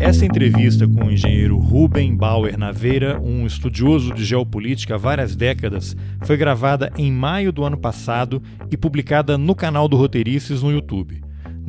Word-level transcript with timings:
Essa 0.00 0.24
entrevista 0.24 0.88
com 0.88 1.04
o 1.04 1.12
engenheiro 1.12 1.58
Ruben 1.58 2.16
Bauer 2.16 2.56
Naveira, 2.56 3.20
um 3.20 3.46
estudioso 3.46 4.14
de 4.14 4.24
geopolítica 4.24 4.94
há 4.94 4.98
várias 4.98 5.36
décadas, 5.36 5.94
foi 6.22 6.38
gravada 6.38 6.90
em 6.96 7.12
maio 7.12 7.52
do 7.52 7.64
ano 7.64 7.76
passado 7.76 8.42
e 8.70 8.78
publicada 8.78 9.36
no 9.36 9.54
canal 9.54 9.86
do 9.86 9.98
Roteirices 9.98 10.62
no 10.62 10.72
YouTube. 10.72 11.20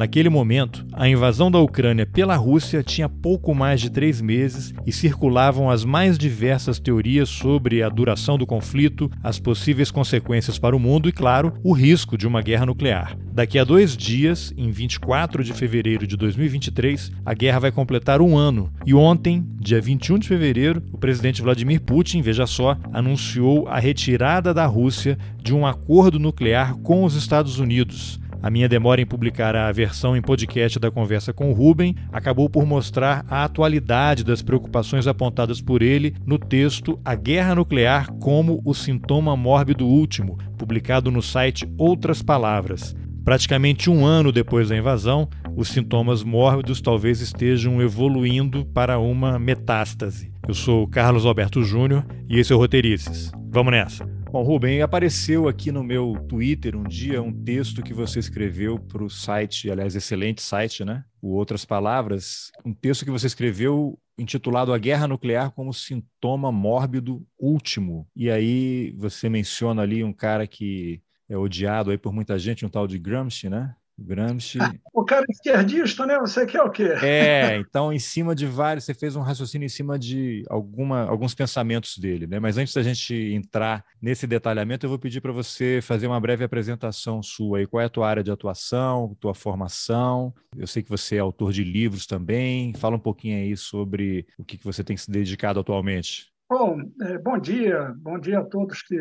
Naquele 0.02 0.30
momento, 0.30 0.84
a 0.94 1.08
invasão 1.08 1.52
da 1.52 1.60
Ucrânia 1.60 2.08
pela 2.08 2.36
Rússia 2.36 2.82
tinha 2.82 3.08
pouco 3.08 3.54
mais 3.54 3.80
de 3.80 3.92
três 3.92 4.20
meses 4.20 4.74
e 4.84 4.92
circulavam 4.92 5.70
as 5.70 5.86
mais 5.86 6.18
diversas 6.18 6.80
teorias 6.80 7.30
sobre 7.30 7.84
a 7.84 7.88
duração 7.88 8.36
do 8.36 8.48
conflito, 8.48 9.12
as 9.22 9.38
possíveis 9.38 9.92
consequências 9.92 10.58
para 10.58 10.76
o 10.76 10.80
mundo 10.80 11.08
e, 11.08 11.12
claro, 11.12 11.54
o 11.64 11.72
risco 11.72 12.18
de 12.18 12.26
uma 12.26 12.42
guerra 12.42 12.66
nuclear. 12.66 13.16
Daqui 13.32 13.60
a 13.60 13.64
dois 13.64 13.96
dias, 13.96 14.52
em 14.58 14.72
24 14.72 15.44
de 15.44 15.54
fevereiro 15.54 16.08
de 16.08 16.18
2023, 16.18 17.12
a 17.24 17.36
guerra 17.36 17.60
vai 17.60 17.72
completar 17.72 18.22
um 18.22 18.36
ano. 18.36 18.74
E 18.84 18.96
ontem, 18.96 19.46
dia 19.60 19.80
21 19.80 20.18
de 20.18 20.28
fevereiro, 20.28 20.82
o 20.92 20.98
presidente 20.98 21.44
Vladimir 21.44 21.80
Putin, 21.80 22.24
veja 22.24 22.48
só, 22.48 22.76
anunciou 22.92 23.68
a 23.68 23.80
retirada 23.80 24.52
da 24.52 24.66
Rússia 24.66 25.16
de 25.44 25.54
um 25.54 25.64
acordo 25.64 26.18
nuclear 26.18 26.76
com 26.78 27.04
os 27.04 27.16
Estados 27.16 27.60
Unidos. 27.60 28.20
A 28.42 28.50
minha 28.50 28.68
demora 28.68 29.00
em 29.00 29.06
publicar 29.06 29.56
a 29.56 29.72
versão 29.72 30.18
em 30.18 30.22
podcast 30.22 30.80
da 30.80 30.90
conversa 30.90 31.32
com 31.32 31.52
o 31.52 31.54
Ruben 31.54 31.96
acabou 32.12 32.50
por 32.50 32.66
mostrar 32.66 33.24
a 33.30 33.44
atualidade 33.44 34.24
das 34.24 34.42
preocupações 34.42 35.06
apontadas 35.06 35.62
por 35.62 35.84
ele 35.84 36.16
no 36.26 36.40
texto 36.40 37.00
A 37.06 37.14
Guerra 37.14 37.54
Nuclear 37.54 38.12
como 38.14 38.60
o 38.66 38.74
Sintoma 38.74 39.38
Mórbido 39.38 39.86
Último, 39.86 40.40
publicado 40.58 41.12
no 41.12 41.22
site 41.22 41.72
Outras 41.78 42.24
Palavras. 42.24 42.96
Praticamente 43.24 43.90
um 43.90 44.04
ano 44.04 44.32
depois 44.32 44.70
da 44.70 44.78
invasão, 44.78 45.30
os 45.56 45.68
sintomas 45.68 46.24
mórbidos 46.24 46.82
talvez 46.82 47.22
estejam 47.22 47.80
evoluindo 47.80 48.66
para 48.66 48.98
uma 48.98 49.38
metástase. 49.38 50.32
Eu 50.48 50.56
sou 50.56 50.88
Carlos 50.88 51.28
Alberto 51.28 51.64
Júnior 51.64 52.04
e 52.28 52.40
esse 52.40 52.52
é 52.52 52.56
o 52.56 52.60
Roteirices. 52.60 53.32
Vamos 53.52 53.72
nessa! 53.72 54.21
Bom, 54.32 54.44
Rubem, 54.44 54.82
apareceu 54.82 55.50
aqui 55.50 55.74
no 55.74 55.84
meu 55.84 56.14
Twitter 56.30 56.78
um 56.78 56.86
dia 56.86 57.22
um 57.22 57.34
texto 57.34 57.84
que 57.84 57.94
você 57.94 58.18
escreveu 58.18 58.80
para 58.80 59.04
o 59.04 59.10
site, 59.10 59.70
aliás, 59.70 59.94
excelente 59.94 60.42
site, 60.42 60.86
né? 60.86 61.04
O 61.22 61.36
Outras 61.36 61.66
Palavras, 61.66 62.50
um 62.64 62.74
texto 62.74 63.04
que 63.04 63.12
você 63.12 63.28
escreveu 63.28 64.00
intitulado 64.18 64.72
A 64.72 64.78
Guerra 64.78 65.06
Nuclear 65.06 65.52
como 65.52 65.74
Sintoma 65.74 66.50
Mórbido 66.50 67.28
Último. 67.38 68.08
E 68.16 68.32
aí 68.32 68.94
você 68.98 69.28
menciona 69.28 69.82
ali 69.82 70.02
um 70.02 70.14
cara 70.14 70.48
que 70.48 71.02
é 71.28 71.36
odiado 71.38 71.92
aí 71.92 71.98
por 71.98 72.14
muita 72.14 72.40
gente, 72.40 72.66
um 72.66 72.70
tal 72.70 72.88
de 72.88 72.98
Gramsci, 72.98 73.50
né? 73.50 73.76
Gramsci. 74.02 74.60
o 74.94 75.04
cara 75.04 75.26
esquerdista, 75.30 76.06
né? 76.06 76.18
Você 76.20 76.46
quer 76.46 76.62
o 76.62 76.70
quê? 76.70 76.94
É, 77.02 77.58
então, 77.58 77.92
em 77.94 78.00
cima 78.00 78.36
de 78.36 78.46
vários, 78.46 78.86
você 78.86 78.94
fez 78.94 79.16
um 79.16 79.22
raciocínio 79.22 79.66
em 79.66 79.70
cima 79.70 79.98
de 79.98 80.44
alguma, 80.50 81.04
alguns 81.04 81.34
pensamentos 81.34 81.98
dele, 81.98 82.28
né? 82.28 82.40
Mas 82.40 82.58
antes 82.58 82.74
da 82.74 82.84
gente 82.84 83.14
entrar 83.14 83.86
nesse 84.02 84.26
detalhamento, 84.26 84.86
eu 84.86 84.90
vou 84.90 85.00
pedir 85.00 85.22
para 85.22 85.32
você 85.32 85.80
fazer 85.82 86.08
uma 86.08 86.20
breve 86.20 86.44
apresentação 86.44 87.22
sua 87.22 87.60
aí. 87.60 87.68
Qual 87.68 87.82
é 87.82 87.86
a 87.86 87.90
tua 87.90 88.08
área 88.08 88.24
de 88.24 88.32
atuação, 88.32 89.16
tua 89.20 89.34
formação? 89.34 90.34
Eu 90.58 90.68
sei 90.68 90.84
que 90.84 90.90
você 90.90 91.16
é 91.18 91.20
autor 91.20 91.52
de 91.52 91.64
livros 91.64 92.06
também. 92.06 92.74
Fala 92.76 92.96
um 92.96 93.00
pouquinho 93.00 93.38
aí 93.38 93.56
sobre 93.56 94.26
o 94.38 94.44
que, 94.44 94.58
que 94.58 94.66
você 94.66 94.84
tem 94.84 94.98
se 94.98 95.10
dedicado 95.10 95.60
atualmente. 95.60 96.32
Bom, 96.50 96.82
é, 97.04 97.18
bom 97.18 97.40
dia, 97.40 97.96
bom 97.98 98.20
dia 98.20 98.40
a 98.40 98.44
todos 98.44 98.82
que 98.82 98.98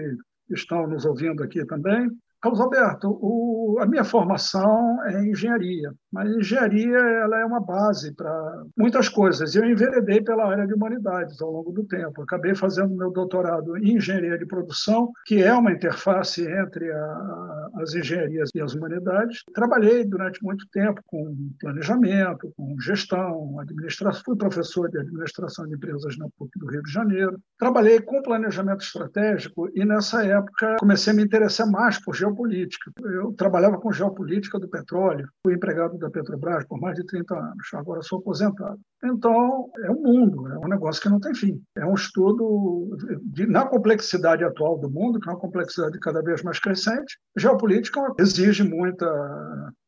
estão 0.49 0.87
nos 0.87 1.05
ouvindo 1.05 1.43
aqui 1.43 1.65
também. 1.65 2.09
Carlos 2.43 2.61
Alberto, 2.61 3.19
o, 3.21 3.79
a 3.81 3.87
minha 3.87 4.03
formação 4.03 5.05
é 5.05 5.23
engenharia, 5.27 5.93
mas 6.11 6.31
engenharia 6.31 6.97
ela 6.97 7.39
é 7.39 7.45
uma 7.45 7.61
base 7.61 8.15
para 8.15 8.65
muitas 8.77 9.11
coisas. 9.11 9.55
Eu 9.55 9.65
enveredei 9.67 10.23
pela 10.23 10.49
área 10.49 10.67
de 10.67 10.73
humanidades 10.73 11.41
ao 11.43 11.51
longo 11.51 11.71
do 11.71 11.85
tempo. 11.85 12.23
Acabei 12.23 12.55
fazendo 12.55 12.97
meu 12.97 13.11
doutorado 13.11 13.77
em 13.77 13.97
engenharia 13.97 14.39
de 14.39 14.47
produção, 14.47 15.11
que 15.27 15.43
é 15.43 15.53
uma 15.53 15.73
interface 15.73 16.43
entre 16.43 16.91
a, 16.91 17.69
as 17.77 17.95
engenharias 17.95 18.49
e 18.55 18.61
as 18.61 18.75
humanidades. 18.75 19.43
Trabalhei 19.53 20.05
durante 20.05 20.43
muito 20.43 20.67
tempo 20.73 21.03
com 21.07 21.37
planejamento, 21.61 22.51
com 22.57 22.75
gestão, 22.81 23.61
administração. 23.61 24.23
Fui 24.25 24.37
professor 24.37 24.91
de 24.91 24.99
administração 24.99 25.67
de 25.67 25.75
empresas 25.75 26.17
na 26.17 26.27
PUC 26.39 26.59
do 26.59 26.71
Rio 26.71 26.83
de 26.83 26.91
Janeiro. 26.91 27.39
Trabalhei 27.59 28.01
com 28.01 28.23
planejamento 28.23 28.83
estratégico 28.83 29.69
e 29.75 29.85
nessa 29.85 30.25
época 30.25 30.77
comecei 30.81 31.13
a 31.13 31.17
me 31.17 31.23
interessar 31.23 31.71
mais 31.71 32.03
por 32.03 32.15
geopolítica. 32.31 32.93
Eu 33.03 33.33
trabalhava 33.33 33.79
com 33.79 33.93
geopolítica 33.93 34.59
do 34.59 34.69
petróleo, 34.69 35.29
fui 35.45 35.55
empregado 35.55 35.99
da 35.99 36.11
Petrobras 36.11 36.65
por 36.65 36.81
mais 36.81 36.97
de 36.97 37.05
30 37.05 37.35
anos, 37.35 37.69
agora 37.75 38.03
sou 38.03 38.19
aposentado. 38.19 38.79
Então, 39.05 39.71
é 39.83 39.91
um 39.91 40.03
mundo, 40.03 40.49
é 40.49 40.59
um 40.59 40.69
negócio 40.69 41.03
que 41.03 41.09
não 41.09 41.21
tem 41.21 41.35
fim. 41.35 41.63
É 41.77 41.85
um 41.85 41.95
estudo 41.95 42.97
de, 43.23 43.47
na 43.47 43.67
complexidade 43.67 44.45
atual 44.45 44.79
do 44.79 44.91
mundo, 44.91 45.19
que 45.19 45.29
é 45.29 45.33
uma 45.33 45.41
complexidade 45.41 45.99
cada 46.01 46.23
vez 46.23 46.43
mais 46.43 46.59
crescente. 46.59 47.19
Geopolítica 47.37 48.01
exige 48.19 48.63
muita 48.63 49.07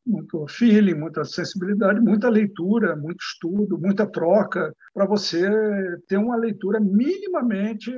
muito 0.05 0.47
feeling, 0.49 0.95
muita 0.95 1.25
sensibilidade, 1.25 2.01
muita 2.01 2.29
leitura, 2.29 2.97
muito 2.97 3.23
estudo, 3.23 3.79
muita 3.79 4.07
troca, 4.07 4.75
para 4.93 5.07
você 5.07 5.49
ter 6.09 6.17
uma 6.17 6.37
leitura 6.37 6.81
minimamente 6.81 7.93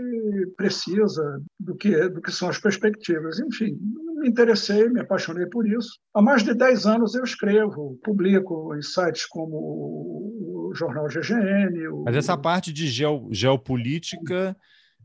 precisa 0.56 1.40
do 1.58 1.74
que, 1.74 2.08
do 2.08 2.20
que 2.20 2.30
são 2.30 2.48
as 2.48 2.58
perspectivas. 2.58 3.40
Enfim, 3.40 3.78
me 4.24 4.30
interessei, 4.30 4.88
me 4.88 5.00
apaixonei 5.00 5.46
por 5.46 5.68
isso. 5.68 5.98
Há 6.14 6.22
mais 6.22 6.42
de 6.42 6.54
10 6.54 6.86
anos 6.86 7.14
eu 7.14 7.22
escrevo, 7.22 7.98
publico 8.02 8.74
em 8.74 8.80
sites 8.80 9.26
como 9.26 9.56
o 9.56 10.72
jornal 10.74 11.06
GGN. 11.08 11.88
O... 11.88 12.04
Mas 12.04 12.16
essa 12.16 12.36
parte 12.36 12.72
de 12.72 12.86
geo, 12.86 13.28
geopolítica 13.30 14.56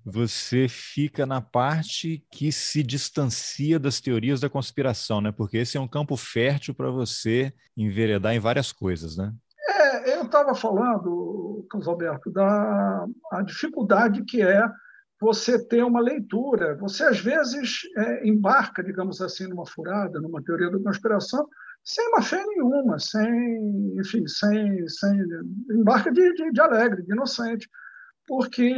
você 0.05 0.67
fica 0.69 1.25
na 1.25 1.41
parte 1.41 2.23
que 2.31 2.53
se 2.53 2.81
distancia 2.81 3.77
das 3.77 3.99
teorias 3.99 4.39
da 4.39 4.49
conspiração, 4.49 5.19
né? 5.19 5.31
Porque 5.31 5.57
esse 5.57 5.77
é 5.77 5.81
um 5.81 5.87
campo 5.87 6.15
fértil 6.15 6.73
para 6.73 6.89
você 6.89 7.53
enveredar 7.75 8.33
em 8.33 8.39
várias 8.39 8.71
coisas, 8.71 9.17
né? 9.17 9.33
É, 9.67 10.15
eu 10.15 10.23
estava 10.23 10.55
falando, 10.55 11.67
Carlos 11.69 11.87
Alberto, 11.87 12.31
da 12.31 13.05
a 13.33 13.41
dificuldade 13.41 14.23
que 14.23 14.41
é 14.41 14.63
você 15.19 15.63
ter 15.65 15.83
uma 15.83 15.99
leitura. 15.99 16.75
Você, 16.77 17.03
às 17.03 17.19
vezes, 17.19 17.81
é, 17.97 18.27
embarca, 18.27 18.83
digamos 18.83 19.21
assim, 19.21 19.47
numa 19.47 19.65
furada, 19.65 20.19
numa 20.19 20.43
teoria 20.43 20.69
da 20.69 20.79
conspiração, 20.79 21.47
sem 21.83 22.07
uma 22.09 22.21
fé 22.21 22.43
nenhuma, 22.45 22.99
sem, 22.99 23.95
enfim, 23.97 24.27
sem, 24.27 24.87
sem 24.87 25.19
embarca 25.71 26.11
de, 26.11 26.33
de, 26.33 26.51
de 26.51 26.61
alegre, 26.61 27.03
de 27.03 27.11
inocente 27.11 27.67
porque 28.27 28.71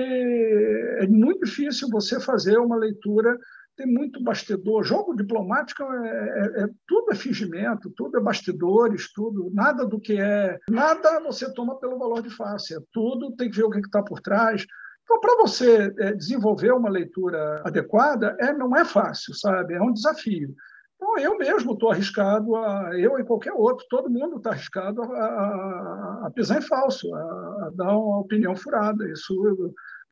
é 1.00 1.08
muito 1.08 1.44
difícil 1.44 1.90
você 1.90 2.22
fazer 2.22 2.58
uma 2.58 2.78
leitura 2.78 3.38
tem 3.76 3.86
muito 3.86 4.24
bastidor. 4.24 4.84
Jogo 4.84 5.16
diplomático 5.16 5.84
é, 5.84 6.08
é, 6.08 6.64
é, 6.64 6.68
tudo 6.88 7.12
é 7.12 7.16
fingimento, 7.16 7.92
tudo 7.96 8.18
é 8.18 8.22
bastidores, 8.22 9.12
tudo 9.12 9.50
nada 9.54 9.86
do 9.86 10.00
que 10.00 10.20
é 10.20 10.58
nada 10.70 11.20
você 11.22 11.52
toma 11.54 11.80
pelo 11.80 11.98
valor 11.98 12.22
de 12.22 12.30
face. 12.30 12.76
É 12.76 12.80
tudo 12.92 13.36
tem 13.36 13.50
que 13.50 13.58
ver 13.58 13.64
o 13.64 13.70
que 13.70 13.80
está 13.80 14.02
por 14.04 14.22
trás. 14.22 14.66
Então, 15.12 15.20
para 15.20 15.36
você 15.36 15.94
é, 16.00 16.14
desenvolver 16.14 16.72
uma 16.72 16.90
leitura 16.90 17.62
adequada, 17.66 18.38
é, 18.40 18.54
não 18.54 18.74
é 18.78 18.86
fácil, 18.86 19.34
sabe? 19.34 19.74
É 19.74 19.82
um 19.82 19.92
desafio. 19.92 20.56
Então, 20.96 21.18
eu 21.18 21.38
mesmo 21.38 21.74
estou 21.74 21.92
arriscado, 21.92 22.56
a, 22.56 22.92
eu 22.98 23.20
e 23.20 23.26
qualquer 23.26 23.52
outro, 23.52 23.86
todo 23.90 24.10
mundo 24.10 24.38
está 24.38 24.52
arriscado 24.52 25.02
a, 25.02 25.06
a, 25.06 26.24
a, 26.28 26.32
pisar 26.34 26.60
em 26.60 26.62
falso, 26.62 27.14
a, 27.14 27.72
dar 27.76 27.98
uma 27.98 28.20
opinião 28.20 28.56
furada. 28.56 29.06
Isso, 29.12 29.36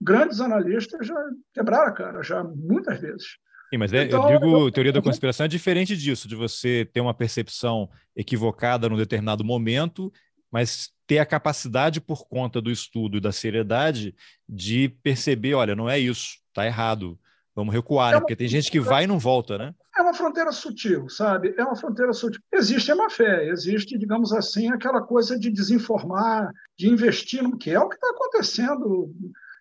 grandes 0.01 0.41
analistas 0.41 1.07
já 1.07 1.15
quebraram 1.53 1.87
a 1.87 1.93
cara, 1.93 2.21
já 2.21 2.43
muitas 2.43 2.99
vezes. 2.99 3.37
Sim, 3.73 3.77
mas 3.77 3.93
é, 3.93 4.03
então, 4.03 4.29
eu 4.29 4.39
digo, 4.39 4.71
teoria 4.71 4.91
da 4.91 5.01
conspiração 5.01 5.45
é 5.45 5.49
diferente 5.49 5.95
disso, 5.95 6.27
de 6.27 6.35
você 6.35 6.89
ter 6.91 6.99
uma 6.99 7.13
percepção 7.13 7.89
equivocada 8.13 8.89
num 8.89 8.97
determinado 8.97 9.45
momento, 9.45 10.11
mas 10.51 10.89
ter 11.09 11.17
a 11.17 11.25
capacidade, 11.25 11.99
por 11.99 12.27
conta 12.27 12.61
do 12.61 12.69
estudo 12.69 13.17
e 13.17 13.19
da 13.19 13.31
seriedade, 13.31 14.15
de 14.47 14.89
perceber, 15.01 15.55
olha, 15.55 15.75
não 15.75 15.89
é 15.89 15.97
isso, 15.97 16.37
está 16.51 16.65
errado 16.65 17.19
Vamos 17.59 17.73
recuar, 17.73 18.11
é 18.11 18.13
né? 18.13 18.19
Porque 18.21 18.37
tem 18.37 18.47
gente 18.47 18.71
que 18.71 18.79
vai 18.79 19.03
e 19.03 19.07
não 19.07 19.19
volta, 19.19 19.57
né? 19.57 19.75
É 19.97 20.01
uma 20.01 20.13
fronteira 20.13 20.49
sutil, 20.49 21.09
sabe? 21.09 21.53
É 21.57 21.63
uma 21.63 21.75
fronteira 21.75 22.13
sutil. 22.13 22.39
Existe 22.53 22.89
a 22.89 22.95
má 22.95 23.09
fé, 23.09 23.49
existe, 23.49 23.97
digamos 23.97 24.31
assim, 24.31 24.71
aquela 24.71 25.01
coisa 25.01 25.37
de 25.37 25.49
desinformar, 25.49 26.53
de 26.77 26.87
investir 26.87 27.43
no 27.43 27.57
que 27.57 27.71
é 27.71 27.79
o 27.79 27.89
que 27.89 27.95
está 27.95 28.09
acontecendo 28.11 29.13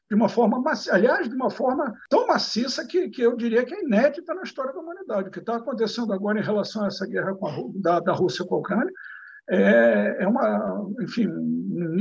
de 0.08 0.14
uma 0.14 0.28
forma, 0.28 0.62
aliás, 0.92 1.28
de 1.28 1.34
uma 1.34 1.50
forma 1.50 1.92
tão 2.08 2.24
maciça 2.28 2.86
que, 2.86 3.08
que 3.08 3.20
eu 3.20 3.36
diria 3.36 3.64
que 3.64 3.74
é 3.74 3.82
inédita 3.82 4.32
na 4.32 4.42
história 4.42 4.72
da 4.72 4.78
humanidade. 4.78 5.28
O 5.28 5.32
que 5.32 5.40
está 5.40 5.56
acontecendo 5.56 6.12
agora 6.12 6.38
em 6.38 6.44
relação 6.44 6.84
a 6.84 6.86
essa 6.86 7.04
guerra 7.04 7.32
a, 7.32 7.56
da, 7.74 8.00
da 8.00 8.12
Rússia 8.12 8.44
com 8.44 8.54
a 8.54 8.58
Ucrânia 8.58 8.92
é, 9.50 10.16
é 10.20 10.28
uma, 10.28 10.86
enfim, 11.00 11.26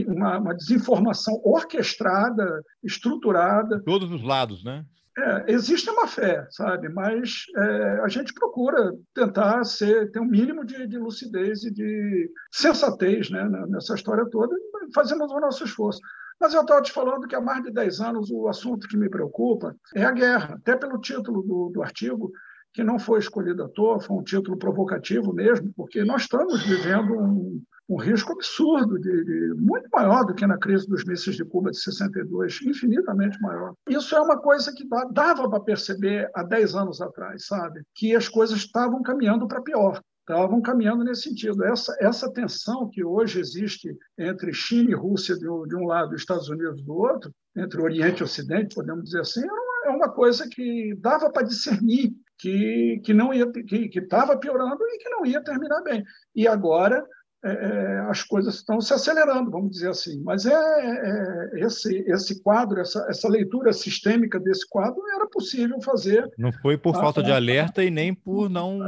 uma, 0.07 0.37
uma 0.37 0.55
desinformação 0.55 1.39
orquestrada, 1.43 2.61
estruturada. 2.83 3.81
Todos 3.83 4.11
os 4.11 4.23
lados, 4.23 4.63
né? 4.63 4.83
É, 5.17 5.51
existe 5.51 5.89
uma 5.89 6.07
fé, 6.07 6.45
sabe? 6.51 6.89
Mas 6.89 7.45
é, 7.55 8.01
a 8.03 8.07
gente 8.07 8.33
procura 8.33 8.93
tentar 9.15 9.63
ser, 9.63 10.11
ter 10.11 10.19
um 10.19 10.27
mínimo 10.27 10.63
de, 10.63 10.85
de, 10.85 10.97
lucidez 10.97 11.63
e 11.63 11.71
de 11.71 12.29
sensatez 12.51 13.31
né, 13.31 13.49
nessa 13.67 13.95
história 13.95 14.27
toda. 14.29 14.55
fazemos 14.93 15.31
o 15.31 15.39
nosso 15.39 15.63
esforço. 15.63 15.99
Mas 16.39 16.53
eu 16.53 16.61
estava 16.61 16.83
te 16.83 16.91
falando 16.91 17.27
que 17.27 17.35
há 17.35 17.41
mais 17.41 17.63
de 17.63 17.71
10 17.71 17.99
anos 17.99 18.29
o 18.29 18.47
assunto 18.47 18.87
que 18.87 18.95
me 18.95 19.09
preocupa 19.09 19.75
é 19.95 20.03
a 20.03 20.11
guerra, 20.11 20.53
até 20.55 20.75
pelo 20.75 21.01
título 21.01 21.41
do, 21.41 21.71
do 21.73 21.81
artigo, 21.81 22.31
que 22.77 22.83
não 22.83 22.99
foi 22.99 23.17
escolhido 23.17 23.63
à 23.63 23.67
toa, 23.67 23.99
foi 23.99 24.15
um 24.15 24.23
título 24.23 24.55
provocativo 24.55 25.33
mesmo, 25.33 25.73
porque 25.75 26.03
nós 26.03 26.21
estamos 26.21 26.61
vivendo 26.61 27.11
um, 27.11 27.59
um 27.89 27.97
risco 27.97 28.33
absurdo, 28.33 28.99
de, 28.99 29.25
de, 29.25 29.53
muito 29.55 29.89
maior 29.91 30.23
do 30.23 30.35
que 30.35 30.45
na 30.45 30.59
crise 30.59 30.87
dos 30.87 31.03
mísseis 31.03 31.35
de 31.35 31.43
Cuba 31.43 31.71
de 31.71 31.79
62, 31.79 32.59
infinitamente 32.61 33.41
maior. 33.41 33.73
Isso 33.89 34.15
é 34.15 34.21
uma 34.21 34.37
coisa 34.37 34.71
que 34.71 34.87
dava 35.11 35.49
para 35.49 35.59
perceber 35.59 36.29
há 36.35 36.43
10 36.43 36.75
anos 36.75 37.01
atrás, 37.01 37.47
sabe? 37.47 37.81
Que 37.95 38.15
as 38.15 38.29
coisas 38.29 38.59
estavam 38.59 39.01
caminhando 39.01 39.47
para 39.47 39.59
pior 39.59 39.99
estavam 40.29 40.61
caminhando 40.61 41.05
nesse 41.05 41.21
sentido. 41.21 41.63
Essa, 41.63 41.95
essa 42.01 42.29
tensão 42.29 42.89
que 42.89 43.01
hoje 43.01 43.39
existe 43.39 43.97
entre 44.19 44.51
China 44.51 44.91
e 44.91 44.93
Rússia 44.93 45.37
de 45.37 45.49
um, 45.49 45.65
de 45.65 45.73
um 45.73 45.85
lado 45.87 46.11
e 46.11 46.17
Estados 46.17 46.49
Unidos 46.49 46.83
do 46.83 46.93
outro, 46.93 47.31
entre 47.55 47.81
Oriente 47.81 48.19
e 48.19 48.23
Ocidente, 48.25 48.75
podemos 48.75 49.05
dizer 49.05 49.21
assim, 49.21 49.41
é 49.41 49.51
uma, 49.51 49.85
é 49.85 49.89
uma 49.89 50.09
coisa 50.09 50.45
que 50.51 50.93
dava 50.99 51.31
para 51.31 51.47
discernir 51.47 52.13
que, 52.37 53.01
que 53.03 53.13
não 53.13 53.33
ia 53.33 53.51
que 53.51 53.99
estava 53.99 54.37
piorando 54.37 54.83
e 54.83 54.97
que 54.97 55.09
não 55.09 55.25
ia 55.25 55.43
terminar 55.43 55.81
bem. 55.81 56.03
E 56.35 56.47
agora 56.47 57.03
é, 57.45 57.51
é, 57.51 57.99
as 58.09 58.23
coisas 58.23 58.55
estão 58.55 58.81
se 58.81 58.91
acelerando, 58.93 59.51
vamos 59.51 59.71
dizer 59.71 59.89
assim. 59.89 60.21
Mas 60.23 60.45
é, 60.45 60.53
é, 60.53 61.65
esse, 61.65 62.03
esse 62.07 62.41
quadro, 62.41 62.81
essa, 62.81 63.05
essa 63.09 63.29
leitura 63.29 63.71
sistêmica 63.73 64.39
desse 64.39 64.67
quadro 64.67 64.99
era 65.15 65.27
possível 65.27 65.79
fazer. 65.81 66.27
Não 66.37 66.51
foi 66.51 66.77
por 66.77 66.95
falta 66.95 67.21
de 67.21 67.31
alerta 67.31 67.83
e 67.83 67.91
nem 67.91 68.13
por 68.13 68.49
não, 68.49 68.79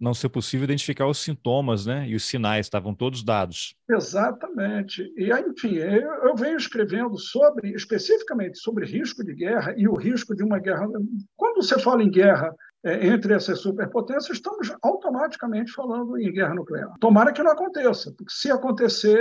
não 0.00 0.14
ser 0.14 0.30
possível 0.30 0.64
identificar 0.64 1.06
os 1.06 1.18
sintomas 1.18 1.84
né? 1.84 2.08
e 2.08 2.14
os 2.14 2.24
sinais, 2.24 2.66
estavam 2.66 2.94
todos 2.94 3.22
dados. 3.22 3.74
Exatamente. 3.90 5.12
E, 5.14 5.30
enfim, 5.30 5.74
eu, 5.76 6.28
eu 6.28 6.34
venho 6.34 6.56
escrevendo 6.56 7.18
sobre, 7.18 7.74
especificamente 7.74 8.58
sobre 8.58 8.86
risco 8.86 9.22
de 9.22 9.34
guerra 9.34 9.74
e 9.76 9.86
o 9.86 9.94
risco 9.94 10.34
de 10.34 10.42
uma 10.42 10.58
guerra. 10.58 10.88
Quando 11.36 11.62
você 11.62 11.78
fala 11.78 12.02
em 12.02 12.10
guerra 12.10 12.54
é, 12.84 13.06
entre 13.06 13.32
essas 13.34 13.60
superpotências, 13.60 14.36
estamos 14.36 14.74
automaticamente 14.82 15.72
falando 15.72 16.18
em 16.18 16.32
guerra 16.32 16.54
nuclear. 16.54 16.92
Tomara 16.98 17.32
que 17.32 17.42
não 17.42 17.52
aconteça, 17.52 18.12
porque 18.16 18.32
se 18.32 18.50
acontecer, 18.50 19.20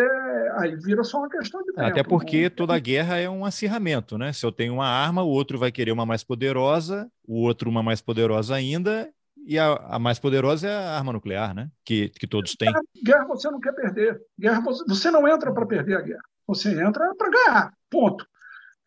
aí 0.57 0.75
vira 0.77 1.03
só 1.03 1.19
uma 1.19 1.29
questão 1.29 1.61
de 1.61 1.73
tempo. 1.73 1.87
Até 1.87 2.03
porque 2.03 2.49
toda 2.49 2.77
guerra 2.79 3.17
é 3.17 3.29
um 3.29 3.45
acirramento, 3.45 4.17
né? 4.17 4.33
Se 4.33 4.45
eu 4.45 4.51
tenho 4.51 4.73
uma 4.73 4.87
arma, 4.87 5.21
o 5.21 5.29
outro 5.29 5.59
vai 5.59 5.71
querer 5.71 5.91
uma 5.91 6.05
mais 6.05 6.23
poderosa, 6.23 7.07
o 7.27 7.41
outro 7.41 7.69
uma 7.69 7.83
mais 7.83 8.01
poderosa 8.01 8.55
ainda, 8.55 9.07
e 9.45 9.57
a, 9.59 9.73
a, 9.73 9.99
mais 9.99 10.19
poderosa 10.19 10.67
é 10.67 10.75
a 10.75 10.97
arma 10.97 11.13
nuclear, 11.13 11.53
né? 11.53 11.69
Que, 11.85 12.09
que 12.09 12.27
todos 12.27 12.55
têm. 12.55 12.71
Guerra 13.03 13.25
você 13.25 13.49
não 13.49 13.59
quer 13.59 13.73
perder. 13.73 14.19
Guerra 14.39 14.61
você, 14.61 14.83
você 14.87 15.11
não 15.11 15.27
entra 15.27 15.51
para 15.53 15.65
perder 15.65 15.97
a 15.97 16.01
guerra. 16.01 16.21
Você 16.47 16.69
entra 16.81 17.13
para 17.15 17.29
ganhar. 17.29 17.73
Ponto. 17.89 18.25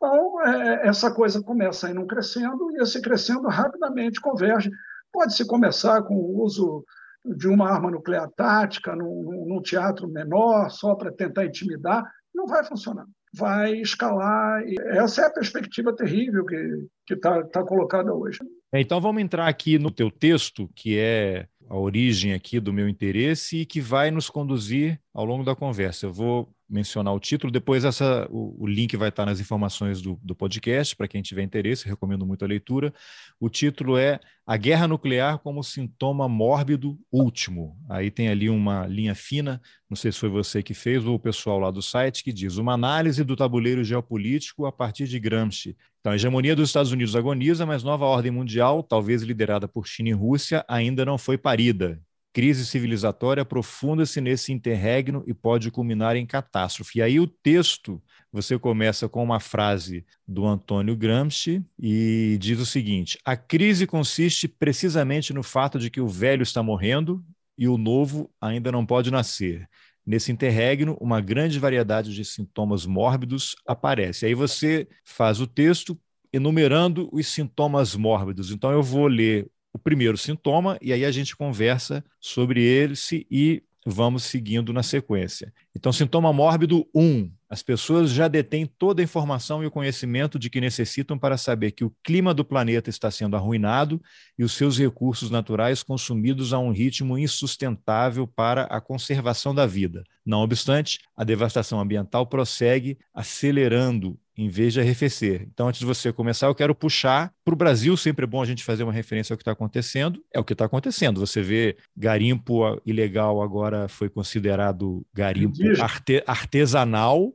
Então, 0.04 0.42
é, 0.42 0.86
essa 0.86 1.10
coisa 1.10 1.42
começa 1.42 1.90
ir 1.90 2.06
crescendo 2.06 2.70
e 2.72 2.82
esse 2.82 3.00
crescendo 3.00 3.48
rapidamente 3.48 4.20
converge. 4.20 4.70
Pode-se 5.10 5.46
começar 5.46 6.02
com 6.02 6.14
o 6.14 6.42
uso 6.42 6.84
de 7.24 7.48
uma 7.48 7.70
arma 7.70 7.90
nuclear 7.90 8.28
tática 8.36 8.94
num, 8.94 9.46
num 9.48 9.62
teatro 9.62 10.06
menor, 10.06 10.68
só 10.68 10.94
para 10.94 11.10
tentar 11.10 11.46
intimidar, 11.46 12.04
não 12.34 12.46
vai 12.46 12.62
funcionar. 12.62 13.06
Vai 13.34 13.80
escalar. 13.80 14.62
Essa 14.88 15.22
é 15.22 15.26
a 15.26 15.32
perspectiva 15.32 15.96
terrível 15.96 16.44
que 16.44 17.14
está 17.14 17.42
tá 17.44 17.64
colocada 17.64 18.14
hoje. 18.14 18.40
É, 18.72 18.82
então 18.82 19.00
vamos 19.00 19.22
entrar 19.22 19.48
aqui 19.48 19.78
no 19.78 19.90
teu 19.90 20.10
texto, 20.10 20.68
que 20.76 20.98
é 20.98 21.46
a 21.66 21.78
origem 21.78 22.34
aqui 22.34 22.60
do 22.60 22.74
meu 22.74 22.90
interesse 22.90 23.60
e 23.62 23.66
que 23.66 23.80
vai 23.80 24.10
nos 24.10 24.28
conduzir 24.28 25.00
ao 25.14 25.24
longo 25.24 25.44
da 25.44 25.56
conversa. 25.56 26.06
Eu 26.06 26.12
vou 26.12 26.53
mencionar 26.68 27.12
o 27.12 27.20
título. 27.20 27.52
Depois 27.52 27.84
essa, 27.84 28.26
o, 28.30 28.64
o 28.64 28.66
link 28.66 28.96
vai 28.96 29.08
estar 29.08 29.26
nas 29.26 29.40
informações 29.40 30.00
do, 30.00 30.18
do 30.22 30.34
podcast, 30.34 30.96
para 30.96 31.08
quem 31.08 31.22
tiver 31.22 31.42
interesse, 31.42 31.88
recomendo 31.88 32.26
muito 32.26 32.44
a 32.44 32.48
leitura. 32.48 32.92
O 33.38 33.48
título 33.48 33.96
é 33.96 34.18
A 34.46 34.56
Guerra 34.56 34.88
Nuclear 34.88 35.38
como 35.38 35.62
Sintoma 35.62 36.28
Mórbido 36.28 36.98
Último. 37.12 37.76
Aí 37.88 38.10
tem 38.10 38.28
ali 38.28 38.48
uma 38.48 38.86
linha 38.86 39.14
fina, 39.14 39.60
não 39.88 39.96
sei 39.96 40.10
se 40.10 40.18
foi 40.18 40.28
você 40.28 40.62
que 40.62 40.74
fez 40.74 41.04
ou 41.04 41.14
o 41.14 41.20
pessoal 41.20 41.58
lá 41.58 41.70
do 41.70 41.82
site, 41.82 42.24
que 42.24 42.32
diz 42.32 42.56
uma 42.56 42.72
análise 42.72 43.22
do 43.22 43.36
tabuleiro 43.36 43.84
geopolítico 43.84 44.66
a 44.66 44.72
partir 44.72 45.06
de 45.06 45.20
Gramsci. 45.20 45.76
Então, 46.00 46.12
a 46.12 46.16
hegemonia 46.16 46.54
dos 46.54 46.68
Estados 46.68 46.92
Unidos 46.92 47.16
agoniza, 47.16 47.64
mas 47.64 47.82
nova 47.82 48.04
ordem 48.04 48.30
mundial, 48.30 48.82
talvez 48.82 49.22
liderada 49.22 49.66
por 49.66 49.86
China 49.86 50.10
e 50.10 50.12
Rússia, 50.12 50.64
ainda 50.68 51.04
não 51.04 51.16
foi 51.16 51.38
parida 51.38 52.00
crise 52.34 52.66
civilizatória 52.66 53.42
aprofunda-se 53.42 54.20
nesse 54.20 54.52
interregno 54.52 55.22
e 55.24 55.32
pode 55.32 55.70
culminar 55.70 56.16
em 56.16 56.26
catástrofe. 56.26 56.98
E 56.98 57.02
aí 57.02 57.20
o 57.20 57.28
texto, 57.28 58.02
você 58.32 58.58
começa 58.58 59.08
com 59.08 59.22
uma 59.22 59.38
frase 59.38 60.04
do 60.26 60.44
Antônio 60.44 60.96
Gramsci 60.96 61.64
e 61.78 62.36
diz 62.40 62.58
o 62.58 62.66
seguinte: 62.66 63.16
a 63.24 63.36
crise 63.36 63.86
consiste 63.86 64.48
precisamente 64.48 65.32
no 65.32 65.44
fato 65.44 65.78
de 65.78 65.88
que 65.88 66.00
o 66.00 66.08
velho 66.08 66.42
está 66.42 66.60
morrendo 66.60 67.24
e 67.56 67.68
o 67.68 67.78
novo 67.78 68.28
ainda 68.40 68.72
não 68.72 68.84
pode 68.84 69.12
nascer. 69.12 69.68
Nesse 70.04 70.32
interregno, 70.32 70.98
uma 71.00 71.20
grande 71.20 71.58
variedade 71.60 72.12
de 72.12 72.24
sintomas 72.24 72.84
mórbidos 72.84 73.54
aparece. 73.64 74.26
Aí 74.26 74.34
você 74.34 74.88
faz 75.04 75.40
o 75.40 75.46
texto 75.46 75.96
enumerando 76.32 77.08
os 77.12 77.28
sintomas 77.28 77.94
mórbidos. 77.94 78.50
Então 78.50 78.72
eu 78.72 78.82
vou 78.82 79.06
ler 79.06 79.48
o 79.74 79.78
primeiro 79.78 80.16
sintoma 80.16 80.78
e 80.80 80.92
aí 80.92 81.04
a 81.04 81.10
gente 81.10 81.36
conversa 81.36 82.02
sobre 82.20 82.62
ele 82.62 82.94
e 83.28 83.62
vamos 83.84 84.22
seguindo 84.22 84.72
na 84.72 84.82
sequência. 84.82 85.52
Então, 85.76 85.92
sintoma 85.92 86.32
mórbido 86.32 86.86
1. 86.94 87.02
Um, 87.02 87.30
as 87.50 87.62
pessoas 87.62 88.10
já 88.10 88.26
detêm 88.26 88.66
toda 88.66 89.02
a 89.02 89.04
informação 89.04 89.62
e 89.62 89.66
o 89.66 89.70
conhecimento 89.70 90.38
de 90.38 90.48
que 90.48 90.60
necessitam 90.60 91.18
para 91.18 91.36
saber 91.36 91.72
que 91.72 91.84
o 91.84 91.94
clima 92.02 92.32
do 92.32 92.44
planeta 92.44 92.88
está 92.88 93.10
sendo 93.10 93.36
arruinado 93.36 94.00
e 94.38 94.42
os 94.42 94.52
seus 94.52 94.78
recursos 94.78 95.30
naturais 95.30 95.82
consumidos 95.82 96.52
a 96.52 96.58
um 96.58 96.70
ritmo 96.70 97.18
insustentável 97.18 98.26
para 98.26 98.62
a 98.64 98.80
conservação 98.80 99.54
da 99.54 99.66
vida. 99.66 100.02
Não 100.24 100.40
obstante, 100.40 100.98
a 101.16 101.22
devastação 101.22 101.78
ambiental 101.78 102.26
prossegue, 102.26 102.96
acelerando 103.12 104.18
em 104.36 104.48
vez 104.48 104.72
de 104.72 104.80
arrefecer. 104.80 105.46
Então, 105.52 105.68
antes 105.68 105.78
de 105.78 105.86
você 105.86 106.12
começar, 106.12 106.48
eu 106.48 106.54
quero 106.54 106.74
puxar 106.74 107.32
para 107.44 107.54
o 107.54 107.56
Brasil. 107.56 107.96
Sempre 107.96 108.24
é 108.24 108.26
bom 108.26 108.42
a 108.42 108.44
gente 108.44 108.64
fazer 108.64 108.82
uma 108.82 108.92
referência 108.92 109.32
ao 109.32 109.36
que 109.36 109.42
está 109.42 109.52
acontecendo. 109.52 110.22
É 110.32 110.40
o 110.40 110.44
que 110.44 110.52
está 110.52 110.64
acontecendo. 110.64 111.20
Você 111.20 111.40
vê 111.40 111.76
garimpo 111.96 112.80
ilegal 112.84 113.40
agora 113.42 113.86
foi 113.88 114.08
considerado 114.08 115.06
garimpo 115.14 115.56
arte 115.80 116.22
artesanal. 116.26 117.32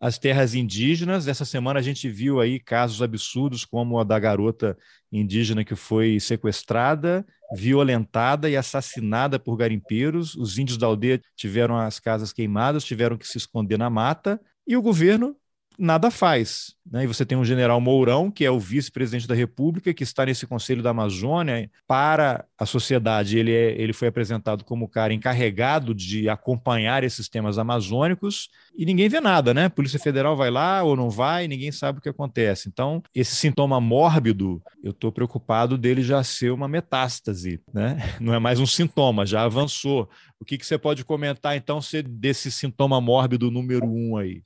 As 0.00 0.18
terras 0.18 0.54
indígenas. 0.54 1.28
Essa 1.28 1.44
semana 1.44 1.78
a 1.78 1.82
gente 1.82 2.08
viu 2.08 2.40
aí 2.40 2.58
casos 2.58 3.02
absurdos, 3.02 3.66
como 3.66 3.98
a 3.98 4.04
da 4.04 4.18
garota 4.18 4.78
indígena 5.12 5.62
que 5.62 5.74
foi 5.74 6.18
sequestrada, 6.18 7.26
violentada 7.54 8.48
e 8.48 8.56
assassinada 8.56 9.38
por 9.38 9.56
garimpeiros. 9.56 10.34
Os 10.36 10.56
índios 10.56 10.78
da 10.78 10.86
aldeia 10.86 11.20
tiveram 11.36 11.76
as 11.76 12.00
casas 12.00 12.32
queimadas, 12.32 12.84
tiveram 12.84 13.18
que 13.18 13.28
se 13.28 13.36
esconder 13.36 13.78
na 13.78 13.90
mata. 13.90 14.40
E 14.66 14.74
o 14.74 14.80
governo 14.80 15.36
nada 15.78 16.10
faz. 16.10 16.74
Né? 16.90 17.04
E 17.04 17.06
você 17.06 17.24
tem 17.24 17.38
um 17.38 17.44
general 17.44 17.80
Mourão, 17.80 18.30
que 18.30 18.44
é 18.44 18.50
o 18.50 18.58
vice-presidente 18.58 19.26
da 19.26 19.34
República, 19.34 19.94
que 19.94 20.02
está 20.02 20.26
nesse 20.26 20.46
Conselho 20.46 20.82
da 20.82 20.90
Amazônia. 20.90 21.70
Para 21.86 22.44
a 22.58 22.66
sociedade, 22.66 23.38
ele, 23.38 23.52
é, 23.52 23.80
ele 23.80 23.92
foi 23.92 24.08
apresentado 24.08 24.64
como 24.64 24.84
o 24.84 24.88
cara 24.88 25.14
encarregado 25.14 25.94
de 25.94 26.28
acompanhar 26.28 27.04
esses 27.04 27.28
temas 27.28 27.58
amazônicos 27.58 28.48
e 28.76 28.84
ninguém 28.84 29.08
vê 29.08 29.20
nada, 29.20 29.54
né? 29.54 29.68
Polícia 29.68 29.98
Federal 29.98 30.36
vai 30.36 30.50
lá 30.50 30.82
ou 30.82 30.96
não 30.96 31.08
vai, 31.08 31.46
ninguém 31.46 31.70
sabe 31.70 31.98
o 31.98 32.02
que 32.02 32.08
acontece. 32.08 32.68
Então, 32.68 33.02
esse 33.14 33.36
sintoma 33.36 33.80
mórbido, 33.80 34.62
eu 34.82 34.90
estou 34.90 35.12
preocupado 35.12 35.78
dele 35.78 36.02
já 36.02 36.22
ser 36.24 36.50
uma 36.50 36.68
metástase, 36.68 37.60
né? 37.72 37.98
Não 38.20 38.34
é 38.34 38.38
mais 38.38 38.60
um 38.60 38.66
sintoma, 38.66 39.24
já 39.24 39.42
avançou. 39.42 40.08
O 40.38 40.44
que, 40.44 40.58
que 40.58 40.66
você 40.66 40.78
pode 40.78 41.04
comentar, 41.04 41.56
então, 41.56 41.80
desse 42.06 42.50
sintoma 42.50 43.00
mórbido 43.00 43.50
número 43.50 43.86
um 43.86 44.16
aí? 44.16 44.42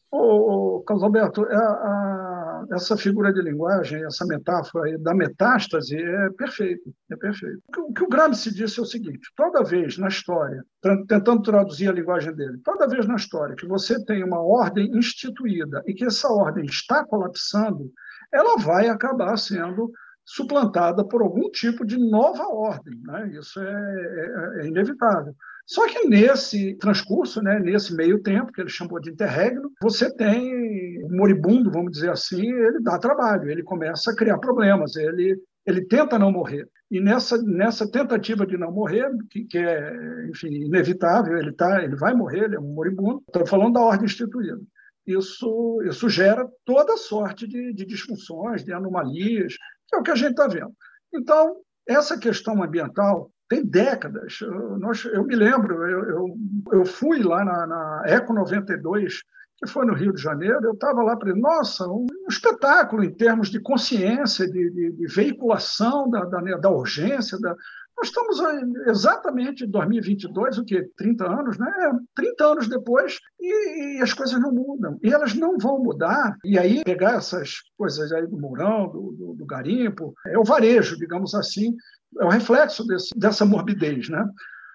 Carlos 0.84 1.02
Alberto, 1.02 1.44
é 1.46 1.56
a, 1.56 1.60
a, 1.60 2.66
essa 2.72 2.96
figura 2.96 3.32
de 3.32 3.42
linguagem, 3.42 4.04
essa 4.04 4.24
metáfora 4.26 4.98
da 4.98 5.14
metástase 5.14 5.96
é 5.96 6.30
perfeito, 6.30 6.94
é 7.10 7.16
perfeito. 7.16 7.60
O 7.68 7.72
que, 7.72 7.80
o 7.80 7.92
que 7.92 8.04
o 8.04 8.08
Gramsci 8.08 8.54
disse 8.54 8.78
é 8.78 8.82
o 8.82 8.86
seguinte: 8.86 9.30
toda 9.36 9.64
vez 9.64 9.98
na 9.98 10.08
história, 10.08 10.64
tentando 11.08 11.42
traduzir 11.42 11.88
a 11.88 11.92
linguagem 11.92 12.34
dele, 12.34 12.58
toda 12.64 12.88
vez 12.88 13.06
na 13.06 13.16
história 13.16 13.56
que 13.56 13.66
você 13.66 14.02
tem 14.04 14.22
uma 14.24 14.40
ordem 14.40 14.90
instituída 14.96 15.82
e 15.86 15.94
que 15.94 16.04
essa 16.04 16.28
ordem 16.28 16.64
está 16.64 17.04
colapsando, 17.04 17.90
ela 18.32 18.56
vai 18.56 18.88
acabar 18.88 19.36
sendo 19.36 19.90
suplantada 20.24 21.04
por 21.04 21.22
algum 21.22 21.50
tipo 21.50 21.84
de 21.84 21.98
nova 21.98 22.44
ordem. 22.48 22.98
Né? 23.04 23.30
Isso 23.38 23.60
é, 23.60 23.64
é, 23.72 24.62
é 24.62 24.66
inevitável. 24.66 25.34
Só 25.66 25.86
que 25.88 26.06
nesse 26.06 26.74
transcurso, 26.74 27.42
né, 27.42 27.58
nesse 27.58 27.94
meio 27.94 28.22
tempo, 28.22 28.52
que 28.52 28.60
ele 28.60 28.68
chamou 28.68 29.00
de 29.00 29.10
interregno, 29.10 29.72
você 29.80 30.14
tem 30.14 31.02
o 31.02 31.08
moribundo, 31.10 31.70
vamos 31.70 31.92
dizer 31.92 32.10
assim, 32.10 32.46
ele 32.46 32.80
dá 32.80 32.98
trabalho, 32.98 33.50
ele 33.50 33.62
começa 33.62 34.10
a 34.10 34.16
criar 34.16 34.38
problemas, 34.38 34.94
ele, 34.94 35.40
ele 35.66 35.86
tenta 35.86 36.18
não 36.18 36.30
morrer. 36.30 36.68
E 36.90 37.00
nessa, 37.00 37.40
nessa 37.42 37.90
tentativa 37.90 38.46
de 38.46 38.58
não 38.58 38.70
morrer, 38.70 39.10
que, 39.30 39.44
que 39.44 39.58
é, 39.58 40.28
enfim, 40.28 40.48
inevitável, 40.48 41.38
ele, 41.38 41.52
tá, 41.52 41.82
ele 41.82 41.96
vai 41.96 42.14
morrer, 42.14 42.44
ele 42.44 42.56
é 42.56 42.60
um 42.60 42.74
moribundo, 42.74 43.22
estou 43.26 43.46
falando 43.46 43.74
da 43.74 43.80
ordem 43.80 44.04
instituída. 44.04 44.60
isso, 45.06 45.82
isso 45.88 46.08
gera 46.10 46.46
toda 46.64 46.96
sorte 46.98 47.48
de, 47.48 47.72
de 47.72 47.86
disfunções, 47.86 48.62
de 48.62 48.72
anomalias, 48.72 49.56
que 49.88 49.96
é 49.96 49.98
o 49.98 50.02
que 50.02 50.10
a 50.10 50.14
gente 50.14 50.32
está 50.32 50.46
vendo. 50.46 50.74
Então, 51.12 51.56
essa 51.86 52.18
questão 52.18 52.62
ambiental 52.62 53.30
tem 53.54 53.64
décadas. 53.64 54.38
Eu, 54.40 54.78
nós, 54.78 55.04
eu 55.04 55.24
me 55.24 55.36
lembro, 55.36 55.88
eu, 55.88 56.04
eu, 56.04 56.36
eu 56.72 56.84
fui 56.84 57.22
lá 57.22 57.44
na, 57.44 57.66
na, 57.66 58.02
Eco 58.06 58.32
92, 58.32 59.22
que 59.56 59.68
foi 59.68 59.86
no 59.86 59.94
Rio 59.94 60.12
de 60.12 60.20
Janeiro, 60.20 60.64
eu 60.64 60.72
estava 60.72 61.02
lá 61.02 61.16
para 61.16 61.34
nossa, 61.34 61.86
um, 61.86 62.06
um, 62.10 62.28
espetáculo 62.28 63.04
em 63.04 63.12
termos 63.12 63.48
de 63.50 63.60
consciência, 63.60 64.46
de, 64.46 64.70
de, 64.70 64.92
de 64.92 65.06
veiculação 65.06 66.10
da, 66.10 66.24
da, 66.24 66.40
da 66.40 66.70
urgência, 66.70 67.38
da, 67.38 67.54
nós 67.96 68.08
estamos 68.08 68.40
exatamente 68.88 69.64
em 69.64 69.70
2022, 69.70 70.58
o 70.58 70.64
que? 70.64 70.82
30 70.96 71.26
anos, 71.26 71.58
né? 71.58 71.70
30 72.16 72.44
anos 72.44 72.68
depois 72.68 73.20
e, 73.40 73.98
e, 73.98 74.02
as 74.02 74.12
coisas 74.12 74.40
não 74.40 74.52
mudam. 74.52 74.98
E 75.02 75.12
elas 75.12 75.32
não 75.34 75.56
vão 75.58 75.78
mudar. 75.78 76.36
E 76.44 76.58
aí, 76.58 76.82
pegar 76.82 77.14
essas 77.14 77.62
coisas 77.78 78.10
aí 78.10 78.26
do 78.26 78.36
Mourão, 78.36 78.88
do, 78.88 79.12
do, 79.12 79.34
do 79.34 79.46
Garimpo, 79.46 80.12
é 80.26 80.36
o 80.36 80.44
varejo, 80.44 80.98
digamos 80.98 81.34
assim, 81.36 81.76
é 82.20 82.24
o 82.24 82.28
reflexo 82.28 82.86
desse, 82.86 83.10
dessa 83.16 83.44
morbidez, 83.44 84.08
né? 84.08 84.24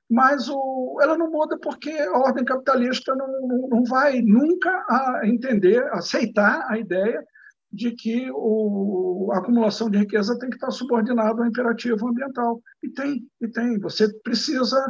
Mas 0.10 0.50
o, 0.50 0.98
ela 1.02 1.18
não 1.18 1.30
muda 1.30 1.58
porque 1.60 1.92
a 1.92 2.18
ordem 2.18 2.44
capitalista 2.44 3.16
não, 3.16 3.28
não, 3.48 3.68
não 3.70 3.84
vai 3.84 4.22
nunca 4.22 4.70
a 4.90 5.22
entender, 5.26 5.84
aceitar 5.94 6.66
a 6.68 6.80
ideia 6.80 7.24
de 7.72 7.92
que 7.92 8.30
o, 8.32 9.30
a 9.32 9.38
acumulação 9.38 9.90
de 9.90 10.00
riqueza 10.00 10.38
tem 10.40 10.50
que 10.50 10.56
estar 10.56 10.72
subordinada 10.72 11.42
ao 11.42 11.48
imperativo 11.48 12.08
ambiental. 12.08 12.62
E 12.82 12.90
tem, 12.90 13.24
e 13.40 13.48
tem. 13.48 13.80
Você 13.80 14.12
precisa 14.24 14.84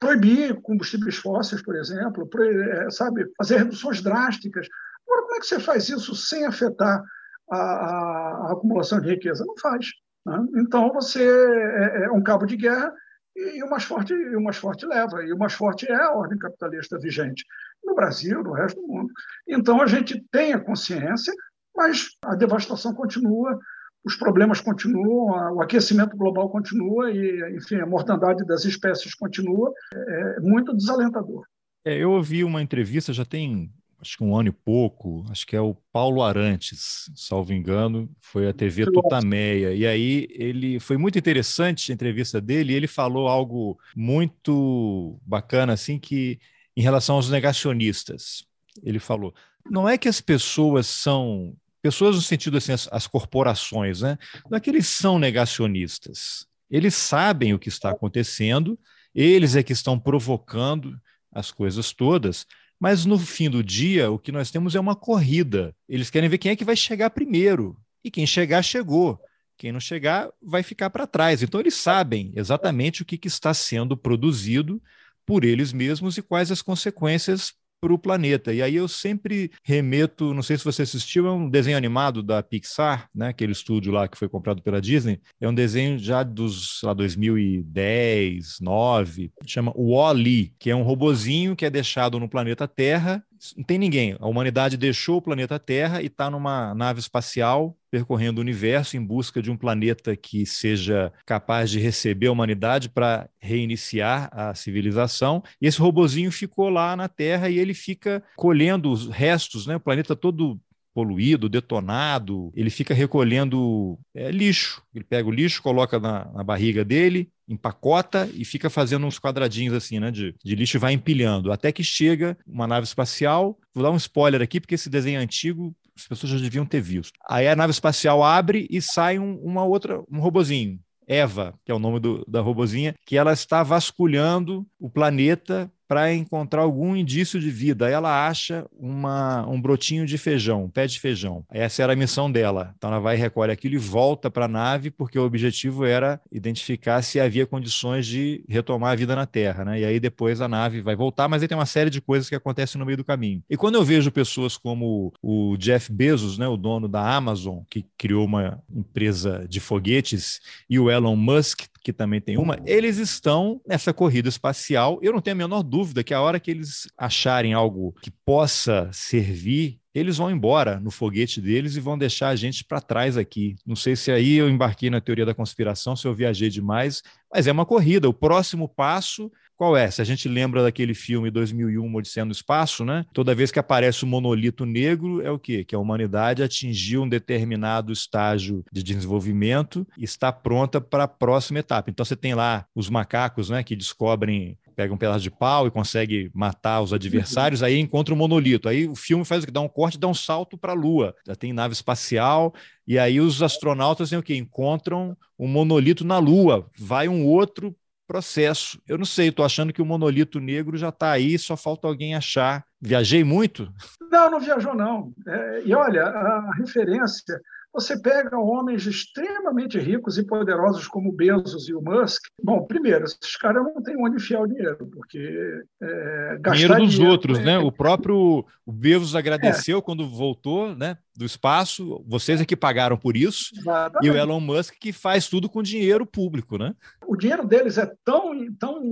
proibir 0.00 0.60
combustíveis 0.62 1.16
fósseis, 1.16 1.62
por 1.62 1.76
exemplo, 1.76 2.28
é, 2.36 2.90
sabe, 2.90 3.24
fazer 3.38 3.58
reduções 3.58 4.02
drásticas. 4.02 4.66
Agora, 5.06 5.22
como 5.22 5.36
é 5.36 5.40
que 5.40 5.46
você 5.46 5.60
faz 5.60 5.88
isso 5.88 6.14
sem 6.16 6.44
afetar 6.44 7.02
a, 7.50 7.56
a, 7.56 8.48
a 8.48 8.52
acumulação 8.52 9.00
de 9.00 9.08
riqueza? 9.08 9.44
Não 9.46 9.54
faz. 9.58 9.86
Né? 10.26 10.46
Então, 10.56 10.92
você 10.92 11.22
é, 11.22 12.04
é, 12.04 12.10
um 12.10 12.22
cabo 12.22 12.46
de 12.46 12.56
guerra 12.56 12.92
e 13.36 13.62
o 13.64 13.70
mais 13.70 13.84
forte, 13.84 14.14
o 14.14 14.40
mais 14.40 14.56
forte 14.56 14.86
leva. 14.86 15.22
E 15.24 15.32
o 15.32 15.38
mais 15.38 15.52
forte 15.52 15.90
é 15.90 15.94
a 15.94 16.12
ordem 16.12 16.38
capitalista 16.38 16.98
vigente 16.98 17.44
no 17.84 17.94
Brasil, 17.94 18.42
no 18.42 18.52
resto 18.52 18.80
do 18.80 18.86
mundo. 18.86 19.12
Então, 19.48 19.82
a 19.82 19.86
gente 19.86 20.24
tem 20.30 20.52
a 20.52 20.60
consciência 20.60 21.32
mas 21.76 22.10
a 22.24 22.34
devastação 22.34 22.94
continua, 22.94 23.58
os 24.04 24.16
problemas 24.16 24.60
continuam, 24.60 25.54
o 25.54 25.62
aquecimento 25.62 26.16
global 26.16 26.48
continua 26.50 27.10
e, 27.10 27.56
enfim, 27.56 27.76
a 27.76 27.86
mortandade 27.86 28.44
das 28.46 28.64
espécies 28.64 29.14
continua. 29.14 29.72
É, 29.92 30.36
é 30.36 30.40
muito 30.40 30.76
desalentador. 30.76 31.44
É, 31.84 31.96
eu 31.96 32.12
ouvi 32.12 32.44
uma 32.44 32.62
entrevista, 32.62 33.12
já 33.12 33.24
tem 33.24 33.70
acho 34.04 34.18
que 34.18 34.24
um 34.24 34.36
ano 34.36 34.50
e 34.50 34.52
pouco, 34.52 35.24
acho 35.30 35.46
que 35.46 35.56
é 35.56 35.60
o 35.60 35.74
Paulo 35.90 36.22
Arantes, 36.22 37.10
salvo 37.16 37.52
engano, 37.52 38.10
foi 38.20 38.46
a 38.46 38.52
TV 38.52 38.84
Tutameia. 38.84 39.72
E 39.72 39.86
aí 39.86 40.28
ele 40.30 40.78
foi 40.78 40.98
muito 40.98 41.18
interessante 41.18 41.90
a 41.90 41.94
entrevista 41.94 42.40
dele, 42.40 42.74
ele 42.74 42.86
falou 42.86 43.28
algo 43.28 43.78
muito 43.96 45.18
bacana 45.24 45.72
assim 45.72 45.98
que 45.98 46.38
em 46.76 46.82
relação 46.82 47.16
aos 47.16 47.30
negacionistas. 47.30 48.44
Ele 48.82 48.98
falou: 48.98 49.34
"Não 49.70 49.88
é 49.88 49.96
que 49.96 50.08
as 50.08 50.20
pessoas 50.20 50.86
são 50.86 51.56
pessoas 51.80 52.16
no 52.16 52.22
sentido 52.22 52.58
assim, 52.58 52.72
as, 52.72 52.88
as 52.92 53.06
corporações, 53.06 54.02
né? 54.02 54.18
Não 54.50 54.56
é 54.56 54.60
que 54.60 54.70
eles 54.70 54.86
são 54.86 55.18
negacionistas. 55.18 56.46
Eles 56.70 56.94
sabem 56.94 57.54
o 57.54 57.58
que 57.58 57.68
está 57.68 57.90
acontecendo, 57.90 58.78
eles 59.14 59.54
é 59.56 59.62
que 59.62 59.72
estão 59.72 59.98
provocando 59.98 60.98
as 61.30 61.50
coisas 61.50 61.92
todas, 61.92 62.46
mas 62.84 63.06
no 63.06 63.18
fim 63.18 63.48
do 63.48 63.64
dia, 63.64 64.10
o 64.10 64.18
que 64.18 64.30
nós 64.30 64.50
temos 64.50 64.74
é 64.74 64.78
uma 64.78 64.94
corrida. 64.94 65.74
Eles 65.88 66.10
querem 66.10 66.28
ver 66.28 66.36
quem 66.36 66.50
é 66.50 66.56
que 66.56 66.66
vai 66.66 66.76
chegar 66.76 67.08
primeiro. 67.08 67.78
E 68.04 68.10
quem 68.10 68.26
chegar, 68.26 68.62
chegou. 68.62 69.18
Quem 69.56 69.72
não 69.72 69.80
chegar, 69.80 70.28
vai 70.42 70.62
ficar 70.62 70.90
para 70.90 71.06
trás. 71.06 71.42
Então, 71.42 71.58
eles 71.58 71.76
sabem 71.76 72.30
exatamente 72.36 73.00
o 73.00 73.04
que, 73.06 73.16
que 73.16 73.26
está 73.26 73.54
sendo 73.54 73.96
produzido 73.96 74.82
por 75.24 75.44
eles 75.44 75.72
mesmos 75.72 76.18
e 76.18 76.22
quais 76.22 76.52
as 76.52 76.60
consequências 76.60 77.54
para 77.84 77.92
o 77.92 77.98
planeta. 77.98 78.50
E 78.50 78.62
aí 78.62 78.76
eu 78.76 78.88
sempre 78.88 79.50
remeto, 79.62 80.32
não 80.32 80.42
sei 80.42 80.56
se 80.56 80.64
você 80.64 80.82
assistiu, 80.82 81.26
é 81.26 81.30
um 81.30 81.50
desenho 81.50 81.76
animado 81.76 82.22
da 82.22 82.42
Pixar, 82.42 83.10
né? 83.14 83.28
Aquele 83.28 83.52
estúdio 83.52 83.92
lá 83.92 84.08
que 84.08 84.16
foi 84.16 84.26
comprado 84.26 84.62
pela 84.62 84.80
Disney. 84.80 85.20
É 85.38 85.46
um 85.46 85.54
desenho 85.54 85.98
já 85.98 86.22
dos, 86.22 86.80
lá, 86.82 86.94
2010, 86.94 88.60
9, 88.60 89.30
chama 89.46 89.70
Wall-E, 89.76 90.54
que 90.58 90.70
é 90.70 90.76
um 90.76 90.82
robozinho 90.82 91.54
que 91.54 91.66
é 91.66 91.70
deixado 91.70 92.18
no 92.18 92.26
planeta 92.26 92.66
Terra 92.66 93.22
não 93.56 93.64
tem 93.64 93.78
ninguém. 93.78 94.16
A 94.20 94.26
humanidade 94.26 94.76
deixou 94.76 95.18
o 95.18 95.22
planeta 95.22 95.58
Terra 95.58 96.00
e 96.00 96.06
está 96.06 96.30
numa 96.30 96.74
nave 96.74 97.00
espacial 97.00 97.76
percorrendo 97.90 98.38
o 98.38 98.40
universo 98.40 98.96
em 98.96 99.04
busca 99.04 99.40
de 99.40 99.50
um 99.50 99.56
planeta 99.56 100.16
que 100.16 100.44
seja 100.44 101.12
capaz 101.24 101.70
de 101.70 101.78
receber 101.78 102.26
a 102.26 102.32
humanidade 102.32 102.88
para 102.88 103.28
reiniciar 103.38 104.28
a 104.32 104.52
civilização. 104.54 105.42
E 105.62 105.66
esse 105.66 105.78
robozinho 105.78 106.32
ficou 106.32 106.68
lá 106.68 106.96
na 106.96 107.08
Terra 107.08 107.48
e 107.48 107.58
ele 107.58 107.72
fica 107.72 108.22
colhendo 108.36 108.90
os 108.90 109.08
restos, 109.08 109.66
né? 109.66 109.76
O 109.76 109.80
planeta 109.80 110.16
todo 110.16 110.60
poluído, 110.94 111.48
detonado, 111.48 112.52
ele 112.54 112.70
fica 112.70 112.94
recolhendo 112.94 113.98
é, 114.14 114.30
lixo. 114.30 114.80
Ele 114.94 115.04
pega 115.04 115.28
o 115.28 115.32
lixo, 115.32 115.60
coloca 115.60 115.98
na, 115.98 116.30
na, 116.32 116.44
barriga 116.44 116.84
dele, 116.84 117.28
empacota 117.48 118.30
e 118.32 118.44
fica 118.44 118.70
fazendo 118.70 119.04
uns 119.04 119.18
quadradinhos 119.18 119.74
assim, 119.74 119.98
né, 119.98 120.10
de, 120.10 120.34
de 120.42 120.54
lixo 120.54 120.76
e 120.76 120.80
vai 120.80 120.92
empilhando, 120.92 121.50
até 121.50 121.72
que 121.72 121.82
chega 121.82 122.38
uma 122.46 122.66
nave 122.66 122.86
espacial. 122.86 123.58
Vou 123.74 123.82
dar 123.82 123.90
um 123.90 123.96
spoiler 123.96 124.40
aqui, 124.40 124.60
porque 124.60 124.76
esse 124.76 124.88
desenho 124.88 125.18
é 125.18 125.22
antigo, 125.22 125.74
as 125.96 126.06
pessoas 126.06 126.32
já 126.32 126.38
deviam 126.38 126.64
ter 126.64 126.80
visto. 126.80 127.18
Aí 127.28 127.48
a 127.48 127.56
nave 127.56 127.72
espacial 127.72 128.22
abre 128.22 128.66
e 128.70 128.80
sai 128.80 129.18
um, 129.18 129.36
uma 129.38 129.64
outra, 129.64 130.00
um 130.10 130.20
robozinho. 130.20 130.78
Eva, 131.06 131.54
que 131.64 131.70
é 131.70 131.74
o 131.74 131.78
nome 131.78 132.00
do, 132.00 132.24
da 132.26 132.40
robozinha, 132.40 132.94
que 133.04 133.16
ela 133.16 133.32
está 133.32 133.62
vasculhando 133.62 134.66
o 134.80 134.88
planeta 134.88 135.70
para 135.94 136.12
encontrar 136.12 136.62
algum 136.62 136.96
indício 136.96 137.38
de 137.38 137.52
vida. 137.52 137.88
Ela 137.88 138.26
acha 138.26 138.66
uma, 138.76 139.48
um 139.48 139.60
brotinho 139.60 140.04
de 140.04 140.18
feijão, 140.18 140.64
um 140.64 140.68
pé 140.68 140.88
de 140.88 140.98
feijão. 140.98 141.44
Essa 141.48 141.84
era 141.84 141.92
a 141.92 141.96
missão 141.96 142.28
dela. 142.28 142.74
Então 142.76 142.90
ela 142.90 142.98
vai, 142.98 143.14
recolhe 143.14 143.52
aquilo 143.52 143.76
e 143.76 143.78
volta 143.78 144.28
para 144.28 144.46
a 144.46 144.48
nave, 144.48 144.90
porque 144.90 145.16
o 145.16 145.24
objetivo 145.24 145.84
era 145.84 146.20
identificar 146.32 147.00
se 147.00 147.20
havia 147.20 147.46
condições 147.46 148.08
de 148.08 148.44
retomar 148.48 148.90
a 148.90 148.96
vida 148.96 149.14
na 149.14 149.24
Terra. 149.24 149.64
Né? 149.64 149.82
E 149.82 149.84
aí 149.84 150.00
depois 150.00 150.40
a 150.40 150.48
nave 150.48 150.80
vai 150.80 150.96
voltar, 150.96 151.28
mas 151.28 151.42
aí 151.42 151.46
tem 151.46 151.56
uma 151.56 151.64
série 151.64 151.90
de 151.90 152.00
coisas 152.00 152.28
que 152.28 152.34
acontecem 152.34 152.76
no 152.76 152.84
meio 152.84 152.96
do 152.96 153.04
caminho. 153.04 153.44
E 153.48 153.56
quando 153.56 153.76
eu 153.76 153.84
vejo 153.84 154.10
pessoas 154.10 154.56
como 154.56 155.12
o 155.22 155.56
Jeff 155.58 155.92
Bezos, 155.92 156.38
né, 156.38 156.48
o 156.48 156.56
dono 156.56 156.88
da 156.88 157.08
Amazon, 157.14 157.60
que 157.70 157.86
criou 157.96 158.24
uma 158.24 158.60
empresa 158.68 159.46
de 159.48 159.60
foguetes, 159.60 160.40
e 160.68 160.76
o 160.76 160.90
Elon 160.90 161.14
Musk, 161.14 161.68
que 161.84 161.92
também 161.92 162.18
tem 162.18 162.38
uma, 162.38 162.58
eles 162.64 162.96
estão 162.96 163.60
nessa 163.66 163.92
corrida 163.92 164.28
espacial. 164.28 164.98
Eu 165.02 165.12
não 165.12 165.20
tenho 165.20 165.34
a 165.34 165.38
menor 165.38 165.62
dúvida 165.62 166.02
que 166.02 166.14
a 166.14 166.20
hora 166.20 166.40
que 166.40 166.50
eles 166.50 166.88
acharem 166.96 167.52
algo 167.52 167.92
que 168.00 168.10
possa 168.24 168.88
servir 168.90 169.78
eles 169.94 170.16
vão 170.16 170.30
embora 170.30 170.80
no 170.80 170.90
foguete 170.90 171.40
deles 171.40 171.76
e 171.76 171.80
vão 171.80 171.96
deixar 171.96 172.28
a 172.28 172.36
gente 172.36 172.64
para 172.64 172.80
trás 172.80 173.16
aqui. 173.16 173.56
Não 173.64 173.76
sei 173.76 173.94
se 173.94 174.10
aí 174.10 174.36
eu 174.36 174.50
embarquei 174.50 174.90
na 174.90 175.00
teoria 175.00 175.24
da 175.24 175.34
conspiração, 175.34 175.94
se 175.94 176.06
eu 176.06 176.14
viajei 176.14 176.50
demais, 176.50 177.02
mas 177.32 177.46
é 177.46 177.52
uma 177.52 177.64
corrida. 177.64 178.08
O 178.08 178.14
próximo 178.14 178.68
passo 178.68 179.30
qual 179.56 179.76
é? 179.76 179.88
Se 179.88 180.02
a 180.02 180.04
gente 180.04 180.28
lembra 180.28 180.62
daquele 180.62 180.94
filme 180.94 181.30
2001, 181.30 181.94
Odisseia 181.94 182.24
no 182.24 182.32
Espaço, 182.32 182.84
né? 182.84 183.06
Toda 183.12 183.34
vez 183.34 183.52
que 183.52 183.58
aparece 183.58 184.04
um 184.04 184.08
monolito 184.08 184.66
negro, 184.66 185.22
é 185.22 185.30
o 185.30 185.38
quê? 185.38 185.64
Que 185.64 185.76
a 185.76 185.78
humanidade 185.78 186.42
atingiu 186.42 187.02
um 187.02 187.08
determinado 187.08 187.92
estágio 187.92 188.64
de 188.72 188.82
desenvolvimento 188.82 189.86
e 189.96 190.04
está 190.04 190.32
pronta 190.32 190.80
para 190.80 191.04
a 191.04 191.08
próxima 191.08 191.60
etapa. 191.60 191.88
Então 191.88 192.04
você 192.04 192.16
tem 192.16 192.34
lá 192.34 192.66
os 192.74 192.90
macacos, 192.90 193.48
né, 193.48 193.62
que 193.62 193.76
descobrem 193.76 194.58
pega 194.74 194.92
um 194.92 194.96
pedaço 194.96 195.20
de 195.20 195.30
pau 195.30 195.66
e 195.66 195.70
consegue 195.70 196.30
matar 196.34 196.80
os 196.82 196.92
adversários, 196.92 197.62
aí 197.62 197.78
encontra 197.78 198.14
um 198.14 198.16
monolito. 198.16 198.68
Aí 198.68 198.88
o 198.88 198.94
filme 198.94 199.24
faz 199.24 199.42
o 199.42 199.46
que? 199.46 199.52
Dá 199.52 199.60
um 199.60 199.68
corte, 199.68 199.98
dá 199.98 200.08
um 200.08 200.14
salto 200.14 200.58
para 200.58 200.72
a 200.72 200.76
Lua. 200.76 201.14
Já 201.26 201.34
tem 201.34 201.52
nave 201.52 201.72
espacial, 201.72 202.52
e 202.86 202.98
aí 202.98 203.20
os 203.20 203.42
astronautas 203.42 204.10
têm 204.10 204.18
o 204.18 204.22
que? 204.22 204.36
Encontram 204.36 205.16
um 205.38 205.48
monolito 205.48 206.04
na 206.04 206.18
Lua. 206.18 206.68
Vai 206.78 207.08
um 207.08 207.26
outro 207.26 207.74
processo. 208.06 208.80
Eu 208.86 208.98
não 208.98 209.04
sei, 209.04 209.28
estou 209.28 209.44
achando 209.44 209.72
que 209.72 209.82
o 209.82 209.86
monolito 209.86 210.38
negro 210.38 210.76
já 210.76 210.90
está 210.90 211.10
aí, 211.10 211.38
só 211.38 211.56
falta 211.56 211.88
alguém 211.88 212.14
achar. 212.14 212.64
Viajei 212.80 213.24
muito? 213.24 213.72
Não, 214.10 214.30
não 214.30 214.40
viajou, 214.40 214.74
não. 214.74 215.12
É, 215.26 215.62
e 215.64 215.74
olha, 215.74 216.04
a 216.04 216.50
referência 216.56 217.40
você 217.74 217.98
pega 217.98 218.38
homens 218.38 218.86
extremamente 218.86 219.78
ricos 219.80 220.16
e 220.16 220.24
poderosos 220.24 220.86
como 220.86 221.08
o 221.08 221.12
Bezos 221.12 221.68
e 221.68 221.74
o 221.74 221.82
Musk. 221.82 222.22
Bom, 222.40 222.64
primeiro, 222.64 223.04
esses 223.04 223.36
caras 223.36 223.64
não 223.64 223.82
têm 223.82 223.96
onde 223.96 224.16
enfiar 224.16 224.42
o 224.42 224.46
dinheiro, 224.46 224.88
porque 224.92 225.64
é, 225.82 226.38
dinheiro 226.52 226.76
dos 226.76 226.92
dinheiro, 226.92 227.10
outros, 227.10 227.38
é, 227.40 227.42
né? 227.42 227.58
O 227.58 227.72
próprio 227.72 228.44
o 228.64 228.72
Bezos 228.72 229.16
agradeceu 229.16 229.78
é. 229.78 229.82
quando 229.82 230.08
voltou, 230.08 230.74
né? 230.76 230.96
Do 231.16 231.24
espaço, 231.24 232.04
vocês 232.06 232.40
é 232.40 232.44
que 232.44 232.56
pagaram 232.56 232.96
por 232.96 233.16
isso, 233.16 233.50
Exatamente. 233.56 234.06
e 234.06 234.10
o 234.10 234.16
Elon 234.16 234.40
Musk 234.40 234.74
que 234.80 234.92
faz 234.92 235.28
tudo 235.28 235.48
com 235.48 235.62
dinheiro 235.62 236.04
público, 236.04 236.58
né? 236.58 236.74
O 237.06 237.16
dinheiro 237.16 237.46
deles 237.46 237.78
é 237.78 237.90
tão, 238.04 238.52
tão 238.54 238.82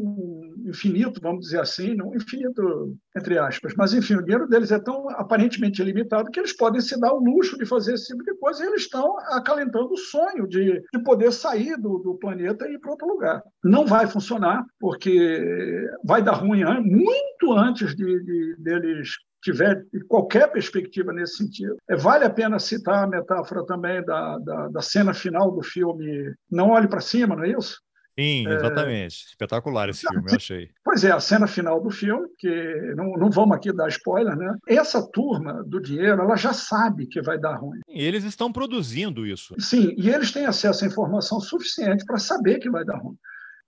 infinito, 0.66 1.20
vamos 1.20 1.46
dizer 1.46 1.60
assim, 1.60 1.94
não 1.94 2.14
infinito 2.14 2.96
entre 3.16 3.38
aspas, 3.38 3.74
mas 3.76 3.92
enfim, 3.92 4.14
o 4.14 4.22
dinheiro 4.22 4.48
deles 4.48 4.70
é 4.70 4.78
tão 4.78 5.08
aparentemente 5.10 5.82
ilimitado 5.82 6.30
que 6.30 6.38
eles 6.38 6.56
podem 6.56 6.80
se 6.80 6.98
dar 6.98 7.12
o 7.12 7.22
luxo 7.22 7.58
de 7.58 7.66
fazer 7.66 7.94
esse 7.94 8.06
tipo 8.06 8.22
de 8.22 8.34
coisa 8.36 8.62
e 8.62 8.68
eles 8.68 8.82
estão 8.82 9.18
acalentando 9.30 9.92
o 9.92 9.98
sonho 9.98 10.46
de, 10.46 10.80
de 10.92 11.02
poder 11.02 11.32
sair 11.32 11.76
do, 11.76 11.98
do 11.98 12.14
planeta 12.14 12.66
e 12.68 12.74
ir 12.74 12.78
para 12.78 12.92
outro 12.92 13.08
lugar. 13.08 13.42
Não 13.62 13.86
vai 13.86 14.06
funcionar, 14.06 14.64
porque 14.78 15.88
vai 16.04 16.22
dar 16.22 16.32
ruim 16.32 16.62
muito 16.82 17.52
antes 17.52 17.94
de, 17.94 18.22
de 18.24 18.56
deles 18.58 19.10
tiver 19.42 19.84
qualquer 20.08 20.50
perspectiva 20.50 21.12
nesse 21.12 21.36
sentido. 21.36 21.76
É, 21.88 21.96
vale 21.96 22.24
a 22.24 22.30
pena 22.30 22.58
citar 22.58 23.04
a 23.04 23.06
metáfora 23.06 23.64
também 23.66 24.04
da, 24.04 24.38
da, 24.38 24.68
da 24.68 24.82
cena 24.82 25.12
final 25.12 25.50
do 25.50 25.62
filme 25.62 26.32
Não 26.50 26.70
Olhe 26.70 26.88
para 26.88 27.00
Cima, 27.00 27.36
não 27.36 27.44
é 27.44 27.50
isso? 27.50 27.80
Sim, 28.18 28.46
é, 28.46 28.54
exatamente. 28.54 29.24
É... 29.24 29.28
Espetacular 29.30 29.88
esse 29.88 30.00
filme, 30.06 30.30
eu 30.30 30.36
achei. 30.36 30.70
Pois 30.84 31.02
é, 31.04 31.10
a 31.10 31.20
cena 31.20 31.46
final 31.46 31.80
do 31.80 31.90
filme, 31.90 32.28
que 32.38 32.94
não, 32.94 33.12
não 33.12 33.30
vamos 33.30 33.56
aqui 33.56 33.72
dar 33.72 33.88
spoiler, 33.88 34.36
né? 34.36 34.54
Essa 34.68 35.02
turma 35.10 35.64
do 35.64 35.80
dinheiro, 35.80 36.20
ela 36.20 36.36
já 36.36 36.52
sabe 36.52 37.06
que 37.06 37.22
vai 37.22 37.38
dar 37.38 37.56
ruim. 37.56 37.80
E 37.88 38.04
eles 38.04 38.24
estão 38.24 38.52
produzindo 38.52 39.26
isso. 39.26 39.54
Sim, 39.58 39.94
e 39.96 40.10
eles 40.10 40.30
têm 40.30 40.44
acesso 40.44 40.84
à 40.84 40.86
informação 40.86 41.40
suficiente 41.40 42.04
para 42.04 42.18
saber 42.18 42.58
que 42.58 42.70
vai 42.70 42.84
dar 42.84 42.98
ruim. 42.98 43.16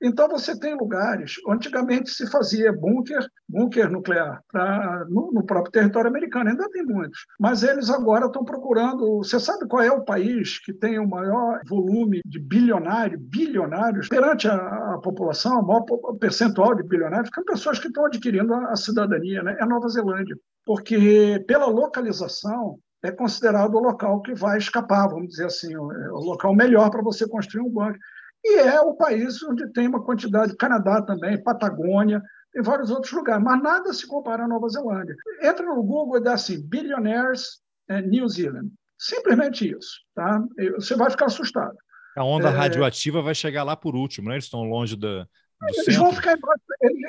Então, 0.02 0.28
você 0.28 0.58
tem 0.58 0.74
lugares. 0.74 1.34
Antigamente 1.48 2.10
se 2.10 2.30
fazia 2.30 2.72
bunker, 2.72 3.26
bunker 3.48 3.90
nuclear, 3.90 4.40
pra, 4.50 5.04
no, 5.08 5.32
no, 5.32 5.44
próprio 5.44 5.72
território 5.72 6.10
americano, 6.10 6.50
ainda 6.50 6.68
tem 6.70 6.84
muitos. 6.84 7.26
Mas 7.38 7.62
eles 7.62 7.90
agora 7.90 8.26
estão 8.26 8.44
procurando. 8.44 9.18
Você 9.18 9.40
sabe 9.40 9.66
qual 9.66 9.82
é 9.82 9.90
o 9.90 10.04
país 10.04 10.58
que 10.58 10.72
tem 10.72 10.98
o 10.98 11.08
maior 11.08 11.60
volume 11.66 12.20
de 12.24 12.38
bilionários, 12.38 13.20
bilionários, 13.22 14.08
perante 14.08 14.48
a, 14.48 14.54
a 14.54 15.00
população, 15.02 15.60
o 15.60 15.66
maior 15.66 15.84
percentual 16.18 16.74
de 16.74 16.82
bilionários, 16.82 17.30
são 17.34 17.44
pessoas 17.44 17.78
que 17.78 17.88
estão 17.88 18.06
adquirindo 18.06 18.52
a, 18.52 18.72
a 18.72 18.76
cidadania, 18.76 19.42
né? 19.42 19.56
é 19.58 19.62
a 19.62 19.66
Nova 19.66 19.88
Zelândia. 19.88 20.36
Porque, 20.64 21.42
pela 21.46 21.66
localização, 21.66 22.78
é 23.04 23.12
considerado 23.12 23.74
o 23.74 23.80
local 23.80 24.22
que 24.22 24.34
vai 24.34 24.56
escapar, 24.56 25.08
vamos 25.08 25.28
dizer 25.28 25.44
assim, 25.44 25.76
o, 25.76 25.92
é 25.92 26.08
local 26.08 26.54
melhor 26.54 26.90
para 26.90 27.02
você 27.02 27.28
construir 27.28 27.62
um 27.62 27.70
bunker. 27.70 27.98
E 28.44 28.58
é 28.58 28.80
o 28.80 28.94
país 28.94 29.42
onde 29.42 29.72
tem 29.72 29.88
uma 29.88 30.02
quantidade, 30.02 30.56
Canadá 30.56 31.00
também, 31.02 31.42
Patagônia, 31.42 32.22
tem 32.52 32.62
vários 32.62 32.90
outros 32.90 33.12
lugares, 33.12 33.42
mas 33.42 33.62
nada 33.62 33.92
se 33.92 34.06
compara 34.06 34.44
à 34.44 34.48
Nova 34.48 34.68
Zelândia. 34.68 35.16
Entra 35.42 35.64
no 35.64 35.82
Google 35.82 36.18
e 36.18 36.22
dá 36.22 36.34
assim, 36.34 36.60
Billionaires 36.60 37.60
New 38.06 38.28
Zealand. 38.28 38.70
Simplesmente 38.98 39.68
isso. 39.68 40.00
Tá? 40.14 40.42
Você 40.76 40.94
vai 40.94 41.10
ficar 41.10 41.26
assustado. 41.26 41.76
A 42.16 42.22
onda 42.22 42.48
é... 42.48 42.52
radioativa 42.52 43.20
vai 43.20 43.34
chegar 43.34 43.64
lá 43.64 43.76
por 43.76 43.96
último, 43.96 44.28
né? 44.28 44.36
Eles 44.36 44.44
estão 44.44 44.62
longe 44.62 44.96
da, 44.96 45.26
eles 45.62 45.84
centro. 45.84 46.02
vão 46.02 46.12
ficar 46.12 46.36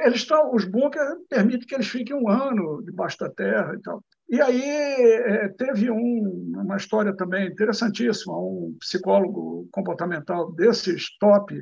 eles 0.06 0.22
estão 0.22 0.54
os 0.54 0.66
bunkers 0.66 1.18
permitem 1.30 1.68
que 1.68 1.76
eles 1.76 1.88
fiquem 1.88 2.16
um 2.16 2.30
ano 2.30 2.82
debaixo 2.84 3.18
da 3.20 3.30
terra 3.30 3.76
e 3.76 3.82
tal 3.82 4.04
e 4.28 4.42
aí 4.42 4.64
é, 4.64 5.50
teve 5.50 5.90
um, 5.92 6.54
uma 6.56 6.78
história 6.78 7.16
também 7.16 7.48
interessantíssima 7.48 8.36
um 8.38 8.76
psicólogo 8.80 9.68
comportamental 9.72 10.52
desses 10.54 11.16
top 11.20 11.56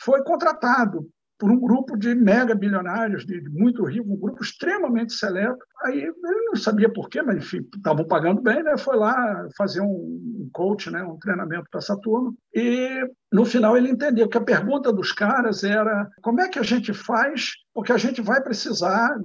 foi 0.00 0.22
contratado 0.22 1.08
por 1.38 1.50
um 1.50 1.60
grupo 1.60 1.96
de 1.96 2.14
mega 2.14 2.54
bilionários, 2.54 3.24
de, 3.24 3.40
muito 3.48 3.84
rico, 3.84 4.12
um 4.12 4.18
grupo 4.18 4.42
extremamente 4.42 5.12
seleto. 5.12 5.58
Aí 5.84 6.00
ele 6.00 6.12
não 6.46 6.56
sabia 6.56 6.92
por 6.92 7.08
quê, 7.08 7.22
mas 7.22 7.36
enfim, 7.36 7.64
estavam 7.76 8.04
pagando 8.04 8.42
bem, 8.42 8.62
né? 8.62 8.76
Foi 8.76 8.96
lá 8.96 9.46
fazer 9.56 9.80
um 9.80 10.50
coach, 10.52 10.90
né? 10.90 11.02
um 11.02 11.18
treinamento 11.18 11.68
para 11.70 11.78
essa 11.78 11.96
turma. 12.00 12.34
E 12.52 13.06
no 13.32 13.44
final 13.44 13.76
ele 13.76 13.90
entendeu 13.90 14.28
que 14.28 14.36
a 14.36 14.42
pergunta 14.42 14.92
dos 14.92 15.12
caras 15.12 15.62
era 15.62 16.08
como 16.22 16.40
é 16.40 16.48
que 16.48 16.58
a 16.58 16.64
gente 16.64 16.92
faz, 16.92 17.52
porque 17.72 17.92
a 17.92 17.98
gente 17.98 18.20
vai 18.20 18.42
precisar 18.42 19.16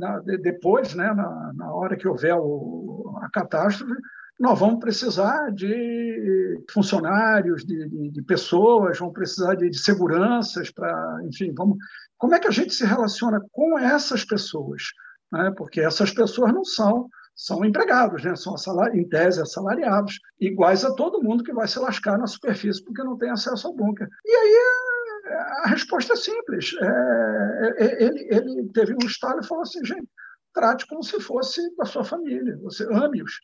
depois, 0.42 0.94
né? 0.94 1.12
Na, 1.56 1.74
hora 1.74 1.98
que 1.98 2.08
houver 2.08 2.36
a 2.36 3.30
catástrofe, 3.32 3.94
nós 4.44 4.60
vamos 4.60 4.82
precisar 4.82 5.54
de 5.54 6.62
funcionários, 6.70 7.64
de, 7.64 7.88
de, 7.88 8.10
de 8.10 8.22
pessoas, 8.24 9.00
vamos 9.00 9.14
precisar 9.14 9.56
de, 9.56 9.70
de 9.70 9.80
seguranças 9.80 10.70
para, 10.70 11.22
enfim, 11.24 11.54
vamos. 11.58 11.78
Como 12.18 12.36
é 12.36 12.40
que 12.42 12.50
a 12.50 12.52
gente 12.52 12.74
se 12.74 12.86
relaciona 12.86 13.40
com 13.54 13.80
essas 13.80 14.26
pessoas? 14.26 14.84
Né? 15.32 15.50
Porque 15.56 15.80
essas 15.80 16.12
pessoas 16.12 16.54
não 16.54 16.66
são 16.66 17.10
são 17.34 17.64
empregados, 17.64 18.24
né? 18.24 18.36
são 18.36 18.54
em 18.94 19.08
tese 19.08 19.42
assalariados, 19.42 20.20
iguais 20.40 20.84
a 20.84 20.94
todo 20.94 21.24
mundo 21.24 21.44
que 21.44 21.54
vai 21.54 21.68
se 21.68 21.80
lascar 21.80 22.18
na 22.18 22.28
superfície 22.28 22.84
porque 22.84 23.02
não 23.02 23.18
tem 23.18 23.32
acesso 23.32 23.66
ao 23.66 23.74
bunker. 23.74 24.08
E 24.26 24.30
aí 24.30 24.58
a 25.64 25.70
resposta 25.70 26.14
é 26.14 26.16
simples. 26.18 26.76
É, 26.82 26.86
é, 26.86 27.86
é 27.86 28.04
ele, 28.04 28.28
ele 28.30 28.70
teve 28.74 28.94
um 28.94 29.08
estado 29.08 29.40
e 29.40 29.48
falou 29.48 29.64
assim, 29.64 29.84
gente, 29.86 30.08
trate 30.54 30.86
como 30.86 31.02
se 31.02 31.20
fosse 31.22 31.62
da 31.78 31.86
sua 31.86 32.04
família, 32.04 32.58
você 32.62 32.84
ame-os. 32.92 33.40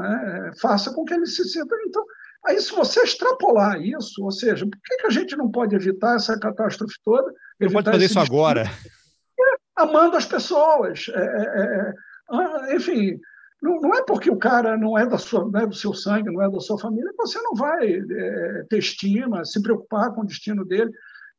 Né? 0.00 0.52
Faça 0.60 0.92
com 0.92 1.04
que 1.04 1.14
eles 1.14 1.36
se 1.36 1.44
sintam. 1.44 1.78
Então, 1.86 2.04
aí, 2.46 2.60
se 2.60 2.72
você 2.72 3.00
extrapolar 3.02 3.80
isso, 3.80 4.24
ou 4.24 4.30
seja, 4.30 4.66
por 4.66 4.78
que, 4.82 4.96
que 4.96 5.06
a 5.06 5.10
gente 5.10 5.36
não 5.36 5.50
pode 5.50 5.74
evitar 5.74 6.16
essa 6.16 6.38
catástrofe 6.38 6.94
toda? 7.04 7.32
Não 7.60 7.70
pode 7.70 7.90
fazer 7.90 8.04
isso 8.04 8.18
agora. 8.18 8.62
É, 8.62 9.82
amando 9.82 10.16
as 10.16 10.26
pessoas. 10.26 11.06
É, 11.14 11.20
é, 11.20 11.62
é 11.62 11.94
ah, 12.30 12.74
enfim, 12.74 13.18
não, 13.60 13.80
não, 13.80 13.94
é 13.94 14.02
porque 14.04 14.30
o 14.30 14.38
cara 14.38 14.76
não 14.76 14.96
é, 14.96 15.06
da 15.06 15.18
sua, 15.18 15.44
não 15.50 15.60
é 15.60 15.66
do 15.66 15.74
seu 15.74 15.92
sangue, 15.92 16.32
não 16.32 16.42
é 16.42 16.50
da 16.50 16.60
sua 16.60 16.78
família, 16.78 17.12
você 17.18 17.40
não 17.42 17.54
vai 17.54 17.92
é, 17.92 18.64
ter 18.68 18.78
estima, 18.78 19.44
se 19.44 19.60
preocupar 19.62 20.14
com 20.14 20.22
o 20.22 20.26
destino 20.26 20.64
dele. 20.64 20.90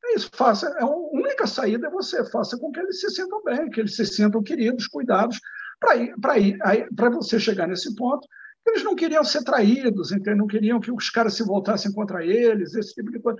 É 0.03 0.15
isso, 0.15 0.29
faça. 0.33 0.67
É 0.79 0.83
a 0.83 0.87
única 0.87 1.47
saída 1.47 1.87
é 1.87 1.91
você 1.91 2.23
faça 2.29 2.57
com 2.57 2.71
que 2.71 2.79
eles 2.79 2.99
se 2.99 3.09
sintam 3.09 3.41
bem, 3.43 3.69
que 3.69 3.79
eles 3.79 3.95
se 3.95 4.05
sintam 4.05 4.43
queridos, 4.43 4.87
cuidados, 4.87 5.39
para 5.79 7.09
você 7.09 7.39
chegar 7.39 7.67
nesse 7.67 7.95
ponto 7.95 8.27
eles 8.65 8.83
não 8.83 8.95
queriam 8.95 9.23
ser 9.23 9.43
traídos, 9.43 10.11
entendeu? 10.11 10.37
não 10.37 10.47
queriam 10.47 10.79
que 10.79 10.91
os 10.91 11.09
caras 11.09 11.33
se 11.33 11.43
voltassem 11.43 11.91
contra 11.91 12.25
eles, 12.25 12.75
esse 12.75 12.93
tipo 12.93 13.11
de 13.11 13.19
coisa. 13.19 13.39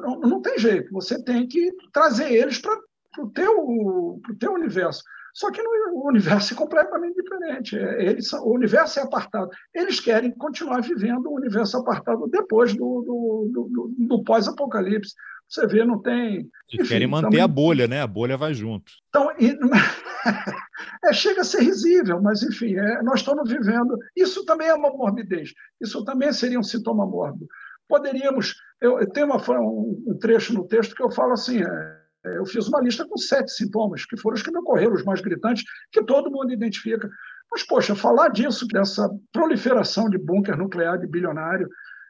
Não, 0.00 0.20
não 0.20 0.42
tem 0.42 0.58
jeito, 0.58 0.92
você 0.92 1.22
tem 1.22 1.46
que 1.46 1.72
trazer 1.92 2.32
eles 2.32 2.58
para 2.58 2.78
o 3.18 3.30
teu, 3.30 4.20
teu 4.38 4.52
universo. 4.52 5.02
Só 5.34 5.52
que 5.52 5.62
no, 5.62 5.70
o 5.94 6.08
universo 6.08 6.52
é 6.52 6.56
completamente 6.56 7.14
diferente. 7.22 7.78
É, 7.78 8.06
eles, 8.06 8.32
o 8.32 8.50
universo 8.50 8.98
é 8.98 9.02
apartado. 9.02 9.50
Eles 9.72 10.00
querem 10.00 10.32
continuar 10.32 10.80
vivendo 10.82 11.26
o 11.26 11.34
universo 11.36 11.76
apartado 11.76 12.26
depois 12.26 12.74
do, 12.74 12.78
do, 12.78 13.50
do, 13.52 13.94
do 14.06 14.24
pós-apocalipse. 14.24 15.14
Você 15.48 15.66
vê, 15.66 15.84
não 15.84 16.00
tem. 16.00 16.50
Enfim, 16.72 16.86
querem 16.86 17.06
manter 17.06 17.26
também... 17.26 17.40
a 17.40 17.48
bolha, 17.48 17.88
né? 17.88 18.02
A 18.02 18.06
bolha 18.06 18.36
vai 18.36 18.52
junto. 18.52 18.92
Então, 19.08 19.32
e... 19.38 19.56
é, 21.04 21.12
chega 21.12 21.40
a 21.40 21.44
ser 21.44 21.62
risível, 21.62 22.20
mas 22.20 22.42
enfim, 22.42 22.76
é, 22.76 23.02
nós 23.02 23.20
estamos 23.20 23.48
vivendo. 23.48 23.96
Isso 24.14 24.44
também 24.44 24.68
é 24.68 24.74
uma 24.74 24.90
morbidez. 24.90 25.54
Isso 25.80 26.04
também 26.04 26.32
seria 26.32 26.60
um 26.60 26.62
sintoma 26.62 27.06
mórbido. 27.06 27.46
Poderíamos. 27.88 28.56
Eu, 28.80 29.00
eu 29.00 29.10
tenho 29.10 29.26
uma, 29.26 29.42
um, 29.58 30.04
um, 30.08 30.18
trecho 30.18 30.52
no 30.52 30.68
texto 30.68 30.94
que 30.94 31.02
eu 31.02 31.10
falo 31.10 31.32
assim. 31.32 31.62
É, 31.62 31.98
eu 32.36 32.44
fiz 32.44 32.68
uma 32.68 32.82
lista 32.82 33.06
com 33.06 33.16
sete 33.16 33.50
sintomas, 33.50 34.04
que 34.04 34.18
foram 34.18 34.36
os 34.36 34.42
que 34.42 34.50
me 34.50 34.58
ocorreram, 34.58 34.92
os 34.92 35.04
mais 35.04 35.22
gritantes, 35.22 35.64
que 35.90 36.04
todo 36.04 36.30
mundo 36.30 36.52
identifica. 36.52 37.08
Mas, 37.50 37.62
poxa, 37.62 37.94
falar 37.94 38.28
disso, 38.28 38.66
dessa 38.66 39.08
proliferação 39.32 40.10
de 40.10 40.18
bunker 40.18 40.58
nuclear 40.58 40.98
de 40.98 41.06
bilionário, 41.06 41.66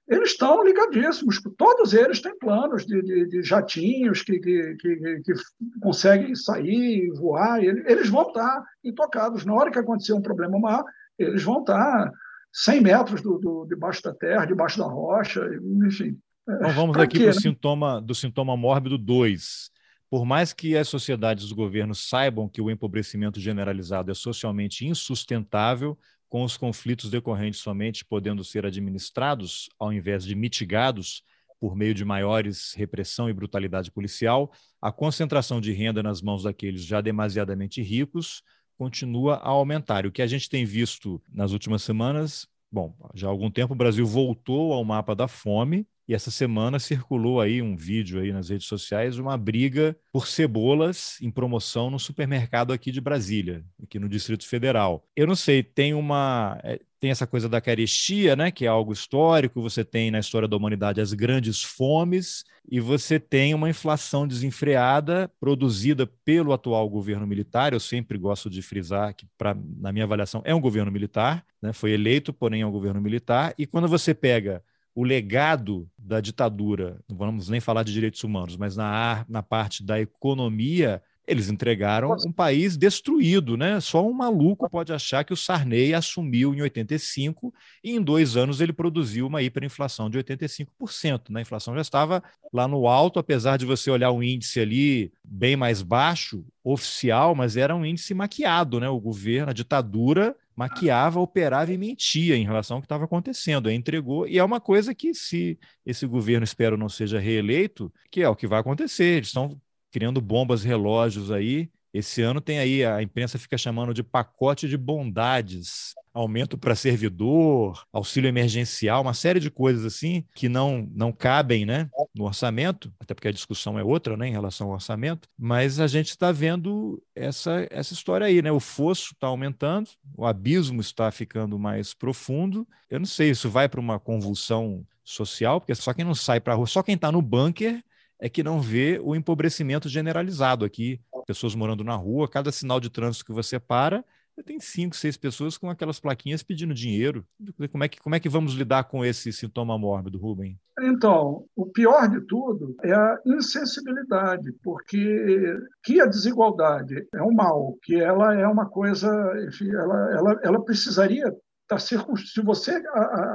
eles 0.09 0.31
estão 0.31 0.65
ligadíssimos. 0.65 1.41
Todos 1.57 1.93
eles 1.93 2.21
têm 2.21 2.37
planos 2.39 2.87
de, 2.87 3.03
de, 3.03 3.29
de 3.29 3.43
jatinhos 3.43 4.23
que, 4.23 4.39
que, 4.39 4.77
que, 4.77 4.97
que, 5.23 5.33
conseguem 5.81 6.35
sair, 6.35 7.11
voar. 7.13 7.63
Eles 7.63 8.09
vão 8.09 8.23
estar 8.23 8.65
intocados. 8.83 9.45
Na 9.45 9.55
hora 9.55 9.71
que 9.71 9.79
acontecer 9.79 10.15
um 10.15 10.23
problema 10.23 10.59
maior, 10.59 10.85
eles 11.19 11.43
vão 11.43 11.61
estar 11.61 12.11
100 12.53 12.81
metros 12.81 13.21
do, 13.21 13.39
do, 13.39 13.67
debaixo 13.67 14.03
da 14.03 14.15
terra, 14.15 14.47
debaixo 14.47 14.79
da 14.79 14.87
rocha, 14.87 15.43
enfim. 15.87 16.19
Então 16.49 16.71
vamos 16.71 16.97
aqui 16.97 17.19
para 17.19 17.25
o 17.25 17.27
né? 17.27 17.33
sintoma, 17.35 18.01
do 18.01 18.15
sintoma 18.15 18.57
mórbido 18.57 18.97
2. 18.97 19.71
Por 20.09 20.25
mais 20.25 20.55
que 20.55 20.75
as 20.75 20.89
sociedades 20.89 21.45
e 21.45 21.47
os 21.47 21.53
governos 21.53 22.09
saibam 22.09 22.49
que 22.49 22.63
o 22.63 22.71
empobrecimento 22.71 23.39
generalizado 23.39 24.11
é 24.11 24.15
socialmente 24.15 24.87
insustentável, 24.87 25.99
com 26.29 26.45
os 26.45 26.57
conflitos 26.57 27.11
decorrentes 27.11 27.61
somente 27.61 28.05
podendo 28.05 28.45
ser 28.45 28.67
administrados 28.67 29.69
ao 29.79 29.93
invés 29.93 30.25
de 30.25 30.35
mitigados 30.35 31.23
por 31.61 31.75
meio 31.75 31.95
de 31.95 32.05
maiores 32.05 32.73
repressão 32.75 33.29
e 33.29 33.33
brutalidade 33.33 33.91
policial, 33.91 34.53
a 34.81 34.93
concentração 34.93 35.61
de 35.61 35.73
renda 35.73 36.03
nas 36.03 36.23
mãos 36.23 36.45
daqueles 36.45 36.85
já 36.85 37.01
demasiadamente 37.01 37.83
ricos 37.83 38.43
continua 38.77 39.35
a 39.37 39.49
aumentar. 39.49 40.07
O 40.07 40.13
que 40.13 40.23
a 40.23 40.27
gente 40.27 40.49
tem 40.49 40.65
visto 40.65 41.21
nas 41.29 41.53
últimas 41.53 41.83
semanas, 41.83 42.47
bom, 42.71 42.95
já 43.15 43.27
há 43.27 43.31
algum 43.31 43.51
tempo 43.51 43.75
o 43.75 43.77
Brasil 43.77 44.07
voltou 44.07 44.73
ao 44.73 44.85
mapa 44.85 45.17
da 45.17 45.27
fome, 45.27 45.87
E 46.09 46.15
essa 46.15 46.31
semana 46.31 46.79
circulou 46.79 47.39
aí 47.39 47.61
um 47.61 47.77
vídeo 47.77 48.19
aí 48.19 48.33
nas 48.33 48.49
redes 48.49 48.67
sociais 48.67 49.19
uma 49.19 49.37
briga 49.37 49.95
por 50.11 50.27
cebolas 50.27 51.19
em 51.21 51.31
promoção 51.31 51.91
no 51.91 51.99
supermercado 51.99 52.73
aqui 52.73 52.91
de 52.91 53.01
Brasília, 53.01 53.63
aqui 53.83 53.99
no 53.99 54.09
Distrito 54.09 54.49
Federal. 54.49 55.05
Eu 55.15 55.27
não 55.27 55.37
sei, 55.37 55.63
tem 55.63 55.93
uma 55.93 56.59
é, 56.65 56.81
tem 57.01 57.11
essa 57.11 57.27
coisa 57.27 57.49
da 57.49 57.61
carestia, 57.61 58.35
né, 58.35 58.51
que 58.51 58.65
é 58.65 58.69
algo 58.69 58.93
histórico, 58.93 59.63
você 59.63 59.85
tem 59.85 60.11
na 60.11 60.19
história 60.19 60.49
da 60.49 60.57
humanidade 60.57 61.01
as 61.01 61.13
grandes 61.13 61.63
fomes 61.63 62.45
e 62.71 62.81
você 62.81 63.21
tem 63.21 63.55
uma 63.55 63.71
inflação 63.71 64.27
desenfreada 64.27 65.31
produzida 65.39 66.07
pelo 66.25 66.53
atual 66.53 66.89
governo 66.89 67.27
militar. 67.27 67.73
Eu 67.73 67.81
sempre 67.81 68.19
gosto 68.19 68.51
de 68.51 68.61
frisar 68.63 69.15
que, 69.15 69.27
pra, 69.39 69.57
na 69.79 69.93
minha 69.93 70.05
avaliação, 70.05 70.43
é 70.45 70.55
um 70.55 70.61
governo 70.61 70.91
militar, 70.91 71.45
né, 71.63 71.73
foi 71.73 71.93
eleito, 71.93 72.33
porém 72.33 72.63
é 72.63 72.67
um 72.67 72.73
governo 72.73 73.01
militar. 73.01 73.55
E 73.57 73.67
quando 73.67 73.89
você 73.89 74.13
pega 74.13 74.63
o 74.99 75.05
legado 75.05 75.89
da 75.97 76.21
ditadura, 76.21 76.99
não 77.09 77.17
vamos 77.17 77.49
nem 77.49 77.61
falar 77.61 77.85
de 77.85 77.93
direitos 77.93 78.25
humanos, 78.25 78.57
mas 78.57 78.75
na, 78.75 79.25
na 79.29 79.45
parte 79.45 79.85
da 79.85 80.01
economia, 80.01 81.01
eles 81.25 81.49
entregaram 81.49 82.17
um 82.27 82.33
país 82.33 82.77
destruído, 82.77 83.57
né? 83.57 83.79
Só 83.79 84.05
um 84.05 84.13
maluco 84.13 84.69
pode 84.69 84.93
achar 84.93 85.23
que 85.23 85.33
o 85.33 85.37
Sarney 85.37 85.95
assumiu 85.95 86.53
em 86.53 86.63
85 86.63 87.55
e 87.85 87.93
em 87.93 88.03
dois 88.03 88.37
anos 88.37 88.61
ele 88.61 88.73
produziu 88.73 89.29
uma 89.29 89.41
hiperinflação 89.41 90.11
de 90.11 90.19
85%. 90.19 91.31
Né? 91.31 91.39
A 91.39 91.43
inflação 91.43 91.77
já 91.77 91.81
estava 91.81 92.21
lá 92.53 92.67
no 92.67 92.89
alto, 92.89 93.21
apesar 93.21 93.57
de 93.57 93.65
você 93.65 93.93
olhar 93.93 94.11
o 94.11 94.21
índice 94.21 94.59
ali 94.59 95.13
bem 95.23 95.55
mais 95.55 95.81
baixo, 95.81 96.45
oficial, 96.65 97.37
mas 97.37 97.57
era 97.57 97.77
um 97.77 97.87
índice 97.87 98.15
maquiado, 98.15 98.81
né? 98.81 98.89
O 98.89 98.99
governo, 98.99 99.51
a 99.51 99.55
ditadura 99.55 100.35
maquiava, 100.59 101.21
operava 101.21 101.73
e 101.73 101.79
mentia 101.79 102.37
em 102.37 102.45
relação 102.45 102.79
ao 102.79 102.81
que 102.81 102.87
estava 102.87 103.05
acontecendo. 103.05 103.71
Entregou, 103.71 104.27
e 104.27 104.39
é 104.39 104.45
uma 104.45 104.61
coisa 104.61 104.93
que, 104.93 105.15
se 105.15 105.57
esse 105.87 106.05
governo, 106.05 106.43
espero, 106.43 106.77
não 106.77 106.89
seja 106.89 107.21
reeleito, 107.21 107.93
que 108.11 108.23
é 108.23 108.29
o 108.29 108.35
que 108.35 108.49
vai 108.49 108.59
acontecer. 108.59 109.19
Eles 109.19 109.29
estão 109.29 109.61
criando 109.93 110.21
bombas 110.21 110.65
relógios 110.65 111.31
aí. 111.31 111.71
Esse 111.93 112.23
ano 112.23 112.41
tem 112.41 112.59
aí, 112.59 112.85
a 112.85 113.03
imprensa 113.03 113.39
fica 113.39 113.57
chamando 113.57 113.95
de 113.95 114.03
pacote 114.03 114.69
de 114.69 114.77
bondades, 114.77 115.95
aumento 116.13 116.59
para 116.59 116.75
servidor, 116.75 117.85
auxílio 117.93 118.29
emergencial, 118.29 119.03
uma 119.03 119.15
série 119.15 119.41
de 119.41 119.51
coisas 119.51 119.85
assim 119.85 120.25
que 120.35 120.49
não, 120.49 120.89
não 120.93 121.13
cabem 121.13 121.65
né, 121.65 121.89
no 122.15 122.25
orçamento, 122.25 122.93
até 122.99 123.15
porque 123.15 123.29
a 123.29 123.33
discussão 123.33 123.79
é 123.79 123.85
outra 123.85 124.17
né, 124.17 124.29
em 124.29 124.33
relação 124.33 124.69
ao 124.69 124.75
orçamento, 124.75 125.29
mas 125.39 125.81
a 125.81 125.87
gente 125.87 126.11
está 126.11 126.33
vendo 126.33 127.03
essa, 127.15 127.67
essa 127.71 127.93
história 127.93 128.27
aí, 128.27 128.43
né? 128.43 128.51
O 128.51 128.61
fosso 128.61 129.13
está 129.15 129.29
aumentando, 129.29 129.89
o 130.17 130.27
abismo 130.27 130.81
está 130.81 131.11
ficando 131.11 131.59
mais 131.59 131.95
profundo. 131.95 132.67
Eu 132.91 132.99
não 132.99 133.07
sei, 133.07 133.31
isso 133.31 133.49
vai 133.49 133.69
para 133.69 133.81
uma 133.81 133.99
convulsão 133.99 134.85
social, 135.05 135.61
porque 135.61 135.75
só 135.75 135.95
quem 135.95 136.05
não 136.05 136.15
sai 136.15 136.41
para 136.41 136.53
a 136.53 136.57
rua, 136.57 136.67
só 136.67 136.83
quem 136.83 136.95
está 136.95 137.11
no 137.11 137.23
bunker 137.23 137.83
é 138.21 138.29
que 138.29 138.43
não 138.43 138.61
vê 138.61 139.01
o 139.03 139.15
empobrecimento 139.15 139.89
generalizado 139.89 140.65
aqui. 140.65 141.01
Pessoas 141.27 141.55
morando 141.55 141.85
na 141.85 141.95
rua, 141.95 142.29
cada 142.29 142.51
sinal 142.51 142.81
de 142.81 142.91
trânsito 142.91 143.25
que 143.25 143.33
você 143.33 143.59
para, 143.59 144.05
tem 144.45 144.61
cinco, 144.61 144.97
seis 144.97 145.17
pessoas 145.17 145.59
com 145.59 145.69
aquelas 145.69 145.99
plaquinhas 145.99 146.43
pedindo 146.43 146.75
dinheiro. 146.75 147.25
Como 147.71 147.85
é 147.85 147.89
que, 147.89 148.01
como 148.01 148.15
é 148.15 148.21
que 148.21 148.29
vamos 148.29 148.55
lidar 148.55 148.85
com 148.85 149.05
esse 149.05 149.33
sintoma 149.33 149.79
mórbido, 149.79 150.19
Rubem? 150.19 150.59
Então, 150.81 151.45
o 151.57 151.67
pior 151.67 152.09
de 152.09 152.21
tudo 152.21 152.77
é 152.83 152.95
a 152.95 153.19
insensibilidade, 153.27 154.53
porque 154.63 155.57
que 155.83 156.01
a 156.01 156.07
desigualdade 156.07 157.07
é 157.13 157.23
um 157.23 157.33
mal, 157.33 157.77
que 157.83 157.97
ela 157.97 158.35
é 158.35 158.47
uma 158.47 158.67
coisa, 158.67 159.11
enfim, 159.49 159.71
ela, 159.71 160.17
ela, 160.17 160.41
ela 160.45 160.65
precisaria 160.65 161.35
estar 161.63 161.79
circunstância. 161.81 162.41
Se 162.41 162.47
você 162.47 162.83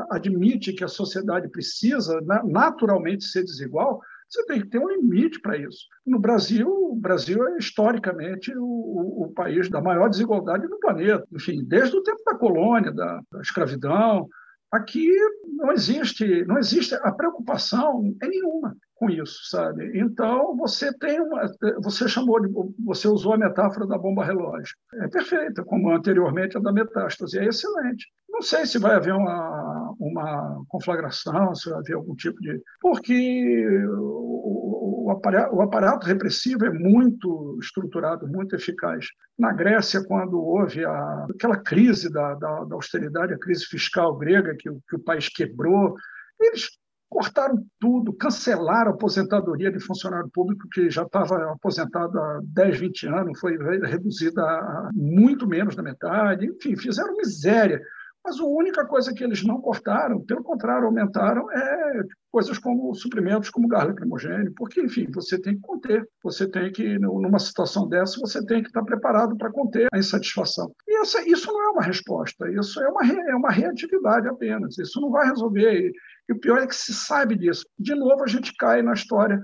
admite 0.10 0.74
que 0.74 0.84
a 0.84 0.88
sociedade 0.88 1.50
precisa 1.50 2.20
naturalmente 2.46 3.26
ser 3.26 3.44
desigual, 3.44 4.00
você 4.30 4.46
tem 4.46 4.62
que 4.62 4.70
ter 4.70 4.80
um 4.80 4.90
limite 4.90 5.40
para 5.40 5.58
isso. 5.58 5.86
No 6.06 6.20
Brasil, 6.20 6.68
o 6.68 6.96
Brasil 6.96 7.48
é 7.48 7.58
historicamente 7.58 8.52
o, 8.56 9.24
o, 9.26 9.34
país 9.34 9.70
da 9.70 9.82
maior 9.82 10.10
desigualdade 10.10 10.68
no 10.68 10.80
planeta. 10.80 11.26
Enfim, 11.32 11.64
desde 11.66 11.96
o 11.96 12.04
tempo 12.04 12.22
da 12.26 12.36
colônia, 12.36 12.92
da, 12.92 13.22
da 13.32 13.42
escravidão, 13.42 14.28
aqui 14.72 15.08
não 15.56 15.72
existe, 15.72 16.44
não 16.46 16.58
existe 16.58 16.96
a 16.96 17.12
preocupação 17.12 18.16
é 18.22 18.28
nenhuma 18.28 18.76
com 18.96 19.10
isso, 19.10 19.50
sabe? 19.50 19.92
Então 20.00 20.56
você 20.56 20.92
tem 20.98 21.20
uma, 21.20 21.42
você 21.82 22.08
chamou 22.08 22.40
de, 22.42 22.50
você 22.84 23.08
usou 23.08 23.34
a 23.34 23.38
metáfora 23.38 23.86
da 23.86 23.98
bomba 23.98 24.24
relógio, 24.24 24.76
é 24.96 25.08
perfeita, 25.08 25.64
como 25.64 25.92
anteriormente 25.92 26.58
a 26.58 26.62
da 26.62 26.72
metástase, 26.72 27.38
é 27.38 27.46
excelente. 27.46 28.08
Não 28.34 28.42
sei 28.42 28.66
se 28.66 28.80
vai 28.80 28.96
haver 28.96 29.14
uma, 29.14 29.94
uma 30.00 30.66
conflagração, 30.68 31.54
se 31.54 31.70
vai 31.70 31.80
haver 31.80 31.94
algum 31.94 32.16
tipo 32.16 32.42
de. 32.42 32.60
Porque 32.82 33.86
o, 33.88 35.06
o, 35.06 35.12
aparato, 35.12 35.56
o 35.56 35.62
aparato 35.62 36.08
repressivo 36.08 36.66
é 36.66 36.72
muito 36.72 37.60
estruturado, 37.62 38.28
muito 38.28 38.56
eficaz. 38.56 39.06
Na 39.38 39.54
Grécia, 39.54 40.04
quando 40.04 40.42
houve 40.42 40.84
a, 40.84 41.28
aquela 41.30 41.58
crise 41.58 42.12
da, 42.12 42.34
da, 42.34 42.64
da 42.64 42.76
austeridade, 42.76 43.34
a 43.34 43.40
crise 43.40 43.66
fiscal 43.66 44.18
grega, 44.18 44.56
que, 44.58 44.68
que 44.90 44.96
o 44.96 45.04
país 45.04 45.30
quebrou, 45.30 45.96
eles 46.42 46.70
cortaram 47.08 47.64
tudo, 47.80 48.12
cancelaram 48.14 48.90
a 48.92 48.94
aposentadoria 48.96 49.72
de 49.72 49.80
funcionário 49.80 50.28
público 50.34 50.68
que 50.72 50.90
já 50.90 51.04
estava 51.04 51.52
aposentado 51.52 52.20
há 52.20 52.40
10, 52.44 52.80
20 52.80 53.08
anos, 53.08 53.40
foi 53.40 53.56
reduzida 53.86 54.42
a 54.42 54.90
muito 54.92 55.48
menos 55.48 55.76
da 55.76 55.84
metade, 55.84 56.48
enfim, 56.48 56.76
fizeram 56.76 57.16
miséria. 57.16 57.80
Mas 58.24 58.40
a 58.40 58.46
única 58.46 58.86
coisa 58.86 59.14
que 59.14 59.24
eles 59.24 59.44
não 59.44 59.60
cortaram, 59.60 60.22
pelo 60.22 60.44
contrário, 60.44 60.86
aumentaram, 60.86 61.52
é 61.52 62.04
coisas 62.32 62.58
como 62.58 62.94
suprimentos, 62.96 63.50
como 63.50 63.68
gás 63.68 63.86
lacrimogêneo, 63.86 64.54
porque, 64.56 64.82
enfim, 64.82 65.08
você 65.12 65.40
tem 65.40 65.56
que 65.56 65.62
conter, 65.62 66.08
você 66.24 66.48
tem 66.48 66.72
que, 66.72 66.98
numa 66.98 67.38
situação 67.38 67.88
dessa, 67.88 68.20
você 68.20 68.44
tem 68.46 68.64
que 68.64 68.70
estar 68.70 68.84
preparado 68.84 69.38
para 69.38 69.52
conter 69.52 69.88
a 69.92 70.00
insatisfação. 70.00 70.74
E 70.88 71.02
essa, 71.02 71.22
isso 71.30 71.52
não 71.52 71.62
é 71.64 71.70
uma 71.72 71.84
resposta, 71.84 72.50
isso 72.50 72.82
é 72.82 72.88
uma, 72.88 73.06
é 73.06 73.36
uma 73.36 73.52
reatividade 73.52 74.28
apenas, 74.28 74.78
isso 74.78 75.00
não 75.02 75.12
vai 75.12 75.28
resolver. 75.28 75.92
E 76.30 76.34
o 76.34 76.40
pior 76.40 76.60
é 76.60 76.68
que 76.68 76.76
se 76.76 76.94
sabe 76.94 77.36
disso. 77.36 77.66
De 77.78 77.94
novo, 77.94 78.24
a 78.24 78.28
gente 78.28 78.54
cai 78.56 78.82
na 78.82 78.94
história 78.94 79.40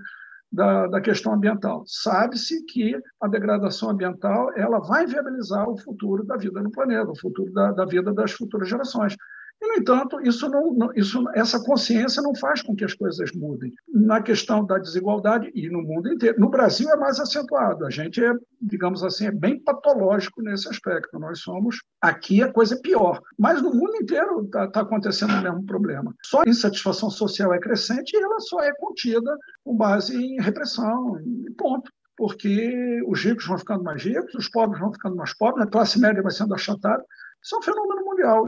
da, 0.52 0.88
da 0.88 1.02
questão 1.02 1.34
ambiental. 1.34 1.84
Sabe-se 1.86 2.66
que 2.66 3.00
a 3.22 3.28
degradação 3.28 3.90
ambiental 3.90 4.52
ela 4.56 4.80
vai 4.80 5.06
viabilizar 5.06 5.70
o 5.70 5.78
futuro 5.78 6.24
da 6.26 6.38
vida 6.38 6.62
no 6.62 6.72
planeta, 6.72 7.12
o 7.12 7.20
futuro 7.20 7.52
da, 7.54 7.72
da 7.72 7.86
vida 7.86 8.14
das 8.14 8.32
futuras 8.32 8.68
gerações. 8.68 9.16
E, 9.62 9.68
no 9.68 9.76
entanto, 9.76 10.22
isso 10.22 10.48
não, 10.48 10.92
isso, 10.96 11.24
essa 11.34 11.64
consciência 11.64 12.22
não 12.22 12.34
faz 12.34 12.62
com 12.62 12.76
que 12.76 12.86
as 12.86 12.94
coisas 12.94 13.32
mudem. 13.34 13.74
Na 13.94 14.22
questão 14.22 14.66
da 14.66 14.78
desigualdade 14.78 15.52
e 15.54 15.70
no 15.70 15.82
mundo 15.82 16.12
inteiro. 16.12 16.40
No 16.40 16.50
Brasil 16.50 16.90
é 16.90 16.96
mais 16.96 17.20
acentuado. 17.20 17.86
A 17.86 17.90
gente 17.90 18.24
é, 18.24 18.34
digamos 18.62 19.04
assim, 19.04 19.28
é 19.28 19.32
bem 19.32 19.60
patológico 19.60 20.42
nesse 20.42 20.70
aspecto. 20.70 21.20
Nós 21.20 21.40
somos. 21.40 21.82
Aqui 22.02 22.42
a 22.42 22.52
coisa 22.52 22.76
é 22.76 22.82
pior. 22.82 23.22
Mas 23.38 23.62
no 23.62 23.74
mundo 23.74 23.96
inteiro 23.98 24.46
está 24.46 24.68
tá 24.68 24.82
acontecendo 24.82 25.34
o 25.34 25.42
mesmo 25.42 25.66
problema. 25.66 26.16
Só 26.24 26.42
a 26.42 26.50
insatisfação 26.50 27.10
social 27.10 27.54
é 27.54 27.60
crescente 27.60 28.16
e 28.16 28.22
ela 28.22 28.40
só 28.40 28.62
é 28.62 28.72
contida 28.76 29.36
com 29.64 29.76
base 29.76 30.16
em 30.16 30.42
repressão, 30.42 31.20
e 31.20 31.52
ponto 31.52 31.92
porque 32.20 33.02
os 33.08 33.24
ricos 33.24 33.48
vão 33.48 33.58
ficando 33.58 33.82
mais 33.82 34.04
ricos, 34.04 34.36
os 34.36 34.50
pobres 34.50 34.82
vão 34.82 34.92
ficando 34.92 35.16
mais 35.16 35.34
pobres, 35.34 35.66
a 35.66 35.70
classe 35.70 35.98
média 35.98 36.22
vai 36.22 36.34
sendo 36.34 36.54
achatada. 36.54 37.02
Isso 37.42 37.56
é 37.56 37.60
um 37.60 37.62
fenômeno 37.62 38.04
mundial, 38.20 38.46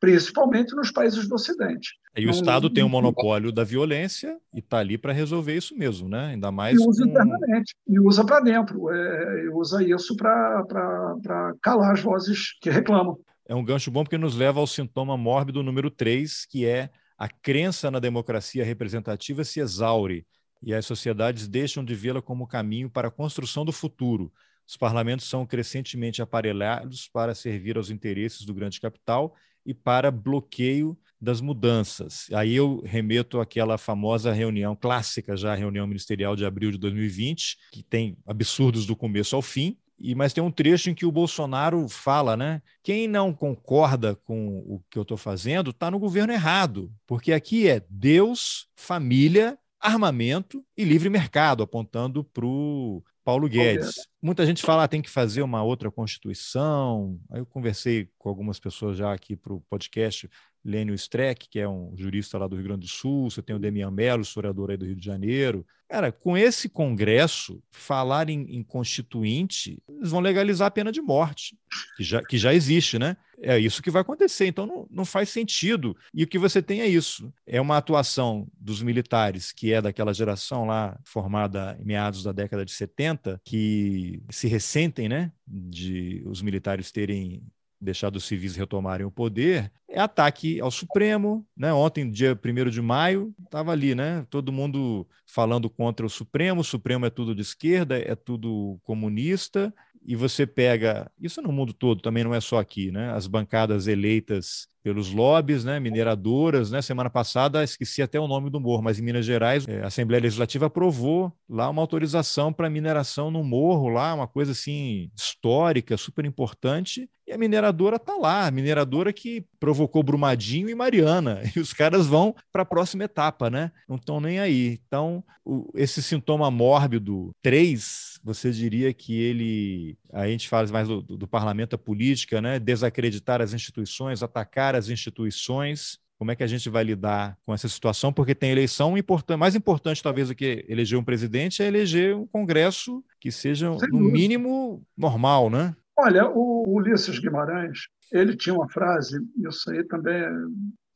principalmente 0.00 0.74
nos 0.74 0.90
países 0.90 1.28
do 1.28 1.34
Ocidente. 1.34 1.90
E 2.16 2.26
o 2.26 2.30
Estado 2.30 2.70
tem 2.70 2.82
o 2.82 2.86
um 2.86 2.90
monopólio 2.90 3.50
da 3.50 3.64
violência 3.64 4.38
e 4.52 4.60
está 4.60 4.78
ali 4.78 4.96
para 4.96 5.12
resolver 5.12 5.56
isso 5.56 5.76
mesmo, 5.76 6.08
né? 6.08 6.26
Ainda 6.26 6.50
mais. 6.52 6.78
E 6.78 6.86
usa 6.88 7.02
com... 7.02 7.10
internamente, 7.10 7.74
e 7.86 8.00
usa 8.00 8.24
para 8.24 8.40
dentro, 8.40 8.90
é, 8.90 9.50
usa 9.52 9.82
isso 9.82 10.16
para 10.16 11.54
calar 11.60 11.92
as 11.92 12.00
vozes 12.00 12.56
que 12.60 12.70
reclamam. 12.70 13.18
É 13.46 13.54
um 13.54 13.64
gancho 13.64 13.90
bom 13.90 14.04
porque 14.04 14.16
nos 14.16 14.36
leva 14.36 14.60
ao 14.60 14.66
sintoma 14.66 15.16
mórbido 15.16 15.62
número 15.62 15.90
3, 15.90 16.46
que 16.46 16.64
é 16.64 16.88
a 17.18 17.28
crença 17.28 17.90
na 17.90 17.98
democracia 17.98 18.64
representativa 18.64 19.44
se 19.44 19.60
exaure 19.60 20.26
e 20.62 20.72
as 20.72 20.86
sociedades 20.86 21.46
deixam 21.46 21.84
de 21.84 21.94
vê-la 21.94 22.22
como 22.22 22.46
caminho 22.46 22.88
para 22.88 23.08
a 23.08 23.10
construção 23.10 23.64
do 23.64 23.72
futuro 23.72 24.32
os 24.66 24.76
parlamentos 24.76 25.28
são 25.28 25.46
crescentemente 25.46 26.22
aparelhados 26.22 27.08
para 27.08 27.34
servir 27.34 27.76
aos 27.76 27.90
interesses 27.90 28.44
do 28.44 28.54
grande 28.54 28.80
capital 28.80 29.34
e 29.64 29.72
para 29.72 30.10
bloqueio 30.10 30.98
das 31.20 31.40
mudanças. 31.40 32.26
Aí 32.32 32.54
eu 32.54 32.82
remeto 32.84 33.40
àquela 33.40 33.78
famosa 33.78 34.32
reunião 34.32 34.76
clássica, 34.76 35.36
já 35.36 35.54
reunião 35.54 35.86
ministerial 35.86 36.36
de 36.36 36.44
abril 36.44 36.70
de 36.70 36.78
2020, 36.78 37.56
que 37.72 37.82
tem 37.82 38.16
absurdos 38.26 38.84
do 38.84 38.94
começo 38.94 39.34
ao 39.34 39.42
fim, 39.42 39.78
e 39.98 40.14
mas 40.14 40.32
tem 40.32 40.42
um 40.42 40.50
trecho 40.50 40.90
em 40.90 40.94
que 40.94 41.06
o 41.06 41.12
Bolsonaro 41.12 41.88
fala, 41.88 42.36
né? 42.36 42.60
Quem 42.82 43.06
não 43.08 43.32
concorda 43.32 44.16
com 44.16 44.58
o 44.58 44.82
que 44.90 44.98
eu 44.98 45.02
estou 45.02 45.16
fazendo 45.16 45.70
está 45.70 45.90
no 45.90 45.98
governo 45.98 46.32
errado, 46.32 46.92
porque 47.06 47.32
aqui 47.32 47.68
é 47.68 47.82
Deus, 47.88 48.66
família, 48.74 49.56
armamento 49.80 50.64
e 50.76 50.84
livre 50.84 51.08
mercado, 51.08 51.62
apontando 51.62 52.24
para 52.24 52.44
o 52.44 53.02
Paulo 53.24 53.48
Guedes. 53.48 54.06
Muita 54.20 54.44
gente 54.44 54.62
fala, 54.62 54.84
ah, 54.84 54.88
tem 54.88 55.00
que 55.00 55.08
fazer 55.08 55.42
uma 55.42 55.62
outra 55.62 55.90
Constituição. 55.90 57.18
Aí 57.30 57.40
eu 57.40 57.46
conversei 57.46 58.08
com 58.18 58.28
algumas 58.28 58.60
pessoas 58.60 58.98
já 58.98 59.12
aqui 59.12 59.34
para 59.34 59.54
o 59.54 59.62
podcast, 59.62 60.30
Lênio 60.64 60.94
Streck, 60.94 61.48
que 61.48 61.60
é 61.60 61.68
um 61.68 61.92
jurista 61.96 62.38
lá 62.38 62.48
do 62.48 62.56
Rio 62.56 62.64
Grande 62.64 62.86
do 62.86 62.88
Sul, 62.88 63.30
você 63.30 63.42
tem 63.42 63.54
o 63.54 63.58
Demian 63.58 63.90
Mello, 63.90 64.22
historiador 64.22 64.70
aí 64.70 64.76
do 64.76 64.86
Rio 64.86 64.96
de 64.96 65.04
Janeiro. 65.04 65.66
Cara, 65.88 66.10
com 66.10 66.36
esse 66.36 66.68
Congresso, 66.68 67.62
falar 67.70 68.30
em, 68.30 68.56
em 68.56 68.62
constituinte, 68.62 69.82
eles 69.88 70.10
vão 70.10 70.20
legalizar 70.20 70.66
a 70.66 70.70
pena 70.70 70.90
de 70.90 71.02
morte, 71.02 71.56
que 71.96 72.02
já, 72.02 72.22
que 72.22 72.38
já 72.38 72.54
existe, 72.54 72.98
né? 72.98 73.16
É 73.40 73.58
isso 73.58 73.82
que 73.82 73.90
vai 73.90 74.00
acontecer, 74.00 74.46
então 74.46 74.64
não, 74.64 74.86
não 74.90 75.04
faz 75.04 75.28
sentido. 75.28 75.94
E 76.14 76.24
o 76.24 76.26
que 76.26 76.38
você 76.38 76.62
tem 76.62 76.80
é 76.80 76.88
isso: 76.88 77.32
é 77.46 77.60
uma 77.60 77.76
atuação 77.76 78.48
dos 78.58 78.82
militares, 78.82 79.52
que 79.52 79.72
é 79.72 79.82
daquela 79.82 80.14
geração 80.14 80.64
lá, 80.64 80.98
formada 81.04 81.76
em 81.78 81.84
meados 81.84 82.22
da 82.22 82.32
década 82.32 82.64
de 82.64 82.72
70, 82.72 83.40
que 83.44 84.22
se 84.30 84.48
ressentem, 84.48 85.08
né? 85.08 85.30
De 85.46 86.22
os 86.26 86.40
militares 86.40 86.90
terem 86.90 87.42
deixado 87.84 88.16
os 88.16 88.24
civis 88.24 88.56
retomarem 88.56 89.06
o 89.06 89.10
poder, 89.10 89.70
é 89.88 90.00
ataque 90.00 90.60
ao 90.60 90.70
Supremo. 90.70 91.46
Né? 91.56 91.72
Ontem, 91.72 92.10
dia 92.10 92.38
1 92.42 92.70
de 92.70 92.82
maio, 92.82 93.34
estava 93.44 93.70
ali, 93.70 93.94
né? 93.94 94.26
todo 94.28 94.50
mundo 94.50 95.06
falando 95.26 95.70
contra 95.70 96.04
o 96.04 96.10
Supremo, 96.10 96.62
o 96.62 96.64
Supremo 96.64 97.06
é 97.06 97.10
tudo 97.10 97.34
de 97.34 97.42
esquerda, 97.42 97.98
é 97.98 98.14
tudo 98.14 98.78
comunista, 98.82 99.72
e 100.04 100.14
você 100.14 100.46
pega, 100.46 101.10
isso 101.20 101.40
no 101.40 101.52
mundo 101.52 101.72
todo, 101.72 102.02
também 102.02 102.24
não 102.24 102.34
é 102.34 102.40
só 102.40 102.58
aqui, 102.58 102.90
né? 102.90 103.12
as 103.12 103.26
bancadas 103.26 103.86
eleitas 103.86 104.68
pelos 104.84 105.10
lobbies, 105.10 105.64
né, 105.64 105.80
mineradoras, 105.80 106.70
né? 106.70 106.82
Semana 106.82 107.08
passada 107.08 107.64
esqueci 107.64 108.02
até 108.02 108.20
o 108.20 108.28
nome 108.28 108.50
do 108.50 108.60
morro, 108.60 108.82
mas 108.82 108.98
em 108.98 109.02
Minas 109.02 109.24
Gerais 109.24 109.66
é, 109.66 109.82
a 109.82 109.86
Assembleia 109.86 110.22
Legislativa 110.22 110.66
aprovou 110.66 111.32
lá 111.48 111.70
uma 111.70 111.80
autorização 111.80 112.52
para 112.52 112.68
mineração 112.68 113.30
no 113.30 113.42
morro, 113.42 113.88
lá 113.88 114.12
uma 114.12 114.28
coisa 114.28 114.52
assim 114.52 115.10
histórica, 115.16 115.96
super 115.96 116.26
importante. 116.26 117.08
E 117.26 117.32
a 117.32 117.38
mineradora 117.38 117.96
está 117.96 118.14
lá, 118.14 118.46
a 118.46 118.50
mineradora 118.50 119.10
que 119.10 119.46
provocou 119.58 120.02
Brumadinho 120.02 120.68
e 120.68 120.74
Mariana. 120.74 121.40
E 121.56 121.60
os 121.60 121.72
caras 121.72 122.06
vão 122.06 122.34
para 122.52 122.62
a 122.62 122.66
próxima 122.66 123.04
etapa, 123.04 123.48
né? 123.48 123.72
Não 123.88 123.96
estão 123.96 124.20
nem 124.20 124.38
aí. 124.38 124.78
Então, 124.86 125.24
o, 125.42 125.70
esse 125.74 126.02
sintoma 126.02 126.50
mórbido 126.50 127.30
3, 127.40 128.13
você 128.24 128.50
diria 128.50 128.92
que 128.94 129.20
ele. 129.20 129.98
A 130.10 130.26
gente 130.26 130.48
fala 130.48 130.66
mais 130.68 130.88
do, 130.88 131.02
do, 131.02 131.16
do 131.18 131.28
parlamento, 131.28 131.74
a 131.74 131.78
política, 131.78 132.40
né? 132.40 132.58
Desacreditar 132.58 133.42
as 133.42 133.52
instituições, 133.52 134.22
atacar 134.22 134.74
as 134.74 134.88
instituições. 134.88 135.98
Como 136.16 136.30
é 136.30 136.36
que 136.36 136.42
a 136.42 136.46
gente 136.46 136.70
vai 136.70 136.84
lidar 136.84 137.36
com 137.44 137.52
essa 137.52 137.68
situação? 137.68 138.12
Porque 138.12 138.34
tem 138.34 138.50
eleição 138.50 138.96
importante, 138.96 139.38
mais 139.38 139.54
importante 139.54 140.02
talvez 140.02 140.28
do 140.28 140.34
que 140.34 140.64
eleger 140.68 140.98
um 140.98 141.04
presidente 141.04 141.62
é 141.62 141.66
eleger 141.66 142.16
um 142.16 142.26
Congresso 142.26 143.04
que 143.20 143.30
seja 143.30 143.68
no 143.68 144.00
mínimo 144.00 144.82
normal, 144.96 145.50
né? 145.50 145.76
Olha, 145.96 146.30
o 146.30 146.64
Ulisses 146.66 147.18
Guimarães, 147.18 147.88
ele 148.10 148.36
tinha 148.36 148.54
uma 148.54 148.68
frase, 148.70 149.18
isso 149.36 149.70
aí 149.70 149.84
também 149.84 150.22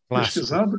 Clássico. 0.08 0.40
pesquisando, 0.40 0.78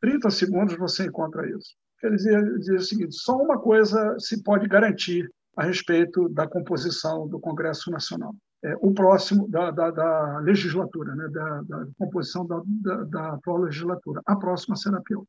30 0.00 0.30
segundos 0.30 0.76
você 0.76 1.04
encontra 1.04 1.48
isso. 1.48 1.76
Ele 2.02 2.16
dizia, 2.16 2.42
dizia 2.42 2.74
o 2.76 2.80
seguinte: 2.80 3.14
só 3.14 3.36
uma 3.36 3.58
coisa 3.58 4.16
se 4.18 4.42
pode 4.42 4.66
garantir 4.66 5.30
a 5.56 5.64
respeito 5.64 6.28
da 6.28 6.46
composição 6.46 7.28
do 7.28 7.38
Congresso 7.38 7.90
Nacional 7.90 8.34
é, 8.64 8.74
o 8.80 8.92
próximo 8.94 9.46
da, 9.46 9.70
da, 9.70 9.90
da 9.90 10.38
legislatura, 10.38 11.14
né, 11.14 11.28
da, 11.28 11.62
da 11.62 11.86
composição 11.98 12.46
da, 12.46 12.62
da, 12.64 13.04
da, 13.04 13.34
atual 13.34 13.58
legislatura. 13.58 14.22
A 14.24 14.34
próxima 14.34 14.74
será 14.74 15.00
pior. 15.02 15.22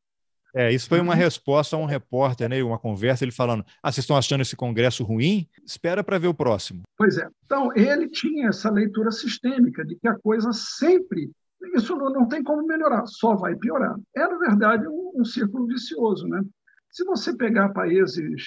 É, 0.54 0.72
isso 0.72 0.88
foi 0.88 1.00
uma 1.00 1.12
uhum. 1.12 1.18
resposta 1.18 1.76
a 1.76 1.78
um 1.78 1.84
repórter, 1.84 2.48
né, 2.48 2.62
uma 2.62 2.78
conversa, 2.78 3.24
ele 3.24 3.32
falando: 3.32 3.62
Ah, 3.82 3.92
vocês 3.92 4.04
estão 4.04 4.16
achando 4.16 4.40
esse 4.40 4.56
Congresso 4.56 5.04
ruim? 5.04 5.46
Espera 5.66 6.02
para 6.02 6.18
ver 6.18 6.28
o 6.28 6.34
próximo. 6.34 6.82
Pois 6.96 7.18
é. 7.18 7.28
Então, 7.44 7.70
ele 7.76 8.08
tinha 8.08 8.48
essa 8.48 8.70
leitura 8.70 9.10
sistêmica 9.10 9.84
de 9.84 9.96
que 9.96 10.08
a 10.08 10.18
coisa 10.18 10.50
sempre. 10.54 11.30
Isso 11.74 11.94
não, 11.94 12.10
não 12.10 12.28
tem 12.28 12.42
como 12.42 12.66
melhorar, 12.66 13.04
só 13.06 13.34
vai 13.34 13.54
piorar. 13.56 13.96
É, 14.14 14.26
na 14.26 14.38
verdade, 14.38 14.86
um, 14.86 15.12
um 15.16 15.24
círculo 15.24 15.66
vicioso. 15.66 16.26
Né? 16.26 16.42
Se 16.90 17.04
você 17.04 17.36
pegar 17.36 17.70
países 17.70 18.44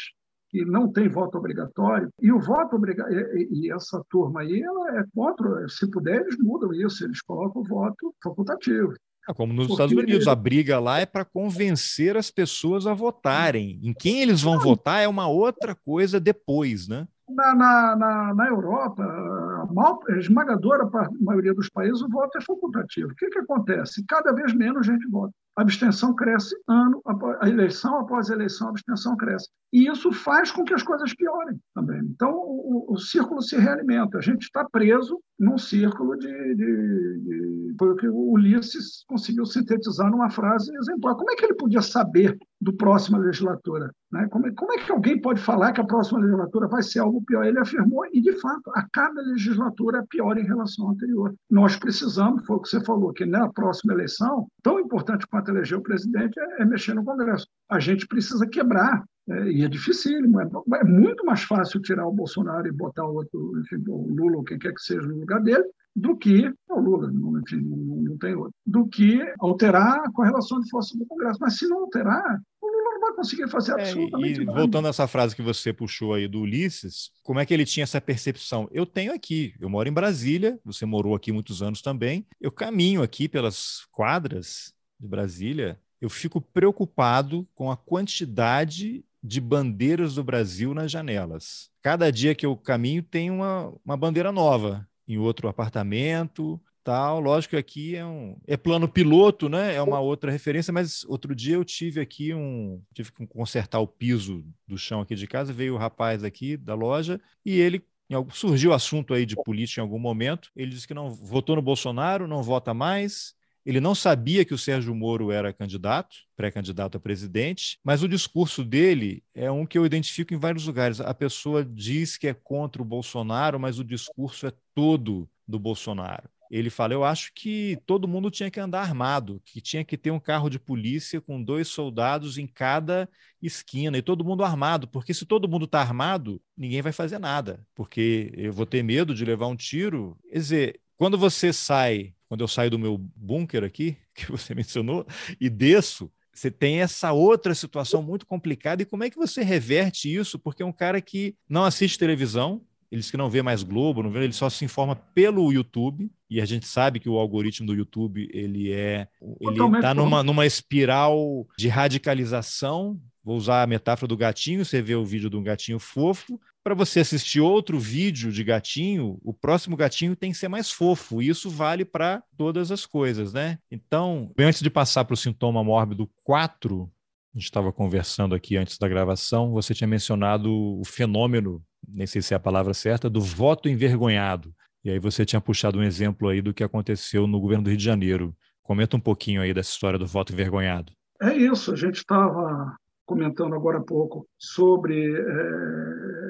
que 0.49 0.65
não 0.65 0.91
tem 0.91 1.07
voto 1.07 1.37
obrigatório, 1.37 2.09
e 2.21 2.31
o 2.31 2.39
voto 2.39 2.75
obrigatório, 2.75 3.27
e 3.51 3.71
essa 3.71 4.03
turma 4.09 4.41
aí, 4.41 4.61
ela 4.61 4.99
é 4.99 5.03
contra, 5.13 5.67
se 5.69 5.89
puder, 5.89 6.21
eles 6.21 6.37
mudam 6.39 6.73
isso, 6.73 7.05
eles 7.05 7.21
colocam 7.21 7.61
o 7.61 7.65
voto 7.65 8.13
facultativo. 8.23 8.93
É 9.29 9.33
como 9.33 9.53
nos 9.53 9.67
Porque... 9.67 9.83
Estados 9.83 10.03
Unidos, 10.03 10.27
a 10.27 10.33
briga 10.33 10.79
lá 10.79 10.99
é 10.99 11.05
para 11.05 11.23
convencer 11.23 12.17
as 12.17 12.31
pessoas 12.31 12.87
a 12.87 12.95
votarem. 12.95 13.79
Em 13.83 13.93
quem 13.93 14.21
eles 14.21 14.41
vão 14.41 14.55
não. 14.55 14.61
votar 14.61 15.03
é 15.03 15.07
uma 15.07 15.27
outra 15.27 15.75
coisa 15.75 16.19
depois, 16.19 16.87
né? 16.87 17.07
Na, 17.29 17.53
na, 17.53 17.95
na, 17.95 18.33
na 18.33 18.47
Europa, 18.47 19.03
a 19.03 20.17
esmagadora 20.17 20.89
maioria 21.21 21.53
dos 21.53 21.69
países, 21.69 22.01
o 22.01 22.09
voto 22.09 22.39
é 22.39 22.41
facultativo. 22.41 23.11
O 23.11 23.15
que, 23.15 23.29
que 23.29 23.37
acontece? 23.37 24.03
Cada 24.07 24.33
vez 24.33 24.51
menos 24.55 24.87
gente 24.87 25.07
vota 25.07 25.31
a 25.59 25.61
abstenção 25.61 26.15
cresce 26.15 26.55
ano 26.69 27.01
após 27.05 27.37
a 27.41 27.49
eleição 27.49 27.99
após 27.99 28.31
a 28.31 28.33
eleição, 28.33 28.67
a 28.67 28.69
abstenção 28.69 29.17
cresce. 29.17 29.49
E 29.73 29.89
isso 29.89 30.09
faz 30.13 30.51
com 30.51 30.63
que 30.63 30.73
as 30.73 30.81
coisas 30.81 31.13
piorem 31.13 31.59
também. 31.75 31.99
Então, 32.05 32.31
o, 32.31 32.93
o 32.93 32.97
círculo 32.97 33.41
se 33.41 33.57
realimenta. 33.57 34.17
A 34.17 34.21
gente 34.21 34.43
está 34.43 34.65
preso 34.71 35.19
num 35.37 35.57
círculo 35.57 36.17
de, 36.17 36.55
de, 36.55 36.55
de. 36.55 37.75
Foi 37.77 37.89
o 37.89 37.95
que 37.95 38.07
o 38.07 38.31
Ulisses 38.31 39.03
conseguiu 39.05 39.45
sintetizar 39.45 40.09
numa 40.09 40.29
frase 40.29 40.73
exemplar. 40.77 41.15
Como 41.15 41.29
é 41.29 41.35
que 41.35 41.43
ele 41.43 41.55
podia 41.55 41.81
saber 41.81 42.37
do 42.61 42.73
próxima 42.73 43.17
legislatura? 43.17 43.91
Né? 44.11 44.27
Como, 44.29 44.47
é, 44.47 44.51
como 44.51 44.73
é 44.73 44.77
que 44.77 44.91
alguém 44.91 45.19
pode 45.19 45.41
falar 45.41 45.71
que 45.71 45.81
a 45.81 45.85
próxima 45.85 46.19
legislatura 46.19 46.67
vai 46.67 46.83
ser 46.83 46.99
algo 46.99 47.23
pior? 47.23 47.45
Ele 47.45 47.59
afirmou, 47.59 48.05
e 48.11 48.21
de 48.21 48.33
fato, 48.39 48.69
a 48.75 48.85
cada 48.91 49.21
legislatura 49.21 49.99
é 49.99 50.05
pior 50.09 50.37
em 50.37 50.45
relação 50.45 50.89
à 50.89 50.91
anterior. 50.91 51.33
Nós 51.49 51.75
precisamos, 51.75 52.45
foi 52.45 52.57
o 52.57 52.59
que 52.59 52.69
você 52.69 52.83
falou, 52.83 53.13
que 53.13 53.25
na 53.25 53.49
próxima 53.49 53.93
eleição, 53.93 54.47
tão 54.61 54.79
importante 54.79 55.27
quanto 55.27 55.49
eleger 55.51 55.77
o 55.77 55.83
presidente 55.83 56.39
é, 56.39 56.61
é 56.61 56.65
mexer 56.65 56.93
no 56.93 57.05
Congresso. 57.05 57.47
A 57.69 57.79
gente 57.79 58.07
precisa 58.07 58.45
quebrar 58.47 59.03
é, 59.29 59.51
e 59.51 59.63
é 59.63 59.67
dificílimo. 59.67 60.41
É, 60.41 60.49
é, 60.75 60.83
muito 60.83 61.23
mais 61.25 61.43
fácil 61.43 61.79
tirar 61.81 62.07
o 62.07 62.11
Bolsonaro 62.11 62.67
e 62.67 62.71
botar 62.71 63.05
outro, 63.05 63.59
enfim, 63.59 63.83
o 63.87 64.07
Lula 64.09 64.37
ou 64.37 64.43
quem 64.43 64.57
quer 64.57 64.73
que 64.73 64.81
seja 64.81 65.07
no 65.07 65.19
lugar 65.19 65.41
dele, 65.41 65.63
do 65.95 66.15
que 66.15 66.51
o 66.69 66.79
Lula, 66.79 67.11
enfim, 67.41 67.61
não, 67.61 67.77
não 67.77 68.17
tem 68.17 68.35
outro, 68.35 68.53
do 68.65 68.87
que 68.87 69.19
alterar 69.39 69.99
a 70.05 70.11
correlação 70.11 70.59
de 70.59 70.69
força 70.69 70.97
do 70.97 71.05
Congresso. 71.05 71.39
Mas 71.41 71.57
se 71.57 71.67
não 71.67 71.81
alterar, 71.81 72.41
o 72.61 72.67
Lula 72.67 72.93
não 72.93 73.01
vai 73.01 73.13
conseguir 73.13 73.49
fazer 73.49 73.71
é, 73.71 73.81
absolutamente 73.81 74.39
é, 74.39 74.43
e, 74.43 74.45
nada. 74.45 74.57
Voltando 74.57 74.85
a 74.85 74.89
essa 74.89 75.07
frase 75.07 75.35
que 75.35 75.41
você 75.41 75.73
puxou 75.73 76.13
aí 76.13 76.27
do 76.27 76.41
Ulisses, 76.41 77.11
como 77.23 77.39
é 77.39 77.45
que 77.45 77.53
ele 77.53 77.65
tinha 77.65 77.83
essa 77.83 77.99
percepção? 77.99 78.67
Eu 78.71 78.85
tenho 78.85 79.13
aqui, 79.13 79.53
eu 79.59 79.69
moro 79.69 79.89
em 79.89 79.93
Brasília, 79.93 80.59
você 80.63 80.85
morou 80.85 81.15
aqui 81.15 81.31
muitos 81.31 81.61
anos 81.61 81.81
também, 81.81 82.25
eu 82.39 82.51
caminho 82.51 83.01
aqui 83.01 83.27
pelas 83.27 83.87
quadras 83.91 84.73
de 84.99 85.07
Brasília, 85.07 85.79
eu 86.01 86.09
fico 86.09 86.39
preocupado 86.39 87.47
com 87.53 87.69
a 87.69 87.77
quantidade 87.77 89.03
de 89.21 89.41
bandeiras 89.41 90.15
do 90.15 90.23
Brasil 90.23 90.73
nas 90.73 90.89
janelas. 90.89 91.69
Cada 91.81 92.09
dia 92.09 92.33
que 92.33 92.45
eu 92.45 92.55
caminho 92.55 93.03
tem 93.03 93.29
uma, 93.29 93.73
uma 93.83 93.97
bandeira 93.97 94.31
nova 94.31 94.87
em 95.09 95.17
outro 95.17 95.47
apartamento, 95.47 96.61
tal. 96.83 97.19
Lógico 97.19 97.51
que 97.51 97.57
aqui 97.57 97.95
é 97.95 98.05
um 98.05 98.37
é 98.47 98.55
plano 98.55 98.87
piloto, 98.87 99.49
né? 99.49 99.75
É 99.75 99.81
uma 99.81 99.99
outra 99.99 100.31
referência, 100.31 100.71
mas 100.71 101.03
outro 101.05 101.35
dia 101.35 101.55
eu 101.55 101.65
tive 101.65 101.99
aqui 101.99 102.33
um 102.33 102.81
tive 102.93 103.11
que 103.11 103.25
consertar 103.27 103.79
o 103.79 103.87
piso 103.87 104.45
do 104.67 104.77
chão 104.77 105.01
aqui 105.01 105.15
de 105.15 105.27
casa, 105.27 105.51
veio 105.51 105.73
o 105.73 105.77
rapaz 105.77 106.23
aqui 106.23 106.55
da 106.55 106.75
loja 106.75 107.19
e 107.43 107.59
ele 107.59 107.83
surgiu 108.31 108.71
o 108.71 108.73
assunto 108.73 109.13
aí 109.13 109.25
de 109.25 109.35
política 109.35 109.81
em 109.81 109.83
algum 109.83 109.99
momento. 109.99 110.51
Ele 110.55 110.71
disse 110.71 110.87
que 110.87 110.93
não 110.93 111.09
votou 111.09 111.55
no 111.55 111.61
Bolsonaro, 111.61 112.27
não 112.27 112.41
vota 112.41 112.73
mais, 112.73 113.35
ele 113.69 113.79
não 113.79 113.93
sabia 113.93 114.43
que 114.43 114.53
o 114.53 114.57
Sérgio 114.57 114.95
Moro 114.95 115.31
era 115.31 115.53
candidato, 115.53 116.15
pré-candidato 116.35 116.97
a 116.97 116.99
presidente, 116.99 117.77
mas 117.83 118.01
o 118.01 118.07
discurso 118.07 118.63
dele 118.65 119.23
é 119.31 119.51
um 119.51 119.63
que 119.63 119.77
eu 119.77 119.85
identifico 119.85 120.33
em 120.33 120.39
vários 120.39 120.65
lugares. 120.65 120.99
A 120.99 121.13
pessoa 121.13 121.63
diz 121.63 122.17
que 122.17 122.27
é 122.27 122.33
contra 122.33 122.81
o 122.81 122.85
Bolsonaro, 122.85 123.59
mas 123.59 123.77
o 123.77 123.83
discurso 123.83 124.47
é 124.47 124.53
todo 124.73 125.29
do 125.47 125.59
Bolsonaro. 125.59 126.27
Ele 126.49 126.71
fala: 126.71 126.95
Eu 126.95 127.03
acho 127.03 127.31
que 127.35 127.77
todo 127.85 128.07
mundo 128.07 128.31
tinha 128.31 128.49
que 128.49 128.59
andar 128.59 128.81
armado, 128.81 129.39
que 129.45 129.61
tinha 129.61 129.85
que 129.85 129.95
ter 129.95 130.09
um 130.09 130.19
carro 130.19 130.49
de 130.49 130.57
polícia 130.57 131.21
com 131.21 131.39
dois 131.39 131.67
soldados 131.67 132.39
em 132.39 132.47
cada 132.47 133.07
esquina 133.39 133.99
e 133.99 134.01
todo 134.01 134.25
mundo 134.25 134.43
armado, 134.43 134.87
porque 134.87 135.13
se 135.13 135.27
todo 135.27 135.47
mundo 135.47 135.65
está 135.65 135.79
armado, 135.79 136.41
ninguém 136.57 136.81
vai 136.81 136.91
fazer 136.91 137.19
nada, 137.19 137.63
porque 137.75 138.31
eu 138.35 138.51
vou 138.51 138.65
ter 138.65 138.81
medo 138.81 139.13
de 139.13 139.23
levar 139.23 139.45
um 139.45 139.55
tiro. 139.55 140.17
Quer 140.27 140.39
dizer, 140.39 140.81
quando 140.97 141.19
você 141.19 141.53
sai 141.53 142.15
quando 142.29 142.41
eu 142.41 142.47
saio 142.47 142.71
do 142.71 142.79
meu 142.79 142.97
bunker 143.15 143.63
aqui, 143.63 143.97
que 144.15 144.31
você 144.31 144.55
mencionou, 144.55 145.05
e 145.41 145.49
desço, 145.49 146.09
você 146.31 146.49
tem 146.49 146.79
essa 146.79 147.11
outra 147.11 147.53
situação 147.53 148.01
muito 148.01 148.25
complicada. 148.25 148.81
E 148.81 148.85
como 148.85 149.03
é 149.03 149.09
que 149.09 149.17
você 149.17 149.43
reverte 149.43 150.13
isso? 150.15 150.39
Porque 150.39 150.63
é 150.63 150.65
um 150.65 150.71
cara 150.71 151.01
que 151.01 151.35
não 151.49 151.65
assiste 151.65 151.99
televisão, 151.99 152.61
ele 152.91 153.01
diz 153.01 153.11
que 153.11 153.17
não 153.17 153.29
vê 153.29 153.41
mais 153.41 153.61
Globo, 153.61 154.01
não 154.01 154.09
vê, 154.09 154.23
ele 154.23 154.33
só 154.33 154.49
se 154.49 154.63
informa 154.63 154.95
pelo 154.95 155.51
YouTube. 155.51 156.09
E 156.29 156.39
a 156.39 156.45
gente 156.45 156.67
sabe 156.67 156.99
que 156.99 157.09
o 157.09 157.17
algoritmo 157.17 157.67
do 157.67 157.73
YouTube 157.73 158.29
ele 158.31 158.71
é 158.71 159.07
ele 159.41 159.75
está 159.75 159.93
numa, 159.93 160.23
numa 160.23 160.45
espiral 160.45 161.47
de 161.57 161.67
radicalização 161.67 162.99
Vou 163.23 163.37
usar 163.37 163.61
a 163.61 163.67
metáfora 163.67 164.07
do 164.07 164.17
gatinho. 164.17 164.65
Você 164.65 164.81
vê 164.81 164.95
o 164.95 165.05
vídeo 165.05 165.29
de 165.29 165.37
um 165.37 165.43
gatinho 165.43 165.77
fofo, 165.77 166.41
para 166.63 166.75
você 166.75 166.99
assistir 166.99 167.39
outro 167.39 167.79
vídeo 167.79 168.31
de 168.31 168.43
gatinho, 168.43 169.19
o 169.23 169.33
próximo 169.33 169.75
gatinho 169.77 170.15
tem 170.15 170.31
que 170.31 170.37
ser 170.37 170.47
mais 170.47 170.71
fofo. 170.71 171.21
E 171.21 171.29
isso 171.29 171.49
vale 171.49 171.85
para 171.85 172.23
todas 172.37 172.71
as 172.71 172.85
coisas, 172.85 173.33
né? 173.33 173.57
Então, 173.71 174.31
antes 174.37 174.61
de 174.61 174.69
passar 174.69 175.05
para 175.05 175.13
o 175.13 175.17
sintoma 175.17 175.63
mórbido 175.63 176.09
4, 176.23 176.91
a 177.33 177.37
gente 177.37 177.45
estava 177.45 177.71
conversando 177.71 178.35
aqui 178.35 178.57
antes 178.57 178.77
da 178.77 178.87
gravação, 178.87 179.51
você 179.51 179.73
tinha 179.73 179.87
mencionado 179.87 180.51
o 180.51 180.83
fenômeno, 180.85 181.63
nem 181.87 182.07
sei 182.07 182.21
se 182.21 182.33
é 182.33 182.37
a 182.37 182.39
palavra 182.39 182.73
certa, 182.73 183.09
do 183.09 183.21
voto 183.21 183.69
envergonhado. 183.69 184.53
E 184.83 184.89
aí 184.89 184.99
você 184.99 185.25
tinha 185.25 185.41
puxado 185.41 185.79
um 185.79 185.83
exemplo 185.83 186.27
aí 186.29 186.41
do 186.41 186.53
que 186.53 186.63
aconteceu 186.63 187.27
no 187.27 187.39
governo 187.39 187.65
do 187.65 187.69
Rio 187.69 187.77
de 187.77 187.83
Janeiro. 187.83 188.35
Comenta 188.63 188.97
um 188.97 188.99
pouquinho 188.99 189.41
aí 189.41 189.53
dessa 189.53 189.71
história 189.71 189.99
do 189.99 190.07
voto 190.07 190.33
envergonhado. 190.33 190.91
É 191.21 191.35
isso, 191.35 191.73
a 191.73 191.75
gente 191.75 191.97
estava 191.97 192.75
comentando 193.05 193.55
agora 193.55 193.79
há 193.79 193.83
pouco 193.83 194.27
sobre 194.37 195.11
é, 195.11 196.28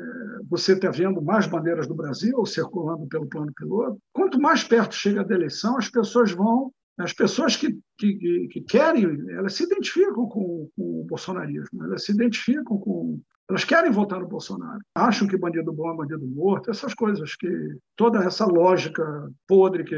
você 0.50 0.74
está 0.74 0.90
vendo 0.90 1.22
mais 1.22 1.46
bandeiras 1.46 1.88
do 1.88 1.94
Brasil 1.94 2.46
circulando 2.46 3.08
pelo 3.08 3.28
plano 3.28 3.54
piloto. 3.56 4.00
Quanto 4.12 4.40
mais 4.40 4.64
perto 4.64 4.96
chega 4.96 5.24
da 5.24 5.36
eleição, 5.36 5.78
as 5.78 5.90
pessoas 5.90 6.32
vão 6.32 6.72
as 7.00 7.14
pessoas 7.14 7.56
que, 7.56 7.80
que, 7.98 8.48
que, 8.52 8.62
querem, 8.62 9.06
elas 9.32 9.54
se 9.54 9.64
identificam 9.64 10.28
com, 10.28 10.70
com, 10.76 11.02
o 11.02 11.06
bolsonarismo, 11.06 11.84
elas 11.86 12.04
se 12.04 12.12
identificam 12.12 12.78
com. 12.78 13.22
Elas 13.50 13.64
querem 13.64 13.90
votar 13.90 14.20
no 14.20 14.28
Bolsonaro. 14.28 14.80
Acham 14.94 15.28
que 15.28 15.38
bandido 15.38 15.72
bom 15.72 15.92
é 15.92 15.96
bandido 15.96 16.28
morto, 16.28 16.70
essas 16.70 16.94
coisas 16.94 17.36
que. 17.38 17.48
toda 17.96 18.20
essa 18.26 18.46
lógica 18.46 19.32
podre, 19.48 19.86
que, 19.86 19.96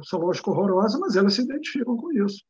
essa 0.00 0.16
lógica 0.16 0.50
horrorosa, 0.50 0.98
mas 0.98 1.14
elas 1.14 1.34
se 1.34 1.42
identificam 1.42 1.96
com 1.96 2.12
isso. 2.12 2.42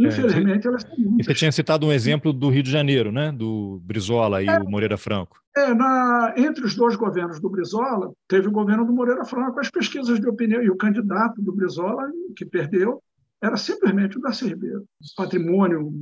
É, 0.00 0.06
Infelizmente, 0.06 0.66
é, 0.66 0.70
elas 0.70 0.84
têm 0.84 1.04
muitas. 1.04 1.26
Você 1.26 1.34
tinha 1.34 1.52
citado 1.52 1.86
um 1.86 1.92
exemplo 1.92 2.32
do 2.32 2.48
Rio 2.48 2.62
de 2.62 2.70
Janeiro, 2.70 3.12
né? 3.12 3.30
do 3.30 3.80
Brizola 3.84 4.42
e 4.42 4.48
é, 4.48 4.58
o 4.58 4.68
Moreira 4.68 4.96
Franco. 4.96 5.40
É, 5.56 5.74
na, 5.74 6.34
entre 6.36 6.64
os 6.64 6.74
dois 6.74 6.96
governos 6.96 7.40
do 7.40 7.50
Brizola, 7.50 8.12
teve 8.26 8.48
o 8.48 8.52
governo 8.52 8.86
do 8.86 8.92
Moreira 8.92 9.24
Franco, 9.24 9.60
as 9.60 9.70
pesquisas 9.70 10.18
de 10.18 10.26
opinião, 10.26 10.62
e 10.62 10.70
o 10.70 10.76
candidato 10.76 11.42
do 11.42 11.52
Brizola, 11.52 12.10
que 12.36 12.46
perdeu, 12.46 13.02
era 13.42 13.56
simplesmente 13.56 14.16
o 14.16 14.20
Darcy 14.20 14.48
Ribeiro, 14.48 14.84
patrimônio, 15.16 15.92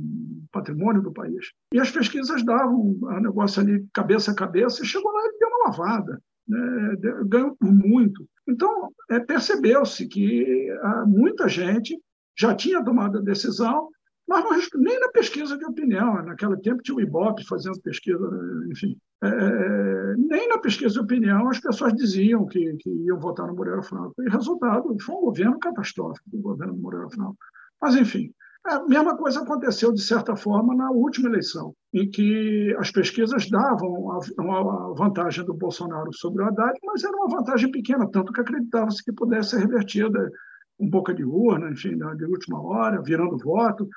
patrimônio 0.51 1.01
do 1.01 1.11
país. 1.11 1.51
E 1.73 1.79
as 1.79 1.91
pesquisas 1.91 2.45
davam 2.45 2.97
um 3.01 3.19
negócio 3.19 3.61
ali 3.61 3.85
cabeça 3.93 4.31
a 4.31 4.35
cabeça, 4.35 4.83
e 4.83 4.85
chegou 4.85 5.11
lá 5.11 5.21
e 5.25 5.39
deu 5.39 5.49
uma 5.49 5.65
lavada, 5.65 6.21
né? 6.47 6.95
ganhou 7.25 7.55
por 7.55 7.73
muito. 7.73 8.25
Então, 8.47 8.89
é, 9.09 9.19
percebeu-se 9.19 10.07
que 10.07 10.69
ah, 10.81 11.05
muita 11.07 11.49
gente 11.49 11.99
já 12.41 12.55
tinha 12.55 12.83
tomado 12.83 13.19
a 13.19 13.21
decisão, 13.21 13.89
mas 14.27 14.43
não, 14.43 14.81
nem 14.81 14.99
na 14.99 15.09
pesquisa 15.09 15.57
de 15.57 15.65
opinião. 15.65 16.23
Naquele 16.23 16.57
tempo 16.57 16.81
tinha 16.81 16.95
o 16.95 17.01
Ibope 17.01 17.45
fazendo 17.45 17.79
pesquisa, 17.81 18.27
enfim. 18.71 18.97
É, 19.23 19.27
é, 19.27 20.15
nem 20.17 20.47
na 20.49 20.57
pesquisa 20.57 20.93
de 20.93 20.99
opinião 20.99 21.47
as 21.49 21.59
pessoas 21.59 21.93
diziam 21.93 22.45
que, 22.47 22.75
que 22.77 22.89
iam 22.89 23.19
votar 23.19 23.45
no 23.47 23.55
Moreira 23.55 23.83
Franco. 23.83 24.15
E 24.19 24.29
resultado, 24.29 24.95
foi 24.99 25.15
um 25.15 25.21
governo 25.21 25.59
catastrófico, 25.59 26.25
o 26.33 26.41
governo 26.41 26.73
do 26.73 26.81
Moreira 26.81 27.09
Franco. 27.09 27.37
Mas, 27.79 27.95
enfim, 27.95 28.31
a 28.63 28.83
mesma 28.85 29.17
coisa 29.17 29.41
aconteceu, 29.41 29.91
de 29.91 30.01
certa 30.01 30.35
forma, 30.35 30.75
na 30.75 30.91
última 30.91 31.29
eleição, 31.29 31.73
em 31.93 32.09
que 32.09 32.75
as 32.79 32.91
pesquisas 32.91 33.49
davam 33.49 34.21
uma 34.39 34.93
vantagem 34.95 35.45
do 35.45 35.53
Bolsonaro 35.53 36.13
sobre 36.13 36.43
o 36.43 36.47
Haddad, 36.47 36.79
mas 36.83 37.03
era 37.03 37.15
uma 37.15 37.37
vantagem 37.37 37.71
pequena, 37.71 38.09
tanto 38.11 38.31
que 38.31 38.41
acreditava-se 38.41 39.03
que 39.03 39.11
pudesse 39.11 39.51
ser 39.51 39.59
revertida 39.59 40.31
com 40.81 40.89
boca 40.89 41.13
de 41.13 41.23
urna, 41.23 41.69
enfim, 41.69 41.95
de 41.95 42.25
última 42.25 42.59
hora, 42.59 43.01
virando 43.03 43.37
voto. 43.37 43.87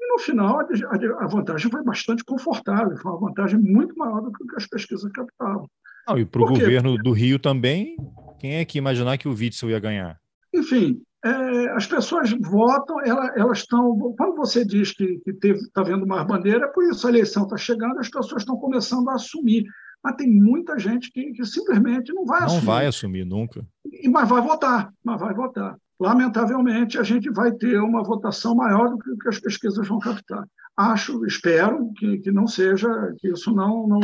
E 0.00 0.12
no 0.12 0.18
final 0.20 0.60
a 0.60 1.26
vantagem 1.26 1.68
foi 1.68 1.82
bastante 1.82 2.24
confortável, 2.24 2.96
foi 2.96 3.10
uma 3.10 3.28
vantagem 3.28 3.58
muito 3.58 3.96
maior 3.98 4.20
do 4.20 4.30
que 4.30 4.44
as 4.56 4.66
pesquisas 4.66 5.10
captavam. 5.10 5.68
Não, 6.06 6.16
e 6.16 6.24
para 6.24 6.40
o 6.40 6.46
governo 6.46 6.96
do 6.96 7.10
Rio 7.10 7.38
também, 7.40 7.96
quem 8.38 8.54
é 8.54 8.64
que 8.64 8.78
imaginar 8.78 9.18
que 9.18 9.26
o 9.26 9.34
Witzel 9.34 9.70
ia 9.70 9.80
ganhar? 9.80 10.16
Enfim, 10.54 11.02
é, 11.24 11.70
as 11.72 11.86
pessoas 11.86 12.32
votam, 12.40 13.00
elas 13.00 13.58
estão. 13.58 14.14
Quando 14.16 14.36
você 14.36 14.64
diz 14.64 14.92
que 14.92 15.20
está 15.26 15.82
vendo 15.82 16.06
mais 16.06 16.24
bandeira, 16.24 16.66
é 16.66 16.68
por 16.68 16.84
isso 16.84 17.06
a 17.06 17.10
eleição 17.10 17.42
está 17.42 17.56
chegando, 17.56 17.98
as 17.98 18.08
pessoas 18.08 18.42
estão 18.42 18.56
começando 18.56 19.08
a 19.10 19.14
assumir. 19.14 19.64
Mas 20.02 20.14
tem 20.14 20.30
muita 20.30 20.78
gente 20.78 21.10
que, 21.10 21.32
que 21.32 21.44
simplesmente 21.44 22.14
não 22.14 22.24
vai 22.24 22.38
não 22.38 22.46
assumir. 22.46 22.60
Não 22.60 22.72
vai 22.72 22.86
assumir 22.86 23.24
nunca. 23.26 23.66
E, 23.84 24.08
mas 24.08 24.28
vai 24.28 24.40
votar, 24.40 24.92
mas 25.04 25.20
vai 25.20 25.34
votar 25.34 25.76
lamentavelmente, 25.98 26.98
a 26.98 27.02
gente 27.02 27.30
vai 27.30 27.52
ter 27.52 27.80
uma 27.80 28.02
votação 28.02 28.54
maior 28.54 28.90
do 28.90 28.98
que, 28.98 29.28
as 29.28 29.38
pesquisas 29.38 29.86
vão 29.86 29.98
captar. 29.98 30.44
Acho, 30.76 31.26
espero 31.26 31.92
que, 31.96 32.18
que 32.18 32.30
não 32.30 32.46
seja, 32.46 32.88
que 33.18 33.32
isso 33.32 33.52
não, 33.52 33.88
não, 33.88 34.00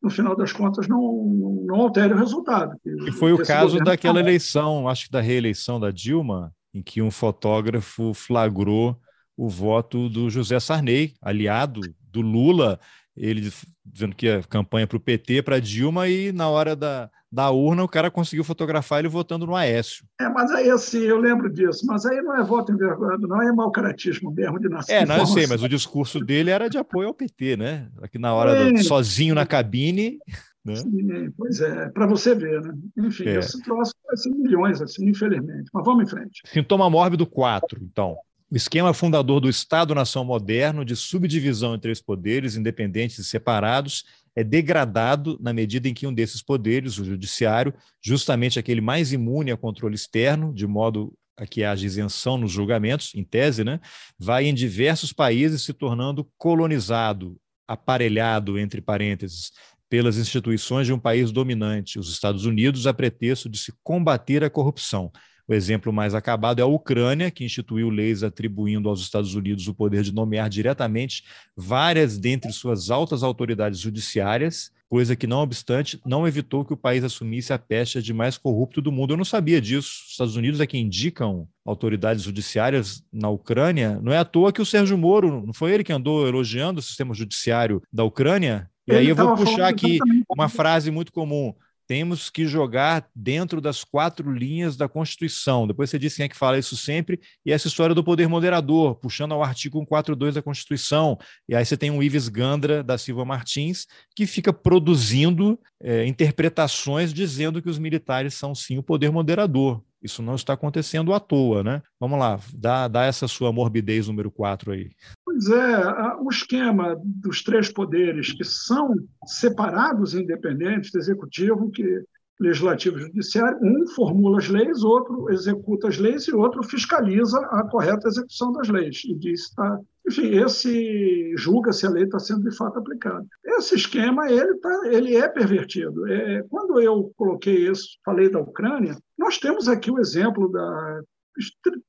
no 0.00 0.08
final 0.08 0.36
das 0.36 0.52
contas, 0.52 0.86
não, 0.86 1.64
não 1.66 1.76
altere 1.76 2.14
o 2.14 2.18
resultado. 2.18 2.76
Que, 2.82 2.90
e 3.08 3.12
foi 3.12 3.32
o 3.32 3.44
caso 3.44 3.78
daquela 3.78 4.14
tá 4.14 4.20
eleição, 4.20 4.88
acho 4.88 5.06
que 5.06 5.10
da 5.10 5.20
reeleição 5.20 5.80
da 5.80 5.90
Dilma, 5.90 6.52
em 6.72 6.80
que 6.80 7.02
um 7.02 7.10
fotógrafo 7.10 8.14
flagrou 8.14 8.96
o 9.36 9.48
voto 9.48 10.08
do 10.08 10.30
José 10.30 10.60
Sarney, 10.60 11.14
aliado 11.20 11.80
do 12.00 12.20
Lula, 12.20 12.78
ele 13.16 13.52
dizendo 13.84 14.14
que 14.14 14.26
ia 14.26 14.42
campanha 14.42 14.86
para 14.86 14.96
o 14.96 15.00
PT, 15.00 15.42
para 15.42 15.60
Dilma, 15.60 16.08
e 16.08 16.32
na 16.32 16.48
hora 16.48 16.74
da, 16.74 17.10
da 17.30 17.50
urna, 17.50 17.82
o 17.82 17.88
cara 17.88 18.10
conseguiu 18.10 18.44
fotografar 18.44 19.00
ele 19.00 19.08
votando 19.08 19.46
no 19.46 19.56
Aécio. 19.56 20.04
É, 20.20 20.28
mas 20.28 20.50
aí 20.50 20.70
assim, 20.70 21.00
eu 21.00 21.18
lembro 21.18 21.52
disso, 21.52 21.86
mas 21.86 22.04
aí 22.06 22.20
não 22.22 22.36
é 22.36 22.42
voto 22.42 22.72
envergonhado, 22.72 23.26
não 23.26 23.42
é 23.42 23.52
mau 23.52 23.70
caratismo 23.70 24.30
mesmo 24.30 24.58
de 24.58 24.68
nascer. 24.68 24.92
É, 24.92 25.06
não, 25.06 25.18
eu 25.18 25.26
sei, 25.26 25.46
mas 25.46 25.62
o 25.62 25.68
discurso 25.68 26.20
dele 26.20 26.50
era 26.50 26.68
de 26.68 26.78
apoio 26.78 27.08
ao 27.08 27.14
PT, 27.14 27.56
né? 27.56 27.88
Aqui 28.00 28.18
na 28.18 28.34
hora, 28.34 28.52
é, 28.52 28.72
do, 28.72 28.84
sozinho 28.84 29.34
na 29.34 29.46
cabine. 29.46 30.18
Né? 30.64 30.76
Sim, 30.76 31.32
pois 31.36 31.60
é, 31.60 31.88
para 31.88 32.06
você 32.06 32.34
ver, 32.34 32.60
né? 32.62 32.72
Enfim, 32.98 33.24
é. 33.24 33.38
esse 33.38 33.60
troço 33.62 33.94
vai 34.06 34.16
ser 34.16 34.30
milhões, 34.30 34.80
assim, 34.80 35.08
infelizmente. 35.08 35.68
Mas 35.72 35.84
vamos 35.84 36.04
em 36.04 36.06
frente. 36.06 36.42
Sintoma 36.46 36.88
mórbido 36.88 37.26
4, 37.26 37.80
então. 37.82 38.16
O 38.52 38.54
esquema 38.54 38.92
fundador 38.92 39.40
do 39.40 39.48
Estado-nação 39.48 40.26
moderno, 40.26 40.84
de 40.84 40.94
subdivisão 40.94 41.74
entre 41.74 41.90
os 41.90 42.02
poderes 42.02 42.54
independentes 42.54 43.18
e 43.18 43.24
separados, 43.24 44.04
é 44.36 44.44
degradado 44.44 45.38
na 45.40 45.54
medida 45.54 45.88
em 45.88 45.94
que 45.94 46.06
um 46.06 46.12
desses 46.12 46.42
poderes, 46.42 46.98
o 46.98 47.04
judiciário, 47.06 47.72
justamente 48.04 48.58
aquele 48.58 48.82
mais 48.82 49.10
imune 49.10 49.50
a 49.50 49.56
controle 49.56 49.94
externo, 49.94 50.52
de 50.52 50.66
modo 50.66 51.14
a 51.34 51.46
que 51.46 51.64
haja 51.64 51.86
isenção 51.86 52.36
nos 52.36 52.52
julgamentos, 52.52 53.14
em 53.14 53.24
tese, 53.24 53.64
né, 53.64 53.80
vai 54.18 54.44
em 54.44 54.52
diversos 54.52 55.14
países 55.14 55.62
se 55.62 55.72
tornando 55.72 56.30
colonizado, 56.36 57.38
aparelhado, 57.66 58.58
entre 58.58 58.82
parênteses, 58.82 59.50
pelas 59.88 60.18
instituições 60.18 60.86
de 60.86 60.92
um 60.92 60.98
país 60.98 61.32
dominante, 61.32 61.98
os 61.98 62.12
Estados 62.12 62.44
Unidos, 62.44 62.86
a 62.86 62.92
pretexto 62.92 63.48
de 63.48 63.56
se 63.56 63.72
combater 63.82 64.44
a 64.44 64.50
corrupção. 64.50 65.10
O 65.48 65.54
exemplo 65.54 65.92
mais 65.92 66.14
acabado 66.14 66.60
é 66.60 66.62
a 66.62 66.66
Ucrânia, 66.66 67.30
que 67.30 67.44
instituiu 67.44 67.90
leis 67.90 68.22
atribuindo 68.22 68.88
aos 68.88 69.00
Estados 69.00 69.34
Unidos 69.34 69.66
o 69.66 69.74
poder 69.74 70.02
de 70.02 70.14
nomear 70.14 70.48
diretamente 70.48 71.24
várias 71.56 72.16
dentre 72.16 72.52
suas 72.52 72.90
altas 72.90 73.22
autoridades 73.22 73.80
judiciárias, 73.80 74.70
coisa 74.88 75.16
que, 75.16 75.26
não 75.26 75.38
obstante, 75.38 75.98
não 76.04 76.28
evitou 76.28 76.64
que 76.64 76.74
o 76.74 76.76
país 76.76 77.02
assumisse 77.02 77.52
a 77.52 77.58
peste 77.58 78.02
de 78.02 78.12
mais 78.12 78.36
corrupto 78.36 78.80
do 78.80 78.92
mundo. 78.92 79.14
Eu 79.14 79.16
não 79.16 79.24
sabia 79.24 79.60
disso. 79.60 79.88
Os 80.04 80.10
Estados 80.12 80.36
Unidos 80.36 80.60
é 80.60 80.66
que 80.66 80.78
indicam 80.78 81.48
autoridades 81.64 82.22
judiciárias 82.22 83.02
na 83.12 83.30
Ucrânia. 83.30 83.98
Não 84.02 84.12
é 84.12 84.18
à 84.18 84.24
toa 84.24 84.52
que 84.52 84.60
o 84.60 84.66
Sérgio 84.66 84.98
Moro, 84.98 85.44
não 85.46 85.54
foi 85.54 85.72
ele 85.72 85.82
que 85.82 85.92
andou 85.92 86.28
elogiando 86.28 86.78
o 86.78 86.82
sistema 86.82 87.14
judiciário 87.14 87.82
da 87.92 88.04
Ucrânia? 88.04 88.70
E 88.86 88.94
aí 88.94 89.08
eu 89.08 89.16
vou 89.16 89.34
puxar 89.34 89.68
aqui 89.68 89.98
uma 90.28 90.48
frase 90.48 90.90
muito 90.90 91.10
comum 91.10 91.54
temos 91.86 92.30
que 92.30 92.46
jogar 92.46 93.08
dentro 93.14 93.60
das 93.60 93.84
quatro 93.84 94.32
linhas 94.32 94.76
da 94.76 94.88
Constituição. 94.88 95.66
Depois 95.66 95.90
você 95.90 95.98
disse 95.98 96.16
quem 96.16 96.24
é 96.24 96.28
que 96.28 96.36
fala 96.36 96.58
isso 96.58 96.76
sempre, 96.76 97.20
e 97.44 97.52
essa 97.52 97.68
história 97.68 97.94
do 97.94 98.04
poder 98.04 98.28
moderador, 98.28 98.94
puxando 98.96 99.32
ao 99.32 99.42
artigo 99.42 99.78
142 99.78 100.34
da 100.34 100.42
Constituição. 100.42 101.18
E 101.48 101.54
aí 101.54 101.64
você 101.64 101.76
tem 101.76 101.90
o 101.90 102.02
Ives 102.02 102.28
Gandra 102.28 102.82
da 102.82 102.96
Silva 102.96 103.24
Martins, 103.24 103.86
que 104.14 104.26
fica 104.26 104.52
produzindo 104.52 105.58
é, 105.82 106.06
interpretações 106.06 107.12
dizendo 107.12 107.60
que 107.60 107.68
os 107.68 107.78
militares 107.78 108.34
são 108.34 108.54
sim 108.54 108.78
o 108.78 108.82
poder 108.82 109.10
moderador. 109.10 109.82
Isso 110.02 110.22
não 110.22 110.34
está 110.34 110.54
acontecendo 110.54 111.14
à 111.14 111.20
toa, 111.20 111.62
né? 111.62 111.82
Vamos 112.00 112.18
lá, 112.18 112.40
dá, 112.54 112.88
dá 112.88 113.04
essa 113.04 113.28
sua 113.28 113.52
morbidez 113.52 114.08
número 114.08 114.30
4 114.30 114.72
aí. 114.72 114.90
Pois 115.24 115.48
é, 115.48 116.16
o 116.20 116.28
esquema 116.28 117.00
dos 117.04 117.42
três 117.42 117.72
poderes 117.72 118.32
que 118.32 118.44
são 118.44 118.94
separados 119.24 120.14
independentes, 120.14 120.94
executivo, 120.94 121.70
que 121.70 122.02
legislativo 122.40 122.98
e 122.98 123.02
judiciário, 123.02 123.58
um 123.62 123.86
formula 123.88 124.38
as 124.38 124.48
leis, 124.48 124.82
outro 124.82 125.30
executa 125.30 125.88
as 125.88 125.98
leis 125.98 126.26
e 126.26 126.34
outro 126.34 126.62
fiscaliza 126.64 127.38
a 127.50 127.62
correta 127.68 128.08
execução 128.08 128.52
das 128.52 128.68
leis 128.68 129.02
e 129.04 129.14
diz 129.14 129.50
tá, 129.54 129.78
enfim, 130.12 130.36
esse 130.36 131.34
julga 131.36 131.72
se 131.72 131.86
a 131.86 131.90
lei 131.90 132.04
está 132.04 132.18
sendo 132.18 132.48
de 132.48 132.54
fato 132.54 132.78
aplicada. 132.78 133.26
Esse 133.44 133.74
esquema 133.74 134.30
ele 134.30 134.54
tá, 134.58 134.80
ele 134.84 135.16
é 135.16 135.26
pervertido. 135.26 136.06
É, 136.06 136.42
quando 136.50 136.78
eu 136.80 137.12
coloquei 137.16 137.68
isso, 137.68 137.98
falei 138.04 138.28
da 138.28 138.38
Ucrânia, 138.38 138.96
nós 139.18 139.38
temos 139.38 139.68
aqui 139.68 139.90
o 139.90 139.98
exemplo 139.98 140.50
da 140.50 141.00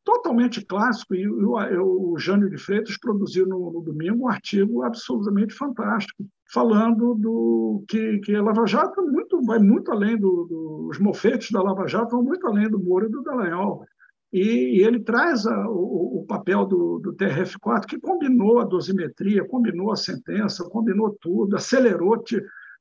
totalmente 0.06 0.66
clássico, 0.66 1.14
e 1.14 1.28
o, 1.28 2.18
Jânio 2.18 2.50
de 2.50 2.58
Freitas 2.58 2.98
produziu 2.98 3.46
no, 3.46 3.74
no, 3.74 3.82
domingo 3.82 4.24
um 4.24 4.30
artigo 4.30 4.84
absolutamente 4.84 5.54
fantástico, 5.54 6.24
falando 6.50 7.14
do 7.16 7.84
que, 7.88 8.20
que 8.20 8.36
a 8.36 8.42
Lava 8.42 8.66
Jato 8.66 9.02
muito, 9.02 9.42
vai 9.44 9.60
muito 9.60 9.92
além 9.92 10.18
dos 10.18 10.48
do, 10.48 10.92
do, 10.94 11.04
mofetes 11.04 11.52
da 11.52 11.62
Lava 11.62 11.88
Jato, 11.88 12.12
vão 12.12 12.24
muito 12.24 12.48
além 12.48 12.70
do 12.70 12.80
Moro 12.80 13.08
e 13.08 13.12
do 13.12 13.22
Dallagnol. 13.22 13.84
E, 14.34 14.82
ele 14.82 15.00
traz 15.00 15.46
a, 15.46 15.70
o, 15.70 16.22
o, 16.22 16.26
papel 16.26 16.66
do, 16.66 16.98
do 16.98 17.14
TRF4, 17.14 17.86
que 17.86 18.00
combinou 18.00 18.60
a 18.60 18.66
dosimetria, 18.66 19.48
combinou 19.48 19.92
a 19.92 19.96
sentença, 19.96 20.68
combinou 20.68 21.16
tudo, 21.22 21.56
acelerou, 21.56 22.18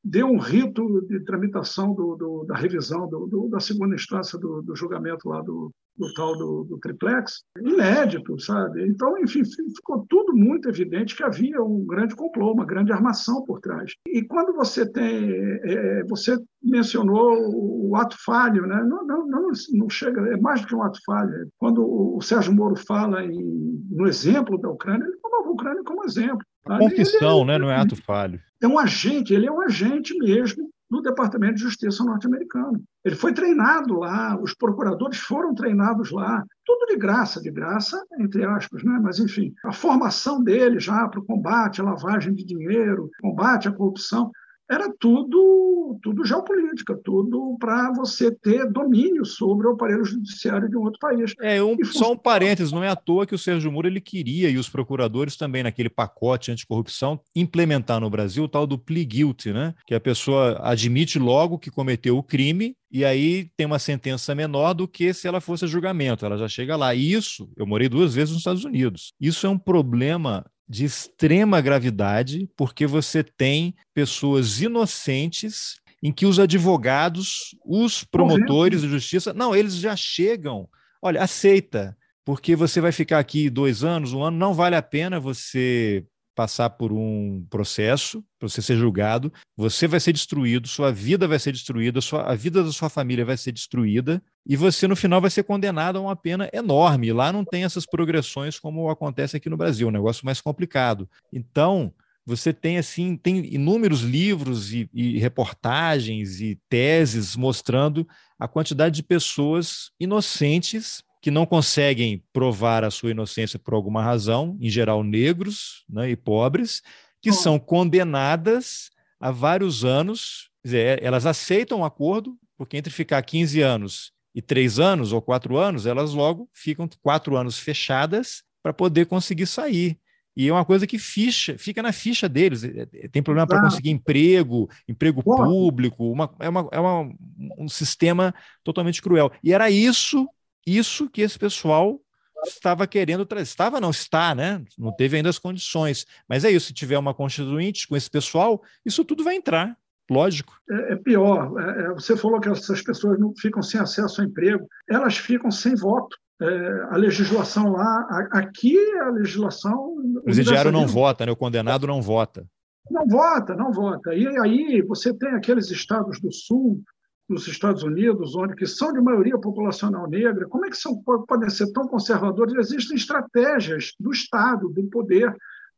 deu 0.05 0.27
um 0.27 0.39
rito 0.39 1.07
de 1.07 1.21
tramitação 1.21 1.95
do, 1.95 2.17
do, 2.17 2.45
da 2.45 2.57
revisão 2.57 3.09
da 3.51 3.61
segunda 3.61 3.95
instância 3.95 4.39
do, 4.39 4.65
julgamento 4.75 5.29
lá 5.29 5.41
do, 5.43 5.71
do 5.97 6.13
tal 6.15 6.37
do, 6.37 6.65
do, 6.65 6.79
triplex, 6.79 7.45
inédito, 7.61 8.39
sabe? 8.41 8.89
Então, 8.89 9.17
enfim, 9.19 9.43
ficou 9.45 10.05
tudo 10.09 10.35
muito 10.35 10.69
evidente 10.69 11.15
que 11.15 11.23
havia 11.23 11.63
um 11.63 11.87
grande 11.87 12.17
complô, 12.17 12.53
uma 12.53 12.65
grande 12.65 12.93
armação 12.93 13.45
por 13.45 13.61
trás. 13.61 13.93
E 14.07 14.23
quando 14.23 14.53
você 14.55 14.85
tem, 14.91 15.31
é, 15.31 16.05
você 16.05 16.37
mencionou 16.63 17.37
o, 17.55 17.95
ato 17.95 18.17
falho, 18.25 18.67
né? 18.67 18.83
Não, 18.85 19.07
não, 19.07 19.27
não, 19.27 19.51
não, 19.75 19.91
chega, 19.91 20.21
é 20.33 20.37
mais 20.39 20.63
do 20.63 20.67
que 20.67 20.75
um 20.75 20.83
ato 20.83 20.99
falho. 21.05 21.49
Quando 21.59 21.85
o, 21.85 22.21
Sérgio 22.23 22.55
Moro 22.55 22.75
fala 22.75 23.23
em, 23.23 23.85
no 23.91 24.07
exemplo 24.07 24.59
da 24.59 24.71
Ucrânia, 24.71 25.05
ele 25.05 25.17
tomava 25.19 25.49
a 25.49 25.53
Ucrânia 25.53 25.83
como 25.85 26.05
exemplo. 26.05 26.41
Confissão, 26.65 27.39
ele, 27.39 27.47
né? 27.47 27.59
Não 27.59 27.71
é 27.71 27.77
ato 27.77 27.97
falho. 27.97 28.41
É 28.63 28.69
um 28.69 28.79
agente, 28.79 29.35
ele 29.35 29.47
é 29.47 29.53
um 29.53 29.61
agente 29.61 30.17
mesmo 30.17 30.71
no 30.89 31.03
Departamento 31.03 31.55
de 31.55 31.63
Justiça 31.63 32.05
norte-americano. 32.05 32.81
Ele 33.05 33.17
foi 33.17 33.33
treinado 33.33 33.99
lá, 33.99 34.39
os 34.41 34.55
procuradores 34.55 35.19
foram 35.19 35.55
treinados 35.55 36.13
lá, 36.13 36.45
tudo 36.65 36.87
de 36.87 36.97
graça, 36.97 37.41
de 37.41 37.51
graça, 37.51 38.01
entre 38.21 38.45
aspas, 38.45 38.85
né? 38.85 39.01
mas 39.03 39.19
enfim, 39.19 39.53
a 39.65 39.73
formação 39.73 40.45
dele 40.45 40.79
já 40.79 41.09
para 41.09 41.19
o 41.19 41.25
combate 41.25 41.81
à 41.81 41.85
lavagem 41.85 42.35
de 42.35 42.45
dinheiro, 42.45 43.11
combate 43.21 43.67
à 43.67 43.73
corrupção, 43.73 44.31
era 44.73 44.93
tudo, 44.99 45.99
tudo 46.03 46.25
geopolítica, 46.25 46.99
tudo 47.05 47.57
para 47.61 47.93
você 47.93 48.31
ter 48.31 48.71
domínio 48.71 49.25
sobre 49.25 49.67
o 49.67 49.73
aparelho 49.73 50.05
judiciário 50.05 50.69
de 50.69 50.77
um 50.77 50.83
outro 50.83 50.99
país. 50.99 51.35
É, 51.41 51.63
um, 51.63 51.77
só 51.85 52.13
um 52.13 52.17
parênteses, 52.17 52.73
não 52.73 52.83
é 52.83 52.89
à 52.89 52.97
toa 52.97 53.27
que 53.27 53.35
o 53.35 53.39
Sérgio 53.39 53.71
Moro 53.71 53.87
ele 53.87 54.01
queria, 54.01 54.49
e 54.49 54.57
os 54.57 54.69
procuradores 54.69 55.37
também, 55.37 55.63
naquele 55.63 55.91
pacote 55.91 56.51
anticorrupção, 56.51 57.21
implementar 57.37 58.01
no 58.01 58.09
Brasil 58.09 58.45
o 58.45 58.49
tal 58.49 58.67
do 58.67 58.79
plea 58.79 59.05
guilty, 59.05 59.53
né? 59.53 59.75
que 59.87 59.95
a 59.95 60.01
pessoa 60.01 60.59
admite 60.63 61.19
logo 61.19 61.59
que 61.59 61.71
cometeu 61.71 62.17
o 62.17 62.23
crime 62.23 62.75
e 62.91 63.05
aí 63.07 63.49
tem 63.57 63.67
uma 63.67 63.79
sentença 63.79 64.35
menor 64.35 64.75
do 64.75 64.87
que 64.87 65.15
se 65.15 65.27
ela 65.27 65.41
fosse 65.41 65.65
a 65.65 65.69
julgamento, 65.69 66.27
ela 66.27 66.37
já 66.37 66.47
chega 66.47 66.77
lá. 66.77 66.95
E 66.95 67.13
isso, 67.13 67.51
eu 67.57 67.67
morei 67.67 67.89
duas 67.89 68.15
vezes 68.15 68.31
nos 68.31 68.41
Estados 68.41 68.65
Unidos. 68.65 69.15
Isso 69.19 69.47
é 69.47 69.51
um 69.51 69.59
problema 69.59 70.45
de 70.73 70.87
extrema 70.87 71.61
gravidade, 71.61 72.49
porque 72.57 72.87
você 72.87 73.23
tem 73.23 73.75
pessoas 73.93 74.63
inocentes 74.63 75.79
em 76.03 76.11
que 76.11 76.25
os 76.25 76.39
advogados, 76.39 77.55
os 77.63 78.05
promotores 78.05 78.81
de 78.81 78.89
justiça, 78.89 79.35
não, 79.35 79.55
eles 79.55 79.75
já 79.75 79.95
chegam. 79.95 80.67
Olha, 81.03 81.23
aceita, 81.23 81.95
porque 82.25 82.57
você 82.57 82.81
vai 82.81 82.91
ficar 82.91 83.19
aqui 83.19 83.51
dois 83.51 83.85
anos, 83.85 84.15
um 84.15 84.23
ano, 84.23 84.39
não 84.39 84.55
vale 84.55 84.75
a 84.75 84.81
pena 84.81 85.21
você 85.21 86.07
passar 86.35 86.71
por 86.71 86.93
um 86.93 87.45
processo, 87.51 88.25
para 88.39 88.49
você 88.49 88.63
ser 88.63 88.77
julgado, 88.77 89.33
você 89.57 89.87
vai 89.87 90.01
ser 90.01 90.13
destruído, 90.13 90.67
sua 90.67 90.91
vida 90.91 91.29
vai 91.29 91.39
ser 91.39 91.53
destruída, 91.53 92.01
sua, 92.01 92.23
a 92.23 92.35
vida 92.35 92.63
da 92.63 92.73
sua 92.73 92.89
família 92.89 93.25
vai 93.25 93.37
ser 93.37 93.53
destruída, 93.53 94.23
e 94.47 94.57
você 94.57 94.89
no 94.89 94.97
final 94.97 95.21
vai 95.21 95.31
ser 95.31 95.45
condenado 95.45 95.99
a 95.99 96.01
uma 96.01 96.17
pena 96.17 96.49
enorme. 96.53 97.13
Lá 97.13 97.33
não 97.33 97.45
tem 97.45 97.65
essas 97.65 97.87
progressões 97.87 98.59
como 98.59 98.89
acontece 98.89 99.37
aqui 99.37 99.49
no 99.49 99.57
Brasil, 99.57 99.89
um 99.89 99.93
negócio 99.93 100.25
mais 100.25 100.41
complicado. 100.41 101.09
Então, 101.33 101.93
você 102.25 102.53
tem 102.53 102.79
assim, 102.79 103.17
tem 103.17 103.53
inúmeros 103.53 104.01
livros 104.03 104.73
e, 104.73 104.89
e 104.93 105.19
reportagens 105.19 106.41
e 106.41 106.59
teses 106.69 107.37
mostrando 107.37 108.07
a 108.39 108.47
quantidade 108.47 108.97
de 108.97 109.03
pessoas 109.03 109.91
inocentes 109.99 111.03
que 111.23 111.31
não 111.31 111.47
conseguem 111.47 112.23
provar 112.33 112.83
a 112.83 112.91
sua 112.91 113.13
inocência 113.13 113.57
por 113.57 113.75
alguma 113.75 114.03
razão, 114.03 114.59
em 114.61 114.69
geral 114.69 115.05
negros 115.05 115.85
né, 115.89 116.11
e 116.11 116.17
pobres, 116.17 116.83
que 117.23 117.31
oh. 117.31 117.33
são 117.33 117.61
condenadas 117.61 118.91
a 119.21 119.31
vários 119.31 119.85
anos, 119.85 120.51
dizer, 120.65 121.01
elas 121.01 121.25
aceitam 121.25 121.81
o 121.81 121.85
acordo, 121.85 122.37
porque 122.59 122.77
entre 122.77 122.93
ficar 122.93 123.23
15 123.23 123.63
anos 123.63 124.13
e 124.35 124.43
3 124.43 124.81
anos 124.81 125.13
ou 125.13 125.23
4 125.23 125.57
anos, 125.57 125.87
elas 125.87 126.13
logo 126.13 126.51
ficam 126.53 126.91
4 127.01 127.37
anos 127.37 127.57
fechadas 127.57 128.43
para 128.61 128.73
poder 128.73 129.07
conseguir 129.07 129.47
sair. 129.47 129.97
E 130.37 130.49
é 130.49 130.53
uma 130.53 130.65
coisa 130.65 130.89
que 130.89 130.99
ficha, 130.99 131.57
fica 131.57 131.83
na 131.83 131.93
ficha 131.93 132.29
deles. 132.29 132.65
É, 132.65 132.89
é, 132.95 133.09
tem 133.09 133.23
problema 133.23 133.47
para 133.47 133.61
conseguir 133.61 133.91
emprego, 133.91 134.69
emprego 134.89 135.23
público, 135.23 136.11
uma, 136.11 136.35
é, 136.41 136.49
uma, 136.49 136.69
é 136.73 136.81
uma, 136.81 137.15
um 137.59 137.69
sistema 137.69 138.35
totalmente 138.65 139.01
cruel. 139.01 139.31
E 139.45 139.53
era 139.53 139.71
isso 139.71 140.27
isso 140.67 141.09
que 141.09 141.23
esse 141.23 141.39
pessoal 141.39 142.01
estava 142.45 142.87
querendo 142.87 143.25
trazer. 143.25 143.45
Estava, 143.45 143.81
não 143.81 143.91
está, 143.91 144.35
né? 144.35 144.63
Não 144.79 144.93
teve 144.93 145.17
ainda 145.17 145.29
as 145.29 145.39
condições. 145.39 146.07
Mas 146.29 146.45
é 146.45 146.51
isso, 146.51 146.67
se 146.67 146.75
tiver 146.75 146.99
uma 146.99 147.15
constituinte 147.15 147.87
com 147.87 147.97
esse 147.97 148.11
pessoal, 148.11 148.63
isso 148.85 149.05
tudo 149.05 149.25
vai 149.25 149.37
entrar. 149.37 149.77
Lógico. 150.11 150.55
É, 150.71 150.93
é 150.93 150.97
pior. 150.97 151.53
É, 151.61 151.83
é 151.83 151.89
você 151.91 152.17
falou 152.17 152.41
que 152.41 152.49
essas 152.49 152.83
pessoas 152.83 153.19
não 153.19 153.33
ficam 153.37 153.63
sem 153.63 153.81
acesso 153.81 154.21
ao 154.21 154.27
emprego, 154.27 154.67
elas 154.89 155.17
ficam 155.17 155.51
sem 155.51 155.75
voto. 155.75 156.17
É, 156.41 156.87
a 156.91 156.97
legislação 156.97 157.71
lá, 157.71 158.29
aqui 158.33 158.77
a 158.99 159.11
legislação. 159.11 159.95
O 160.17 160.23
presidiário 160.25 160.73
não 160.73 160.89
vota, 160.89 161.25
né? 161.25 161.31
o 161.31 161.37
condenado 161.37 161.87
não 161.87 162.03
vota. 162.03 162.45
Não 162.91 163.07
vota, 163.07 163.55
não 163.55 163.73
vota. 163.73 164.13
E 164.13 164.27
aí 164.41 164.83
você 164.83 165.15
tem 165.15 165.31
aqueles 165.31 165.71
estados 165.71 166.21
do 166.21 166.33
Sul 166.33 166.83
nos 167.29 167.47
Estados 167.47 167.83
Unidos, 167.83 168.35
onde 168.35 168.55
que 168.55 168.67
são 168.67 168.93
de 168.93 169.01
maioria 169.01 169.39
populacional 169.39 170.09
negra, 170.09 170.47
como 170.49 170.67
é 170.67 170.71
que 170.71 170.77
são, 170.77 171.03
podem 171.03 171.49
ser 171.49 171.73
tão 171.73 171.87
conservadores? 171.87 172.55
Existem 172.55 172.97
estratégias 172.97 173.95
do 173.99 174.11
Estado, 174.11 174.69
do 174.69 174.85
poder, 174.85 175.35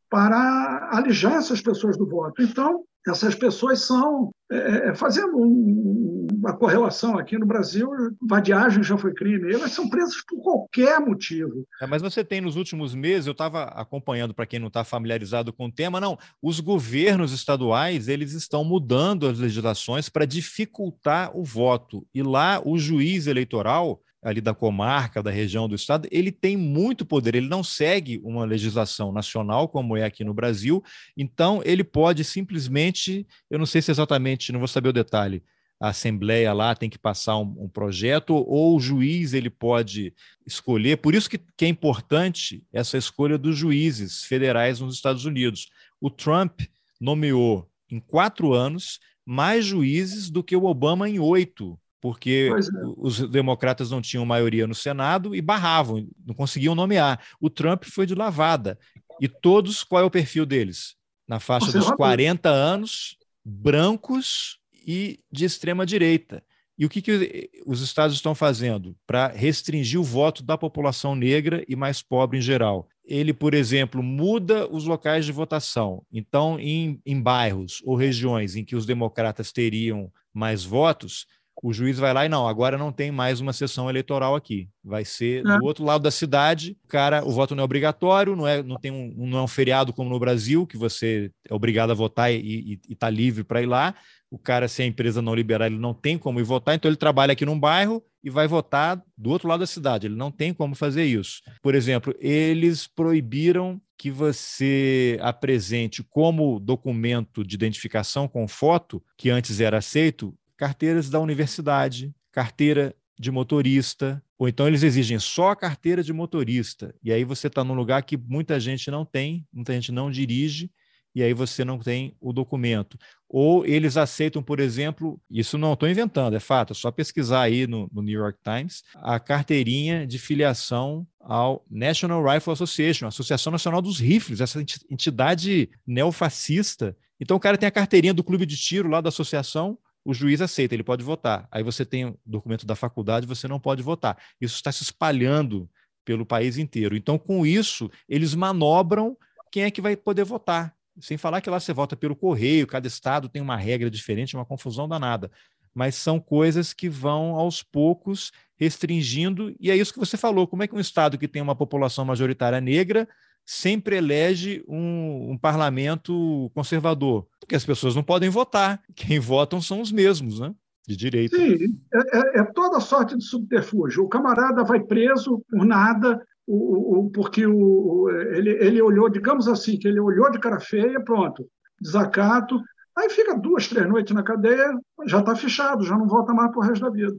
para 0.09 0.91
alijar 0.93 1.35
essas 1.35 1.61
pessoas 1.61 1.97
do 1.97 2.07
voto. 2.07 2.43
Então, 2.43 2.85
essas 3.07 3.35
pessoas 3.35 3.81
são, 3.81 4.31
é, 4.51 4.89
é 4.89 4.95
fazendo 4.95 5.37
um, 5.37 6.27
uma 6.33 6.57
correlação 6.57 7.19
aqui 7.19 7.39
no 7.39 7.47
Brasil, 7.47 7.89
vadiagem 8.21 8.83
já 8.83 8.97
foi 8.97 9.13
crime, 9.13 9.53
elas 9.53 9.73
são 9.73 9.89
presas 9.89 10.17
por 10.27 10.43
qualquer 10.43 11.01
motivo. 11.01 11.67
É, 11.81 11.87
mas 11.87 12.03
você 12.03 12.25
tem 12.25 12.41
nos 12.41 12.57
últimos 12.57 12.95
meses, 12.95 13.27
eu 13.27 13.33
estava 13.33 13.65
acompanhando, 13.65 14.35
para 14.35 14.47
quem 14.47 14.59
não 14.59 14.69
está 14.69 14.85
familiarizado 14.85 15.53
com 15.53 15.67
o 15.67 15.73
tema, 15.73 16.01
não, 16.01 16.19
os 16.43 16.61
governos 16.61 17.33
estaduais, 17.33 18.09
eles 18.09 18.33
estão 18.33 18.65
mudando 18.65 19.27
as 19.27 19.39
legislações 19.39 20.09
para 20.09 20.25
dificultar 20.25 21.37
o 21.37 21.45
voto, 21.45 22.07
e 22.15 22.23
lá 22.23 22.61
o 22.65 22.79
juiz 22.79 23.27
eleitoral, 23.27 24.01
ali 24.25 24.41
da 24.41 24.55
comarca, 24.55 25.23
da 25.23 25.31
região 25.31 25.69
do 25.69 25.75
estado, 25.75 26.09
ele 26.11 26.33
tem 26.33 26.57
muito 26.57 27.05
poder, 27.05 27.35
ele 27.35 27.49
não 27.49 27.63
segue 27.63 28.21
uma 28.25 28.47
legislação 28.47 29.13
nacional 29.13 29.69
como 29.69 29.97
é 29.97 30.05
aqui 30.05 30.25
no 30.25 30.33
Brasil, 30.33 30.83
então 31.15 31.61
ele 31.65 31.85
pode 31.85 32.25
simplesmente, 32.25 33.27
eu 33.51 33.59
não 33.59 33.67
sei 33.67 33.83
se 33.83 33.91
exatamente, 33.91 34.51
não 34.51 34.59
vou 34.59 34.67
saber 34.67 34.89
o 34.89 34.93
detalhe, 34.95 35.43
a 35.79 35.89
assembleia 35.89 36.53
lá 36.55 36.75
tem 36.75 36.89
que 36.89 36.99
passar 36.99 37.37
um, 37.37 37.55
um 37.59 37.69
projeto 37.69 38.35
ou 38.35 38.77
o 38.77 38.81
juiz 38.81 39.35
ele 39.35 39.51
pode 39.51 40.15
escolher, 40.47 40.97
por 40.97 41.15
isso 41.15 41.29
que, 41.29 41.39
que 41.39 41.67
é 41.67 41.69
importante 41.69 42.65
essa 42.73 42.97
escolha 42.97 43.37
dos 43.37 43.59
juízes 43.59 44.25
federais 44.25 44.81
nos 44.81 44.95
Estados 44.95 45.27
Unidos. 45.27 45.69
O 46.01 46.09
Trump 46.09 46.63
nomeou 46.99 47.69
em 47.91 48.01
quatro 48.01 48.55
anos 48.55 48.99
mais 49.27 49.67
juízes 49.67 50.31
do 50.31 50.43
que 50.43 50.57
o 50.57 50.65
Obama 50.65 51.09
em 51.09 51.19
oito 51.19 51.79
porque 52.05 52.51
é. 52.53 52.59
os 52.99 53.19
democratas 53.31 53.91
não 53.91 54.03
tinham 54.03 54.27
maioria 54.27 54.67
no 54.67 54.75
Senado 54.75 55.35
e 55.35 55.41
barravam, 55.41 56.07
não 56.27 56.35
conseguiam 56.35 56.75
nomear. 56.75 57.19
O 57.41 57.49
Trump 57.49 57.85
foi 57.85 58.05
de 58.05 58.15
lavada. 58.15 58.79
E 59.23 59.27
todos, 59.27 59.83
qual 59.83 60.03
é 60.03 60.05
o 60.05 60.11
perfil 60.11 60.45
deles? 60.45 60.97
Na 61.27 61.41
faixa 61.41 61.73
dos 61.73 61.91
40 61.93 62.51
anos, 62.51 63.17
brancos 63.43 64.59
e 64.87 65.19
de 65.33 65.47
extrema 65.47 65.87
direita. 65.87 66.45
E 66.77 66.85
o 66.85 66.91
que, 66.91 67.01
que 67.01 67.51
os 67.65 67.81
estados 67.81 68.15
estão 68.15 68.35
fazendo 68.35 68.95
para 69.07 69.29
restringir 69.29 69.99
o 69.99 70.05
voto 70.05 70.43
da 70.43 70.59
população 70.59 71.15
negra 71.15 71.65
e 71.67 71.75
mais 71.75 72.03
pobre 72.03 72.37
em 72.37 72.43
geral? 72.43 72.87
Ele, 73.03 73.33
por 73.33 73.55
exemplo, 73.55 74.03
muda 74.03 74.71
os 74.71 74.85
locais 74.85 75.25
de 75.25 75.33
votação. 75.33 76.05
Então, 76.13 76.61
em, 76.61 77.01
em 77.07 77.19
bairros 77.19 77.81
ou 77.83 77.97
regiões 77.97 78.57
em 78.57 78.65
que 78.65 78.77
os 78.77 78.85
democratas 78.85 79.51
teriam 79.51 80.13
mais 80.35 80.65
votos, 80.65 81.27
o 81.63 81.73
juiz 81.73 81.99
vai 81.99 82.13
lá 82.13 82.27
e 82.27 82.29
não, 82.29 82.47
agora 82.47 82.77
não 82.77 82.93
tem 82.93 83.11
mais 83.11 83.41
uma 83.41 83.53
sessão 83.53 83.89
eleitoral 83.89 84.35
aqui. 84.35 84.69
Vai 84.83 85.05
ser 85.05 85.43
do 85.43 85.65
outro 85.65 85.85
lado 85.85 86.03
da 86.03 86.11
cidade. 86.11 86.77
O 86.85 86.89
cara, 86.89 87.25
o 87.25 87.31
voto 87.31 87.55
não 87.55 87.63
é 87.63 87.65
obrigatório, 87.65 88.37
não 88.37 88.47
é, 88.47 88.63
não 88.63 88.77
tem 88.77 88.91
um, 88.91 89.15
não 89.17 89.39
é 89.39 89.43
um 89.43 89.49
feriado 89.49 89.93
como 89.93 90.11
no 90.11 90.19
Brasil, 90.19 90.67
que 90.67 90.77
você 90.77 91.31
é 91.49 91.55
obrigado 91.55 91.91
a 91.91 91.95
votar 91.95 92.33
e 92.33 92.81
está 92.89 93.09
livre 93.09 93.45
para 93.45 93.63
ir 93.63 93.67
lá. 93.67 93.95
O 94.31 94.39
cara, 94.39 94.67
se 94.67 94.83
a 94.83 94.87
empresa 94.87 95.23
não 95.23 95.35
liberar, 95.35 95.67
ele 95.67 95.79
não 95.79 95.95
tem 95.95 96.19
como 96.19 96.41
ir 96.41 96.45
votar, 96.45 96.75
então 96.75 96.89
ele 96.89 96.97
trabalha 96.97 97.33
aqui 97.33 97.47
num 97.47 97.59
bairro 97.59 98.03
e 98.23 98.29
vai 98.29 98.49
votar 98.49 99.01
do 99.17 99.31
outro 99.31 99.47
lado 99.47 99.61
da 99.61 99.67
cidade. 99.67 100.07
Ele 100.07 100.17
não 100.17 100.31
tem 100.31 100.53
como 100.53 100.75
fazer 100.75 101.05
isso. 101.05 101.41
Por 101.63 101.75
exemplo, 101.75 102.15
eles 102.19 102.87
proibiram 102.87 103.81
que 103.97 104.11
você 104.11 105.19
apresente 105.21 106.03
como 106.03 106.59
documento 106.59 107.45
de 107.45 107.55
identificação 107.55 108.27
com 108.27 108.49
foto, 108.49 109.03
que 109.17 109.31
antes 109.31 109.61
era 109.61 109.79
aceito, 109.79 110.35
carteiras 110.57 111.11
da 111.11 111.21
universidade, 111.21 112.15
carteira 112.33 112.95
de 113.19 113.31
motorista, 113.31 114.23
ou 114.39 114.49
então 114.49 114.67
eles 114.67 114.83
exigem 114.83 115.19
só 115.19 115.51
a 115.51 115.57
carteira 115.57 116.03
de 116.03 116.13
motorista. 116.13 116.95
E 117.03 117.13
aí 117.13 117.25
você 117.25 117.47
está 117.47 117.63
num 117.63 117.75
lugar 117.75 118.03
que 118.03 118.17
muita 118.17 118.59
gente 118.59 118.91
não 118.91 119.05
tem, 119.05 119.47
muita 119.53 119.73
gente 119.73 119.93
não 119.93 120.11
dirige, 120.11 120.71
e 121.15 121.23
aí 121.23 121.33
você 121.33 121.65
não 121.65 121.79
tem 121.79 122.17
o 122.21 122.33
documento. 122.33 122.99
Ou 123.29 123.65
eles 123.65 123.97
aceitam, 123.97 124.43
por 124.43 124.59
exemplo, 124.59 125.21
isso 125.31 125.57
não 125.57 125.75
estou 125.75 125.89
inventando, 125.89 126.35
é 126.35 126.41
fato, 126.41 126.73
é 126.73 126.75
só 126.75 126.91
pesquisar 126.91 127.43
aí 127.43 127.67
no, 127.67 127.89
no, 127.93 128.03
New 128.03 128.19
York 128.19 128.39
Times, 128.43 128.83
a 128.97 129.21
carteirinha 129.21 130.07
de 130.07 130.19
filiação 130.19 131.07
ao 131.21 131.65
National 131.71 132.25
Rifle 132.25 132.53
Association, 132.53 133.07
Associação 133.07 133.53
Nacional 133.53 133.81
dos 133.81 134.01
Rifles, 134.01 134.41
essa 134.41 134.61
entidade 134.91 135.71
neofascista. 135.87 136.97
Então 137.21 137.37
o 137.37 137.41
cara 137.41 137.57
tem 137.57 137.69
a 137.69 137.73
carteirinha 137.73 138.15
do 138.15 138.25
clube 138.25 138.45
de 138.45 138.57
tiro 138.57 138.89
lá 138.89 139.01
da 139.01 139.09
associação, 139.09 139.79
o 140.05 140.13
juiz 140.13 140.41
aceita, 140.41 140.75
ele 140.75 140.85
pode 140.85 141.03
votar. 141.03 141.49
Aí 141.51 141.63
você 141.63 141.85
tem 141.85 142.05
o 142.07 142.19
documento 142.27 142.67
da 142.67 142.77
faculdade, 142.77 143.27
você 143.27 143.49
não 143.49 143.59
pode 143.59 143.83
votar. 143.83 144.19
Isso 144.41 144.57
está 144.57 144.71
se 144.71 144.83
espalhando 144.83 145.69
pelo 146.05 146.27
país 146.27 146.59
inteiro. 146.59 146.95
Então, 146.95 147.19
com 147.19 147.47
isso, 147.47 147.91
eles 148.09 148.35
manobram 148.35 149.17
quem 149.51 149.65
é 149.65 149.71
que 149.71 149.81
vai 149.81 149.97
poder 149.97 150.25
votar. 150.25 150.75
Sem 151.01 151.17
falar 151.17 151.41
que 151.41 151.51
lá 151.51 151.59
você 151.59 151.73
vota 151.73 151.97
pelo 151.97 152.15
correio, 152.15 152.67
cada 152.67 152.87
estado 152.87 153.29
tem 153.29 153.41
uma 153.41 153.57
regra 153.57 153.91
diferente, 153.91 154.37
uma 154.37 154.45
confusão 154.45 154.87
danada. 154.87 155.31
Mas 155.75 155.97
são 155.97 156.21
coisas 156.21 156.73
que 156.73 156.89
vão 156.89 157.35
aos 157.35 157.63
poucos 157.63 158.31
restringindo, 158.57 159.55
e 159.59 159.71
é 159.71 159.77
isso 159.77 159.93
que 159.93 159.99
você 159.99 160.17
falou: 160.17 160.47
como 160.47 160.63
é 160.63 160.69
que 160.69 160.75
um 160.75 160.81
estado 160.81 161.19
que 161.19 161.27
tem 161.27 161.43
uma 161.43 161.57
população 161.57 162.05
majoritária 162.05 162.61
negra 162.61 163.09
sempre 163.45 163.97
elege 163.97 164.65
um, 164.67 165.33
um, 165.33 165.39
parlamento 165.39 166.51
conservador, 166.55 167.27
porque 167.41 167.55
as 167.55 167.65
pessoas 167.65 167.95
não 167.95 168.03
podem 168.03 168.31
votar. 168.31 168.83
Quem 168.95 169.19
votam 169.21 169.61
são 169.61 169.81
os 169.81 169.93
mesmos, 169.93 170.41
né? 170.41 170.55
De 170.87 170.97
direita. 170.97 171.37
Sim, 171.37 171.79
é, 171.93 172.19
é, 172.19 172.41
é 172.41 172.45
toda 172.45 172.81
sorte 172.81 173.17
de 173.17 173.25
subterfúgio. 173.25 174.05
O 174.05 174.09
camarada 174.09 174.63
vai 174.65 174.81
preso 174.81 175.43
por 175.49 175.65
nada, 175.65 176.23
o, 176.47 176.99
o, 176.99 177.11
porque 177.11 177.47
o, 177.47 178.11
ele, 178.35 178.51
ele 178.51 178.83
olhou, 178.83 179.09
digamos 179.09 179.49
assim, 179.49 179.79
que 179.79 179.89
ele 179.89 180.01
olhou 180.01 180.31
de 180.31 180.39
cara 180.39 180.61
feia, 180.61 181.01
pronto, 181.01 181.47
desacato, 181.81 182.61
aí 182.97 183.09
fica 183.09 183.37
duas, 183.37 183.67
três 183.67 183.89
noites 183.89 184.15
na 184.15 184.23
cadeia, 184.23 184.79
já 185.07 185.21
está 185.21 185.35
fechado, 185.35 185.85
já 185.85 185.97
não 185.97 186.07
volta 186.07 186.35
mais 186.35 186.51
para 186.51 186.61
o 186.61 186.63
resto 186.63 186.85
da 186.85 186.91
vida. 186.91 187.17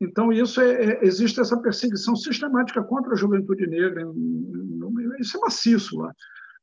Então, 0.00 0.32
isso 0.32 0.60
é, 0.60 0.70
é, 0.70 1.04
existe 1.04 1.40
essa 1.40 1.60
perseguição 1.60 2.14
sistemática 2.14 2.82
contra 2.82 3.12
a 3.12 3.16
juventude 3.16 3.66
negra, 3.66 4.02
isso 5.20 5.36
é 5.36 5.40
maciço 5.40 5.98
lá. 5.98 6.12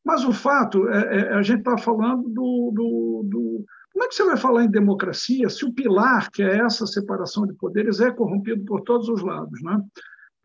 Mas 0.03 0.23
o 0.23 0.31
fato, 0.31 0.87
é, 0.89 1.17
é 1.17 1.33
a 1.33 1.41
gente 1.41 1.59
está 1.59 1.77
falando 1.77 2.29
do, 2.29 2.71
do, 2.73 3.23
do, 3.27 3.65
Como 3.91 4.05
é 4.05 4.07
que 4.07 4.13
você 4.13 4.23
vai 4.23 4.37
falar 4.37 4.63
em 4.63 4.69
democracia 4.69 5.49
se 5.49 5.65
o 5.65 5.73
pilar, 5.73 6.29
que 6.31 6.43
é 6.43 6.59
essa 6.59 6.85
separação 6.85 7.47
de 7.47 7.53
poderes, 7.53 7.99
é 7.99 8.11
corrompido 8.11 8.63
por 8.65 8.81
todos 8.81 9.09
os 9.09 9.23
lados? 9.23 9.61
Né? 9.63 9.81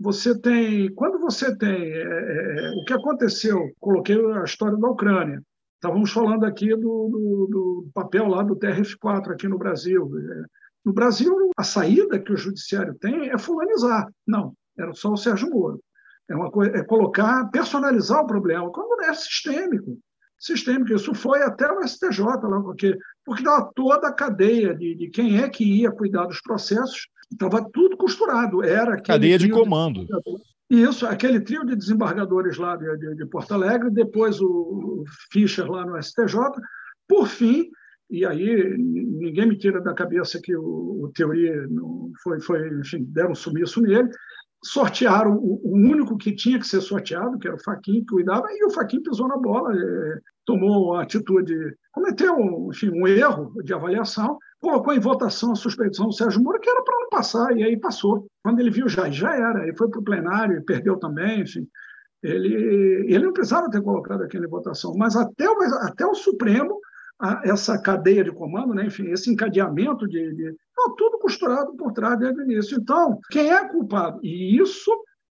Você 0.00 0.38
tem. 0.40 0.92
Quando 0.94 1.18
você 1.18 1.54
tem. 1.56 1.92
É, 1.92 2.02
é, 2.02 2.70
o 2.80 2.84
que 2.84 2.94
aconteceu, 2.94 3.70
coloquei 3.78 4.16
a 4.16 4.44
história 4.44 4.78
da 4.78 4.88
Ucrânia. 4.88 5.42
Estávamos 5.74 6.10
falando 6.10 6.44
aqui 6.44 6.68
do, 6.70 6.76
do, 6.78 7.48
do 7.50 7.90
papel 7.94 8.28
lá 8.28 8.42
do 8.42 8.56
TRF4 8.56 9.32
aqui 9.32 9.46
no 9.46 9.58
Brasil. 9.58 10.10
No 10.84 10.92
Brasil, 10.92 11.34
a 11.56 11.62
saída 11.62 12.18
que 12.18 12.32
o 12.32 12.36
judiciário 12.36 12.94
tem 12.94 13.30
é 13.30 13.38
fulanizar. 13.38 14.10
Não, 14.26 14.54
era 14.78 14.92
só 14.94 15.12
o 15.12 15.16
Sérgio 15.16 15.50
Moro. 15.50 15.80
É, 16.30 16.34
uma 16.34 16.50
coisa, 16.50 16.76
é 16.76 16.84
colocar, 16.84 17.50
personalizar 17.50 18.22
o 18.22 18.26
problema, 18.26 18.70
quando 18.70 19.02
é 19.02 19.12
sistêmico. 19.14 19.98
Sistêmico. 20.38 20.94
Isso 20.94 21.12
foi 21.14 21.42
até 21.42 21.70
o 21.70 21.86
STJ, 21.86 22.20
lá, 22.20 22.60
porque, 22.62 22.96
porque 23.24 23.42
dava 23.42 23.70
toda 23.74 24.08
a 24.08 24.12
cadeia 24.12 24.74
de, 24.74 24.94
de 24.94 25.08
quem 25.10 25.38
é 25.38 25.48
que 25.48 25.64
ia 25.64 25.90
cuidar 25.90 26.26
dos 26.26 26.40
processos, 26.40 27.08
estava 27.30 27.68
tudo 27.72 27.96
costurado. 27.96 28.62
Era 28.62 29.00
cadeia 29.00 29.38
de 29.38 29.50
comando. 29.50 30.06
De 30.06 30.12
isso, 30.70 31.04
aquele 31.04 31.40
trio 31.40 31.66
de 31.66 31.74
desembargadores 31.74 32.56
lá 32.56 32.76
de, 32.76 32.96
de, 32.96 33.16
de 33.16 33.26
Porto 33.26 33.52
Alegre, 33.52 33.90
depois 33.90 34.40
o, 34.40 35.04
Fischer 35.32 35.68
lá 35.68 35.84
no 35.84 36.00
STJ, 36.00 36.38
por 37.08 37.26
fim, 37.26 37.68
e 38.08 38.24
aí 38.24 38.76
ninguém 38.78 39.48
me 39.48 39.58
tira 39.58 39.80
da 39.80 39.92
cabeça 39.92 40.40
que 40.40 40.54
o, 40.54 41.02
o 41.02 41.12
Teoria 41.12 41.66
foi, 42.22 42.40
foi, 42.40 42.80
enfim, 42.80 43.04
deram 43.08 43.32
um 43.32 43.34
sumiço 43.34 43.80
nele, 43.80 44.10
sortearam 44.62 45.36
o, 45.36 45.72
único 45.72 46.18
que 46.18 46.34
tinha 46.34 46.58
que 46.58 46.66
ser 46.66 46.80
sorteado, 46.80 47.38
que 47.38 47.48
era 47.48 47.56
o 47.56 47.62
Faquin, 47.62 48.00
que 48.00 48.12
cuidava, 48.12 48.46
e 48.50 48.64
o 48.64 48.70
Faquin 48.70 49.02
pisou 49.02 49.26
na 49.26 49.36
bola, 49.36 49.74
é, 49.74 50.18
tomou 50.44 50.94
a 50.94 51.02
atitude, 51.02 51.54
cometeu 51.92 52.36
enfim, 52.68 52.90
um 52.90 53.06
erro 53.06 53.52
de 53.64 53.72
avaliação, 53.72 54.38
colocou 54.60 54.92
em 54.92 55.00
votação 55.00 55.52
a 55.52 55.56
suspeição 55.56 56.06
do 56.06 56.12
Sérgio 56.12 56.42
Moro, 56.42 56.60
que 56.60 56.68
era 56.68 56.82
para 56.82 56.98
não 57.00 57.08
passar, 57.08 57.56
e 57.56 57.62
aí 57.62 57.76
passou. 57.78 58.26
Quando 58.42 58.60
ele 58.60 58.70
viu, 58.70 58.88
já, 58.88 59.10
já 59.10 59.34
era, 59.34 59.62
ele 59.62 59.76
foi 59.76 59.88
para 59.88 60.00
o 60.00 60.04
plenário 60.04 60.58
e 60.58 60.64
perdeu 60.64 60.98
também, 60.98 61.40
enfim. 61.40 61.66
Ele, 62.22 63.06
ele 63.08 63.24
não 63.24 63.32
precisava 63.32 63.70
ter 63.70 63.80
colocado 63.80 64.22
aquilo 64.22 64.44
em 64.44 64.50
votação, 64.50 64.92
mas 64.94 65.16
até 65.16 65.48
o, 65.48 65.56
até 65.86 66.04
o 66.04 66.14
Supremo 66.14 66.78
essa 67.44 67.80
cadeia 67.80 68.24
de 68.24 68.32
comando, 68.32 68.74
né? 68.74 68.86
enfim, 68.86 69.10
esse 69.10 69.30
encadeamento 69.30 70.06
de, 70.08 70.34
de 70.34 70.54
não, 70.76 70.94
tudo 70.94 71.18
costurado 71.18 71.74
por 71.76 71.92
trás 71.92 72.18
desde 72.18 72.40
o 72.40 72.44
início. 72.44 72.78
Então, 72.80 73.18
quem 73.30 73.50
é 73.50 73.68
culpado? 73.68 74.18
E 74.22 74.58
isso 74.58 74.90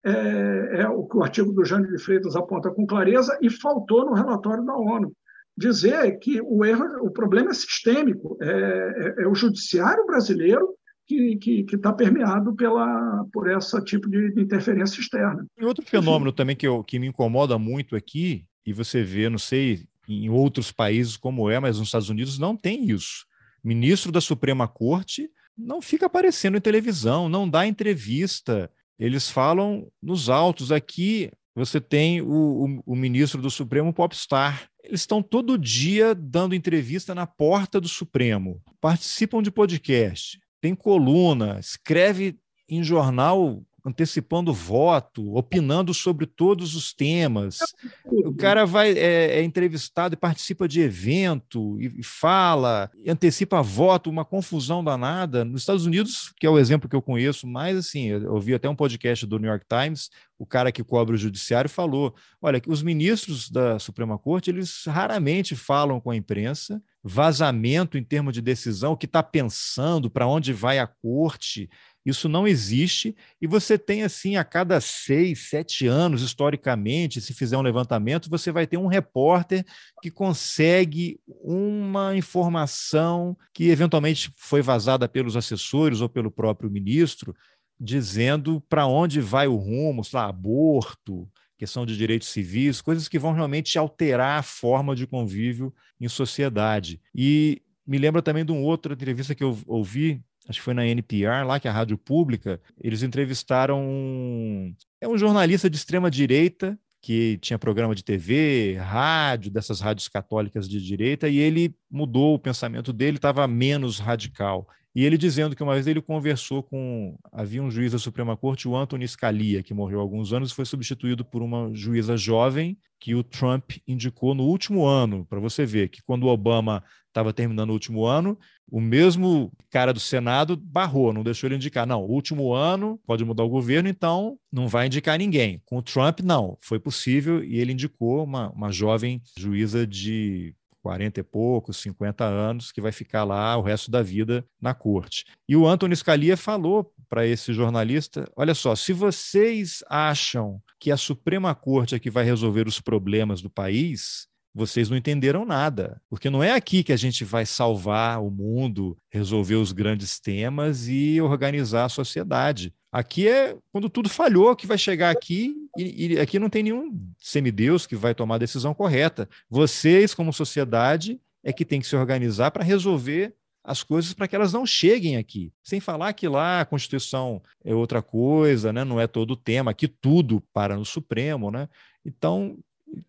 é, 0.03 0.81
é 0.81 0.87
o 0.87 1.07
que 1.07 1.17
o 1.17 1.23
artigo 1.23 1.51
do 1.51 1.65
Jânio 1.65 1.89
de 1.89 2.01
Freitas 2.01 2.35
aponta 2.35 2.69
com 2.71 2.85
clareza 2.85 3.37
e 3.41 3.49
faltou 3.49 4.05
no 4.05 4.13
relatório 4.13 4.63
da 4.63 4.75
ONU 4.75 5.11
dizer 5.57 6.17
que 6.19 6.41
o 6.41 6.63
erro, 6.63 6.85
o 7.01 7.11
problema 7.11 7.51
é 7.51 7.53
sistêmico, 7.53 8.37
é, 8.41 9.15
é, 9.19 9.23
é 9.23 9.27
o 9.27 9.35
judiciário 9.35 10.05
brasileiro 10.05 10.75
que 11.07 11.65
está 11.73 11.91
permeado 11.91 12.55
pela, 12.55 13.25
por 13.33 13.49
esse 13.51 13.83
tipo 13.83 14.09
de, 14.09 14.33
de 14.33 14.41
interferência 14.41 15.01
externa. 15.01 15.45
E 15.59 15.65
outro 15.65 15.85
fenômeno 15.85 16.31
também 16.31 16.55
que, 16.55 16.65
eu, 16.65 16.81
que 16.85 16.97
me 16.97 17.07
incomoda 17.07 17.57
muito 17.57 17.97
aqui, 17.97 18.45
e 18.65 18.71
você 18.71 19.03
vê, 19.03 19.29
não 19.29 19.37
sei 19.37 19.81
em 20.07 20.29
outros 20.29 20.71
países 20.71 21.17
como 21.17 21.49
é, 21.49 21.59
mas 21.59 21.77
nos 21.77 21.87
Estados 21.87 22.09
Unidos 22.09 22.37
não 22.37 22.55
tem 22.55 22.89
isso. 22.89 23.25
Ministro 23.63 24.11
da 24.11 24.21
Suprema 24.21 24.67
Corte 24.67 25.29
não 25.57 25.81
fica 25.81 26.07
aparecendo 26.07 26.57
em 26.57 26.61
televisão, 26.61 27.29
não 27.29 27.47
dá 27.47 27.65
entrevista. 27.67 28.71
Eles 28.97 29.29
falam 29.29 29.87
nos 30.01 30.29
autos. 30.29 30.71
Aqui 30.71 31.31
você 31.55 31.79
tem 31.79 32.21
o, 32.21 32.27
o, 32.27 32.93
o 32.93 32.95
ministro 32.95 33.41
do 33.41 33.51
Supremo 33.51 33.93
Popstar. 33.93 34.69
Eles 34.83 35.01
estão 35.01 35.21
todo 35.21 35.57
dia 35.57 36.15
dando 36.15 36.55
entrevista 36.55 37.13
na 37.13 37.27
porta 37.27 37.79
do 37.79 37.87
Supremo, 37.87 38.61
participam 38.79 39.41
de 39.41 39.51
podcast, 39.51 40.39
tem 40.59 40.73
coluna, 40.73 41.59
escreve 41.59 42.37
em 42.67 42.83
jornal 42.83 43.61
antecipando 43.85 44.53
voto, 44.53 45.35
opinando 45.35 45.93
sobre 45.93 46.25
todos 46.25 46.75
os 46.75 46.93
temas. 46.93 47.59
O 48.05 48.33
cara 48.33 48.65
vai 48.65 48.91
é, 48.91 49.39
é 49.39 49.43
entrevistado 49.43 50.13
e 50.13 50.17
participa 50.17 50.67
de 50.67 50.81
evento 50.81 51.79
e, 51.79 52.03
fala, 52.03 52.89
e 53.03 53.09
antecipa 53.09 53.61
voto, 53.61 54.09
uma 54.09 54.25
confusão 54.25 54.83
danada. 54.83 55.43
Nos 55.43 55.61
Estados 55.61 55.85
Unidos, 55.85 56.33
que 56.39 56.45
é 56.45 56.49
o 56.49 56.59
exemplo 56.59 56.89
que 56.89 56.95
eu 56.95 57.01
conheço 57.01 57.47
mais, 57.47 57.77
assim, 57.77 58.07
eu 58.07 58.33
ouvi 58.33 58.53
até 58.53 58.69
um 58.69 58.75
podcast 58.75 59.25
do 59.25 59.39
New 59.39 59.49
York 59.49 59.65
Times, 59.67 60.09
o 60.41 60.45
cara 60.45 60.71
que 60.71 60.83
cobra 60.83 61.13
o 61.13 61.19
judiciário 61.19 61.69
falou, 61.69 62.15
olha, 62.41 62.59
que 62.59 62.69
os 62.69 62.81
ministros 62.81 63.47
da 63.47 63.77
Suprema 63.77 64.17
Corte, 64.17 64.49
eles 64.49 64.85
raramente 64.87 65.55
falam 65.55 65.99
com 65.99 66.09
a 66.09 66.15
imprensa, 66.15 66.81
vazamento 67.03 67.97
em 67.97 68.03
termos 68.03 68.33
de 68.33 68.41
decisão, 68.41 68.93
o 68.93 68.97
que 68.97 69.05
está 69.05 69.21
pensando, 69.21 70.09
para 70.09 70.27
onde 70.27 70.51
vai 70.51 70.79
a 70.79 70.87
corte, 70.87 71.69
isso 72.05 72.27
não 72.27 72.47
existe, 72.47 73.15
e 73.39 73.45
você 73.45 73.77
tem 73.77 74.03
assim, 74.03 74.35
a 74.35 74.43
cada 74.43 74.81
seis, 74.81 75.49
sete 75.49 75.85
anos, 75.85 76.21
historicamente, 76.21 77.21
se 77.21 77.33
fizer 77.33 77.57
um 77.57 77.61
levantamento, 77.61 78.29
você 78.29 78.51
vai 78.51 78.65
ter 78.65 78.77
um 78.77 78.87
repórter 78.87 79.63
que 80.01 80.09
consegue 80.09 81.19
uma 81.27 82.15
informação 82.15 83.37
que 83.53 83.69
eventualmente 83.69 84.33
foi 84.35 84.61
vazada 84.61 85.07
pelos 85.07 85.35
assessores 85.35 86.01
ou 86.01 86.09
pelo 86.09 86.31
próprio 86.31 86.71
ministro, 86.71 87.35
dizendo 87.79 88.61
para 88.69 88.87
onde 88.87 89.21
vai 89.21 89.47
o 89.47 89.55
rumo, 89.55 90.03
sei 90.03 90.17
lá, 90.17 90.27
aborto, 90.27 91.29
questão 91.57 91.85
de 91.85 91.95
direitos 91.95 92.29
civis, 92.29 92.81
coisas 92.81 93.07
que 93.07 93.19
vão 93.19 93.33
realmente 93.33 93.77
alterar 93.77 94.39
a 94.39 94.43
forma 94.43 94.95
de 94.95 95.05
convívio 95.05 95.71
em 95.99 96.07
sociedade. 96.07 96.99
E 97.13 97.61
me 97.85 97.99
lembra 97.99 98.21
também 98.21 98.43
de 98.43 98.51
uma 98.51 98.61
outra 98.61 98.93
entrevista 98.93 99.35
que 99.35 99.43
eu 99.43 99.55
ouvi 99.67 100.23
acho 100.47 100.59
que 100.59 100.65
foi 100.65 100.73
na 100.73 100.85
NPR, 100.85 101.45
lá 101.45 101.59
que 101.59 101.67
é 101.67 101.71
a 101.71 101.73
rádio 101.73 101.97
pública, 101.97 102.59
eles 102.79 103.03
entrevistaram 103.03 103.81
um, 103.81 104.75
é 104.99 105.07
um 105.07 105.17
jornalista 105.17 105.69
de 105.69 105.77
extrema 105.77 106.09
direita 106.09 106.77
que 107.01 107.39
tinha 107.41 107.57
programa 107.57 107.95
de 107.95 108.03
TV, 108.03 108.77
rádio, 108.79 109.51
dessas 109.51 109.79
rádios 109.79 110.07
católicas 110.07 110.69
de 110.69 110.79
direita, 110.79 111.27
e 111.27 111.39
ele 111.39 111.75
mudou 111.89 112.35
o 112.35 112.39
pensamento 112.39 112.93
dele, 112.93 113.17
estava 113.17 113.47
menos 113.47 113.97
radical. 113.99 114.67
E 114.93 115.05
ele 115.05 115.17
dizendo 115.17 115.55
que 115.55 115.63
uma 115.63 115.73
vez 115.73 115.87
ele 115.87 116.01
conversou 116.01 116.61
com. 116.61 117.17
Havia 117.31 117.63
um 117.63 117.71
juiz 117.71 117.93
da 117.93 117.99
Suprema 117.99 118.35
Corte, 118.35 118.67
o 118.67 118.75
Anthony 118.75 119.07
Scalia, 119.07 119.63
que 119.63 119.73
morreu 119.73 119.99
há 119.99 120.01
alguns 120.01 120.33
anos 120.33 120.51
e 120.51 120.55
foi 120.55 120.65
substituído 120.65 121.23
por 121.23 121.41
uma 121.41 121.73
juíza 121.73 122.17
jovem 122.17 122.77
que 122.99 123.15
o 123.15 123.23
Trump 123.23 123.71
indicou 123.87 124.35
no 124.35 124.43
último 124.43 124.85
ano, 124.85 125.25
para 125.25 125.39
você 125.39 125.65
ver 125.65 125.89
que 125.89 126.03
quando 126.03 126.25
o 126.25 126.27
Obama 126.27 126.83
estava 127.07 127.33
terminando 127.33 127.71
o 127.71 127.73
último 127.73 128.05
ano, 128.05 128.37
o 128.69 128.79
mesmo 128.79 129.51
cara 129.69 129.91
do 129.91 129.99
Senado 129.99 130.55
barrou, 130.55 131.11
não 131.11 131.23
deixou 131.23 131.47
ele 131.47 131.55
indicar. 131.55 131.87
Não, 131.87 132.03
último 132.03 132.53
ano, 132.53 132.99
pode 133.05 133.25
mudar 133.25 133.43
o 133.43 133.49
governo, 133.49 133.89
então 133.89 134.37
não 134.51 134.67
vai 134.67 134.85
indicar 134.85 135.17
ninguém. 135.17 135.61
Com 135.65 135.77
o 135.77 135.81
Trump, 135.81 136.19
não, 136.19 136.57
foi 136.61 136.79
possível 136.79 137.43
e 137.43 137.59
ele 137.59 137.73
indicou 137.73 138.23
uma, 138.23 138.49
uma 138.51 138.71
jovem 138.71 139.21
juíza 139.37 139.85
de 139.87 140.55
40 140.81 141.19
e 141.19 141.23
poucos, 141.23 141.77
50 141.77 142.23
anos, 142.23 142.71
que 142.71 142.81
vai 142.81 142.91
ficar 142.91 143.23
lá 143.23 143.55
o 143.57 143.61
resto 143.61 143.89
da 143.91 144.01
vida 144.01 144.45
na 144.61 144.73
corte. 144.73 145.25
E 145.47 145.55
o 145.55 145.67
Antônio 145.67 145.95
Scalia 145.95 146.35
falou 146.35 146.93
para 147.09 147.25
esse 147.25 147.53
jornalista: 147.53 148.29
olha 148.35 148.53
só, 148.53 148.75
se 148.75 148.93
vocês 148.93 149.83
acham 149.89 150.61
que 150.79 150.91
a 150.91 150.97
Suprema 150.97 151.53
Corte 151.53 151.95
é 151.95 151.99
que 151.99 152.09
vai 152.09 152.23
resolver 152.23 152.67
os 152.67 152.79
problemas 152.79 153.41
do 153.41 153.49
país, 153.49 154.27
vocês 154.53 154.89
não 154.89 154.97
entenderam 154.97 155.45
nada, 155.45 156.01
porque 156.09 156.29
não 156.29 156.43
é 156.43 156.51
aqui 156.51 156.83
que 156.83 156.91
a 156.91 156.97
gente 156.97 157.23
vai 157.23 157.45
salvar 157.45 158.21
o 158.21 158.29
mundo, 158.29 158.97
resolver 159.09 159.55
os 159.55 159.71
grandes 159.71 160.19
temas 160.19 160.87
e 160.87 161.21
organizar 161.21 161.85
a 161.85 161.89
sociedade. 161.89 162.73
Aqui 162.91 163.27
é 163.27 163.55
quando 163.71 163.89
tudo 163.89 164.09
falhou 164.09 164.55
que 164.55 164.67
vai 164.67 164.77
chegar 164.77 165.11
aqui 165.11 165.55
e, 165.77 166.07
e, 166.07 166.19
aqui 166.19 166.37
não 166.37 166.49
tem 166.49 166.63
nenhum 166.63 166.91
semideus 167.17 167.87
que 167.87 167.95
vai 167.95 168.13
tomar 168.13 168.35
a 168.35 168.39
decisão 168.39 168.73
correta. 168.73 169.29
Vocês, 169.49 170.13
como 170.13 170.33
sociedade, 170.33 171.19
é 171.43 171.53
que 171.53 171.63
tem 171.63 171.79
que 171.79 171.87
se 171.87 171.95
organizar 171.95 172.51
para 172.51 172.63
resolver 172.63 173.33
as 173.63 173.83
coisas 173.83 174.13
para 174.13 174.27
que 174.27 174.35
elas 174.35 174.51
não 174.51 174.65
cheguem 174.65 175.17
aqui. 175.17 175.53
Sem 175.63 175.79
falar 175.79 176.13
que 176.13 176.27
lá 176.27 176.61
a 176.61 176.65
Constituição 176.65 177.41
é 177.63 177.73
outra 177.73 178.01
coisa, 178.01 178.73
né? 178.73 178.83
não 178.83 178.99
é 178.99 179.07
todo 179.07 179.31
o 179.31 179.37
tema, 179.37 179.71
aqui 179.71 179.87
tudo 179.87 180.43
para 180.53 180.75
no 180.75 180.83
Supremo. 180.83 181.51
Né? 181.51 181.69
Então, 182.05 182.57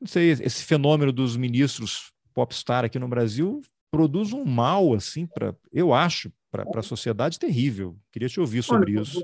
não 0.01 0.07
sei, 0.07 0.30
esse 0.30 0.64
fenômeno 0.64 1.12
dos 1.12 1.37
ministros 1.37 2.12
popstar 2.35 2.85
aqui 2.85 2.99
no 2.99 3.09
Brasil 3.09 3.61
produz 3.91 4.33
um 4.33 4.45
mal, 4.45 4.95
assim, 4.95 5.26
para 5.26 5.55
eu 5.72 5.93
acho, 5.93 6.33
para 6.51 6.66
a 6.74 6.83
sociedade 6.83 7.39
terrível. 7.39 7.97
Queria 8.11 8.28
te 8.28 8.41
ouvir 8.41 8.62
sobre 8.62 8.93
Olha, 8.97 9.03
isso. 9.03 9.22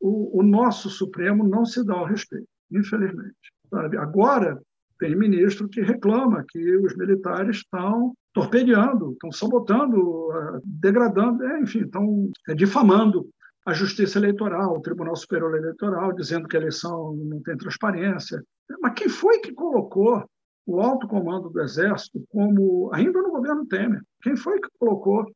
O, 0.00 0.40
o, 0.40 0.42
nosso 0.42 0.88
Supremo 0.88 1.46
não 1.46 1.64
se 1.64 1.84
dá 1.84 1.94
ao 1.94 2.04
respeito, 2.04 2.46
infelizmente. 2.70 3.34
Sabe? 3.70 3.96
Agora, 3.96 4.60
tem 4.98 5.16
ministro 5.16 5.68
que 5.68 5.80
reclama 5.80 6.44
que 6.48 6.76
os 6.76 6.96
militares 6.96 7.58
estão 7.58 8.14
torpedeando, 8.32 9.12
estão 9.12 9.32
sabotando, 9.32 10.30
ah, 10.32 10.60
degradando, 10.64 11.44
é, 11.44 11.60
enfim, 11.60 11.80
estão 11.80 12.30
é, 12.48 12.54
difamando 12.54 13.28
a 13.66 13.72
Justiça 13.72 14.18
Eleitoral, 14.18 14.76
o 14.76 14.80
Tribunal 14.80 15.14
Superior 15.14 15.56
Eleitoral, 15.56 16.12
dizendo 16.12 16.48
que 16.48 16.56
a 16.56 16.60
eleição 16.60 17.14
não 17.16 17.42
tem 17.42 17.56
transparência. 17.56 18.42
Mas 18.80 18.94
quem 18.94 19.08
foi 19.08 19.38
que 19.40 19.52
colocou 19.52 20.24
o 20.66 20.80
alto 20.80 21.08
comando 21.08 21.48
do 21.48 21.60
Exército 21.62 22.22
como, 22.28 22.90
ainda 22.92 23.22
no 23.22 23.30
governo 23.30 23.66
Temer, 23.66 24.02
quem 24.22 24.36
foi 24.36 24.60
que 24.60 24.68
colocou 24.78 25.26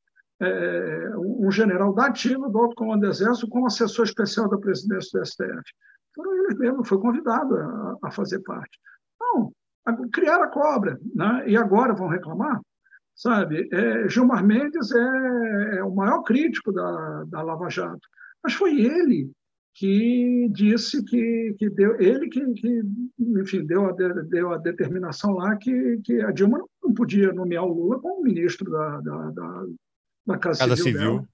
é, 0.40 1.10
um 1.16 1.50
general 1.50 1.94
da 1.94 2.06
ativa 2.06 2.48
do 2.50 2.58
Alto 2.58 2.74
Comando 2.74 3.02
do 3.02 3.06
Exército 3.06 3.48
como 3.48 3.66
assessor 3.66 4.04
especial 4.04 4.48
da 4.48 4.58
presidência 4.58 5.18
do 5.18 5.26
STF. 5.26 5.62
Foram 6.14 6.36
eles 6.36 6.58
mesmos, 6.58 6.88
foi 6.88 6.98
convidado 6.98 7.56
a, 7.56 7.96
a 8.04 8.10
fazer 8.10 8.40
parte. 8.40 8.78
Não, 9.20 9.52
criaram 10.12 10.44
a 10.44 10.48
cobra, 10.48 10.98
né? 11.14 11.44
e 11.46 11.56
agora 11.56 11.94
vão 11.94 12.08
reclamar? 12.08 12.60
Sabe, 13.14 13.68
é, 13.72 14.08
Gilmar 14.08 14.44
Mendes 14.44 14.90
é, 14.90 15.76
é, 15.76 15.84
o 15.84 15.94
maior 15.94 16.22
crítico 16.22 16.72
da, 16.72 17.24
da 17.24 17.42
Lava 17.42 17.68
Jato, 17.68 18.00
mas 18.42 18.54
foi 18.54 18.80
ele 18.80 19.30
que 19.74 20.48
disse 20.52 21.02
que, 21.04 21.54
que 21.58 21.70
deu, 21.70 21.98
ele 22.00 22.28
que, 22.28 22.44
que 22.54 22.82
enfim, 23.18 23.64
deu 23.64 23.86
a, 23.86 23.92
deu 23.92 24.52
a 24.52 24.58
determinação 24.58 25.32
lá 25.32 25.56
que, 25.56 25.98
que 26.04 26.20
a 26.20 26.30
Dilma 26.30 26.62
não 26.82 26.92
podia 26.92 27.32
nomear 27.32 27.64
o 27.64 27.72
Lula 27.72 27.98
como 28.00 28.22
ministro 28.22 28.70
da, 28.70 29.00
da, 29.00 29.30
da 29.30 29.64
na 30.26 30.38
Casa, 30.38 30.60
Casa 30.60 30.76
Civil. 30.76 31.00
Civil. 31.00 31.28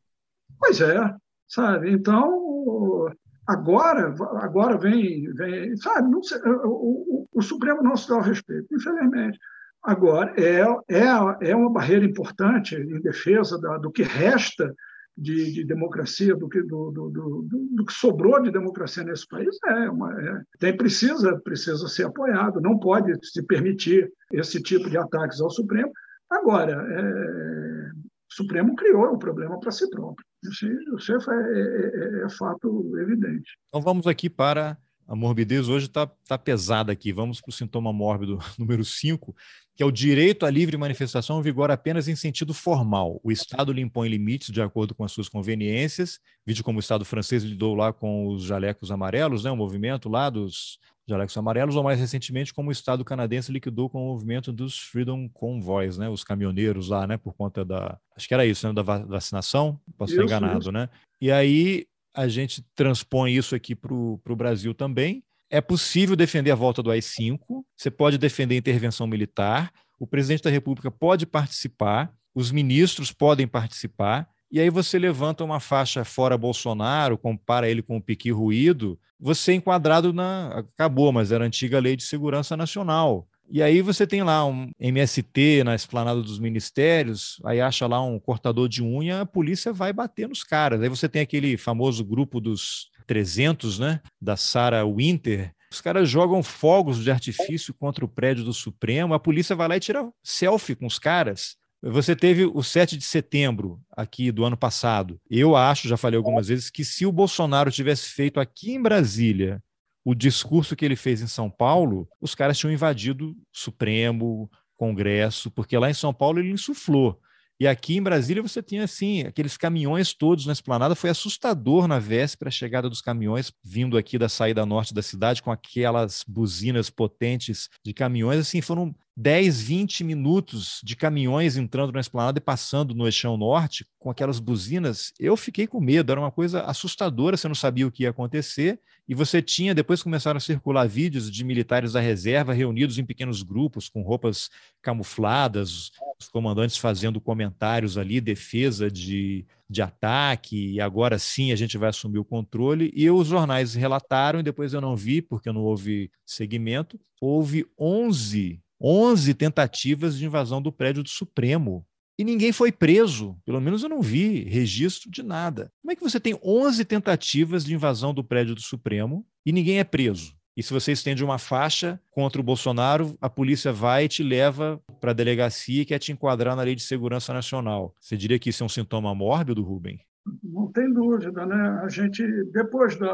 Pois 0.59 0.81
é, 0.81 1.15
sabe? 1.49 1.91
Então, 1.91 3.13
agora, 3.47 4.15
agora 4.41 4.79
vem, 4.79 5.33
vem 5.35 5.77
sabe? 5.77 6.11
Não 6.11 6.23
sei, 6.23 6.39
o, 6.43 6.69
o, 6.69 7.29
o 7.33 7.43
Supremo 7.43 7.83
não 7.83 7.97
se 7.97 8.09
dá 8.09 8.17
o 8.17 8.23
respeito, 8.23 8.67
infelizmente. 8.73 9.39
Agora, 9.83 10.33
é, 10.41 10.61
é, 10.89 11.51
é 11.51 11.57
uma 11.57 11.73
barreira 11.73 12.05
importante 12.05 12.77
em 12.77 13.01
defesa 13.01 13.61
da, 13.61 13.79
do 13.79 13.91
que 13.91 14.03
resta 14.03 14.75
de, 15.19 15.53
de, 15.53 15.65
democracia, 15.65 16.37
do 16.37 16.49
que, 16.49 16.63
do, 16.63 16.91
do, 16.91 17.11
do, 17.11 17.85
que 17.85 17.93
sobrou 17.93 18.41
de 18.41 18.51
democracia 18.51 19.03
nesse 19.03 19.27
país, 19.27 19.57
é, 19.67 19.91
uma, 19.91 20.13
é, 20.21 20.43
tem, 20.59 20.77
precisa, 20.77 21.39
precisa 21.41 21.89
ser 21.89 22.07
apoiado, 22.07 22.61
não 22.61 22.79
pode 22.79 23.13
se 23.27 23.43
permitir 23.43 24.11
esse 24.33 24.63
tipo 24.63 24.89
de 24.89 24.97
ataques 24.97 25.41
ao 25.41 25.51
Supremo. 25.51 25.93
Agora, 26.31 26.73
é, 26.73 27.91
o 27.91 28.35
Supremo 28.35 28.77
criou 28.77 29.13
o 29.13 29.19
problema 29.19 29.59
para 29.59 29.73
si 29.73 29.89
próprio. 29.91 30.25
Isso, 30.45 30.67
isso 30.97 31.13
é, 31.13 31.35
é, 31.35 32.21
é, 32.21 32.25
é, 32.25 32.29
fato 32.31 32.97
evidente. 32.99 33.59
Então 33.69 33.81
vamos 33.81 34.07
aqui 34.07 34.31
para 34.31 34.79
a 35.07 35.17
morbidez 35.17 35.69
hoje 35.69 35.87
está 35.87 36.07
tá 36.07 36.37
pesada 36.37 36.93
aqui. 36.93 37.13
Vamos 37.13 37.41
para 37.41 37.49
o 37.49 37.53
sintoma 37.53 37.93
mórbido 37.93 38.39
número 38.59 38.85
5, 38.85 39.35
que 39.79 39.83
é 39.85 39.87
o 39.87 39.93
direito 39.93 40.45
à 40.45 40.51
livre 40.51 40.77
manifestação 40.77 41.41
vigora 41.41 41.75
apenas 41.75 42.09
em 42.09 42.17
sentido 42.17 42.53
formal. 42.53 43.21
O 43.23 43.31
Estado 43.31 43.73
lhe 43.73 43.81
impõe 43.81 44.09
limites 44.09 44.51
de 44.51 44.61
acordo 44.61 44.93
com 44.93 45.05
as 45.05 45.13
suas 45.13 45.29
conveniências, 45.29 46.19
vídeo 46.45 46.65
como 46.65 46.79
o 46.79 46.81
Estado 46.81 47.05
francês 47.05 47.45
lidou 47.45 47.77
lá 47.77 47.93
com 47.93 48.27
os 48.27 48.43
jalecos 48.43 48.91
amarelos, 48.91 49.45
né, 49.45 49.53
o 49.53 49.57
movimento 49.57 50.09
lá 50.09 50.31
dos 50.31 50.81
jalecos 51.09 51.37
amarelos, 51.37 51.77
ou 51.77 51.85
mais 51.85 52.01
recentemente 52.01 52.53
como 52.53 52.71
o 52.71 52.73
Estado 52.73 53.05
canadense 53.05 53.53
liquidou 53.53 53.89
com 53.89 54.03
o 54.03 54.13
movimento 54.15 54.53
dos 54.53 54.77
Freedom 54.77 55.29
Convoys, 55.29 55.97
né, 55.97 56.09
os 56.09 56.25
caminhoneiros 56.25 56.89
lá, 56.89 57.07
né, 57.07 57.17
por 57.17 57.35
conta 57.35 57.65
da, 57.65 58.01
acho 58.17 58.27
que 58.27 58.35
era 58.35 58.45
isso, 58.45 58.67
né, 58.67 58.73
da 58.73 58.83
vacinação, 58.83 59.81
posso 59.97 60.13
estar 60.13 60.25
enganado, 60.25 60.59
isso. 60.59 60.73
né? 60.73 60.89
E 61.21 61.31
aí 61.31 61.87
a 62.13 62.27
gente 62.27 62.65
transpõe 62.75 63.33
isso 63.33 63.55
aqui 63.55 63.77
para 63.77 63.95
o 63.95 64.37
Brasil 64.37 64.75
também. 64.75 65.23
É 65.51 65.61
possível 65.61 66.15
defender 66.15 66.51
a 66.51 66.55
volta 66.55 66.83
do 66.83 66.91
AI-5, 66.91 67.39
você 67.77 67.91
pode 67.91 68.19
defender 68.19 68.55
a 68.55 68.59
intervenção 68.59 69.07
militar, 69.07 69.73
o 69.99 70.07
presidente 70.07 70.43
da 70.43 70.51
República 70.51 70.91
pode 70.91 71.27
participar, 71.27 72.13
os 72.35 72.51
ministros 72.51 73.11
podem 73.11 73.47
participar, 73.47 74.29
e 74.51 74.61
aí 74.61 74.71
você 74.71 74.99
levanta 74.99 75.45
uma 75.45 75.61
faixa 75.61 76.05
fora 76.05 76.39
Bolsonaro, 76.39 77.19
compara 77.19 77.69
ele 77.69 77.83
com 77.83 77.97
o 77.97 78.03
piqui 78.03 78.31
ruído, 78.31 78.99
você 79.21 79.53
é 79.53 79.55
enquadrado 79.57 80.13
na. 80.13 80.59
Acabou, 80.59 81.13
mas 81.13 81.33
era 81.33 81.45
a 81.45 81.47
antiga 81.47 81.79
Lei 81.79 81.97
de 81.97 82.05
Segurança 82.05 82.57
Nacional. 82.57 83.29
E 83.51 83.63
aí 83.63 83.83
você 83.83 84.07
tem 84.07 84.23
lá 84.23 84.45
um 84.47 84.71
MST 84.79 85.65
na 85.65 85.75
esplanada 85.75 86.23
dos 86.23 86.39
ministérios, 86.39 87.41
aí 87.45 87.61
acha 87.61 87.87
lá 87.87 88.01
um 88.03 88.19
cortador 88.19 88.69
de 88.69 88.83
unha, 88.83 89.23
a 89.23 89.27
polícia 89.27 89.73
vai 89.73 89.93
bater 89.93 90.29
nos 90.29 90.45
caras. 90.45 90.81
Aí 90.83 90.89
você 90.89 91.09
tem 91.09 91.23
aquele 91.23 91.57
famoso 91.57 92.05
grupo 92.05 92.41
dos 92.41 92.91
300, 93.09 93.79
né, 93.79 94.01
da 94.21 94.37
Sarah 94.37 94.85
Winter, 94.85 95.53
os 95.73 95.81
caras 95.81 96.09
jogam 96.09 96.43
fogos 96.43 97.03
de 97.03 97.11
artifício 97.11 97.75
contra 97.75 98.05
o 98.05 98.09
prédio 98.09 98.45
do 98.45 98.55
Supremo, 98.55 99.15
a 99.15 99.19
polícia 99.19 99.57
vai 99.57 99.69
lá 99.69 99.77
e 99.77 99.81
tira 99.81 100.09
selfie 100.23 100.77
com 100.77 100.87
os 100.87 100.99
caras. 100.99 101.57
Você 101.83 102.15
teve 102.17 102.45
o 102.45 102.63
7 102.63 102.97
de 102.97 103.05
setembro 103.05 103.81
aqui 103.97 104.33
do 104.33 104.45
ano 104.45 104.57
passado. 104.57 105.21
Eu 105.31 105.55
acho, 105.55 105.89
já 105.89 105.97
falei 105.97 106.17
algumas 106.17 106.49
vezes, 106.49 106.71
que 106.71 106.85
se 106.85 107.07
o 107.07 107.13
Bolsonaro 107.13 107.71
tivesse 107.71 108.09
feito 108.11 108.41
aqui 108.41 108.73
em 108.73 108.83
Brasília 108.83 109.63
o 110.05 110.15
discurso 110.15 110.75
que 110.75 110.85
ele 110.85 110.97
fez 110.97 111.21
em 111.21 111.27
São 111.27 111.51
Paulo, 111.51 112.09
os 112.21 112.35
caras 112.35 112.59
tinham 112.59 112.73
invadido 112.73 113.37
Supremo, 113.53 114.51
Congresso, 114.77 115.51
porque 115.51 115.77
lá 115.77 115.91
em 115.91 115.95
São 115.95 116.13
Paulo 116.15 116.41
ele 116.41 116.51
insuflou. 116.51 117.21
E 117.61 117.67
aqui 117.67 117.97
em 117.97 118.03
Brasília 118.03 118.41
você 118.41 118.63
tinha 118.63 118.85
assim, 118.85 119.23
aqueles 119.23 119.57
caminhões 119.57 120.15
todos 120.15 120.47
na 120.47 120.53
esplanada, 120.53 120.95
foi 120.95 121.11
assustador 121.11 121.89
na 121.89 121.99
véspera 121.99 122.49
a 122.49 122.53
chegada 122.53 122.89
dos 122.89 123.01
caminhões 123.03 123.53
vindo 123.65 123.99
aqui 123.99 124.17
da 124.17 124.29
saída 124.29 124.65
norte 124.65 124.95
da 124.95 125.03
cidade 125.03 125.43
com 125.43 125.51
aquelas 125.51 126.25
buzinas 126.27 126.89
potentes 126.89 127.69
de 127.85 127.93
caminhões, 127.93 128.39
assim, 128.39 128.61
foram 128.61 128.95
10, 129.21 129.61
20 129.63 130.05
minutos 130.05 130.81
de 130.85 130.95
caminhões 130.95 131.57
entrando 131.57 131.91
na 131.91 131.99
esplanada 131.99 132.39
e 132.39 132.41
passando 132.41 132.95
no 132.95 133.05
eixão 133.05 133.37
norte 133.37 133.85
com 133.99 134.13
aquelas 134.13 134.39
buzinas, 134.39 135.13
eu 135.19 135.37
fiquei 135.37 135.67
com 135.67 135.81
medo, 135.81 136.13
era 136.13 136.21
uma 136.21 136.31
coisa 136.31 136.63
assustadora, 136.63 137.37
você 137.37 137.49
não 137.49 137.55
sabia 137.55 137.85
o 137.85 137.91
que 137.91 138.05
ia 138.05 138.11
acontecer, 138.11 138.79
e 139.09 139.17
você 139.17 139.43
tinha, 139.43 139.75
depois 139.75 140.05
começaram 140.05 140.37
a 140.37 140.41
circular 140.41 140.87
vídeos 140.87 141.33
de 141.33 141.43
militares 141.43 141.95
da 141.95 142.01
reserva 142.01 142.53
reunidos 142.53 142.97
em 142.97 143.05
pequenos 143.05 143.43
grupos, 143.43 143.89
com 143.89 144.03
roupas 144.03 144.51
camufladas, 144.81 145.91
os 146.21 146.29
comandantes 146.29 146.77
fazendo 146.77 147.21
comentários 147.21 147.99
ali, 147.99 148.21
defesa 148.21 148.89
de, 148.89 149.45
de 149.69 149.83
ataque, 149.83 150.75
e 150.75 150.81
agora 150.81 151.19
sim 151.19 151.51
a 151.51 151.57
gente 151.57 151.77
vai 151.77 151.89
assumir 151.89 152.21
o 152.21 152.25
controle, 152.25 152.93
e 152.95 153.11
os 153.11 153.27
jornais 153.27 153.75
relataram, 153.75 154.39
e 154.39 154.45
depois 154.45 154.73
eu 154.75 154.81
não 154.81 154.95
vi, 154.95 155.21
porque 155.21 155.51
não 155.51 155.63
houve 155.63 156.09
segmento, 156.25 157.01
houve 157.21 157.67
11 157.77 158.63
11 158.81 159.35
tentativas 159.35 160.17
de 160.17 160.25
invasão 160.25 160.63
do 160.63 160.73
prédio 160.73 161.03
do 161.03 161.09
Supremo. 161.09 161.85
e 162.19 162.25
ninguém 162.25 162.51
foi 162.51 162.73
preso. 162.73 163.39
Pelo 163.47 163.61
menos 163.61 163.85
eu 163.85 163.89
não 163.89 164.03
vi 164.03 164.43
registro 164.43 165.09
de 165.09 165.23
nada. 165.23 165.71
Como 165.81 165.93
é 165.93 165.95
que 165.95 166.03
você 166.03 166.19
tem 166.19 166.37
11 166.43 166.85
tentativas 166.85 167.65
de 167.65 167.73
invasão 167.75 168.13
do 168.13 168.25
prédio 168.25 168.57
do 168.57 168.61
Supremo 168.61 169.25
e 169.47 169.53
ninguém 169.53 169.79
é 169.79 169.85
preso? 169.85 170.37
E 170.57 170.63
se 170.65 170.73
você 170.73 170.91
estende 170.91 171.23
uma 171.23 171.39
faixa 171.39 172.01
contra 172.11 172.41
o 172.41 172.45
Bolsonaro, 172.45 173.17
a 173.21 173.31
polícia 173.31 173.73
vai 173.73 174.07
e 174.07 174.09
te 174.09 174.25
leva 174.25 174.83
para 175.01 175.13
a 175.13 175.15
delegacia 175.15 175.83
e 175.83 175.85
quer 175.85 176.01
te 176.01 176.11
enquadrar 176.11 176.57
na 176.57 176.63
Lei 176.63 176.75
de 176.75 176.83
Segurança 176.83 177.33
Nacional. 177.33 177.95
Você 178.01 178.17
diria 178.17 178.41
que 178.41 178.51
isso 178.51 178.65
é 178.65 178.67
um 178.67 178.69
sintoma 178.69 179.15
mórbido, 179.15 179.63
Rubem? 179.63 180.01
Não 180.43 180.71
tem 180.73 180.93
dúvida, 180.93 181.45
né? 181.47 181.81
A 181.83 181.89
gente, 181.89 182.23
depois 182.53 182.97
do 182.97 183.07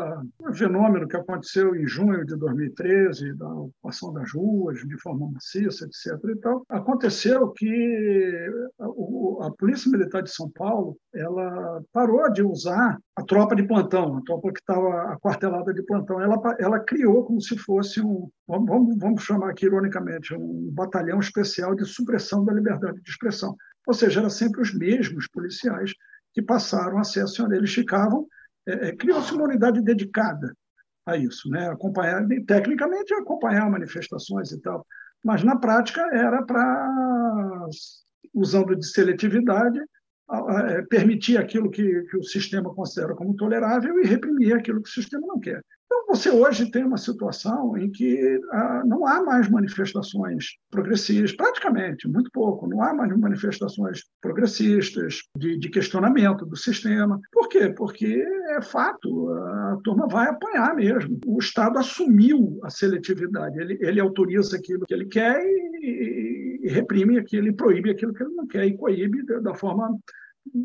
fenômeno 0.54 1.08
que 1.08 1.16
aconteceu 1.16 1.74
em 1.74 1.86
junho 1.86 2.24
de 2.24 2.36
2013, 2.36 3.34
da 3.34 3.48
ocupação 3.48 4.12
das 4.12 4.32
ruas 4.32 4.78
de 4.80 5.00
forma 5.00 5.30
maciça, 5.30 5.84
etc. 5.84 6.18
E 6.30 6.36
tal, 6.36 6.64
aconteceu 6.68 7.48
que 7.50 8.48
a, 8.80 9.46
a 9.46 9.50
Polícia 9.52 9.90
Militar 9.90 10.22
de 10.22 10.30
São 10.30 10.50
Paulo 10.50 10.96
ela 11.14 11.82
parou 11.92 12.30
de 12.32 12.42
usar 12.42 12.98
a 13.16 13.22
tropa 13.22 13.54
de 13.54 13.62
plantão, 13.62 14.16
a 14.16 14.22
tropa 14.22 14.52
que 14.52 14.60
estava 14.60 15.12
aquartelada 15.12 15.72
de 15.72 15.82
plantão. 15.82 16.20
Ela, 16.20 16.36
ela 16.58 16.80
criou 16.80 17.24
como 17.24 17.40
se 17.40 17.56
fosse 17.56 18.00
um, 18.00 18.28
vamos, 18.48 18.96
vamos 18.98 19.22
chamar 19.22 19.50
aqui 19.50 19.66
ironicamente, 19.66 20.34
um 20.34 20.70
batalhão 20.72 21.20
especial 21.20 21.74
de 21.74 21.84
supressão 21.84 22.44
da 22.44 22.52
liberdade 22.52 23.00
de 23.00 23.10
expressão. 23.10 23.54
Ou 23.86 23.94
seja, 23.94 24.20
eram 24.20 24.30
sempre 24.30 24.62
os 24.62 24.74
mesmos 24.74 25.28
policiais 25.28 25.92
que 26.34 26.42
passaram 26.42 26.98
a 26.98 27.04
ser 27.04 27.22
acionados. 27.22 27.58
Eles 27.58 27.72
ficavam, 27.72 28.26
é, 28.66 28.88
é, 28.88 28.96
criou-se 28.96 29.32
uma 29.32 29.44
unidade 29.44 29.80
dedicada 29.80 30.54
a 31.06 31.16
isso, 31.16 31.48
né? 31.48 31.68
acompanhar, 31.68 32.26
tecnicamente 32.46 33.14
acompanhar 33.14 33.70
manifestações 33.70 34.50
e 34.52 34.60
tal, 34.60 34.84
mas 35.24 35.42
na 35.44 35.56
prática 35.56 36.00
era 36.12 36.42
para, 36.42 37.68
usando 38.34 38.74
de 38.74 38.86
seletividade, 38.86 39.80
é, 40.68 40.82
permitir 40.82 41.36
aquilo 41.36 41.70
que, 41.70 42.02
que, 42.02 42.16
o 42.16 42.22
sistema 42.22 42.74
considera 42.74 43.14
como 43.14 43.36
tolerável 43.36 44.02
e 44.02 44.06
reprimir 44.06 44.54
aquilo 44.54 44.82
que 44.82 44.88
o 44.88 44.92
sistema 44.92 45.26
não 45.26 45.38
quer. 45.38 45.62
Então, 45.94 46.06
você 46.08 46.28
hoje 46.28 46.70
tem 46.70 46.84
uma 46.84 46.96
situação 46.96 47.78
em 47.78 47.88
que 47.88 48.40
ah, 48.50 48.82
não 48.84 49.06
há 49.06 49.22
mais 49.22 49.48
manifestações 49.48 50.56
progressistas, 50.68 51.36
praticamente, 51.36 52.08
muito 52.08 52.30
pouco, 52.32 52.66
não 52.66 52.82
há 52.82 52.92
mais 52.92 53.16
manifestações 53.16 54.02
progressistas 54.20 55.20
de, 55.36 55.56
de 55.56 55.68
questionamento 55.68 56.44
do 56.44 56.56
sistema. 56.56 57.20
Por 57.32 57.48
quê? 57.48 57.68
Porque 57.68 58.26
é 58.48 58.60
fato, 58.60 59.30
a 59.30 59.78
turma 59.84 60.08
vai 60.08 60.28
apanhar 60.28 60.74
mesmo. 60.74 61.20
O 61.26 61.38
Estado 61.38 61.78
assumiu 61.78 62.58
a 62.64 62.70
seletividade, 62.70 63.60
ele, 63.60 63.78
ele 63.80 64.00
autoriza 64.00 64.56
aquilo 64.56 64.86
que 64.86 64.94
ele 64.94 65.06
quer 65.06 65.40
e, 65.44 65.80
e, 65.80 66.60
e 66.64 66.68
reprime 66.70 67.18
aquilo, 67.18 67.46
e 67.46 67.52
proíbe 67.52 67.90
aquilo 67.90 68.12
que 68.12 68.22
ele 68.22 68.34
não 68.34 68.48
quer, 68.48 68.66
e 68.66 68.76
coíbe 68.76 69.24
da 69.42 69.54
forma 69.54 69.96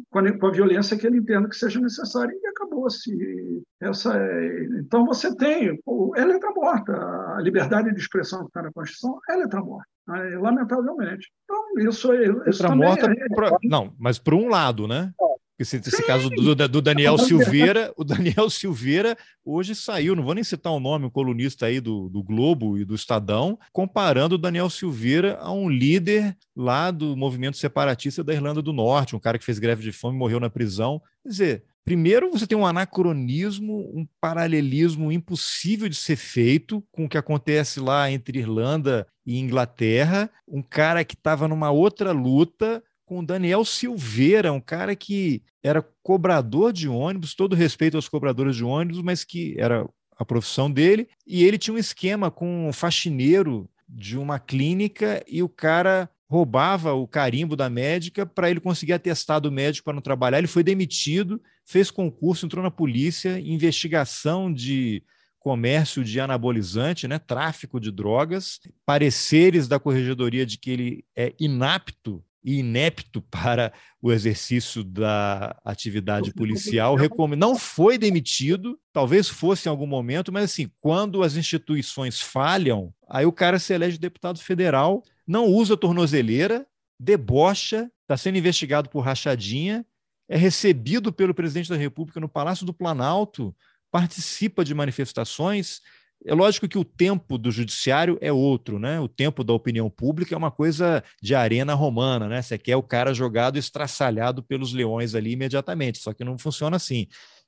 com 0.09 0.19
a, 0.19 0.51
violência 0.51 0.97
que 0.97 1.07
ele 1.07 1.17
entenda 1.17 1.47
que 1.47 1.55
seja 1.55 1.79
necessária 1.79 2.33
e 2.33 2.47
acabou-se. 2.47 3.63
Essa 3.81 4.17
é... 4.17 4.63
Então 4.79 5.05
você 5.05 5.35
tem, 5.35 5.79
ela 6.15 6.35
está 6.35 6.51
morta, 6.53 6.93
a 7.35 7.41
liberdade 7.41 7.93
de 7.93 7.99
expressão 7.99 8.41
que 8.41 8.47
está 8.47 8.61
na 8.61 8.71
Constituição, 8.71 9.19
ela 9.29 9.45
está 9.45 9.61
morta, 9.61 9.87
né? 10.07 10.37
lamentavelmente. 10.37 11.31
Então 11.43 11.89
isso, 11.89 12.13
isso 12.47 12.61
também 12.61 12.87
morta, 12.87 13.11
é... 13.11 13.35
Pra... 13.35 13.57
não, 13.63 13.93
mas 13.97 14.19
por 14.19 14.33
um 14.33 14.49
lado, 14.49 14.87
né? 14.87 15.11
Esse, 15.17 15.38
esse 15.59 16.03
caso 16.03 16.29
do, 16.29 16.55
do, 16.55 16.81
Daniel 16.81 17.17
Silveira, 17.17 17.93
o 17.97 18.03
Daniel 18.03 18.49
Silveira 18.49 19.17
hoje 19.43 19.75
saiu, 19.75 20.15
não 20.15 20.23
vou 20.23 20.33
nem 20.33 20.43
citar 20.43 20.71
o 20.71 20.79
nome, 20.79 21.05
um 21.05 21.09
colunista 21.09 21.65
aí 21.65 21.81
do, 21.81 22.07
do 22.07 22.23
Globo 22.23 22.77
e 22.77 22.85
do 22.85 22.95
Estadão, 22.95 23.59
comparando 23.73 24.35
o 24.35 24.37
Daniel 24.37 24.69
Silveira 24.69 25.37
a 25.41 25.51
um 25.51 25.69
líder 25.69 26.37
lá 26.55 26.91
do 26.91 27.17
movimento 27.17 27.57
separatista 27.57 28.23
da 28.23 28.33
Irlanda 28.33 28.61
do 28.61 28.71
Norte, 28.71 29.15
um 29.15 29.19
cara 29.19 29.37
que 29.37 29.45
fez 29.45 29.59
greve 29.59 29.83
de 29.83 29.91
fome 29.91 30.15
e 30.15 30.19
morreu 30.19 30.39
na 30.39 30.49
prisão. 30.49 31.01
Quer 31.23 31.29
dizer, 31.29 31.63
Primeiro, 31.89 32.29
você 32.29 32.45
tem 32.45 32.55
um 32.55 32.67
anacronismo, 32.67 33.79
um 33.95 34.07
paralelismo 34.21 35.11
impossível 35.11 35.89
de 35.89 35.95
ser 35.95 36.17
feito 36.17 36.83
com 36.91 37.05
o 37.05 37.09
que 37.09 37.17
acontece 37.17 37.79
lá 37.79 38.11
entre 38.11 38.37
Irlanda 38.37 39.07
e 39.25 39.39
Inglaterra. 39.39 40.29
Um 40.47 40.61
cara 40.61 41.03
que 41.03 41.15
estava 41.15 41.47
numa 41.47 41.71
outra 41.71 42.11
luta, 42.11 42.83
com 43.09 43.21
o 43.21 43.25
Daniel 43.25 43.65
Silveira, 43.65 44.53
um 44.53 44.61
cara 44.61 44.95
que 44.95 45.41
era 45.63 45.81
cobrador 46.03 46.71
de 46.71 46.87
ônibus, 46.87 47.33
todo 47.33 47.55
respeito 47.55 47.95
aos 47.95 48.07
cobradores 48.07 48.55
de 48.55 48.63
ônibus, 48.63 49.01
mas 49.01 49.23
que 49.23 49.55
era 49.57 49.89
a 50.15 50.23
profissão 50.23 50.69
dele, 50.69 51.09
e 51.25 51.43
ele 51.43 51.57
tinha 51.57 51.73
um 51.73 51.79
esquema 51.79 52.29
com 52.29 52.69
um 52.69 52.71
faxineiro 52.71 53.67
de 53.87 54.15
uma 54.15 54.37
clínica 54.37 55.23
e 55.27 55.41
o 55.41 55.49
cara 55.49 56.07
roubava 56.29 56.93
o 56.93 57.07
carimbo 57.07 57.55
da 57.55 57.67
médica 57.67 58.27
para 58.27 58.47
ele 58.51 58.59
conseguir 58.59 58.93
atestado 58.93 59.51
médico 59.51 59.85
para 59.85 59.95
não 59.95 60.03
trabalhar. 60.03 60.37
Ele 60.37 60.45
foi 60.45 60.61
demitido, 60.61 61.41
fez 61.65 61.89
concurso, 61.89 62.45
entrou 62.45 62.63
na 62.63 62.69
polícia, 62.69 63.39
investigação 63.39 64.53
de 64.53 65.01
comércio 65.39 66.03
de 66.03 66.19
anabolizante, 66.19 67.07
né, 67.07 67.17
tráfico 67.17 67.79
de 67.79 67.91
drogas, 67.91 68.59
pareceres 68.85 69.67
da 69.67 69.79
corregedoria 69.79 70.45
de 70.45 70.59
que 70.59 70.69
ele 70.69 71.05
é 71.15 71.33
inapto 71.39 72.23
e 72.43 72.59
inepto 72.59 73.21
para 73.21 73.73
o 74.01 74.11
exercício 74.11 74.83
da 74.83 75.59
atividade 75.63 76.33
policial, 76.33 76.95
não 77.37 77.55
foi 77.57 77.97
demitido, 77.97 78.79
talvez 78.93 79.27
fosse 79.27 79.67
em 79.67 79.71
algum 79.71 79.87
momento, 79.87 80.31
mas 80.31 80.45
assim, 80.45 80.71
quando 80.79 81.21
as 81.21 81.35
instituições 81.35 82.21
falham, 82.21 82.93
aí 83.09 83.25
o 83.25 83.31
cara 83.31 83.59
se 83.59 83.73
elege 83.73 83.97
deputado 83.97 84.39
federal, 84.39 85.03
não 85.27 85.45
usa 85.45 85.75
tornozeleira, 85.75 86.65
debocha, 86.99 87.91
está 88.01 88.15
sendo 88.15 88.37
investigado 88.37 88.89
por 88.89 89.01
rachadinha, 89.01 89.85
é 90.27 90.37
recebido 90.37 91.11
pelo 91.11 91.33
presidente 91.33 91.69
da 91.69 91.75
República 91.75 92.19
no 92.19 92.29
Palácio 92.29 92.65
do 92.65 92.73
Planalto, 92.73 93.55
participa 93.91 94.63
de 94.63 94.73
manifestações, 94.73 95.81
é 96.25 96.33
lógico 96.33 96.67
que 96.67 96.77
o 96.77 96.83
tempo 96.83 97.37
do 97.37 97.49
judiciário 97.51 98.17
é 98.19 98.31
outro, 98.31 98.77
né? 98.77 98.99
O 98.99 99.07
tempo 99.07 99.43
da 99.43 99.53
opinião 99.53 99.89
pública 99.89 100.35
é 100.35 100.37
uma 100.37 100.51
coisa 100.51 101.03
de 101.21 101.33
arena 101.33 101.73
romana, 101.73 102.27
né? 102.27 102.41
Você 102.41 102.57
quer 102.57 102.75
o 102.75 102.83
cara 102.83 103.13
jogado 103.13 103.57
estraçalhado 103.57 104.43
pelos 104.43 104.73
leões 104.73 105.15
ali 105.15 105.31
imediatamente, 105.31 105.99
só 105.99 106.13
que 106.13 106.23
não 106.23 106.37
funciona 106.37 106.75
assim. 106.75 107.07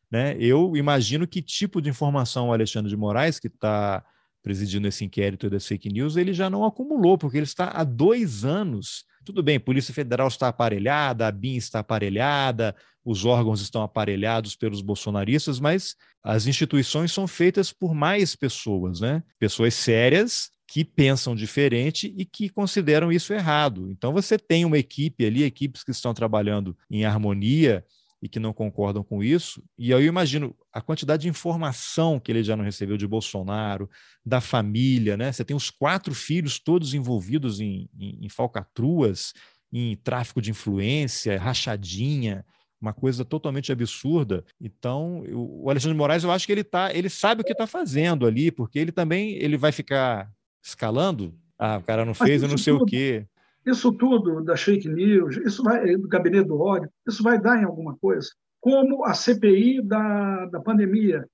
Né? 0.09 0.35
Eu 0.39 0.75
imagino 0.75 1.25
que 1.25 1.41
tipo 1.41 1.81
de 1.81 1.89
informação 1.89 2.49
o 2.49 2.53
Alexandre 2.53 2.89
de 2.89 2.97
Moraes, 2.97 3.39
que 3.39 3.47
está 3.47 4.03
presidindo 4.43 4.87
esse 4.87 5.05
inquérito 5.05 5.49
das 5.49 5.65
fake 5.65 5.89
news, 5.89 6.17
ele 6.17 6.33
já 6.33 6.49
não 6.49 6.65
acumulou, 6.65 7.17
porque 7.17 7.37
ele 7.37 7.45
está 7.45 7.69
há 7.69 7.83
dois 7.83 8.43
anos. 8.43 9.05
Tudo 9.23 9.43
bem, 9.43 9.59
Polícia 9.59 9.93
Federal 9.93 10.27
está 10.27 10.47
aparelhada, 10.47 11.27
a 11.27 11.31
BIM 11.31 11.55
está 11.55 11.79
aparelhada, 11.79 12.75
os 13.05 13.23
órgãos 13.25 13.61
estão 13.61 13.83
aparelhados 13.83 14.55
pelos 14.55 14.81
bolsonaristas, 14.81 15.59
mas 15.59 15.95
as 16.23 16.47
instituições 16.47 17.11
são 17.11 17.27
feitas 17.27 17.71
por 17.71 17.93
mais 17.93 18.35
pessoas, 18.35 18.99
né? 18.99 19.23
Pessoas 19.39 19.73
sérias 19.73 20.51
que 20.67 20.85
pensam 20.85 21.35
diferente 21.35 22.13
e 22.17 22.23
que 22.23 22.49
consideram 22.49 23.11
isso 23.11 23.33
errado. 23.33 23.91
Então 23.91 24.13
você 24.13 24.39
tem 24.39 24.63
uma 24.63 24.77
equipe 24.77 25.25
ali, 25.25 25.43
equipes 25.43 25.83
que 25.83 25.91
estão 25.91 26.13
trabalhando 26.13 26.77
em 26.89 27.03
harmonia 27.03 27.85
e 28.21 28.29
que 28.29 28.39
não 28.39 28.53
concordam 28.53 29.03
com 29.03 29.23
isso. 29.23 29.63
E 29.77 29.89
eu 29.89 30.03
imagino 30.03 30.55
a 30.71 30.79
quantidade 30.79 31.23
de 31.23 31.29
informação 31.29 32.19
que 32.19 32.31
ele 32.31 32.43
já 32.43 32.55
não 32.55 32.63
recebeu 32.63 32.95
de 32.95 33.07
Bolsonaro, 33.07 33.89
da 34.23 34.39
família, 34.39 35.17
né? 35.17 35.31
Você 35.31 35.43
tem 35.43 35.55
os 35.55 35.71
quatro 35.71 36.13
filhos 36.13 36.59
todos 36.59 36.93
envolvidos 36.93 37.59
em, 37.59 37.89
em, 37.97 38.25
em 38.25 38.29
falcatruas, 38.29 39.33
em 39.73 39.95
tráfico 39.95 40.41
de 40.41 40.51
influência, 40.51 41.39
rachadinha, 41.39 42.45
uma 42.79 42.93
coisa 42.93 43.25
totalmente 43.25 43.71
absurda. 43.71 44.43
Então, 44.59 45.23
o 45.31 45.69
Alexandre 45.69 45.93
de 45.93 45.99
Moraes, 45.99 46.23
eu 46.23 46.31
acho 46.31 46.45
que 46.45 46.51
ele 46.51 46.63
tá, 46.63 46.93
ele 46.93 47.09
sabe 47.09 47.41
o 47.41 47.45
que 47.45 47.51
está 47.53 47.65
fazendo 47.65 48.25
ali, 48.25 48.51
porque 48.51 48.77
ele 48.77 48.91
também 48.91 49.33
ele 49.35 49.57
vai 49.57 49.71
ficar 49.71 50.29
escalando. 50.63 51.35
Ah, 51.57 51.77
o 51.77 51.83
cara 51.83 52.03
não 52.03 52.13
fez, 52.13 52.41
eu 52.41 52.49
não 52.49 52.57
sei 52.57 52.73
o 52.73 52.85
quê. 52.85 53.25
Isso 53.65 53.91
tudo 53.91 54.43
das 54.43 54.61
fake 54.61 54.89
news, 54.89 55.37
isso 55.37 55.63
vai 55.63 55.95
do 55.95 56.07
gabinete 56.07 56.47
do 56.47 56.59
ódio, 56.59 56.89
isso 57.07 57.21
vai 57.21 57.39
dar 57.39 57.61
em 57.61 57.65
alguma 57.65 57.95
coisa. 57.97 58.29
Como 58.59 59.05
a 59.05 59.13
CPI 59.13 59.81
da, 59.81 60.45
da 60.47 60.59
pandemia. 60.59 61.25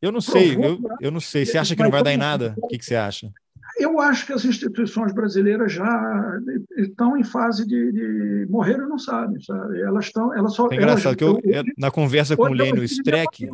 Eu 0.00 0.12
não 0.12 0.20
sei, 0.20 0.54
eu, 0.56 0.78
eu 1.00 1.10
não 1.10 1.20
sei. 1.20 1.44
Você 1.44 1.58
acha 1.58 1.74
que 1.74 1.82
não 1.82 1.90
vai 1.90 2.02
dar 2.02 2.12
em 2.12 2.16
nada? 2.16 2.54
O 2.58 2.68
que, 2.68 2.78
que 2.78 2.84
você 2.84 2.96
acha? 2.96 3.30
Eu 3.78 4.00
acho 4.00 4.26
que 4.26 4.32
as 4.32 4.44
instituições 4.44 5.12
brasileiras 5.12 5.72
já 5.72 6.40
estão 6.76 7.16
em 7.16 7.22
fase 7.22 7.66
de, 7.66 7.92
de 7.92 8.46
morrer 8.50 8.74
e 8.74 8.88
não 8.88 8.98
sabem, 8.98 9.40
sabe? 9.40 9.80
Elas 9.80 10.06
estão, 10.06 10.34
elas 10.34 10.54
só. 10.54 10.68
É 10.70 10.76
engraçado 10.76 11.16
que 11.16 11.24
eu, 11.24 11.40
eu, 11.44 11.62
na 11.76 11.90
conversa 11.90 12.36
com 12.36 12.44
o 12.44 12.52
Lênio 12.52 12.82
Streck, 12.82 13.48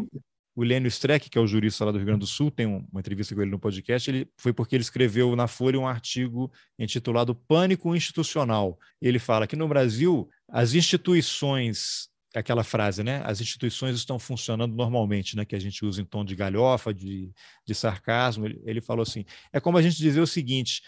o 0.54 0.62
Lênio 0.62 0.88
Streck, 0.88 1.28
que 1.28 1.36
é 1.36 1.40
o 1.40 1.46
jurista 1.46 1.84
lá 1.84 1.90
do 1.90 1.98
Rio 1.98 2.06
Grande 2.06 2.20
do 2.20 2.26
Sul, 2.26 2.50
tem 2.50 2.66
uma 2.66 3.00
entrevista 3.00 3.34
com 3.34 3.42
ele 3.42 3.50
no 3.50 3.58
podcast, 3.58 4.08
ele 4.08 4.28
foi 4.36 4.52
porque 4.52 4.76
ele 4.76 4.82
escreveu 4.82 5.34
na 5.34 5.48
Folha 5.48 5.78
um 5.78 5.86
artigo 5.86 6.52
intitulado 6.78 7.34
Pânico 7.34 7.94
Institucional. 7.94 8.78
Ele 9.02 9.18
fala 9.18 9.46
que 9.46 9.56
no 9.56 9.66
Brasil 9.66 10.28
as 10.48 10.74
instituições 10.74 12.08
aquela 12.34 12.64
frase, 12.64 13.02
né? 13.02 13.22
As 13.24 13.40
instituições 13.40 13.94
estão 13.96 14.18
funcionando 14.18 14.74
normalmente, 14.74 15.36
né? 15.36 15.44
Que 15.44 15.54
a 15.54 15.58
gente 15.60 15.84
usa 15.84 16.02
em 16.02 16.04
tom 16.04 16.24
de 16.24 16.34
galhofa, 16.34 16.92
de, 16.92 17.32
de 17.64 17.74
sarcasmo. 17.74 18.46
Ele, 18.46 18.60
ele 18.64 18.80
falou 18.80 19.02
assim: 19.02 19.24
é 19.52 19.60
como 19.60 19.78
a 19.78 19.82
gente 19.82 19.96
dizer 19.96 20.20
o 20.20 20.26
seguinte: 20.26 20.82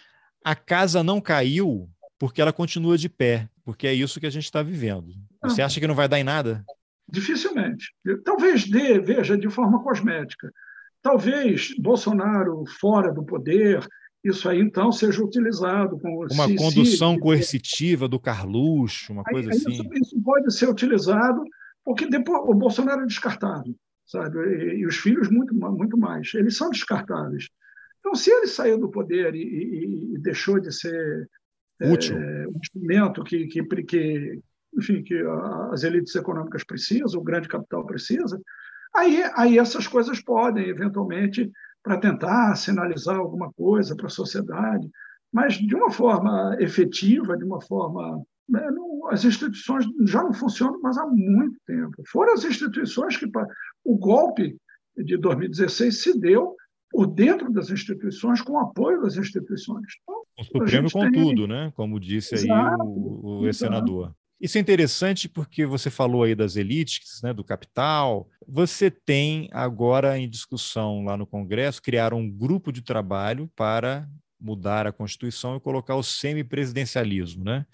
a 0.45 0.55
casa 0.55 1.03
não 1.03 1.21
caiu 1.21 1.89
porque 2.19 2.41
ela 2.41 2.53
continua 2.53 2.99
de 2.99 3.09
pé, 3.09 3.49
porque 3.64 3.87
é 3.87 3.95
isso 3.95 4.19
que 4.19 4.27
a 4.27 4.31
gente 4.31 4.45
está 4.45 4.62
vivendo. 4.62 5.14
Você 5.43 5.62
acha 5.62 5.79
que 5.79 5.87
não 5.87 5.95
vai 5.95 6.09
dar 6.09 6.19
em 6.19 6.25
nada? 6.25 6.64
Dificilmente. 7.09 7.92
Talvez 8.24 8.68
dê, 8.68 8.98
veja, 8.98 9.36
de 9.38 9.48
forma 9.48 9.82
cosmética. 9.82 10.50
Talvez 11.00 11.72
Bolsonaro 11.78 12.64
fora 12.80 13.12
do 13.12 13.24
poder, 13.24 13.86
isso 14.24 14.48
aí 14.48 14.61
então 14.61 14.90
seja 14.90 15.22
utilizado 15.22 15.98
como 16.00 16.26
uma 16.32 16.48
se, 16.48 16.57
condução 16.57 17.14
se, 17.14 17.20
coercitiva 17.20 18.09
do 18.09 18.18
Carluxo, 18.18 19.12
uma 19.12 19.22
coisa 19.22 19.50
aí, 19.50 19.57
assim. 19.57 19.70
Isso, 19.70 19.88
isso, 19.94 20.22
pode 20.22 20.52
ser 20.52 20.68
utilizado 20.68 21.44
porque 21.84 22.07
depois 22.07 22.42
o 22.48 22.54
Bolsonaro 22.54 23.02
é 23.02 23.07
descartável, 23.07 23.72
sabe? 24.04 24.38
E, 24.38 24.80
e, 24.80 24.86
os 24.86 24.96
filhos 24.96 25.30
muito 25.30 25.54
muito 25.54 25.96
mais. 25.96 26.34
Eles 26.34 26.57
são 26.57 26.70
descartáveis. 26.70 27.48
Então, 28.00 28.14
se 28.16 28.30
ele 28.30 28.48
saiu 28.48 28.78
do 28.78 28.90
poder 28.90 29.34
e, 29.36 29.42
e, 29.42 30.14
e 30.14 30.18
deixou 30.18 30.59
de 30.59 30.72
ser 30.72 31.28
útil 31.80 32.16
é, 32.16 32.48
um 32.48 32.59
instrumento 32.61 33.22
que, 33.22 33.46
que, 33.46 33.62
que 33.62 34.40
enfim, 34.77 35.03
que 35.03 35.14
as 35.72 35.83
elites 35.83 36.14
econômicas 36.14 36.64
precisam, 36.64 37.20
o 37.20 37.24
grande 37.24 37.49
capital 37.49 37.85
precisa, 37.87 38.41
aí, 38.95 39.22
aí 39.35 39.59
essas 39.59 39.87
coisas 39.87 40.20
podem, 40.20 40.68
eventualmente, 40.68 41.51
para 41.83 41.99
tentar 41.99 42.57
sinalizar 42.57 43.16
alguma 43.16 43.53
coisa 43.53 43.95
para 43.95 44.07
a 44.07 44.11
sociedade, 44.11 44.91
mas 45.33 45.55
de 45.55 45.74
uma 45.74 45.91
forma 45.91 46.57
efetiva, 46.61 47.37
de 47.37 47.45
uma 47.45 47.61
forma. 47.61 48.22
Né, 48.49 48.70
não, 48.70 49.09
as 49.09 49.24
instituições 49.24 49.85
já 50.05 50.22
não 50.22 50.33
funcionam 50.33 50.81
mais 50.81 50.97
há 50.99 51.07
muito 51.07 51.59
tempo. 51.66 52.03
Foram 52.09 52.33
as 52.33 52.45
instituições 52.45 53.16
que. 53.16 53.27
O 53.85 53.97
golpe 53.97 54.57
de 54.97 55.16
2016 55.16 56.03
se 56.03 56.18
deu 56.18 56.57
por 56.91 57.07
dentro 57.07 57.53
das 57.53 57.70
instituições, 57.70 58.41
com 58.41 58.55
o 58.55 58.59
apoio 58.59 59.03
das 59.03 59.16
instituições. 59.16 59.87
Então, 60.03 60.22
o 60.39 60.45
Supremo 60.45 60.91
com 60.91 61.11
tem... 61.11 61.12
tudo, 61.12 61.47
né? 61.47 61.72
como 61.77 62.01
disse 62.01 62.35
aí 62.35 62.45
exato, 62.45 62.83
o, 62.83 63.47
o 63.47 63.53
senador. 63.53 64.14
Isso 64.41 64.59
é 64.59 64.61
interessante 64.61 65.28
porque 65.28 65.64
você 65.64 65.91
falou 65.91 66.22
aí 66.22 66.34
das 66.34 66.57
elites, 66.57 67.20
né, 67.22 67.32
do 67.32 67.43
capital. 67.43 68.28
Você 68.47 68.91
tem 68.91 69.49
agora 69.51 70.18
em 70.18 70.28
discussão 70.28 71.05
lá 71.05 71.16
no 71.16 71.26
Congresso 71.26 71.80
criar 71.80 72.12
um 72.12 72.30
grupo 72.30 72.70
de 72.70 72.82
trabalho 72.82 73.51
para 73.57 74.07
mudar 74.39 74.87
a 74.87 74.93
Constituição 74.93 75.57
e 75.57 75.61
colocar 75.61 75.97
o 75.97 76.03
semipresidencialismo, 76.03 77.45
né? 77.45 77.64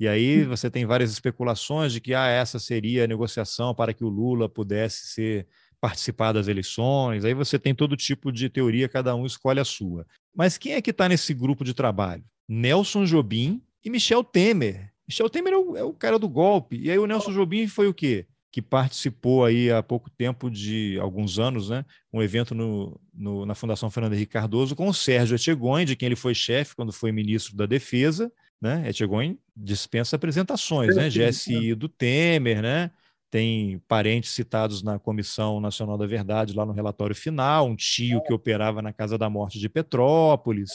E 0.00 0.06
aí 0.06 0.44
você 0.44 0.70
tem 0.70 0.86
várias 0.86 1.10
especulações 1.10 1.92
de 1.92 2.00
que 2.00 2.14
ah, 2.14 2.28
essa 2.28 2.58
seria 2.58 3.04
a 3.04 3.06
negociação 3.06 3.74
para 3.74 3.92
que 3.92 4.04
o 4.04 4.08
Lula 4.08 4.48
pudesse 4.48 5.08
ser 5.08 5.46
participar 5.80 6.32
das 6.32 6.48
eleições. 6.48 7.24
Aí 7.24 7.34
você 7.34 7.58
tem 7.58 7.74
todo 7.74 7.96
tipo 7.96 8.32
de 8.32 8.48
teoria, 8.48 8.88
cada 8.88 9.14
um 9.14 9.26
escolhe 9.26 9.60
a 9.60 9.64
sua. 9.64 10.06
Mas 10.34 10.56
quem 10.56 10.72
é 10.72 10.82
que 10.82 10.90
está 10.90 11.08
nesse 11.08 11.34
grupo 11.34 11.64
de 11.64 11.74
trabalho? 11.74 12.24
Nelson 12.48 13.04
Jobim 13.04 13.60
e 13.84 13.90
Michel 13.90 14.22
Temer. 14.22 14.92
Michel 15.08 15.30
Temer 15.30 15.54
é 15.54 15.56
o, 15.56 15.76
é 15.76 15.82
o, 15.82 15.92
cara 15.92 16.18
do 16.18 16.28
golpe. 16.28 16.78
E 16.78 16.90
aí 16.90 16.98
o 16.98 17.06
Nelson 17.06 17.32
Jobim 17.32 17.66
foi 17.66 17.88
o 17.88 17.94
quê? 17.94 18.26
Que 18.52 18.60
participou 18.60 19.44
aí 19.44 19.70
há 19.70 19.82
pouco 19.82 20.10
tempo 20.10 20.50
de 20.50 20.98
alguns 21.00 21.38
anos, 21.38 21.70
né? 21.70 21.84
Um 22.12 22.22
evento 22.22 22.54
no, 22.54 23.00
no, 23.14 23.46
na 23.46 23.54
Fundação 23.54 23.90
Fernando 23.90 24.14
Henrique 24.14 24.32
Cardoso 24.32 24.76
com 24.76 24.88
o 24.88 24.94
Sérgio 24.94 25.34
Etchegoin, 25.34 25.86
de 25.86 25.96
quem 25.96 26.06
ele 26.06 26.16
foi 26.16 26.34
chefe 26.34 26.76
quando 26.76 26.92
foi 26.92 27.10
ministro 27.10 27.56
da 27.56 27.64
Defesa, 27.64 28.30
né? 28.60 28.88
Etchegoin 28.88 29.38
dispensa 29.56 30.16
apresentações, 30.16 30.94
né? 30.94 31.08
GSI 31.08 31.74
do 31.74 31.88
Temer, 31.88 32.60
né? 32.60 32.90
tem 33.30 33.78
parentes 33.86 34.30
citados 34.30 34.82
na 34.82 34.98
Comissão 34.98 35.60
Nacional 35.60 35.98
da 35.98 36.06
Verdade, 36.06 36.54
lá 36.54 36.64
no 36.64 36.72
relatório 36.72 37.14
final, 37.14 37.66
um 37.66 37.76
tio 37.76 38.22
que 38.22 38.32
operava 38.32 38.80
na 38.80 38.92
Casa 38.92 39.18
da 39.18 39.28
Morte 39.28 39.58
de 39.58 39.68
Petrópolis. 39.68 40.70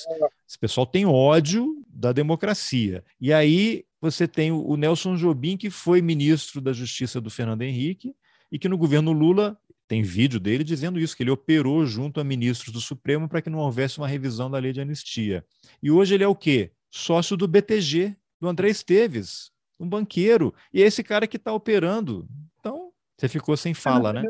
Esse 0.47 0.59
pessoal 0.59 0.85
tem 0.85 1.05
ódio 1.05 1.82
da 2.03 2.11
democracia. 2.11 3.01
E 3.19 3.31
aí 3.31 3.85
você 4.01 4.27
tem 4.27 4.51
o 4.51 4.75
Nelson 4.75 5.15
Jobim, 5.15 5.55
que 5.55 5.69
foi 5.69 6.01
ministro 6.01 6.59
da 6.59 6.73
Justiça 6.73 7.21
do 7.21 7.29
Fernando 7.29 7.61
Henrique, 7.61 8.13
e 8.51 8.59
que 8.59 8.67
no 8.67 8.77
governo 8.77 9.13
Lula 9.13 9.57
tem 9.87 10.01
vídeo 10.03 10.37
dele 10.37 10.65
dizendo 10.65 10.99
isso, 10.99 11.15
que 11.15 11.23
ele 11.23 11.31
operou 11.31 11.85
junto 11.85 12.19
a 12.19 12.23
ministros 12.23 12.73
do 12.73 12.81
Supremo 12.81 13.29
para 13.29 13.41
que 13.41 13.49
não 13.49 13.59
houvesse 13.59 13.99
uma 13.99 14.07
revisão 14.07 14.51
da 14.51 14.59
lei 14.59 14.73
de 14.73 14.81
anistia. 14.81 15.45
E 15.81 15.89
hoje 15.89 16.13
ele 16.13 16.25
é 16.25 16.27
o 16.27 16.35
quê? 16.35 16.71
Sócio 16.91 17.37
do 17.37 17.47
BTG, 17.47 18.17
do 18.37 18.49
André 18.49 18.69
Esteves, 18.69 19.49
um 19.79 19.87
banqueiro. 19.87 20.53
E 20.73 20.83
é 20.83 20.85
esse 20.85 21.03
cara 21.03 21.25
que 21.25 21.37
está 21.37 21.53
operando. 21.53 22.27
Então, 22.59 22.91
você 23.17 23.29
ficou 23.29 23.55
sem 23.55 23.73
fala, 23.73 24.11
né? 24.11 24.23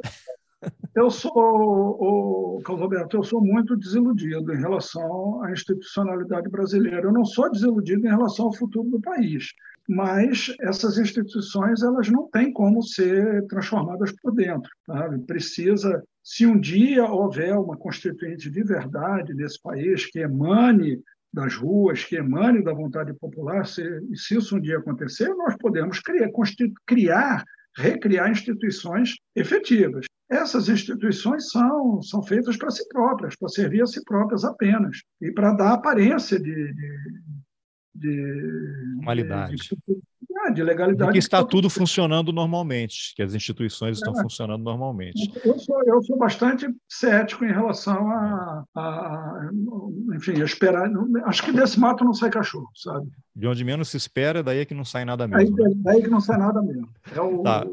Eu 0.95 1.09
sou, 1.09 2.61
Carlos 2.63 2.83
Roberto, 2.83 3.17
eu 3.17 3.23
sou 3.23 3.43
muito 3.43 3.75
desiludido 3.75 4.53
em 4.53 4.59
relação 4.59 5.41
à 5.43 5.51
institucionalidade 5.51 6.49
brasileira. 6.49 7.07
Eu 7.07 7.11
não 7.11 7.25
sou 7.25 7.51
desiludido 7.51 8.05
em 8.05 8.09
relação 8.09 8.45
ao 8.45 8.53
futuro 8.53 8.89
do 8.89 9.01
país, 9.01 9.47
mas 9.89 10.55
essas 10.61 10.97
instituições 10.97 11.81
elas 11.81 12.09
não 12.09 12.29
têm 12.29 12.53
como 12.53 12.83
ser 12.83 13.45
transformadas 13.47 14.13
por 14.21 14.33
dentro. 14.33 14.69
Sabe? 14.85 15.19
Precisa, 15.25 16.03
se 16.23 16.45
um 16.45 16.59
dia 16.59 17.05
houver 17.05 17.57
uma 17.57 17.75
constituinte 17.75 18.49
de 18.49 18.63
verdade 18.63 19.33
nesse 19.33 19.61
país 19.61 20.05
que 20.05 20.19
emane 20.19 21.01
das 21.33 21.55
ruas, 21.55 22.05
que 22.05 22.15
emane 22.15 22.63
da 22.63 22.73
vontade 22.73 23.11
popular, 23.15 23.65
se, 23.65 23.83
se 24.13 24.37
isso 24.37 24.55
um 24.55 24.61
dia 24.61 24.77
acontecer, 24.77 25.29
nós 25.29 25.57
podemos 25.57 25.99
criar, 25.99 26.29
criar, 26.85 27.43
recriar 27.75 28.29
instituições 28.29 29.15
efetivas. 29.35 30.05
Essas 30.33 30.67
instituições 30.67 31.51
são, 31.51 32.01
são 32.01 32.23
feitas 32.23 32.57
para 32.57 32.71
si 32.71 32.87
próprias, 32.89 33.35
para 33.35 33.49
servir 33.49 33.83
a 33.83 33.85
si 33.85 34.03
próprias 34.03 34.43
apenas, 34.43 34.97
e 35.21 35.31
para 35.31 35.53
dar 35.53 35.73
aparência 35.73 36.39
de, 36.39 36.73
de, 36.73 36.97
de, 37.93 38.95
Normalidade. 38.95 39.55
de, 39.55 40.01
é, 40.47 40.51
de 40.51 40.63
legalidade. 40.63 41.11
que 41.11 41.19
está 41.19 41.43
tudo 41.43 41.69
funcionando 41.69 42.33
normalmente, 42.33 43.13
que 43.15 43.21
as 43.21 43.35
instituições 43.35 43.97
estão 43.97 44.13
é. 44.17 44.23
funcionando 44.23 44.63
normalmente. 44.63 45.31
Eu 45.45 45.59
sou, 45.59 45.83
eu 45.83 46.03
sou 46.03 46.17
bastante 46.17 46.67
cético 46.89 47.45
em 47.45 47.51
relação 47.51 48.09
a, 48.09 48.63
a, 48.75 49.49
enfim, 50.15 50.41
a 50.41 50.45
esperar. 50.45 50.89
Acho 51.25 51.43
que 51.43 51.51
desse 51.51 51.79
mato 51.79 52.03
não 52.03 52.13
sai 52.13 52.31
cachorro, 52.31 52.69
sabe? 52.75 53.07
De 53.35 53.47
onde 53.47 53.63
menos 53.63 53.89
se 53.89 53.97
espera, 53.97 54.41
daí 54.41 54.59
é 54.59 54.65
que 54.65 54.73
não 54.73 54.85
sai 54.85 55.05
nada 55.05 55.27
mesmo. 55.27 55.55
Daí, 55.55 55.69
né? 55.69 55.75
daí 55.83 56.01
que 56.01 56.09
não 56.09 56.19
sai 56.19 56.39
nada 56.39 56.61
mesmo. 56.61 56.89
É 57.15 57.21
o, 57.21 57.43
tá. 57.43 57.65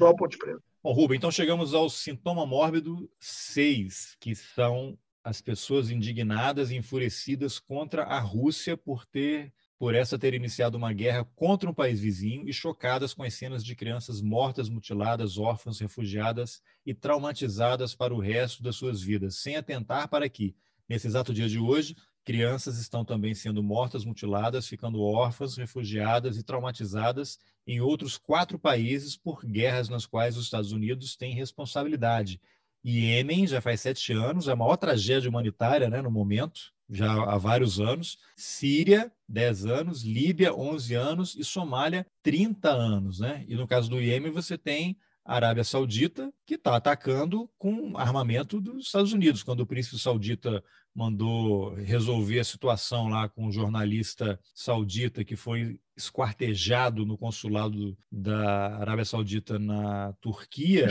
o 0.00 0.16
Ponte 0.16 0.38
Preta. 0.38 0.69
Bom, 0.82 0.94
Rubem, 0.94 1.18
então 1.18 1.30
chegamos 1.30 1.74
ao 1.74 1.90
sintoma 1.90 2.46
mórbido 2.46 3.06
6, 3.18 4.16
que 4.18 4.34
são 4.34 4.98
as 5.22 5.42
pessoas 5.42 5.90
indignadas 5.90 6.70
e 6.70 6.76
enfurecidas 6.76 7.58
contra 7.58 8.04
a 8.04 8.18
Rússia 8.18 8.78
por 8.78 9.04
ter 9.04 9.52
por 9.78 9.94
essa 9.94 10.18
ter 10.18 10.32
iniciado 10.32 10.78
uma 10.78 10.92
guerra 10.92 11.24
contra 11.36 11.68
um 11.68 11.74
país 11.74 12.00
vizinho 12.00 12.48
e 12.48 12.52
chocadas 12.52 13.12
com 13.12 13.22
as 13.22 13.34
cenas 13.34 13.62
de 13.62 13.76
crianças 13.76 14.22
mortas, 14.22 14.70
mutiladas, 14.70 15.36
órfãs, 15.36 15.78
refugiadas 15.78 16.62
e 16.84 16.94
traumatizadas 16.94 17.94
para 17.94 18.14
o 18.14 18.18
resto 18.18 18.62
das 18.62 18.76
suas 18.76 19.02
vidas, 19.02 19.36
sem 19.36 19.56
atentar 19.56 20.08
para 20.08 20.28
que, 20.30 20.54
nesse 20.88 21.06
exato 21.06 21.32
dia 21.34 21.48
de 21.48 21.58
hoje, 21.58 21.94
crianças 22.30 22.78
estão 22.78 23.04
também 23.04 23.34
sendo 23.34 23.60
mortas, 23.60 24.04
mutiladas, 24.04 24.68
ficando 24.68 25.02
órfãs, 25.02 25.56
refugiadas 25.56 26.38
e 26.38 26.44
traumatizadas 26.44 27.40
em 27.66 27.80
outros 27.80 28.16
quatro 28.16 28.56
países 28.56 29.16
por 29.16 29.44
guerras 29.44 29.88
nas 29.88 30.06
quais 30.06 30.36
os 30.36 30.44
Estados 30.44 30.70
Unidos 30.70 31.16
têm 31.16 31.34
responsabilidade. 31.34 32.40
Iêmen 32.84 33.48
já 33.48 33.60
faz 33.60 33.80
sete 33.80 34.12
anos, 34.12 34.46
é 34.46 34.52
a 34.52 34.56
maior 34.56 34.76
tragédia 34.76 35.28
humanitária 35.28 35.90
né, 35.90 36.00
no 36.00 36.08
momento, 36.08 36.72
já 36.88 37.10
há 37.10 37.36
vários 37.36 37.80
anos, 37.80 38.16
Síria, 38.36 39.10
10 39.28 39.66
anos, 39.66 40.04
Líbia, 40.04 40.54
11 40.54 40.94
anos 40.94 41.34
e 41.34 41.42
Somália, 41.42 42.06
30 42.22 42.70
anos. 42.70 43.18
Né? 43.18 43.44
E 43.48 43.56
no 43.56 43.66
caso 43.66 43.90
do 43.90 44.00
Iêmen, 44.00 44.30
você 44.30 44.56
tem 44.56 44.96
Arábia 45.34 45.62
Saudita, 45.62 46.32
que 46.44 46.54
está 46.54 46.74
atacando 46.74 47.48
com 47.56 47.96
armamento 47.96 48.60
dos 48.60 48.86
Estados 48.86 49.12
Unidos. 49.12 49.44
Quando 49.44 49.60
o 49.60 49.66
príncipe 49.66 49.96
saudita 49.96 50.62
mandou 50.92 51.72
resolver 51.74 52.40
a 52.40 52.44
situação 52.44 53.08
lá 53.08 53.28
com 53.28 53.46
um 53.46 53.52
jornalista 53.52 54.40
saudita 54.52 55.24
que 55.24 55.36
foi 55.36 55.78
esquartejado 55.96 57.06
no 57.06 57.16
consulado 57.16 57.96
da 58.10 58.76
Arábia 58.78 59.04
Saudita 59.04 59.56
na 59.56 60.12
Turquia. 60.20 60.88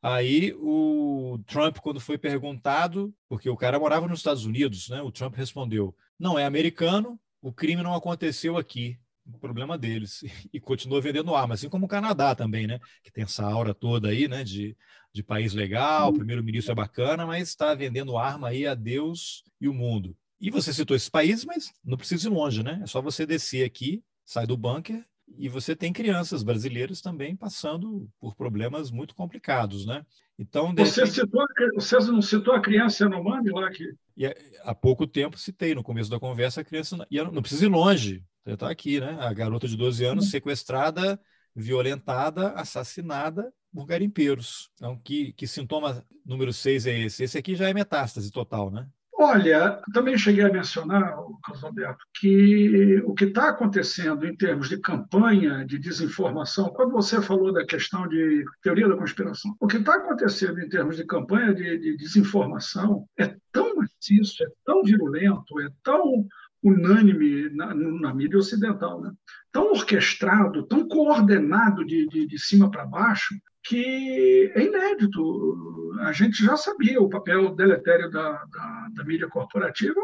Aí 0.00 0.54
o 0.58 1.40
Trump, 1.46 1.78
quando 1.78 1.98
foi 1.98 2.16
perguntado, 2.16 3.12
porque 3.28 3.50
o 3.50 3.56
cara 3.56 3.78
morava 3.80 4.06
nos 4.06 4.20
Estados 4.20 4.44
Unidos, 4.44 4.88
né? 4.88 5.02
O 5.02 5.10
Trump 5.10 5.34
respondeu: 5.34 5.96
não 6.18 6.38
é 6.38 6.44
americano, 6.44 7.18
o 7.42 7.52
crime 7.52 7.82
não 7.82 7.94
aconteceu 7.94 8.56
aqui. 8.56 8.98
O 9.26 9.38
problema 9.38 9.78
deles. 9.78 10.22
E 10.52 10.60
continua 10.60 11.00
vendendo 11.00 11.34
arma, 11.34 11.54
assim 11.54 11.68
como 11.68 11.86
o 11.86 11.88
Canadá 11.88 12.34
também, 12.34 12.66
né? 12.66 12.78
Que 13.02 13.10
tem 13.10 13.24
essa 13.24 13.44
aura 13.44 13.74
toda 13.74 14.08
aí, 14.08 14.28
né? 14.28 14.44
De, 14.44 14.76
de 15.12 15.22
país 15.22 15.52
legal, 15.52 16.12
primeiro-ministro 16.12 16.72
é 16.72 16.74
bacana, 16.74 17.26
mas 17.26 17.48
está 17.48 17.74
vendendo 17.74 18.16
arma 18.16 18.48
aí 18.48 18.66
a 18.66 18.74
Deus 18.74 19.42
e 19.60 19.68
o 19.68 19.74
mundo. 19.74 20.16
E 20.40 20.50
você 20.50 20.72
citou 20.72 20.96
esses 20.96 21.08
países, 21.08 21.44
mas 21.44 21.72
não 21.84 21.96
precisa 21.96 22.28
ir 22.28 22.30
longe, 22.30 22.62
né? 22.62 22.80
É 22.82 22.86
só 22.86 23.00
você 23.00 23.26
descer 23.26 23.64
aqui 23.64 24.02
sai 24.24 24.46
do 24.46 24.56
bunker 24.56 25.04
e 25.36 25.48
você 25.48 25.74
tem 25.74 25.92
crianças 25.92 26.42
brasileiras 26.42 27.00
também 27.00 27.34
passando 27.34 28.08
por 28.20 28.34
problemas 28.34 28.90
muito 28.90 29.14
complicados, 29.14 29.86
né? 29.86 30.04
Então, 30.38 30.74
você, 30.74 31.04
repente... 31.04 31.20
citou, 31.20 31.44
você 31.74 31.98
não 32.10 32.22
citou 32.22 32.54
a 32.54 32.60
criança 32.60 33.04
Yanomami 33.04 33.50
lá 33.50 33.70
que... 33.70 33.94
E 34.16 34.26
há 34.62 34.74
pouco 34.74 35.06
tempo 35.06 35.38
citei, 35.38 35.74
no 35.74 35.82
começo 35.82 36.10
da 36.10 36.20
conversa, 36.20 36.60
a 36.60 36.64
criança... 36.64 37.06
E 37.10 37.22
não 37.22 37.40
precisa 37.40 37.64
ir 37.64 37.68
longe. 37.68 38.22
Está 38.46 38.70
aqui, 38.70 39.00
né? 39.00 39.16
A 39.20 39.32
garota 39.32 39.66
de 39.66 39.76
12 39.76 40.04
anos 40.04 40.30
sequestrada, 40.30 41.18
violentada, 41.54 42.50
assassinada 42.50 43.52
por 43.72 43.86
garimpeiros. 43.86 44.70
Então, 44.74 44.98
que, 44.98 45.32
que 45.32 45.46
sintoma 45.46 46.04
número 46.24 46.52
6 46.52 46.86
é 46.86 46.98
esse? 47.00 47.24
Esse 47.24 47.38
aqui 47.38 47.54
já 47.56 47.68
é 47.68 47.74
metástase 47.74 48.30
total, 48.30 48.70
né? 48.70 48.86
Olha, 49.16 49.80
também 49.92 50.18
cheguei 50.18 50.44
a 50.44 50.52
mencionar, 50.52 51.16
Carlos 51.44 51.64
Alberto, 51.64 52.04
que 52.18 53.00
o 53.06 53.14
que 53.14 53.26
está 53.26 53.48
acontecendo 53.48 54.26
em 54.26 54.36
termos 54.36 54.68
de 54.68 54.76
campanha 54.78 55.64
de 55.64 55.78
desinformação, 55.78 56.70
quando 56.70 56.90
você 56.90 57.22
falou 57.22 57.52
da 57.52 57.64
questão 57.64 58.08
de 58.08 58.44
teoria 58.60 58.88
da 58.88 58.96
conspiração, 58.96 59.54
o 59.60 59.68
que 59.68 59.76
está 59.76 59.94
acontecendo 59.94 60.58
em 60.60 60.68
termos 60.68 60.96
de 60.96 61.06
campanha 61.06 61.54
de, 61.54 61.78
de 61.78 61.96
desinformação 61.96 63.06
é 63.16 63.36
tão 63.52 63.76
maciço, 63.76 64.42
é 64.42 64.48
tão 64.64 64.82
virulento, 64.82 65.60
é 65.60 65.68
tão 65.84 66.26
unânime 66.64 67.50
na, 67.50 67.74
na 67.74 68.14
mídia 68.14 68.38
ocidental, 68.38 69.02
né? 69.02 69.12
tão 69.52 69.70
orquestrado, 69.72 70.66
tão 70.66 70.88
coordenado 70.88 71.84
de, 71.84 72.08
de, 72.08 72.26
de 72.26 72.38
cima 72.38 72.70
para 72.70 72.86
baixo, 72.86 73.34
que 73.62 74.52
é 74.54 74.64
inédito. 74.64 75.92
A 76.00 76.12
gente 76.12 76.42
já 76.42 76.56
sabia 76.56 77.00
o 77.00 77.08
papel 77.08 77.54
deletério 77.54 78.10
da, 78.10 78.44
da, 78.44 78.88
da 78.94 79.04
mídia 79.04 79.28
corporativa, 79.28 80.00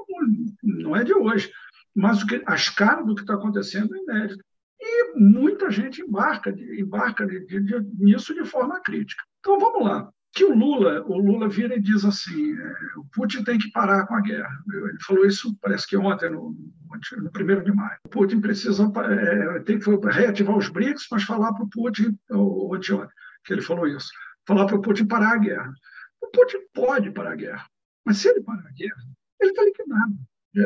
não 0.62 0.94
é 0.94 1.02
de 1.02 1.14
hoje, 1.14 1.50
mas 1.94 2.22
o 2.22 2.26
que, 2.26 2.42
a 2.46 2.54
escala 2.54 3.04
do 3.04 3.14
que 3.14 3.22
está 3.22 3.34
acontecendo 3.34 3.94
é 3.96 3.98
inédito. 3.98 4.44
E 4.82 5.18
muita 5.18 5.70
gente 5.70 6.00
embarca, 6.00 6.50
embarca 6.50 7.26
de, 7.26 7.44
de, 7.46 7.80
nisso 7.98 8.34
de 8.34 8.44
forma 8.44 8.80
crítica. 8.80 9.22
Então 9.40 9.58
vamos 9.58 9.84
lá. 9.84 10.10
Que 10.32 10.44
o 10.44 10.54
Lula, 10.54 11.02
o 11.06 11.18
Lula 11.18 11.48
vira 11.48 11.74
e 11.74 11.80
diz 11.80 12.04
assim: 12.04 12.52
é, 12.56 12.74
o 12.96 13.04
Putin 13.12 13.42
tem 13.42 13.58
que 13.58 13.70
parar 13.72 14.06
com 14.06 14.14
a 14.14 14.20
guerra. 14.20 14.50
Ele 14.72 14.98
falou 15.04 15.26
isso, 15.26 15.56
parece 15.60 15.86
que 15.88 15.96
ontem, 15.96 16.30
no, 16.30 16.50
no 16.50 17.30
1 17.58 17.64
de 17.64 17.72
maio. 17.72 17.98
O 18.04 18.08
Putin 18.08 18.40
precisa 18.40 18.84
é, 18.84 19.60
tem 19.60 19.78
que 19.78 19.90
reativar 20.08 20.56
os 20.56 20.68
BRICS, 20.68 21.06
mas 21.10 21.24
falar 21.24 21.52
para 21.52 21.64
o 21.64 21.70
Putin, 21.70 22.16
ontem, 22.30 23.08
que 23.44 23.52
ele 23.52 23.62
falou 23.62 23.86
isso. 23.86 24.10
Falar 24.46 24.66
para 24.66 24.76
o 24.76 24.82
Putin 24.82 25.06
parar 25.06 25.34
a 25.34 25.38
guerra. 25.38 25.72
O 26.20 26.28
Putin 26.28 26.58
pode 26.72 27.10
parar 27.10 27.32
a 27.32 27.36
guerra, 27.36 27.66
mas 28.04 28.18
se 28.18 28.28
ele 28.28 28.42
parar 28.42 28.66
a 28.66 28.72
guerra, 28.72 29.02
ele 29.40 29.50
está 29.50 29.64
liquidado. 29.64 30.14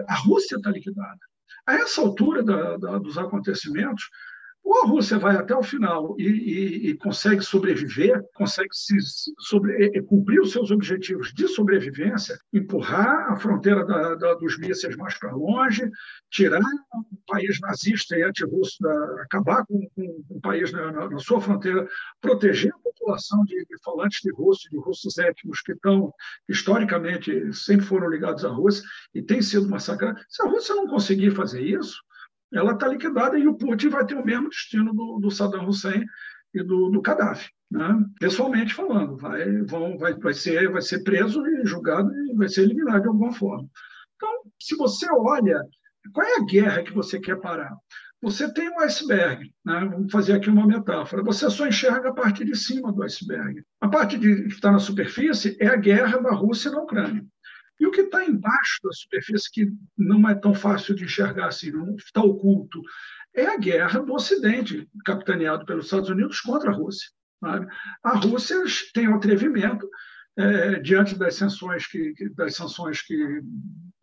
A 0.08 0.14
Rússia 0.14 0.56
está 0.56 0.70
liquidada. 0.70 1.20
A 1.66 1.74
essa 1.74 2.00
altura 2.00 2.42
da, 2.42 2.76
da, 2.76 2.98
dos 2.98 3.16
acontecimentos, 3.16 4.10
ou 4.64 4.82
a 4.82 4.86
Rússia 4.86 5.18
vai 5.18 5.36
até 5.36 5.54
o 5.54 5.62
final 5.62 6.16
e, 6.18 6.24
e, 6.24 6.90
e 6.90 6.96
consegue 6.96 7.42
sobreviver, 7.42 8.22
consegue 8.34 8.70
se, 8.72 8.96
sobre, 9.38 10.02
cumprir 10.02 10.40
os 10.40 10.52
seus 10.52 10.70
objetivos 10.70 11.34
de 11.34 11.46
sobrevivência, 11.46 12.38
empurrar 12.52 13.30
a 13.30 13.36
fronteira 13.36 13.84
da, 13.84 14.14
da, 14.14 14.34
dos 14.34 14.58
mísseis 14.58 14.96
mais 14.96 15.18
para 15.18 15.32
longe, 15.32 15.90
tirar 16.30 16.60
o 16.60 17.18
país 17.26 17.60
nazista 17.60 18.16
e 18.16 18.22
antirrusso, 18.22 18.78
acabar 19.22 19.66
com, 19.66 19.86
com, 19.94 20.24
o 20.30 20.40
país 20.40 20.72
na, 20.72 20.90
na, 20.90 21.10
na, 21.10 21.18
sua 21.18 21.40
fronteira, 21.40 21.86
proteger 22.20 22.72
a 22.72 22.78
população 22.78 23.44
de, 23.44 23.66
de 23.66 23.82
falantes 23.84 24.20
de 24.22 24.32
russo, 24.32 24.68
de 24.70 24.78
russos 24.78 25.18
étnicos 25.18 25.60
que 25.60 25.72
estão, 25.72 26.10
historicamente, 26.48 27.52
sempre 27.52 27.84
foram 27.84 28.08
ligados 28.08 28.44
à 28.46 28.48
Rússia 28.48 28.82
e 29.14 29.20
têm 29.20 29.42
sido 29.42 29.68
massacrados. 29.68 30.24
Se 30.28 30.42
a 30.42 30.46
Rússia 30.46 30.74
não 30.74 30.86
conseguir 30.86 31.32
fazer 31.32 31.60
isso, 31.60 32.02
ela 32.54 32.72
está 32.72 32.86
liquidada 32.88 33.38
e 33.38 33.46
o 33.46 33.56
Putin 33.56 33.88
vai 33.88 34.06
ter 34.06 34.14
o 34.14 34.24
mesmo 34.24 34.48
destino 34.48 34.92
do, 34.94 35.18
do 35.18 35.30
Saddam 35.30 35.66
Hussein 35.66 36.04
e 36.54 36.62
do, 36.62 36.88
do 36.88 37.02
Gaddafi. 37.02 37.50
Né? 37.70 38.04
Pessoalmente 38.20 38.72
falando, 38.72 39.16
vai, 39.16 39.62
vão, 39.62 39.98
vai, 39.98 40.14
vai, 40.14 40.32
ser, 40.32 40.70
vai 40.70 40.82
ser 40.82 41.02
preso 41.02 41.44
e 41.46 41.66
julgado 41.66 42.08
e 42.30 42.34
vai 42.34 42.48
ser 42.48 42.62
eliminado 42.62 43.02
de 43.02 43.08
alguma 43.08 43.32
forma. 43.32 43.68
Então, 44.16 44.30
se 44.60 44.76
você 44.76 45.06
olha, 45.10 45.60
qual 46.12 46.26
é 46.26 46.36
a 46.36 46.44
guerra 46.44 46.82
que 46.82 46.92
você 46.92 47.18
quer 47.18 47.40
parar? 47.40 47.74
Você 48.22 48.50
tem 48.54 48.70
um 48.70 48.80
iceberg, 48.80 49.52
né? 49.64 49.86
vamos 49.90 50.10
fazer 50.10 50.32
aqui 50.32 50.48
uma 50.48 50.66
metáfora. 50.66 51.22
Você 51.24 51.50
só 51.50 51.66
enxerga 51.66 52.08
a 52.08 52.14
parte 52.14 52.44
de 52.44 52.56
cima 52.56 52.90
do 52.90 53.02
iceberg. 53.02 53.62
A 53.80 53.88
parte 53.88 54.16
de, 54.16 54.44
que 54.44 54.54
está 54.54 54.72
na 54.72 54.78
superfície 54.78 55.56
é 55.60 55.66
a 55.66 55.76
guerra 55.76 56.18
da 56.18 56.30
Rússia 56.30 56.70
na 56.70 56.80
Ucrânia. 56.80 57.22
E 57.80 57.86
o 57.86 57.90
que 57.90 58.02
está 58.02 58.24
embaixo 58.24 58.80
da 58.82 58.92
superfície, 58.92 59.50
que 59.50 59.72
não 59.96 60.28
é 60.28 60.34
tão 60.34 60.54
fácil 60.54 60.94
de 60.94 61.04
enxergar 61.04 61.48
assim, 61.48 61.70
não 61.70 61.96
está 61.96 62.22
oculto, 62.22 62.80
é 63.34 63.46
a 63.46 63.56
guerra 63.56 64.00
do 64.00 64.14
Ocidente, 64.14 64.88
capitaneado 65.04 65.64
pelos 65.66 65.86
Estados 65.86 66.08
Unidos 66.08 66.40
contra 66.40 66.70
a 66.70 66.74
Rússia. 66.74 67.10
Sabe? 67.40 67.66
A 68.02 68.16
Rússia 68.16 68.62
tem 68.92 69.08
o 69.08 69.16
atrevimento 69.16 69.88
é, 70.36 70.78
diante 70.80 71.16
das 71.16 71.34
sanções 71.34 71.86
que, 71.86 72.14
das 72.34 72.54
sanções 72.54 73.02
que 73.02 73.42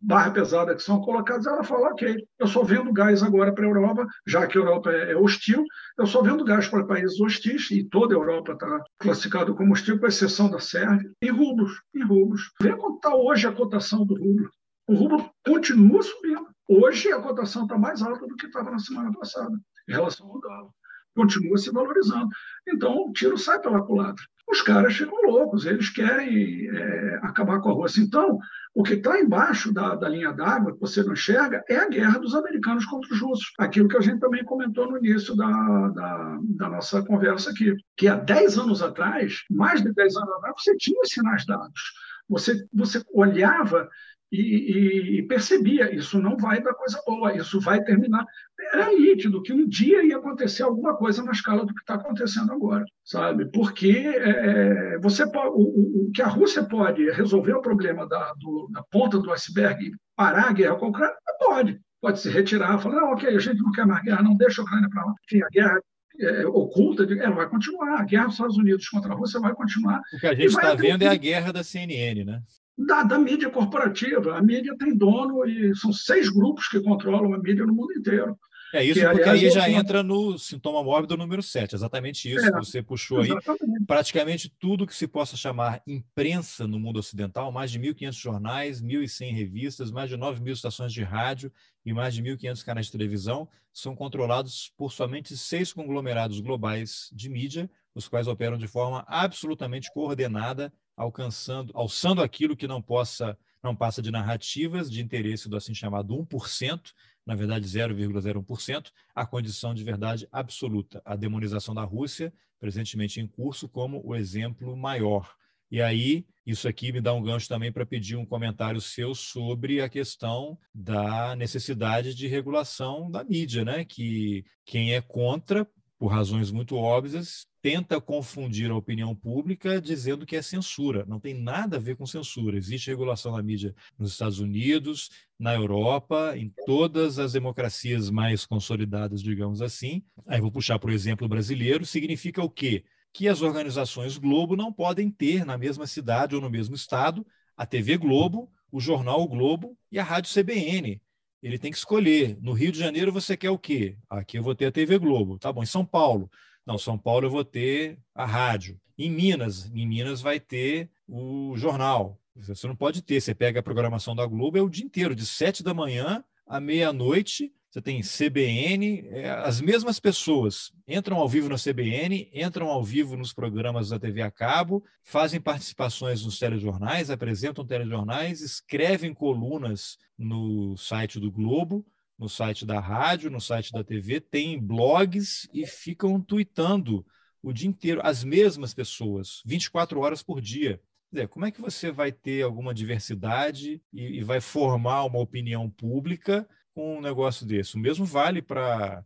barra 0.02 0.32
pesada 0.32 0.74
que 0.74 0.82
são 0.82 1.00
colocadas, 1.00 1.46
ela 1.46 1.62
fala, 1.62 1.90
ok, 1.90 2.16
eu 2.38 2.46
só 2.46 2.64
vendo 2.64 2.92
gás 2.92 3.22
agora 3.22 3.54
para 3.54 3.64
a 3.64 3.68
Europa, 3.68 4.06
já 4.26 4.46
que 4.46 4.58
a 4.58 4.60
Europa 4.60 4.90
é, 4.90 5.12
é 5.12 5.16
hostil, 5.16 5.64
eu 5.96 6.06
só 6.06 6.20
vendo 6.22 6.44
gás 6.44 6.66
para 6.66 6.84
países 6.84 7.20
hostis, 7.20 7.70
e 7.70 7.84
toda 7.84 8.14
a 8.14 8.18
Europa 8.18 8.52
está 8.52 8.84
classificada 8.98 9.52
como 9.54 9.72
hostil, 9.72 10.00
com 10.00 10.06
exceção 10.06 10.50
da 10.50 10.58
Sérvia, 10.58 11.10
em 11.22 11.30
rublos, 11.30 11.80
em 11.94 12.04
rublos. 12.04 12.50
Vê 12.60 12.74
quanto 12.74 12.96
está 12.96 13.14
hoje 13.14 13.46
a 13.46 13.52
cotação 13.52 14.04
do 14.04 14.14
rublo. 14.14 14.50
O 14.88 14.94
rublo 14.94 15.30
continua 15.46 16.02
subindo. 16.02 16.48
Hoje 16.68 17.12
a 17.12 17.20
cotação 17.20 17.62
está 17.62 17.78
mais 17.78 18.02
alta 18.02 18.26
do 18.26 18.36
que 18.36 18.46
estava 18.46 18.70
na 18.70 18.78
semana 18.78 19.12
passada, 19.12 19.54
em 19.88 19.92
relação 19.92 20.26
ao 20.26 20.40
dólar. 20.40 20.70
Continua 21.14 21.58
se 21.58 21.70
valorizando. 21.70 22.28
Então, 22.66 23.08
o 23.08 23.12
tiro 23.12 23.36
sai 23.36 23.60
pela 23.60 23.82
culatra 23.82 24.24
os 24.52 24.60
caras 24.60 24.94
ficam 24.94 25.22
loucos, 25.22 25.64
eles 25.64 25.88
querem 25.88 26.68
é, 26.68 27.20
acabar 27.22 27.60
com 27.60 27.70
a 27.70 27.72
Rússia. 27.72 28.02
Então, 28.02 28.38
o 28.74 28.82
que 28.82 28.94
está 28.94 29.18
embaixo 29.18 29.72
da, 29.72 29.94
da 29.94 30.08
linha 30.08 30.30
d'água, 30.32 30.74
que 30.74 30.80
você 30.80 31.02
não 31.02 31.14
enxerga, 31.14 31.64
é 31.68 31.76
a 31.76 31.88
guerra 31.88 32.18
dos 32.18 32.34
americanos 32.34 32.84
contra 32.84 33.12
os 33.14 33.20
russos. 33.20 33.52
Aquilo 33.58 33.88
que 33.88 33.96
a 33.96 34.00
gente 34.00 34.20
também 34.20 34.44
comentou 34.44 34.90
no 34.90 34.98
início 34.98 35.34
da, 35.34 35.88
da, 35.88 36.38
da 36.42 36.68
nossa 36.68 37.02
conversa 37.02 37.50
aqui, 37.50 37.74
que 37.96 38.08
há 38.08 38.14
10 38.14 38.58
anos 38.58 38.82
atrás, 38.82 39.42
mais 39.50 39.82
de 39.82 39.92
10 39.92 40.16
anos 40.16 40.34
atrás, 40.34 40.54
você 40.58 40.76
tinha 40.76 41.02
sinais 41.04 41.46
dados. 41.46 41.80
Você, 42.28 42.66
você 42.72 43.02
olhava 43.12 43.88
e, 44.32 44.40
e, 44.40 45.18
e, 45.18 45.22
percebia 45.24 45.94
isso 45.94 46.18
não 46.18 46.38
vai 46.38 46.62
dar 46.62 46.72
coisa 46.72 46.98
boa, 47.06 47.36
isso 47.36 47.60
vai 47.60 47.84
terminar. 47.84 48.24
Era 48.72 48.90
nítido 48.90 49.42
que 49.42 49.52
um 49.52 49.68
dia 49.68 50.02
ia 50.02 50.16
acontecer 50.16 50.62
alguma 50.62 50.96
coisa 50.96 51.22
na 51.22 51.32
escala 51.32 51.66
do 51.66 51.74
que 51.74 51.80
está 51.80 51.94
acontecendo 51.94 52.50
agora, 52.50 52.84
sabe? 53.04 53.44
Porque 53.52 53.90
é, 53.90 54.94
é, 54.94 54.98
você 55.00 55.30
pode, 55.30 55.50
o, 55.50 56.06
o, 56.06 56.10
que 56.14 56.22
a 56.22 56.28
Rússia 56.28 56.64
pode 56.64 57.10
resolver 57.10 57.52
o 57.52 57.60
problema 57.60 58.08
da, 58.08 58.32
do, 58.38 58.68
da 58.72 58.82
ponta 58.90 59.18
do 59.18 59.30
iceberg, 59.32 59.92
parar 60.16 60.48
a 60.48 60.52
guerra 60.52 60.76
com 60.76 60.86
a 60.86 60.88
Ucrânia, 60.88 61.16
pode. 61.38 61.80
Pode 62.00 62.18
se 62.18 62.30
retirar, 62.30 62.78
falar, 62.78 63.02
não, 63.02 63.12
ok, 63.12 63.28
a 63.28 63.38
gente 63.38 63.62
não 63.62 63.70
quer 63.70 63.86
mais 63.86 64.02
guerra, 64.02 64.22
não 64.22 64.34
deixa 64.34 64.62
a 64.62 64.64
Ucrânia 64.64 64.88
para 64.88 65.04
lá. 65.04 65.14
Enfim, 65.24 65.42
a 65.42 65.48
guerra 65.48 65.80
é, 66.18 66.46
oculta, 66.46 67.04
ela 67.04 67.36
vai 67.36 67.48
continuar. 67.48 68.00
A 68.00 68.04
guerra 68.04 68.24
dos 68.24 68.34
Estados 68.34 68.56
Unidos 68.56 68.88
contra 68.88 69.12
a 69.12 69.16
Rússia 69.16 69.38
vai 69.40 69.54
continuar. 69.54 70.00
O 70.14 70.18
que 70.18 70.26
a 70.26 70.34
gente 70.34 70.46
está 70.46 70.74
vendo 70.74 71.02
é 71.02 71.08
a 71.08 71.14
guerra 71.16 71.52
da 71.52 71.62
CNN, 71.62 72.24
né? 72.24 72.42
Da, 72.76 73.02
da, 73.02 73.18
mídia 73.18 73.50
corporativa. 73.50 74.36
A 74.36 74.42
mídia 74.42 74.76
tem 74.78 74.96
dono 74.96 75.44
e 75.46 75.74
são 75.76 75.92
seis 75.92 76.28
grupos 76.28 76.68
que 76.68 76.80
controlam 76.80 77.34
a 77.34 77.38
mídia 77.38 77.66
no 77.66 77.74
mundo 77.74 77.92
inteiro. 77.92 78.36
É 78.72 78.82
isso, 78.82 79.00
que, 79.00 79.06
porque 79.06 79.28
aliás, 79.28 79.42
aí 79.42 79.50
já 79.50 79.70
entra 79.70 80.02
no 80.02 80.38
sintoma 80.38 80.82
mórbido 80.82 81.14
número 81.14 81.42
7, 81.42 81.74
exatamente 81.74 82.32
isso 82.32 82.46
é, 82.46 82.50
que 82.50 82.58
você 82.58 82.82
puxou 82.82 83.20
exatamente. 83.20 83.64
aí. 83.64 83.86
Praticamente 83.86 84.50
tudo 84.58 84.86
que 84.86 84.94
se 84.94 85.06
possa 85.06 85.36
chamar 85.36 85.82
imprensa 85.86 86.66
no 86.66 86.80
mundo 86.80 86.98
ocidental, 86.98 87.52
mais 87.52 87.70
de 87.70 87.78
1.500 87.78 88.12
jornais, 88.12 88.80
1.100 88.80 89.34
revistas, 89.34 89.90
mais 89.90 90.08
de 90.08 90.16
9 90.16 90.40
mil 90.40 90.54
estações 90.54 90.90
de 90.90 91.02
rádio 91.02 91.52
e 91.84 91.92
mais 91.92 92.14
de 92.14 92.22
1.500 92.22 92.64
canais 92.64 92.86
de 92.86 92.92
televisão, 92.92 93.46
são 93.74 93.94
controlados 93.94 94.72
por 94.74 94.90
somente 94.90 95.36
seis 95.36 95.70
conglomerados 95.70 96.40
globais 96.40 97.10
de 97.12 97.28
mídia, 97.28 97.70
os 97.94 98.08
quais 98.08 98.26
operam 98.26 98.56
de 98.56 98.66
forma 98.66 99.04
absolutamente 99.06 99.92
coordenada 99.92 100.72
alcançando, 101.02 101.72
alçando 101.74 102.22
aquilo 102.22 102.56
que 102.56 102.66
não 102.66 102.80
possa 102.80 103.36
não 103.62 103.76
passa 103.76 104.02
de 104.02 104.10
narrativas 104.10 104.90
de 104.90 105.00
interesse 105.00 105.48
do 105.48 105.56
assim 105.56 105.72
chamado 105.72 106.14
1%, 106.14 106.92
na 107.24 107.36
verdade 107.36 107.64
0,01%, 107.64 108.90
a 109.14 109.24
condição 109.24 109.72
de 109.72 109.84
verdade 109.84 110.26
absoluta, 110.32 111.00
a 111.04 111.14
demonização 111.14 111.72
da 111.72 111.84
Rússia, 111.84 112.32
presentemente 112.58 113.20
em 113.20 113.26
curso, 113.26 113.68
como 113.68 114.02
o 114.04 114.16
exemplo 114.16 114.76
maior. 114.76 115.32
E 115.70 115.80
aí, 115.80 116.26
isso 116.44 116.68
aqui 116.68 116.92
me 116.92 117.00
dá 117.00 117.14
um 117.14 117.22
gancho 117.22 117.48
também 117.48 117.72
para 117.72 117.86
pedir 117.86 118.16
um 118.16 118.26
comentário 118.26 118.80
seu 118.80 119.14
sobre 119.14 119.80
a 119.80 119.88
questão 119.88 120.58
da 120.74 121.34
necessidade 121.34 122.14
de 122.14 122.26
regulação 122.26 123.10
da 123.10 123.24
mídia, 123.24 123.64
né? 123.64 123.84
Que 123.84 124.44
quem 124.66 124.92
é 124.92 125.00
contra, 125.00 125.66
por 125.98 126.08
razões 126.08 126.50
muito 126.50 126.76
óbvias, 126.76 127.46
tenta 127.62 128.00
confundir 128.00 128.70
a 128.70 128.76
opinião 128.76 129.14
pública 129.14 129.80
dizendo 129.80 130.26
que 130.26 130.34
é 130.34 130.42
censura. 130.42 131.06
Não 131.06 131.20
tem 131.20 131.32
nada 131.32 131.76
a 131.76 131.80
ver 131.80 131.96
com 131.96 132.04
censura. 132.04 132.58
Existe 132.58 132.90
regulação 132.90 133.36
da 133.36 133.42
mídia 133.42 133.72
nos 133.96 134.10
Estados 134.10 134.40
Unidos, 134.40 135.10
na 135.38 135.54
Europa, 135.54 136.34
em 136.36 136.52
todas 136.66 137.20
as 137.20 137.32
democracias 137.32 138.10
mais 138.10 138.44
consolidadas, 138.44 139.22
digamos 139.22 139.62
assim. 139.62 140.02
Aí 140.26 140.40
vou 140.40 140.50
puxar 140.50 140.78
para 140.80 140.90
o 140.90 140.92
exemplo 140.92 141.28
brasileiro. 141.28 141.86
Significa 141.86 142.42
o 142.42 142.50
quê? 142.50 142.84
Que 143.12 143.28
as 143.28 143.40
organizações 143.40 144.18
Globo 144.18 144.56
não 144.56 144.72
podem 144.72 145.08
ter 145.08 145.46
na 145.46 145.56
mesma 145.56 145.86
cidade 145.86 146.34
ou 146.34 146.40
no 146.40 146.50
mesmo 146.50 146.74
estado 146.74 147.24
a 147.56 147.64
TV 147.64 147.96
Globo, 147.96 148.50
o 148.72 148.80
jornal 148.80 149.22
o 149.22 149.28
Globo 149.28 149.78
e 149.90 149.98
a 149.98 150.02
rádio 150.02 150.32
CBN 150.32 151.00
ele 151.42 151.58
tem 151.58 151.72
que 151.72 151.76
escolher. 151.76 152.38
No 152.40 152.52
Rio 152.52 152.70
de 152.70 152.78
Janeiro 152.78 153.12
você 153.12 153.36
quer 153.36 153.50
o 153.50 153.58
quê? 153.58 153.96
Aqui 154.08 154.38
eu 154.38 154.42
vou 154.42 154.54
ter 154.54 154.66
a 154.66 154.72
TV 154.72 154.96
Globo. 154.98 155.38
Tá 155.38 155.52
bom, 155.52 155.62
em 155.62 155.66
São 155.66 155.84
Paulo. 155.84 156.30
Não, 156.66 156.78
São 156.78 156.96
Paulo 156.96 157.26
eu 157.26 157.30
vou 157.30 157.44
ter 157.44 157.98
a 158.14 158.24
rádio. 158.24 158.80
Em 158.96 159.10
Minas, 159.10 159.70
em 159.74 159.86
Minas 159.86 160.20
vai 160.20 160.38
ter 160.38 160.90
o 161.08 161.56
jornal. 161.56 162.18
Você 162.36 162.66
não 162.66 162.76
pode 162.76 163.02
ter. 163.02 163.20
Você 163.20 163.34
pega 163.34 163.60
a 163.60 163.62
programação 163.62 164.14
da 164.14 164.26
Globo, 164.26 164.58
é 164.58 164.62
o 164.62 164.68
dia 164.68 164.84
inteiro, 164.84 165.14
de 165.14 165.26
sete 165.26 165.62
da 165.62 165.74
manhã 165.74 166.24
à 166.46 166.60
meia-noite. 166.60 167.52
Você 167.72 167.80
tem 167.80 168.02
CBN, 168.02 169.08
é, 169.08 169.30
as 169.30 169.58
mesmas 169.58 169.98
pessoas 169.98 170.70
entram 170.86 171.16
ao 171.16 171.26
vivo 171.26 171.48
na 171.48 171.56
CBN, 171.56 172.30
entram 172.34 172.68
ao 172.68 172.84
vivo 172.84 173.16
nos 173.16 173.32
programas 173.32 173.88
da 173.88 173.98
TV 173.98 174.20
a 174.20 174.30
cabo, 174.30 174.84
fazem 175.02 175.40
participações 175.40 176.22
nos 176.22 176.38
telejornais, 176.38 177.08
apresentam 177.08 177.64
telejornais, 177.64 178.42
escrevem 178.42 179.14
colunas 179.14 179.96
no 180.18 180.76
site 180.76 181.18
do 181.18 181.32
Globo, 181.32 181.82
no 182.22 182.28
site 182.28 182.64
da 182.64 182.78
rádio, 182.78 183.28
no 183.28 183.40
site 183.40 183.72
da 183.72 183.82
TV, 183.82 184.20
têm 184.20 184.60
blogs 184.60 185.48
e 185.52 185.66
ficam 185.66 186.20
tweetando 186.20 187.04
o 187.42 187.52
dia 187.52 187.68
inteiro, 187.68 188.00
as 188.04 188.22
mesmas 188.22 188.72
pessoas, 188.72 189.42
24 189.44 189.98
horas 189.98 190.22
por 190.22 190.40
dia. 190.40 190.80
Dizer, 191.10 191.26
como 191.26 191.44
é 191.44 191.50
que 191.50 191.60
você 191.60 191.90
vai 191.90 192.12
ter 192.12 192.42
alguma 192.42 192.72
diversidade 192.72 193.82
e, 193.92 194.18
e 194.18 194.22
vai 194.22 194.40
formar 194.40 195.02
uma 195.04 195.18
opinião 195.18 195.68
pública 195.68 196.48
com 196.72 196.98
um 196.98 197.00
negócio 197.00 197.44
desse? 197.44 197.74
O 197.74 197.80
mesmo 197.80 198.04
vale 198.06 198.40
para 198.40 199.02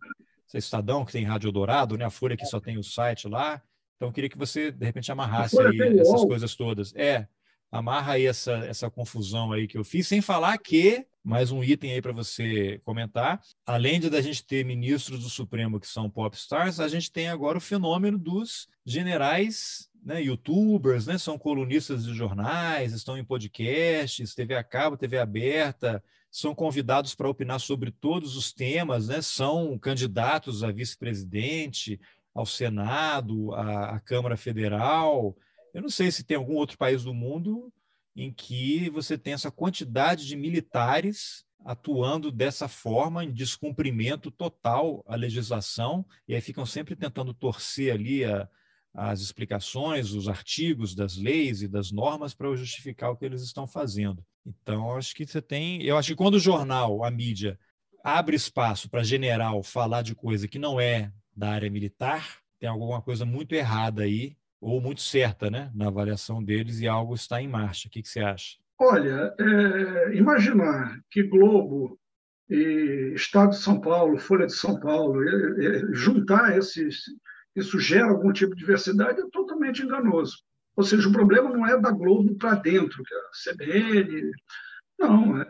Estadão, 0.53 1.03
que 1.03 1.13
tem 1.13 1.25
Rádio 1.25 1.51
Dourado, 1.51 1.97
né? 1.97 2.05
a 2.05 2.11
Folha 2.11 2.37
que 2.37 2.45
só 2.45 2.61
tem 2.61 2.77
o 2.77 2.85
site 2.85 3.27
lá. 3.27 3.63
Então, 3.97 4.09
eu 4.09 4.13
queria 4.13 4.29
que 4.29 4.37
você, 4.37 4.71
de 4.71 4.85
repente, 4.85 5.11
amarrasse 5.11 5.59
aí 5.59 5.99
essas 5.99 6.23
coisas 6.27 6.55
todas. 6.55 6.95
É, 6.95 7.27
amarra 7.71 8.13
aí 8.13 8.27
essa, 8.27 8.53
essa 8.67 8.91
confusão 8.91 9.53
aí 9.53 9.67
que 9.67 9.77
eu 9.77 9.85
fiz, 9.85 10.07
sem 10.07 10.21
falar 10.21 10.57
que, 10.59 11.07
mais 11.23 11.51
um 11.51 11.63
item 11.63 11.93
aí 11.93 12.03
para 12.03 12.13
você 12.13 12.81
comentar, 12.85 13.41
além 13.65 13.99
de 13.99 14.09
da 14.09 14.21
gente 14.21 14.45
ter 14.45 14.65
ministros 14.65 15.21
do 15.21 15.29
Supremo 15.29 15.81
que 15.81 15.87
são 15.89 16.09
popstars, 16.09 16.81
a 16.81 16.89
gente 16.89 17.11
tem 17.11 17.29
agora 17.29 17.59
o 17.59 17.61
fenômeno 17.61 18.19
dos 18.19 18.69
generais 18.85 19.91
né, 20.07 20.23
youtubers, 20.23 21.07
né, 21.07 21.19
são 21.19 21.37
colunistas 21.37 22.05
de 22.05 22.15
jornais, 22.15 22.93
estão 22.93 23.19
em 23.19 23.25
podcasts, 23.25 24.37
TV 24.37 24.55
a 24.55 24.63
cabo, 24.63 24.97
TV 24.97 25.19
aberta, 25.19 26.03
são 26.31 26.55
convidados 26.55 27.15
para 27.15 27.29
opinar 27.29 27.59
sobre 27.59 27.91
todos 27.91 28.37
os 28.37 28.53
temas, 28.53 29.09
né, 29.09 29.21
são 29.21 29.77
candidatos 29.77 30.63
a 30.63 30.71
vice-presidente, 30.71 32.01
ao 32.33 32.47
Senado, 32.47 33.53
à 33.55 33.99
Câmara 33.99 34.37
Federal, 34.37 35.35
eu 35.77 35.83
não 35.83 35.91
sei 35.91 36.11
se 36.11 36.25
tem 36.25 36.39
algum 36.39 36.55
outro 36.55 36.79
país 36.79 37.05
do 37.05 37.13
mundo 37.13 37.71
em 38.17 38.33
que 38.33 38.89
você 38.89 39.19
tem 39.19 39.35
essa 39.35 39.51
quantidade 39.51 40.27
de 40.27 40.35
militares 40.35 41.45
atuando 41.67 42.33
dessa 42.33 42.67
forma, 42.67 43.23
em 43.23 43.31
descumprimento 43.31 44.31
total 44.31 45.05
à 45.07 45.15
legislação, 45.15 46.07
e 46.27 46.35
aí 46.35 46.41
ficam 46.41 46.65
sempre 46.65 46.97
tentando 46.97 47.35
torcer 47.35 47.93
ali 47.93 48.25
a, 48.25 48.49
as 48.95 49.21
explicações, 49.21 50.13
os 50.13 50.29
artigos 50.29 50.95
das 50.95 51.19
leis 51.19 51.61
e 51.61 51.69
das 51.69 51.93
normas 51.93 52.33
para 52.33 52.57
justificar 52.57 53.11
o 53.11 53.17
que 53.17 53.27
eles 53.27 53.43
estão 53.43 53.67
fazendo. 53.67 54.25
Então, 54.47 54.97
acho 54.97 55.15
que 55.15 55.27
você 55.27 55.43
tem. 55.43 55.83
Eu 55.83 55.99
acho 55.99 56.09
que 56.09 56.17
quando 56.17 56.37
o 56.37 56.41
jornal, 56.41 57.05
a 57.05 57.11
mídia, 57.11 57.61
abre 58.03 58.35
espaço 58.35 58.89
para 58.89 59.05
general 59.05 59.63
falar 59.63 60.01
de 60.01 60.15
coisa 60.15 60.49
que 60.49 60.59
não 60.59 60.81
é 60.81 61.13
da 61.37 61.51
área 61.51 61.69
militar, 61.69 62.39
tem 62.59 62.67
alguma 62.67 63.03
coisa 63.03 63.27
muito 63.27 63.55
errada 63.55 64.05
aí 64.05 64.39
ou 64.61 64.81
muito 64.81 65.01
certa 65.01 65.51
né, 65.51 65.71
na 65.75 65.89
avaliação 65.89 66.43
deles 66.43 66.81
e 66.81 66.89
algo 66.89 67.15
está 67.15 67.41
em 67.41 67.49
marcha. 67.49 67.89
O 67.89 67.91
que, 67.91 68.03
que 68.03 68.09
você 68.09 68.21
acha? 68.21 68.57
Olha, 68.79 69.35
é, 69.39 70.15
imaginar 70.17 71.01
que 71.11 71.23
Globo, 71.23 71.99
e 72.49 73.13
Estado 73.15 73.51
de 73.51 73.59
São 73.59 73.81
Paulo, 73.81 74.19
Folha 74.19 74.47
de 74.47 74.55
São 74.55 74.79
Paulo, 74.79 75.21
juntar 75.93 76.57
esses, 76.57 77.03
isso 77.55 77.81
gera 77.81 78.09
algum 78.09 78.33
tipo 78.33 78.55
de 78.55 78.61
diversidade 78.61 79.21
é 79.21 79.29
totalmente 79.31 79.83
enganoso. 79.83 80.39
Ou 80.77 80.85
seja, 80.85 81.09
o 81.09 81.13
problema 81.13 81.51
não 81.51 81.67
é 81.67 81.81
da 81.81 81.91
Globo 81.91 82.37
para 82.37 82.55
dentro, 82.55 83.03
que 83.03 83.15
é 83.15 83.19
a 83.19 83.53
CBN. 83.53 84.31
Não. 84.99 85.41
É, 85.41 85.47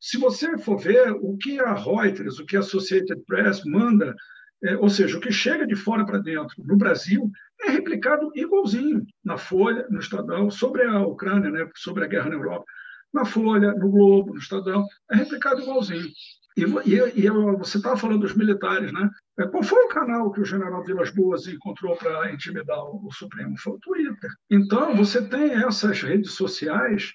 se 0.00 0.18
você 0.18 0.58
for 0.58 0.78
ver 0.78 1.12
o 1.12 1.36
que 1.36 1.60
a 1.60 1.74
Reuters, 1.74 2.40
o 2.40 2.44
que 2.44 2.56
a 2.56 2.60
Associated 2.60 3.22
Press 3.24 3.64
manda, 3.64 4.14
é, 4.64 4.76
ou 4.76 4.90
seja, 4.90 5.16
o 5.16 5.20
que 5.20 5.30
chega 5.30 5.64
de 5.64 5.76
fora 5.76 6.04
para 6.04 6.18
dentro 6.18 6.56
no 6.58 6.76
Brasil, 6.76 7.30
é 7.64 7.70
replicado 7.70 8.30
igualzinho 8.34 9.04
na 9.24 9.36
Folha, 9.36 9.86
no 9.90 10.00
Estadão, 10.00 10.50
sobre 10.50 10.82
a 10.82 11.00
Ucrânia, 11.00 11.50
né, 11.50 11.68
sobre 11.76 12.04
a 12.04 12.06
guerra 12.06 12.30
na 12.30 12.36
Europa, 12.36 12.64
na 13.12 13.24
Folha, 13.24 13.72
no 13.74 13.90
Globo, 13.90 14.32
no 14.32 14.38
Estadão, 14.38 14.86
é 15.10 15.16
replicado 15.16 15.60
igualzinho. 15.60 16.08
E, 16.56 16.62
e, 16.62 17.24
e 17.24 17.30
você 17.58 17.78
estava 17.78 17.96
falando 17.96 18.20
dos 18.20 18.34
militares, 18.34 18.92
né? 18.92 19.08
É, 19.38 19.46
qual 19.46 19.62
foi 19.62 19.82
o 19.84 19.88
canal 19.88 20.30
que 20.30 20.40
o 20.40 20.44
general 20.44 20.84
Vilas 20.84 21.10
Boas 21.10 21.46
encontrou 21.46 21.96
para 21.96 22.30
intimidar 22.30 22.78
o, 22.78 23.06
o 23.06 23.12
Supremo? 23.12 23.58
Foi 23.58 23.74
o 23.74 23.78
Twitter. 23.78 24.30
Então, 24.50 24.94
você 24.94 25.26
tem 25.26 25.52
essas 25.64 26.02
redes 26.02 26.32
sociais 26.32 27.14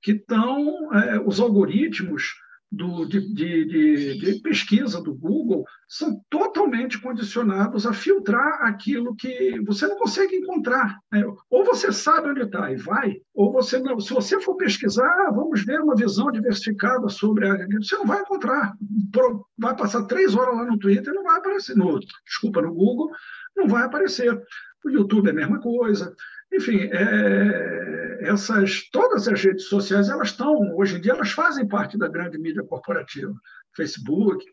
que 0.00 0.12
estão, 0.12 0.94
é, 0.94 1.20
os 1.20 1.38
algoritmos 1.38 2.34
do, 2.70 3.06
de, 3.06 3.20
de, 3.34 4.18
de, 4.18 4.42
pesquisa 4.42 5.00
do 5.00 5.14
Google 5.14 5.64
são 5.88 6.20
totalmente 6.28 7.00
condicionados 7.00 7.86
a 7.86 7.94
filtrar 7.94 8.62
aquilo 8.62 9.16
que 9.16 9.58
você 9.64 9.86
não 9.86 9.96
consegue 9.96 10.36
encontrar. 10.36 10.98
Né? 11.10 11.24
Ou 11.48 11.64
você 11.64 11.90
sabe 11.90 12.28
onde 12.28 12.42
está 12.42 12.70
e 12.70 12.76
vai, 12.76 13.16
ou 13.34 13.52
você 13.52 13.78
não. 13.78 13.98
Se 13.98 14.12
você 14.12 14.38
for 14.40 14.56
pesquisar, 14.56 15.08
ah, 15.26 15.30
vamos 15.30 15.64
ver 15.64 15.80
uma 15.80 15.96
visão 15.96 16.30
diversificada 16.30 17.08
sobre 17.08 17.48
a. 17.48 17.56
Você 17.80 17.96
não 17.96 18.06
vai 18.06 18.20
encontrar. 18.20 18.74
Vai 19.58 19.74
passar 19.74 20.04
três 20.04 20.34
horas 20.34 20.56
lá 20.56 20.64
no 20.66 20.78
Twitter, 20.78 21.14
não 21.14 21.22
vai 21.22 21.38
aparecer. 21.38 21.74
No, 21.74 21.98
desculpa, 22.26 22.60
no 22.60 22.74
Google, 22.74 23.10
não 23.56 23.66
vai 23.66 23.84
aparecer. 23.84 24.38
O 24.84 24.90
YouTube 24.90 25.28
é 25.28 25.30
a 25.30 25.34
mesma 25.34 25.58
coisa. 25.60 26.14
Enfim, 26.52 26.80
é, 26.92 27.97
essas, 28.20 28.88
todas 28.90 29.28
as 29.28 29.42
redes 29.42 29.68
sociais, 29.68 30.08
elas 30.08 30.28
estão, 30.28 30.54
hoje 30.76 30.96
em 30.96 31.00
dia, 31.00 31.12
elas 31.12 31.30
fazem 31.30 31.66
parte 31.66 31.98
da 31.98 32.08
grande 32.08 32.38
mídia 32.38 32.62
corporativa, 32.62 33.32
Facebook, 33.76 34.44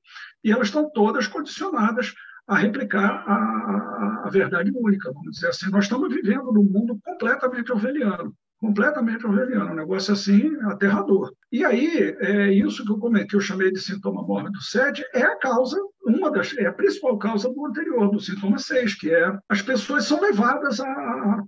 e 0.44 0.52
elas 0.52 0.68
estão 0.68 0.90
todas 0.92 1.28
condicionadas 1.28 2.14
a 2.48 2.56
replicar 2.56 3.24
a, 3.28 4.24
a, 4.26 4.30
verdade 4.30 4.72
única, 4.76 5.12
vamos 5.12 5.32
dizer 5.32 5.48
assim. 5.48 5.70
Nós 5.72 5.86
estamos 5.86 6.14
vivendo 6.14 6.52
num 6.52 6.64
mundo 6.64 7.00
completamente 7.04 7.72
orwelliano 7.72 8.36
completamente 8.60 9.26
orwelliano, 9.26 9.72
um 9.72 9.76
negócio 9.76 10.14
assim 10.14 10.56
aterrador. 10.64 11.32
E 11.52 11.64
aí, 11.64 12.16
é 12.20 12.52
isso 12.52 12.84
que 12.86 12.92
eu 12.92 12.98
comentei, 12.98 13.38
eu 13.38 13.42
chamei 13.42 13.72
de 13.72 13.80
sintoma 13.80 14.24
mórbido 14.24 14.60
7, 14.62 15.04
é 15.14 15.22
a 15.22 15.38
causa, 15.38 15.78
uma 16.06 16.32
das, 16.32 16.56
é 16.58 16.68
a 16.68 16.74
principal 16.74 17.18
causa 17.18 17.50
do 17.50 17.66
anterior, 17.66 18.12
do 18.12 18.20
sintoma 18.20 18.60
6, 18.60 18.96
que 18.96 19.10
é 19.10 19.38
as 19.50 19.62
pessoas 19.62 20.06
são 20.06 20.22
levadas 20.22 20.80
a, 20.80 20.86
a 20.86 21.44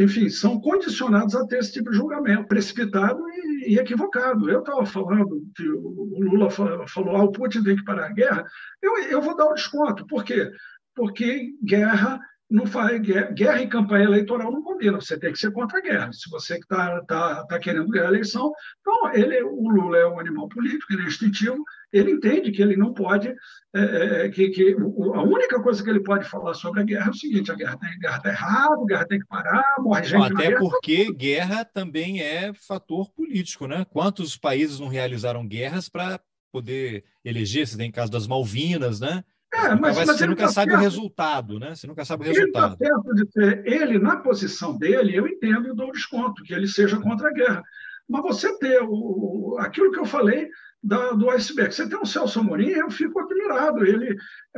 enfim, 0.00 0.28
são 0.28 0.60
condicionadas 0.60 1.34
a 1.34 1.46
ter 1.46 1.58
esse 1.58 1.72
tipo 1.72 1.90
de 1.90 1.96
julgamento 1.96 2.46
precipitado 2.46 3.20
e, 3.28 3.72
e 3.72 3.78
equivocado. 3.78 4.48
Eu 4.48 4.60
estava 4.60 4.86
falando 4.86 5.42
que 5.56 5.68
o 5.68 6.20
Lula 6.20 6.50
falou, 6.50 7.16
ah, 7.16 7.24
o 7.24 7.32
Putin 7.32 7.64
tem 7.64 7.76
que 7.76 7.84
parar 7.84 8.06
a 8.06 8.12
guerra, 8.12 8.44
eu, 8.80 8.96
eu 9.04 9.20
vou 9.20 9.36
dar 9.36 9.48
um 9.48 9.54
desconto. 9.54 10.06
Por 10.06 10.24
quê? 10.24 10.50
Porque 10.94 11.52
guerra 11.64 12.20
não 12.54 12.66
faz 12.66 13.00
guerra 13.00 13.62
e 13.62 13.66
campanha 13.66 14.04
eleitoral 14.04 14.52
não 14.52 14.62
combina. 14.62 15.00
Você 15.00 15.18
tem 15.18 15.32
que 15.32 15.38
ser 15.40 15.50
contra 15.50 15.78
a 15.78 15.82
guerra. 15.82 16.12
Se 16.12 16.30
você 16.30 16.54
está 16.54 17.00
tá, 17.02 17.44
tá 17.46 17.58
querendo 17.58 17.88
ganhar 17.88 18.06
a 18.06 18.10
eleição, 18.10 18.52
então 18.80 19.12
ele, 19.12 19.42
o 19.42 19.68
Lula 19.68 19.98
é 19.98 20.06
um 20.06 20.20
animal 20.20 20.48
político, 20.48 20.92
ele 20.92 21.02
é 21.02 21.06
instintivo. 21.06 21.64
Ele 21.92 22.12
entende 22.12 22.52
que 22.52 22.62
ele 22.62 22.76
não 22.76 22.94
pode, 22.94 23.34
é, 23.74 24.26
é 24.26 24.28
que, 24.28 24.50
que 24.50 24.72
a 24.72 25.22
única 25.22 25.60
coisa 25.60 25.82
que 25.82 25.90
ele 25.90 26.04
pode 26.04 26.28
falar 26.28 26.54
sobre 26.54 26.80
a 26.80 26.84
guerra 26.84 27.08
é 27.08 27.10
o 27.10 27.14
seguinte: 27.14 27.50
a 27.50 27.56
guerra 27.56 27.74
está 27.74 27.98
guerra 27.98 28.20
tá 28.20 28.28
errado, 28.28 28.82
a 28.82 28.86
guerra 28.86 29.06
tem 29.06 29.18
que 29.18 29.26
parar, 29.26 29.74
morre 29.80 30.04
gente. 30.04 30.32
Até 30.32 30.48
guerra, 30.48 30.60
porque 30.60 31.12
guerra 31.12 31.64
também 31.64 32.20
é 32.20 32.54
fator 32.54 33.10
político, 33.10 33.66
né? 33.66 33.84
Quantos 33.90 34.36
países 34.36 34.78
não 34.78 34.86
realizaram 34.86 35.44
guerras 35.44 35.88
para 35.88 36.20
poder 36.52 37.04
eleger? 37.24 37.66
Você 37.66 37.76
tem 37.76 37.90
caso 37.90 38.12
das 38.12 38.28
Malvinas, 38.28 39.00
né? 39.00 39.24
É, 39.54 39.74
mas, 39.76 39.96
mas, 39.96 40.06
você 40.06 40.26
nunca 40.26 40.42
tá 40.42 40.48
sabe 40.48 40.70
perto. 40.72 40.80
o 40.80 40.82
resultado, 40.82 41.58
né? 41.60 41.74
Você 41.74 41.86
nunca 41.86 42.04
sabe 42.04 42.24
o 42.24 42.26
resultado. 42.26 42.76
Ele, 42.80 42.90
tá 42.90 43.12
de 43.14 43.26
ter, 43.26 43.66
ele, 43.66 43.98
na 43.98 44.16
posição 44.16 44.76
dele, 44.76 45.16
eu 45.16 45.26
entendo 45.28 45.68
e 45.68 45.74
dou 45.74 45.92
desconto, 45.92 46.42
que 46.42 46.52
ele 46.52 46.66
seja 46.66 47.00
contra 47.00 47.28
a 47.28 47.32
guerra. 47.32 47.62
Mas 48.08 48.22
você 48.22 48.58
ter 48.58 48.82
o, 48.82 49.56
aquilo 49.60 49.92
que 49.92 49.98
eu 49.98 50.04
falei 50.04 50.48
da, 50.82 51.12
do 51.12 51.30
iceberg, 51.30 51.74
você 51.74 51.88
tem 51.88 51.98
um 51.98 52.04
Celso 52.04 52.40
Amorim, 52.40 52.70
eu 52.70 52.90
fico 52.90 53.18
admirado. 53.20 53.84
Ele 53.86 54.16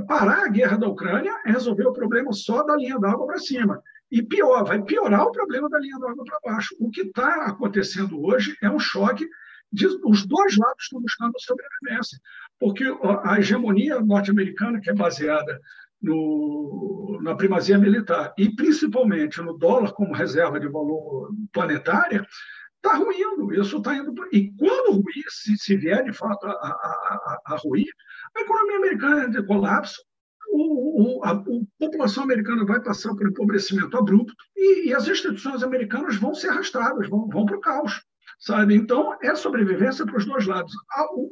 parar 0.09 0.45
a 0.45 0.49
guerra 0.49 0.77
da 0.77 0.89
Ucrânia 0.89 1.33
é 1.45 1.51
resolver 1.51 1.87
o 1.87 1.93
problema 1.93 2.33
só 2.33 2.63
da 2.65 2.77
linha 2.77 2.99
d'água 2.99 3.27
para 3.27 3.39
cima. 3.39 3.81
E 4.11 4.23
pior, 4.23 4.65
vai 4.65 4.83
piorar 4.83 5.23
o 5.23 5.33
problema 5.33 5.69
da 5.69 5.79
linha 5.79 5.99
d'água 5.99 6.25
para 6.25 6.53
baixo. 6.53 6.75
O 6.81 6.91
que 6.91 7.03
está 7.03 7.47
acontecendo 7.47 8.21
hoje 8.25 8.57
é 8.63 8.71
um 8.71 8.79
choque 8.79 9.29
de, 9.73 9.87
os 10.05 10.27
dois 10.27 10.57
lados 10.57 10.85
estão 10.85 11.01
buscando 11.01 11.33
sobrevivência 11.39 12.19
porque 12.59 12.85
a 13.25 13.39
hegemonia 13.39 14.01
norte-americana, 14.01 14.81
que 14.81 14.91
é 14.91 14.95
baseada 14.95 15.61
no, 16.01 17.19
na 17.23 17.35
primazia 17.35 17.79
militar 17.79 18.33
e 18.39 18.55
principalmente 18.55 19.41
no 19.41 19.57
dólar 19.59 19.93
como 19.93 20.15
reserva 20.15 20.61
de 20.61 20.69
valor 20.69 21.31
planetária, 21.53 22.27
está 22.77 22.97
ruindo, 22.97 23.53
isso 23.55 23.79
está 23.79 23.95
indo. 23.97 24.15
E 24.33 24.53
quando 24.57 24.93
ruir, 24.93 25.25
se, 25.29 25.57
se 25.59 25.77
vier 25.77 26.05
de 26.05 26.13
fato 26.13 26.47
a, 26.47 26.51
a, 26.51 26.55
a, 26.55 27.55
a 27.55 27.57
ruir, 27.57 27.89
a 28.37 28.41
economia 28.41 28.77
americana 28.77 29.25
é 29.25 29.29
de 29.29 29.43
colapso, 29.45 30.01
o, 30.49 31.19
o, 31.19 31.25
a, 31.25 31.33
a, 31.33 31.45
população 31.79 32.25
americana 32.25 32.65
vai 32.65 32.81
passar 32.81 33.15
por 33.15 33.29
empobrecimento 33.29 33.97
abrupto 33.97 34.35
e, 34.57 34.89
e 34.89 34.95
as 34.95 35.09
instituições 35.09 35.63
americanas 35.63 36.17
vão 36.17 36.35
ser 36.35 36.49
arrastradas, 36.49 37.09
vão, 37.09 37.29
vão 37.29 37.45
para 37.45 37.57
o 37.57 37.61
caos. 37.61 38.03
Sabe? 38.39 38.75
Então, 38.75 39.17
é 39.23 39.35
sobrevivência 39.35 40.05
para 40.05 40.17
os 40.17 40.27
dois 40.27 40.47
lados. 40.47 40.73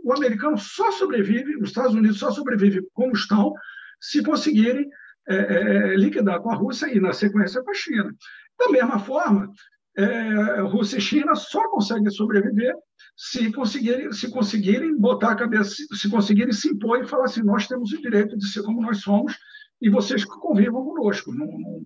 O, 0.05 0.13
americano 0.13 0.57
só 0.57 0.91
sobrevive, 0.91 1.57
os 1.57 1.69
Estados 1.69 1.95
Unidos 1.95 2.19
só 2.19 2.31
sobrevive 2.31 2.87
como 2.95 3.13
estão, 3.13 3.53
se 4.01 4.23
conseguirem 4.23 4.89
é, 5.29 5.37
é, 5.37 5.97
liquidar 5.97 6.41
com 6.41 6.51
a 6.51 6.55
Rússia 6.55 6.87
e, 6.87 7.01
na 7.01 7.13
sequência, 7.13 7.63
com 7.63 7.71
a 7.71 7.75
China. 7.75 8.15
Da 8.59 8.71
mesma 8.71 8.99
forma, 8.99 9.53
é, 9.97 10.61
Rússia 10.63 10.99
e 10.99 11.01
China 11.01 11.35
só 11.35 11.69
conseguem 11.69 12.11
sobreviver 12.11 12.75
se 13.17 13.53
conseguirem, 13.53 14.13
se 14.13 14.31
conseguirem 14.31 14.97
botar 14.97 15.33
a 15.33 15.37
cabeça, 15.37 15.75
se 15.93 16.11
conseguirem 16.11 16.53
se 16.53 16.69
impor 16.69 17.01
e 17.01 17.07
falar 17.07 17.25
assim: 17.25 17.43
nós 17.43 17.67
temos 17.67 17.93
o 17.93 18.01
direito 18.01 18.37
de 18.37 18.49
ser 18.49 18.63
como 18.63 18.83
nós 18.83 19.01
somos 19.01 19.37
e 19.81 19.89
vocês 19.89 20.25
convivam 20.25 20.85
conosco. 20.85 21.33
Não, 21.33 21.47
não, 21.47 21.83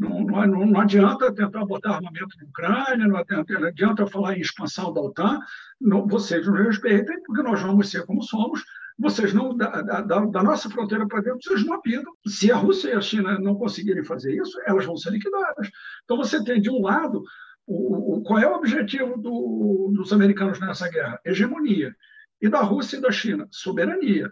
não, 0.00 0.46
não, 0.46 0.66
não 0.66 0.80
adianta 0.80 1.32
tentar 1.32 1.66
botar 1.66 1.96
armamento 1.96 2.34
na 2.38 2.48
Ucrânia, 2.48 3.06
não 3.06 3.16
adianta, 3.18 3.58
não 3.58 3.68
adianta 3.68 4.06
falar 4.06 4.36
em 4.36 4.40
expansão 4.40 4.92
da 4.94 5.00
OTAN, 5.02 5.38
não, 5.78 6.06
vocês 6.06 6.46
nos 6.46 6.58
respeitem, 6.58 7.22
porque 7.22 7.42
nós 7.42 7.60
vamos 7.60 7.90
ser 7.90 8.06
como 8.06 8.22
somos. 8.22 8.64
Vocês 8.98 9.32
não, 9.32 9.56
da, 9.56 9.80
da, 9.80 10.00
da 10.00 10.42
nossa 10.42 10.68
fronteira 10.68 11.06
para 11.06 11.20
dentro, 11.20 11.40
vocês 11.42 11.64
não 11.64 11.74
apidam. 11.74 12.12
Se 12.26 12.50
a 12.50 12.56
Rússia 12.56 12.90
e 12.90 12.92
a 12.92 13.00
China 13.00 13.38
não 13.38 13.54
conseguirem 13.54 14.04
fazer 14.04 14.34
isso, 14.34 14.58
elas 14.66 14.84
vão 14.84 14.96
ser 14.96 15.10
liquidadas. 15.10 15.70
Então, 16.04 16.16
você 16.16 16.42
tem, 16.44 16.60
de 16.60 16.70
um 16.70 16.82
lado, 16.82 17.22
o, 17.66 18.16
o, 18.16 18.22
qual 18.22 18.38
é 18.38 18.46
o 18.46 18.56
objetivo 18.56 19.16
do, 19.18 19.92
dos 19.94 20.12
americanos 20.12 20.60
nessa 20.60 20.88
guerra? 20.90 21.20
Hegemonia. 21.24 21.94
E 22.40 22.48
da 22.48 22.60
Rússia 22.60 22.96
e 22.96 23.00
da 23.00 23.12
China? 23.12 23.46
Soberania. 23.50 24.30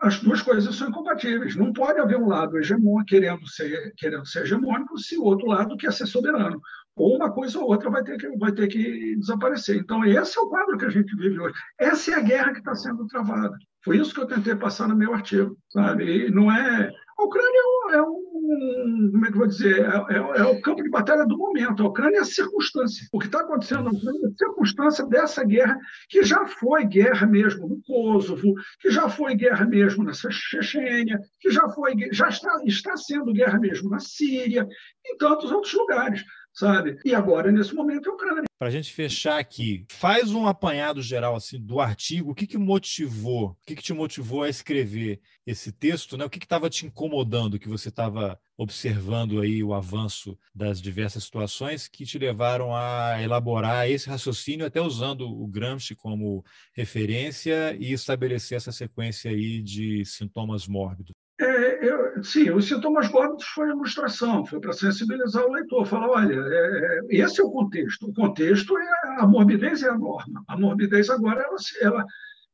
As 0.00 0.20
duas 0.20 0.42
coisas 0.42 0.74
são 0.76 0.90
incompatíveis. 0.90 1.56
Não 1.56 1.72
pode 1.72 1.98
haver 1.98 2.18
um 2.18 2.28
lado 2.28 2.58
hegemônico 2.58 3.06
querendo 3.06 3.46
ser, 3.48 3.94
querendo 3.96 4.26
ser 4.26 4.42
hegemônico 4.42 4.98
se 4.98 5.16
o 5.16 5.24
outro 5.24 5.46
lado 5.46 5.76
quer 5.76 5.92
ser 5.92 6.06
soberano. 6.06 6.60
Ou 6.94 7.16
uma 7.16 7.32
coisa 7.32 7.58
ou 7.58 7.66
outra 7.66 7.88
vai 7.88 8.02
ter, 8.02 8.18
que, 8.18 8.28
vai 8.36 8.52
ter 8.52 8.66
que 8.66 9.16
desaparecer. 9.16 9.76
Então, 9.76 10.04
esse 10.04 10.38
é 10.38 10.40
o 10.42 10.48
quadro 10.48 10.76
que 10.76 10.84
a 10.84 10.90
gente 10.90 11.16
vive 11.16 11.40
hoje. 11.40 11.54
Essa 11.78 12.10
é 12.10 12.14
a 12.14 12.20
guerra 12.20 12.52
que 12.52 12.58
está 12.58 12.74
sendo 12.74 13.06
travada. 13.06 13.56
Foi 13.82 13.96
isso 13.96 14.12
que 14.12 14.20
eu 14.20 14.26
tentei 14.26 14.54
passar 14.54 14.86
no 14.86 14.96
meu 14.96 15.14
artigo. 15.14 15.56
Sabe? 15.70 16.26
E 16.26 16.30
não 16.30 16.52
é. 16.52 16.90
A 17.18 17.22
Ucrânia 17.22 17.58
é 17.94 18.02
um 18.02 18.17
é 18.17 18.17
como 18.48 19.26
é 19.26 19.30
que 19.30 19.36
vou 19.36 19.46
dizer, 19.46 19.80
é, 19.80 20.14
é, 20.14 20.16
é, 20.16 20.42
o 20.44 20.60
campo 20.60 20.82
de 20.82 20.88
batalha 20.88 21.26
do 21.26 21.36
momento. 21.36 21.82
A 21.82 21.86
Ucrânia 21.86 22.18
é 22.18 22.20
a 22.20 22.24
circunstância. 22.24 23.06
O 23.12 23.18
que 23.18 23.26
está 23.26 23.40
acontecendo 23.40 23.84
na 23.84 23.90
Ucrânia 23.90 24.20
é 24.24 24.28
a 24.28 24.36
circunstância 24.36 25.06
dessa 25.06 25.44
guerra, 25.44 25.78
que 26.08 26.22
já 26.22 26.46
foi 26.46 26.84
guerra 26.84 27.26
mesmo 27.26 27.68
no 27.68 27.82
Kosovo, 27.82 28.54
que 28.80 28.90
já 28.90 29.08
foi 29.08 29.34
guerra 29.34 29.66
mesmo 29.66 30.02
na 30.02 30.12
Chechênia, 30.12 31.20
que 31.40 31.50
já 31.50 31.68
foi, 31.68 31.94
já 32.12 32.28
está, 32.28 32.62
está 32.64 32.96
sendo 32.96 33.32
guerra 33.32 33.58
mesmo 33.58 33.90
na 33.90 34.00
Síria, 34.00 34.66
em 35.06 35.16
tantos 35.18 35.52
outros 35.52 35.72
lugares 35.74 36.24
sabe? 36.52 36.98
E 37.04 37.14
agora, 37.14 37.52
nesse 37.52 37.74
momento, 37.74 38.08
é 38.08 38.12
a 38.12 38.14
Ucrânia. 38.14 38.48
Para 38.58 38.68
a 38.68 38.72
gente 38.72 38.92
fechar 38.92 39.38
aqui, 39.38 39.86
faz 39.88 40.32
um 40.32 40.48
apanhado 40.48 41.00
geral 41.00 41.36
assim 41.36 41.60
do 41.60 41.78
artigo. 41.78 42.32
O 42.32 42.34
que, 42.34 42.44
que 42.44 42.58
motivou? 42.58 43.50
O 43.50 43.56
que, 43.64 43.76
que 43.76 43.82
te 43.82 43.92
motivou 43.92 44.42
a 44.42 44.48
escrever 44.48 45.20
esse 45.46 45.70
texto? 45.70 46.16
Né? 46.16 46.24
O 46.24 46.30
que 46.30 46.38
estava 46.38 46.68
te 46.68 46.84
incomodando 46.84 47.58
que 47.58 47.68
você 47.68 47.88
estava 47.88 48.36
observando 48.56 49.40
aí 49.40 49.62
o 49.62 49.72
avanço 49.72 50.36
das 50.52 50.82
diversas 50.82 51.22
situações 51.22 51.86
que 51.86 52.04
te 52.04 52.18
levaram 52.18 52.74
a 52.74 53.22
elaborar 53.22 53.88
esse 53.88 54.08
raciocínio, 54.08 54.66
até 54.66 54.80
usando 54.80 55.30
o 55.30 55.46
Gramsci 55.46 55.94
como 55.94 56.44
referência 56.74 57.76
e 57.78 57.92
estabelecer 57.92 58.56
essa 58.56 58.72
sequência 58.72 59.30
aí 59.30 59.62
de 59.62 60.04
sintomas 60.04 60.66
mórbidos? 60.66 61.14
É, 61.40 61.88
eu, 61.88 62.22
sim, 62.24 62.50
os 62.50 62.66
sintomas 62.66 63.08
mórbidos 63.12 63.44
foi 63.44 63.68
a 63.68 63.72
ilustração, 63.72 64.44
foi 64.44 64.58
para 64.58 64.72
sensibilizar 64.72 65.44
o 65.44 65.52
leitor, 65.52 65.86
falar, 65.86 66.08
olha, 66.08 66.34
é, 66.34 67.00
é, 67.10 67.16
esse 67.16 67.40
é 67.40 67.44
o 67.44 67.50
contexto. 67.50 68.08
O 68.08 68.14
contexto 68.14 68.76
é 68.76 68.90
a 69.20 69.26
morbidez 69.26 69.82
é 69.84 69.88
a 69.88 69.96
norma. 69.96 70.42
A 70.48 70.56
morbidez 70.58 71.08
agora 71.08 71.40
ela, 71.40 71.56
ela, 71.80 72.04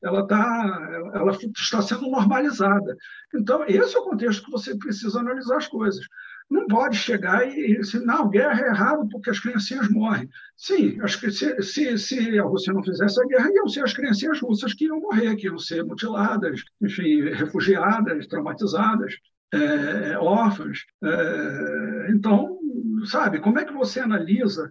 ela, 0.02 0.26
tá, 0.26 1.10
ela 1.14 1.32
está 1.32 1.80
sendo 1.80 2.10
normalizada. 2.10 2.94
Então, 3.34 3.64
esse 3.66 3.96
é 3.96 3.98
o 3.98 4.04
contexto 4.04 4.44
que 4.44 4.50
você 4.50 4.76
precisa 4.76 5.18
analisar 5.18 5.56
as 5.56 5.66
coisas 5.66 6.04
não 6.50 6.66
pode 6.66 6.96
chegar 6.96 7.46
e 7.46 7.78
dizer, 7.78 8.00
não, 8.00 8.28
guerra 8.28 8.60
é 8.60 8.68
errado 8.68 9.08
porque 9.10 9.30
as 9.30 9.40
criancinhas 9.40 9.88
morrem. 9.88 10.28
Sim, 10.56 11.00
as, 11.00 11.12
se, 11.14 11.62
se, 11.62 11.98
se 11.98 12.38
a 12.38 12.42
Rússia 12.42 12.72
não 12.72 12.82
fizesse 12.82 13.20
a 13.20 13.26
guerra, 13.26 13.50
iam 13.52 13.68
ser 13.68 13.82
as 13.82 13.92
criancinhas 13.92 14.40
russas 14.40 14.74
que 14.74 14.84
iam 14.84 15.00
morrer, 15.00 15.36
que 15.36 15.46
iam 15.46 15.58
ser 15.58 15.84
mutiladas, 15.84 16.62
enfim, 16.80 17.22
refugiadas, 17.30 18.26
traumatizadas, 18.26 19.14
é, 19.52 20.18
órfãs. 20.18 20.80
É, 21.02 22.06
então, 22.10 22.58
sabe, 23.06 23.40
como 23.40 23.58
é 23.58 23.64
que 23.64 23.72
você 23.72 24.00
analisa 24.00 24.64
é, 24.64 24.70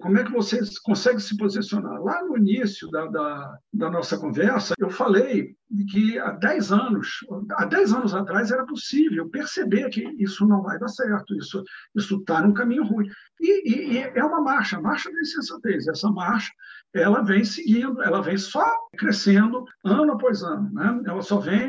como 0.00 0.18
é 0.18 0.24
que 0.24 0.32
você 0.32 0.60
consegue 0.82 1.20
se 1.20 1.36
posicionar? 1.36 2.00
Lá 2.02 2.22
no 2.24 2.38
início 2.38 2.88
da, 2.90 3.06
da, 3.06 3.58
da, 3.72 3.90
nossa 3.90 4.16
conversa, 4.16 4.74
eu 4.78 4.88
falei 4.88 5.54
que 5.90 6.18
há 6.18 6.30
10 6.30 6.72
anos, 6.72 7.08
há 7.52 7.66
10 7.66 7.92
anos 7.92 8.14
atrás 8.14 8.50
era 8.50 8.64
possível 8.64 9.28
perceber 9.28 9.90
que 9.90 10.02
isso 10.18 10.46
não 10.46 10.62
vai 10.62 10.78
dar 10.78 10.88
certo, 10.88 11.34
isso 11.34 11.62
está 11.94 12.40
num 12.40 12.54
caminho 12.54 12.84
ruim. 12.84 13.06
E, 13.38 13.68
e, 13.68 13.92
e, 13.92 13.98
é 13.98 14.24
uma 14.24 14.40
marcha, 14.40 14.80
marcha 14.80 15.10
da 15.12 15.20
insensatez. 15.20 15.86
Essa 15.86 16.10
marcha, 16.10 16.50
ela 16.94 17.22
vem 17.22 17.44
seguindo, 17.44 18.02
ela 18.02 18.22
vem 18.22 18.38
só 18.38 18.64
crescendo 18.96 19.66
ano 19.84 20.12
após 20.12 20.42
ano. 20.42 20.72
Né? 20.72 21.02
Ela 21.06 21.20
só 21.20 21.38
vem 21.38 21.68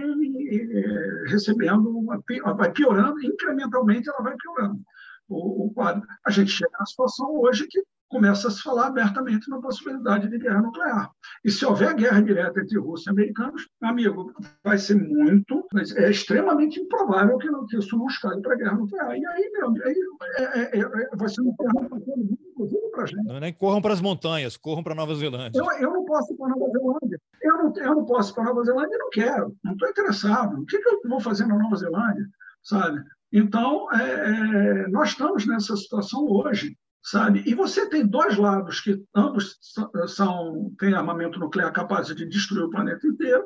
recebendo, 1.27 1.89
uma, 1.89 2.21
vai 2.55 2.71
piorando, 2.71 3.21
incrementalmente 3.25 4.07
ela 4.07 4.23
vai 4.23 4.35
piorando 4.37 4.79
o, 5.27 5.65
o 5.65 5.73
quadro. 5.73 6.01
A 6.25 6.31
gente 6.31 6.51
chega 6.51 6.71
na 6.79 6.85
situação 6.85 7.27
hoje 7.41 7.67
que 7.67 7.83
começa 8.09 8.47
a 8.47 8.51
se 8.51 8.61
falar 8.61 8.87
abertamente 8.87 9.49
na 9.49 9.59
possibilidade 9.59 10.29
de 10.29 10.37
guerra 10.37 10.61
nuclear. 10.61 11.11
E 11.43 11.51
se 11.51 11.65
houver 11.65 11.93
guerra 11.95 12.21
direta 12.21 12.59
entre 12.59 12.79
Rússia 12.79 13.09
e 13.09 13.11
americanos, 13.11 13.67
amigo, 13.81 14.33
vai 14.63 14.77
ser 14.77 14.95
muito, 14.95 15.65
é 15.97 16.09
extremamente 16.09 16.79
improvável 16.79 17.37
que, 17.37 17.49
não, 17.49 17.65
que 17.65 17.77
isso 17.77 17.97
não 17.97 18.07
escale 18.07 18.41
para 18.41 18.55
guerra 18.55 18.77
nuclear. 18.77 19.17
E 19.17 19.25
aí, 19.25 19.51
meu, 19.53 19.73
aí 19.85 19.95
é, 20.37 20.43
é, 20.43 20.79
é, 20.79 21.15
vai 21.15 21.29
ser 21.29 21.41
um 21.41 21.45
mundo, 21.45 22.37
inclusive 22.51 22.89
para 22.91 23.03
a 23.03 23.07
gente. 23.07 23.25
Não, 23.25 23.39
nem 23.39 23.53
corram 23.53 23.81
para 23.81 23.93
as 23.93 24.01
montanhas, 24.01 24.57
corram 24.57 24.83
para 24.83 24.95
Nova 24.95 25.15
Zelândia. 25.15 25.59
Eu, 25.59 25.65
eu 25.79 25.93
não 25.93 26.05
posso 26.05 26.33
ir 26.33 26.37
para 26.37 26.49
Nova 26.49 26.71
Zelândia. 26.71 27.19
Eu 27.41 27.57
não, 27.57 27.73
eu 27.75 27.95
não 27.95 28.05
posso 28.05 28.31
ir 28.31 28.35
para 28.35 28.43
Nova 28.45 28.63
Zelândia 28.63 28.95
e 28.95 28.99
não 28.99 29.09
quero. 29.09 29.55
Não 29.63 29.73
estou 29.73 29.89
interessado. 29.89 30.61
O 30.61 30.65
que, 30.65 30.77
que 30.77 30.89
eu 30.89 31.01
vou 31.07 31.19
fazer 31.19 31.45
na 31.45 31.57
Nova 31.57 31.75
Zelândia? 31.75 32.25
Sabe? 32.63 33.03
Então, 33.31 33.91
é, 33.91 34.03
é, 34.03 34.87
nós 34.87 35.09
estamos 35.09 35.45
nessa 35.45 35.75
situação 35.75 36.25
hoje 36.25 36.75
sabe? 37.05 37.43
E 37.45 37.53
você 37.53 37.87
tem 37.87 38.05
dois 38.05 38.35
lados 38.35 38.81
que 38.81 39.05
ambos 39.15 39.59
são 40.07 40.73
têm 40.79 40.95
armamento 40.95 41.39
nuclear 41.39 41.71
capaz 41.71 42.07
de 42.07 42.25
destruir 42.25 42.63
o 42.63 42.69
planeta 42.69 43.05
inteiro, 43.05 43.45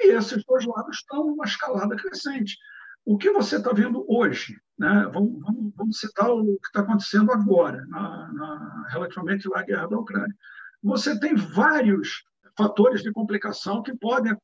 e 0.00 0.12
esses 0.12 0.44
dois 0.44 0.66
lados 0.66 0.96
estão 0.96 1.24
numa 1.24 1.44
escalada 1.44 1.94
crescente. 1.94 2.58
O 3.04 3.16
que 3.16 3.30
você 3.30 3.58
está 3.58 3.72
vendo 3.72 4.04
hoje, 4.08 4.56
né? 4.76 5.08
vamos, 5.14 5.40
vamos, 5.40 5.72
vamos 5.76 5.98
citar 6.00 6.28
o 6.28 6.44
que 6.44 6.66
está 6.66 6.80
acontecendo 6.80 7.30
agora, 7.30 7.86
na, 7.86 8.32
na, 8.32 8.86
relativamente 8.88 9.48
à 9.54 9.62
guerra 9.62 9.86
da 9.86 9.98
Ucrânia. 9.98 10.34
Você 10.82 11.18
tem 11.20 11.36
vários 11.36 12.24
fatores 12.58 13.02
de 13.02 13.12
complicação 13.12 13.82
que 13.82 13.96
podem 13.96 14.36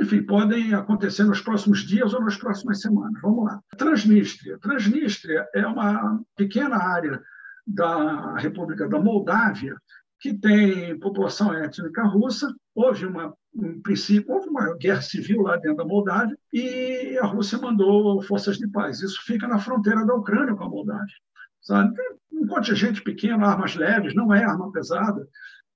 enfim, 0.00 0.24
podem 0.24 0.74
acontecer 0.74 1.22
nos 1.22 1.40
próximos 1.40 1.80
dias 1.86 2.12
ou 2.12 2.20
nas 2.20 2.36
próximas 2.36 2.80
semanas. 2.80 3.20
Vamos 3.22 3.44
lá. 3.44 3.60
Transnistria. 3.76 4.58
Transnistria 4.58 5.46
é 5.54 5.64
uma 5.64 6.20
pequena 6.36 6.76
área 6.76 7.22
da 7.66 8.36
República 8.36 8.88
da 8.88 8.98
Moldávia, 8.98 9.76
que 10.20 10.34
tem 10.34 10.98
população 10.98 11.52
étnica 11.52 12.02
russa. 12.04 12.52
Houve 12.74 13.06
uma, 13.06 13.34
um 13.54 13.80
princípio, 13.80 14.32
houve 14.32 14.48
uma 14.48 14.76
guerra 14.76 15.02
civil 15.02 15.42
lá 15.42 15.56
dentro 15.56 15.78
da 15.78 15.84
Moldávia 15.84 16.36
e 16.52 17.18
a 17.20 17.26
Rússia 17.26 17.58
mandou 17.58 18.22
forças 18.22 18.56
de 18.58 18.68
paz. 18.68 19.00
Isso 19.00 19.20
fica 19.24 19.46
na 19.46 19.58
fronteira 19.58 20.04
da 20.06 20.14
Ucrânia 20.14 20.54
com 20.54 20.64
a 20.64 20.68
Moldávia. 20.68 21.14
Sabe? 21.60 21.94
Um 22.32 22.46
contingente 22.46 23.02
pequeno, 23.02 23.44
armas 23.44 23.74
leves, 23.74 24.14
não 24.14 24.32
é 24.34 24.44
arma 24.44 24.70
pesada. 24.72 25.26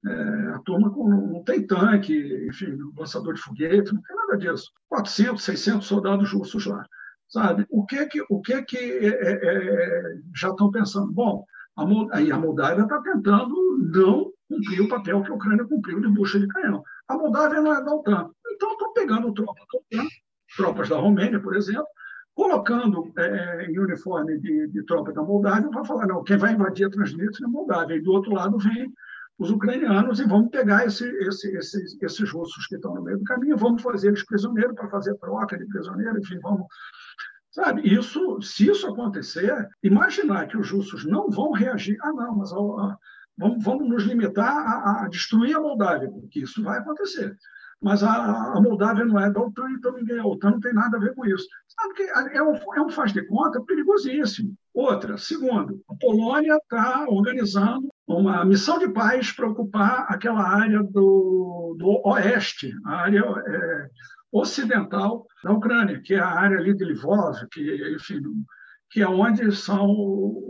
É, 0.07 0.13
a 0.55 0.59
turma 0.61 0.91
com, 0.91 1.09
não 1.09 1.43
tem 1.43 1.67
tanque, 1.67 2.47
enfim, 2.49 2.77
lançador 2.97 3.35
de 3.35 3.41
foguete, 3.41 3.93
não 3.93 4.03
tem 4.03 4.17
nada 4.17 4.37
disso. 4.37 4.71
400, 4.89 5.43
600 5.43 5.87
soldados 5.87 6.33
russos 6.33 6.67
lá. 6.67 6.87
Sabe? 7.29 7.67
O 7.69 7.85
que 7.85 8.07
que, 8.07 8.25
o 8.31 8.41
que, 8.41 8.63
que 8.63 8.77
é, 8.77 9.09
é, 9.09 9.33
é 9.45 10.03
já 10.35 10.49
estão 10.49 10.71
pensando? 10.71 11.13
Bom, 11.13 11.45
a, 11.79 12.39
Moldávia 12.39 12.83
está 12.83 13.01
tentando 13.03 13.55
não 13.93 14.33
cumprir 14.49 14.81
o 14.81 14.89
papel 14.89 15.23
que 15.23 15.31
a 15.31 15.35
Ucrânia 15.35 15.65
cumpriu 15.65 16.01
de 16.01 16.09
bucha 16.09 16.41
de 16.41 16.49
canhão. 16.49 16.83
A 17.07 17.17
Moldávia 17.17 17.61
não 17.61 17.73
é 17.73 17.85
da 17.85 17.95
OTAN. 17.95 18.31
Então, 18.53 18.73
estão 18.73 18.93
pegando 18.93 19.33
tropas 19.33 19.65
da 19.73 19.79
OTAN, 19.79 20.09
tropas 20.57 20.89
da 20.89 20.97
Romênia, 20.97 21.41
por 21.41 21.55
exemplo, 21.55 21.87
colocando 22.35 23.13
é, 23.17 23.67
em 23.67 23.79
uniforme 23.79 24.39
de, 24.39 24.69
de 24.69 24.83
tropa 24.85 25.13
da 25.13 25.23
Moldávia 25.23 25.71
para 25.71 25.85
falar, 25.85 26.07
não, 26.07 26.25
quem 26.25 26.37
vai 26.37 26.53
invadir 26.53 26.87
a 26.87 26.91
Transnistria 26.91 27.47
é 27.47 27.49
a 27.49 27.53
Moldávia. 27.53 27.97
E 27.97 28.03
do 28.03 28.13
outro 28.13 28.33
lado 28.33 28.59
vem 28.59 28.93
os 29.39 29.51
ucranianos 29.51 30.19
e 30.19 30.25
vamos 30.25 30.51
pegar 30.51 30.85
esse, 30.85 31.09
esse, 31.27 31.57
esses, 31.57 32.03
esses 32.03 32.31
russos 32.33 32.67
que 32.67 32.75
estão 32.75 32.95
no 32.95 33.03
meio 33.03 33.19
do 33.19 33.25
caminho, 33.25 33.57
vamos 33.57 33.83
fazer 33.83 34.09
eles 34.09 34.25
prisioneiros 34.25 34.75
para 34.75 34.89
fazer 34.89 35.15
troca 35.17 35.57
de 35.57 35.65
prisioneiro, 35.67 36.19
enfim, 36.19 36.41
vamos. 36.41 36.67
Sabe, 37.59 37.93
isso, 37.93 38.41
se 38.41 38.69
isso 38.69 38.87
acontecer, 38.87 39.69
imaginar 39.83 40.47
que 40.47 40.57
os 40.57 40.71
russos 40.71 41.05
não 41.05 41.29
vão 41.29 41.51
reagir, 41.51 41.99
ah, 42.03 42.13
não, 42.13 42.37
mas 42.37 42.53
ó, 42.53 42.97
vamos, 43.37 43.65
vamos 43.65 43.89
nos 43.89 44.05
limitar 44.05 44.47
a, 44.47 45.03
a 45.03 45.09
destruir 45.09 45.57
a 45.57 45.61
Moldávia, 45.61 46.09
porque 46.09 46.39
isso 46.39 46.63
vai 46.63 46.79
acontecer 46.79 47.37
mas 47.81 48.03
a, 48.03 48.55
a 48.55 48.61
Moldávia 48.61 49.05
não 49.05 49.19
é 49.19 49.31
da 49.31 49.41
OTAN, 49.41 49.71
então 49.71 49.93
ninguém, 49.93 50.19
a 50.19 50.27
OTAN 50.27 50.53
não 50.53 50.61
tem 50.61 50.75
nada 50.75 50.97
a 50.97 51.01
ver 51.01 51.15
com 51.15 51.25
isso. 51.25 51.47
Sabe 51.69 51.95
que 51.95 52.03
é 52.03 52.43
um, 52.43 52.55
é 52.75 52.83
um 52.83 52.91
faz 52.91 53.13
de 53.13 53.25
conta 53.27 53.63
perigosíssimo. 53.63 54.55
Outra, 54.75 55.17
segundo, 55.17 55.81
a 55.89 55.95
Polônia 55.95 56.57
está 56.57 57.07
organizando 57.09 57.89
uma 58.07 58.45
missão 58.45 58.79
de 58.79 58.89
paz 58.89 59.31
para 59.31 59.49
ocupar 59.49 60.07
aquela 60.09 60.43
área 60.43 60.83
do, 60.83 61.77
do 61.79 62.01
oeste, 62.09 62.73
a 62.85 62.97
área 62.97 63.21
é, 63.21 63.89
ocidental 64.33 65.27
da 65.43 65.53
Ucrânia, 65.53 66.01
que 66.01 66.15
é 66.15 66.19
a 66.19 66.29
área 66.29 66.59
ali 66.59 66.75
de 66.75 66.85
Lvov, 66.85 67.47
que, 67.51 67.95
enfim, 67.95 68.21
que 68.91 69.03
é 69.03 69.09
onde 69.09 69.55
são 69.55 69.87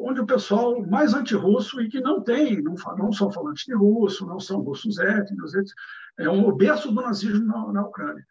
onde 0.01 0.21
o 0.21 0.27
pessoal 0.27 0.81
mais 0.87 1.15
antirrusso 1.15 1.81
e 1.81 1.89
que 1.89 2.01
não 2.01 2.23
tem, 2.23 2.63
não, 2.63 2.75
não 2.97 3.13
são 3.13 3.31
falantes 3.31 3.65
de 3.65 3.75
russo, 3.75 4.27
não 4.27 4.41
são 4.41 4.61
russos 4.61 4.99
étnicos, 4.99 5.53
é 6.19 6.29
um 6.31 6.51
berço 6.53 6.93
do 6.93 7.03
nazismo 7.03 7.47
na, 7.47 7.73
na 7.73 7.83
Ucrânia. 7.83 8.25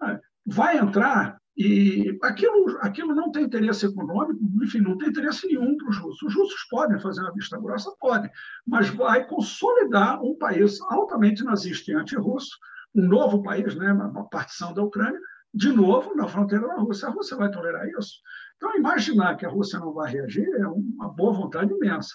Ah, 0.00 0.18
vai 0.46 0.78
entrar 0.78 1.38
e 1.58 2.16
aquilo, 2.22 2.78
aquilo 2.80 3.16
não 3.16 3.32
tem 3.32 3.42
interesse 3.42 3.84
econômico, 3.84 4.38
enfim, 4.62 4.78
não 4.78 4.96
tem 4.96 5.08
interesse 5.08 5.44
nenhum 5.48 5.76
para 5.76 5.88
os 5.88 5.98
russos. 5.98 6.22
Os 6.22 6.34
russos 6.36 6.64
podem 6.70 7.00
fazer 7.00 7.20
uma 7.20 7.32
vista 7.32 7.58
grossa, 7.58 7.92
podem, 7.98 8.30
mas 8.64 8.88
vai 8.90 9.26
consolidar 9.26 10.22
um 10.22 10.38
país 10.38 10.80
altamente 10.82 11.42
nazista 11.42 11.90
e 11.90 11.94
antirrusso, 11.94 12.56
um 12.94 13.06
novo 13.06 13.42
país, 13.42 13.74
né, 13.74 13.92
uma 13.92 14.28
partição 14.28 14.72
da 14.72 14.82
Ucrânia, 14.82 15.20
de 15.52 15.72
novo 15.72 16.14
na 16.14 16.28
fronteira 16.28 16.66
da 16.66 16.76
Rússia. 16.76 17.08
A 17.08 17.10
Rússia 17.10 17.36
vai 17.36 17.50
tolerar 17.50 17.86
isso? 17.98 18.20
Então, 18.56 18.76
imaginar 18.76 19.36
que 19.36 19.46
a 19.46 19.48
Rússia 19.48 19.78
não 19.78 19.92
vai 19.92 20.10
reagir 20.12 20.46
é 20.54 20.66
uma 20.66 21.08
boa 21.08 21.32
vontade 21.32 21.72
imensa. 21.72 22.14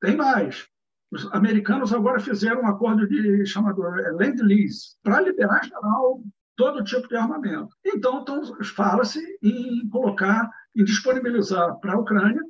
Tem 0.00 0.16
mais. 0.16 0.66
Os 1.10 1.24
americanos 1.32 1.92
agora 1.92 2.20
fizeram 2.20 2.62
um 2.62 2.66
acordo 2.66 3.08
de 3.08 3.46
chamado 3.46 3.82
é, 3.86 4.10
Land-Lease 4.10 4.96
para 5.02 5.20
liberar 5.20 5.64
geral 5.64 6.22
todo 6.56 6.84
tipo 6.84 7.08
de 7.08 7.16
armamento. 7.16 7.74
Então, 7.86 8.20
então 8.20 8.42
fala-se 8.64 9.20
em 9.42 9.88
colocar, 9.88 10.50
em 10.76 10.84
disponibilizar 10.84 11.78
para 11.80 11.94
a 11.94 11.98
Ucrânia 11.98 12.42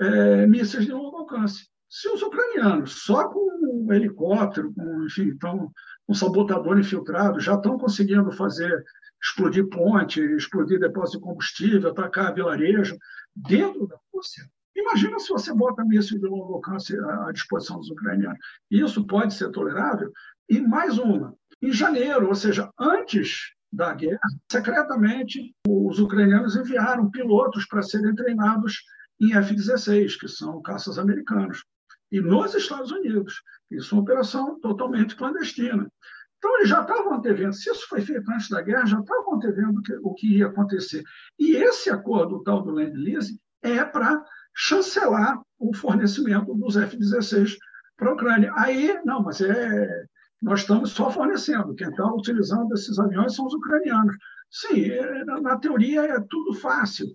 é, 0.00 0.46
mísseis 0.46 0.86
de 0.86 0.92
longo 0.92 1.18
alcance. 1.18 1.68
Se 1.88 2.08
os 2.08 2.22
ucranianos, 2.22 3.04
só 3.04 3.28
com 3.28 3.84
um 3.84 3.92
helicóptero, 3.92 4.72
com, 4.72 5.04
enfim, 5.04 5.24
então, 5.24 5.70
um 6.10 6.14
sabotador 6.14 6.76
infiltrado, 6.76 7.38
já 7.38 7.54
estão 7.54 7.78
conseguindo 7.78 8.32
fazer 8.32 8.84
explodir 9.22 9.68
ponte, 9.68 10.20
explodir 10.20 10.80
depósito 10.80 11.18
de 11.18 11.24
combustível, 11.24 11.88
atacar 11.88 12.34
vilarejo 12.34 12.98
dentro 13.36 13.86
da 13.86 13.96
Rússia. 14.12 14.44
Imagina 14.74 15.20
se 15.20 15.28
você 15.28 15.54
bota 15.54 15.84
mísseis 15.84 16.20
de 16.20 16.26
longo 16.26 16.54
alcance 16.54 16.98
à 16.98 17.30
disposição 17.30 17.78
dos 17.78 17.90
ucranianos. 17.90 18.38
Isso 18.68 19.06
pode 19.06 19.34
ser 19.34 19.52
tolerável? 19.52 20.10
E 20.48 20.60
mais 20.60 20.98
uma. 20.98 21.32
Em 21.62 21.72
janeiro, 21.72 22.26
ou 22.26 22.34
seja, 22.34 22.68
antes 22.76 23.52
da 23.72 23.94
guerra, 23.94 24.18
secretamente, 24.50 25.54
os 25.68 26.00
ucranianos 26.00 26.56
enviaram 26.56 27.08
pilotos 27.08 27.66
para 27.66 27.82
serem 27.82 28.16
treinados 28.16 28.82
em 29.20 29.32
F-16, 29.34 30.18
que 30.18 30.26
são 30.26 30.60
caças 30.60 30.98
americanos, 30.98 31.62
e 32.10 32.20
nos 32.20 32.54
Estados 32.54 32.90
Unidos. 32.90 33.42
Isso 33.70 33.94
é 33.94 33.96
uma 33.96 34.02
operação 34.02 34.58
totalmente 34.60 35.16
clandestina. 35.16 35.90
Então, 36.38 36.56
eles 36.56 36.70
já 36.70 36.80
estavam 36.80 37.14
antevendo, 37.14 37.52
se 37.52 37.70
isso 37.70 37.86
foi 37.86 38.00
feito 38.00 38.30
antes 38.30 38.48
da 38.48 38.62
guerra, 38.62 38.86
já 38.86 38.98
estavam 38.98 39.34
antevendo 39.34 39.82
que, 39.82 39.92
o 40.02 40.14
que 40.14 40.38
ia 40.38 40.46
acontecer. 40.46 41.02
E 41.38 41.54
esse 41.54 41.90
acordo, 41.90 42.36
o 42.36 42.42
tal 42.42 42.62
do 42.62 42.70
Land 42.70 42.96
Lease, 42.96 43.38
é 43.62 43.84
para 43.84 44.24
chancelar 44.54 45.38
o 45.58 45.74
fornecimento 45.74 46.54
dos 46.54 46.76
F-16 46.76 47.56
para 47.96 48.10
a 48.10 48.14
Ucrânia. 48.14 48.52
Aí, 48.56 48.98
não, 49.04 49.22
mas 49.22 49.42
é, 49.42 50.04
nós 50.40 50.60
estamos 50.60 50.92
só 50.92 51.10
fornecendo, 51.10 51.74
quem 51.74 51.88
está 51.88 52.06
utilizando 52.06 52.72
esses 52.72 52.98
aviões 52.98 53.34
são 53.34 53.44
os 53.44 53.54
ucranianos. 53.54 54.16
Sim, 54.50 54.90
é, 54.90 55.24
na 55.24 55.58
teoria 55.58 56.00
é 56.02 56.20
tudo 56.28 56.54
fácil, 56.54 57.06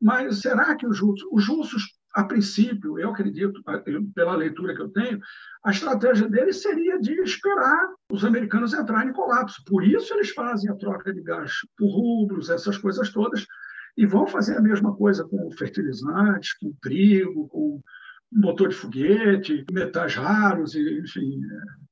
mas 0.00 0.40
será 0.40 0.76
que 0.76 0.86
os 0.86 1.00
russos, 1.00 1.26
os 1.32 1.48
russos 1.48 1.93
a 2.14 2.24
princípio, 2.24 2.98
eu 2.98 3.10
acredito, 3.10 3.60
pela 4.14 4.36
leitura 4.36 4.74
que 4.74 4.82
eu 4.82 4.88
tenho, 4.88 5.20
a 5.64 5.70
estratégia 5.70 6.28
deles 6.28 6.62
seria 6.62 6.98
de 7.00 7.12
esperar 7.20 7.88
os 8.10 8.24
americanos 8.24 8.72
entrarem 8.72 9.10
em 9.10 9.12
colapso. 9.12 9.62
Por 9.66 9.84
isso 9.84 10.14
eles 10.14 10.30
fazem 10.30 10.70
a 10.70 10.76
troca 10.76 11.12
de 11.12 11.20
gás 11.22 11.52
por 11.76 11.88
rublos, 11.88 12.50
essas 12.50 12.78
coisas 12.78 13.10
todas, 13.10 13.44
e 13.96 14.06
vão 14.06 14.26
fazer 14.26 14.56
a 14.56 14.62
mesma 14.62 14.94
coisa 14.94 15.24
com 15.24 15.50
fertilizantes, 15.52 16.56
com 16.58 16.72
trigo, 16.80 17.48
com 17.48 17.82
motor 18.32 18.68
de 18.68 18.74
foguete, 18.74 19.64
metais 19.72 20.14
raros, 20.14 20.74
enfim, 20.74 21.40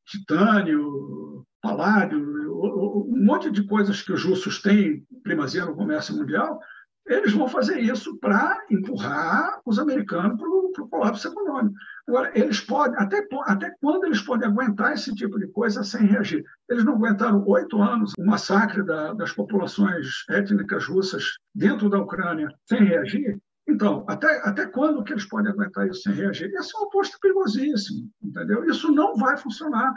titânio, 0.07 1.45
paládio, 1.61 2.21
um 2.21 3.25
monte 3.25 3.51
de 3.51 3.65
coisas 3.65 4.03
que 4.03 4.13
os 4.13 4.25
russos 4.25 4.61
têm 4.61 5.05
primazia 5.23 5.65
no 5.65 5.75
comércio 5.75 6.15
mundial, 6.17 6.61
eles 7.07 7.33
vão 7.33 7.49
fazer 7.49 7.81
isso 7.81 8.17
para 8.19 8.65
empurrar 8.71 9.61
os 9.67 9.79
americanos 9.79 10.39
para 10.39 10.85
o 10.85 10.89
colapso 10.89 11.29
econômico. 11.29 11.75
Agora, 12.09 12.31
eles 12.35 12.61
podem, 12.61 12.97
até, 12.99 13.27
até 13.45 13.71
quando 13.81 14.05
eles 14.05 14.21
podem 14.23 14.49
aguentar 14.49 14.93
esse 14.93 15.15
tipo 15.15 15.39
de 15.39 15.47
coisa 15.49 15.83
sem 15.83 16.07
reagir? 16.07 16.45
Eles 16.69 16.85
não 16.85 16.95
aguentaram 16.95 17.45
oito 17.47 17.81
anos 17.81 18.13
o 18.19 18.25
massacre 18.25 18.85
da, 18.85 19.13
das 19.15 19.33
populações 19.33 20.25
étnicas 20.31 20.87
russas 20.87 21.25
dentro 21.55 21.91
da 21.91 21.99
Ucrânia 21.99 22.49
sem 22.67 22.85
reagir? 22.85 23.39
Então, 23.69 24.05
até, 24.09 24.41
até 24.47 24.67
quando 24.67 25.05
que 25.05 25.13
eles 25.13 25.29
podem 25.29 25.53
aguentar 25.53 25.89
isso 25.89 26.03
sem 26.03 26.13
reagir? 26.13 26.53
Esse 26.55 26.77
é 26.77 26.81
um 26.81 26.85
oposto 26.85 27.19
perigosíssimo, 27.21 28.09
entendeu? 28.23 28.65
Isso 28.65 28.91
não 28.93 29.17
vai 29.17 29.37
funcionar 29.37 29.93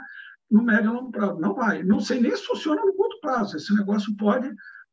no 0.50 0.62
médio 0.62 0.90
e 0.90 0.94
longo 0.94 1.10
prazo, 1.10 1.40
não 1.40 1.54
vai. 1.54 1.82
Não 1.82 2.00
sei 2.00 2.20
nem 2.20 2.34
se 2.34 2.46
funciona 2.46 2.80
no 2.82 2.94
curto 2.94 3.18
prazo. 3.20 3.56
Esse 3.56 3.74
negócio 3.74 4.16
pode 4.16 4.48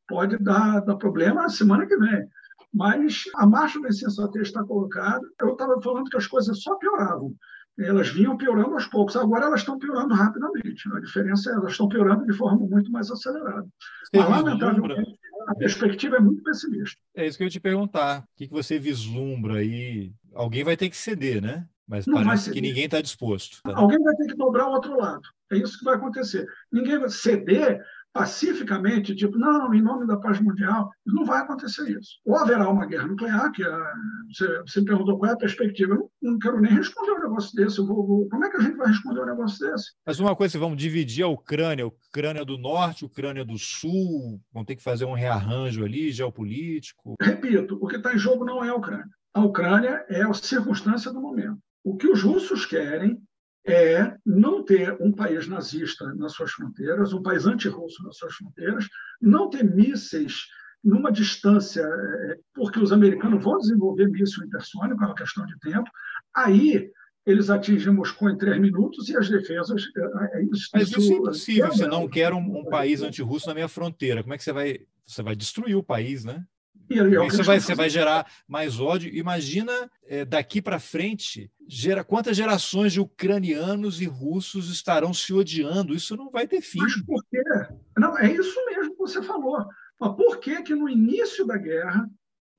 pode 0.08 0.38
dar, 0.38 0.82
dar 0.82 0.96
problema 0.96 1.44
na 1.44 1.50
semana 1.50 1.86
que 1.86 1.98
vem. 1.98 2.28
Mas 2.74 3.24
a 3.36 3.46
marcha 3.46 3.80
da 3.80 3.90
insensatez 3.90 4.48
está 4.48 4.64
colocada. 4.64 5.22
Eu 5.40 5.54
estava 5.54 5.80
falando 5.82 6.10
que 6.10 6.18
as 6.18 6.26
coisas 6.26 6.62
só 6.62 6.76
pioravam. 6.76 7.36
Elas 7.80 8.10
vinham 8.10 8.38
piorando 8.38 8.74
aos 8.74 8.86
poucos. 8.88 9.16
Agora 9.16 9.46
elas 9.46 9.62
estão 9.62 9.78
piorando 9.78 10.14
rapidamente. 10.14 10.88
A 10.94 11.00
diferença 11.00 11.50
é 11.50 11.54
que 11.54 11.60
elas 11.60 11.72
estão 11.72 11.88
piorando 11.88 12.26
de 12.26 12.34
forma 12.34 12.66
muito 12.68 12.92
mais 12.92 13.10
acelerada. 13.10 13.68
Você 14.04 14.18
Mas, 14.18 14.30
lamentavelmente, 14.30 15.20
a 15.48 15.56
perspectiva 15.56 16.18
é 16.18 16.20
muito 16.20 16.44
pessimista. 16.44 17.00
É 17.16 17.28
isso 17.28 17.38
que 17.38 17.44
eu 17.44 17.48
ia 17.48 17.52
te 17.52 17.60
perguntar. 17.60 18.22
O 18.22 18.26
que 18.36 18.48
você 18.48 18.80
vislumbra 18.80 19.56
aí? 19.56 20.12
Alguém 20.34 20.64
vai 20.64 20.78
ter 20.78 20.90
que 20.90 20.98
ceder, 20.98 21.42
né? 21.42 21.68
Mas 21.88 22.06
Não 22.06 22.24
parece 22.24 22.52
que 22.52 22.62
ninguém 22.62 22.86
está 22.86 23.02
disposto. 23.02 23.60
Tá? 23.64 23.74
Alguém 23.76 24.02
vai 24.02 24.16
ter 24.16 24.28
que 24.28 24.36
dobrar 24.36 24.68
o 24.68 24.72
outro 24.72 24.98
lado. 24.98 25.22
É 25.52 25.58
isso 25.58 25.78
que 25.78 25.86
vai 25.86 25.96
acontecer. 25.96 26.46
Ninguém 26.72 26.98
vai 26.98 27.10
ceder 27.10 27.84
pacificamente, 28.14 29.16
tipo, 29.16 29.38
não, 29.38 29.74
em 29.74 29.82
nome 29.82 30.06
da 30.06 30.18
paz 30.18 30.40
mundial, 30.40 30.92
não 31.06 31.26
vai 31.26 31.42
acontecer 31.42 31.90
isso. 32.00 32.20
Ou 32.24 32.38
haverá 32.38 32.70
uma 32.70 32.86
guerra 32.86 33.08
nuclear, 33.08 33.52
que 33.52 33.64
a, 33.64 33.94
você, 34.32 34.62
você 34.62 34.84
perguntou 34.84 35.18
qual 35.18 35.32
é 35.32 35.34
a 35.34 35.38
perspectiva. 35.38 35.94
Eu 35.94 36.10
não, 36.22 36.34
não 36.34 36.40
quero 36.40 36.62
nem 36.62 36.72
responder 36.72 37.12
um 37.12 37.24
negócio 37.24 37.56
desse. 37.56 37.78
Vou, 37.78 38.06
vou, 38.06 38.30
como 38.30 38.46
é 38.46 38.52
que 38.52 38.58
a 38.58 38.62
gente 38.62 38.78
vai 38.78 38.88
responder 38.88 39.22
um 39.22 39.26
negócio 39.26 39.68
desse? 39.68 39.92
Mas 40.06 40.20
uma 40.20 40.36
coisa, 40.36 40.60
vamos 40.60 40.78
dividir 40.78 41.24
a 41.24 41.28
Ucrânia, 41.28 41.88
Ucrânia 41.88 42.46
do 42.46 42.58
Norte, 42.58 43.04
Ucrânia 43.04 43.44
do 43.44 43.58
Sul, 43.58 44.40
vão 44.54 44.64
ter 44.64 44.76
que 44.76 44.84
fazer 44.84 45.06
um 45.06 45.14
rearranjo 45.14 45.84
ali, 45.84 46.12
geopolítico. 46.12 47.16
Repito, 47.20 47.80
o 47.82 47.88
que 47.88 47.96
está 47.96 48.14
em 48.14 48.20
jogo 48.20 48.46
não 48.46 48.64
é 48.64 48.70
a 48.70 48.76
Ucrânia. 48.76 49.10
A 49.34 49.42
Ucrânia 49.42 50.06
é 50.08 50.22
a 50.22 50.34
circunstância 50.34 51.12
do 51.12 51.20
momento. 51.20 51.58
O 51.84 51.98
que 51.98 52.08
os 52.08 52.22
russos 52.22 52.66
querem 52.66 53.20
é 53.66 54.16
não 54.26 54.64
ter 54.64 54.96
um 55.02 55.12
país 55.12 55.48
nazista 55.48 56.14
nas 56.16 56.34
suas 56.34 56.52
fronteiras, 56.52 57.14
um 57.14 57.22
país 57.22 57.46
antirrusso 57.46 58.04
nas 58.04 58.18
suas 58.18 58.34
fronteiras, 58.36 58.88
não 59.22 59.50
ter 59.50 59.64
mísseis 59.64 60.48
numa 60.84 61.12
distância, 61.12 61.82
é, 61.82 62.38
porque 62.54 62.80
os 62.80 62.92
americanos 62.92 63.42
vão 63.42 63.58
desenvolver 63.58 64.10
míssil 64.10 64.44
hipersônico, 64.44 65.02
é 65.02 65.08
uma 65.08 65.16
questão 65.16 65.46
de 65.46 65.58
tempo, 65.60 65.90
aí 66.36 66.92
eles 67.26 67.50
atingem 67.50 67.94
Moscou 67.94 68.30
em 68.30 68.38
três 68.38 68.60
minutos 68.60 69.08
e 69.08 69.16
as 69.16 69.30
defesas. 69.30 69.84
É, 69.96 70.40
é 70.40 70.44
isso, 70.44 70.70
Mas 70.74 70.90
isso, 70.90 71.00
isso 71.00 71.14
é 71.14 71.16
impossível. 71.16 71.68
Você 71.68 71.88
não 71.88 72.08
quer 72.08 72.34
um, 72.34 72.60
um 72.60 72.66
país 72.66 73.02
antirrusso 73.02 73.48
na 73.48 73.54
minha 73.54 73.70
fronteira. 73.70 74.22
Como 74.22 74.34
é 74.34 74.38
que 74.38 74.44
você 74.44 74.52
vai. 74.52 74.80
Você 75.06 75.24
vai 75.24 75.36
destruir 75.36 75.76
o 75.76 75.84
país, 75.84 76.24
né? 76.24 76.44
Isso 77.28 77.44
vai, 77.44 77.60
você 77.60 77.76
vai 77.76 77.90
gerar 77.90 78.26
mais 78.48 78.80
ódio. 78.80 79.14
Imagina 79.14 79.72
é, 80.06 80.24
daqui 80.26 80.62
para 80.62 80.80
frente, 80.80 81.52
gera, 81.68 82.04
quantas 82.04 82.38
gerações 82.38 82.94
de 82.94 83.00
ucranianos 83.00 84.02
e 84.02 84.06
russos 84.06 84.72
estarão 84.72 85.14
se 85.14 85.34
odiando? 85.34 85.94
Isso 85.94 86.16
não 86.16 86.30
vai 86.30 86.48
ter 86.48 86.62
fim. 86.62 86.80
Mas 86.80 87.02
por 87.04 87.24
quê? 87.30 87.42
Não, 87.98 88.18
é 88.18 88.32
isso 88.32 88.64
mesmo 88.66 88.92
que 88.92 89.00
você 89.00 89.22
falou. 89.22 89.66
Mas 90.00 90.16
por 90.16 90.40
que, 90.40 90.62
que 90.64 90.76
no 90.76 90.90
início 90.90 91.46
da 91.46 91.58
guerra, 91.58 92.10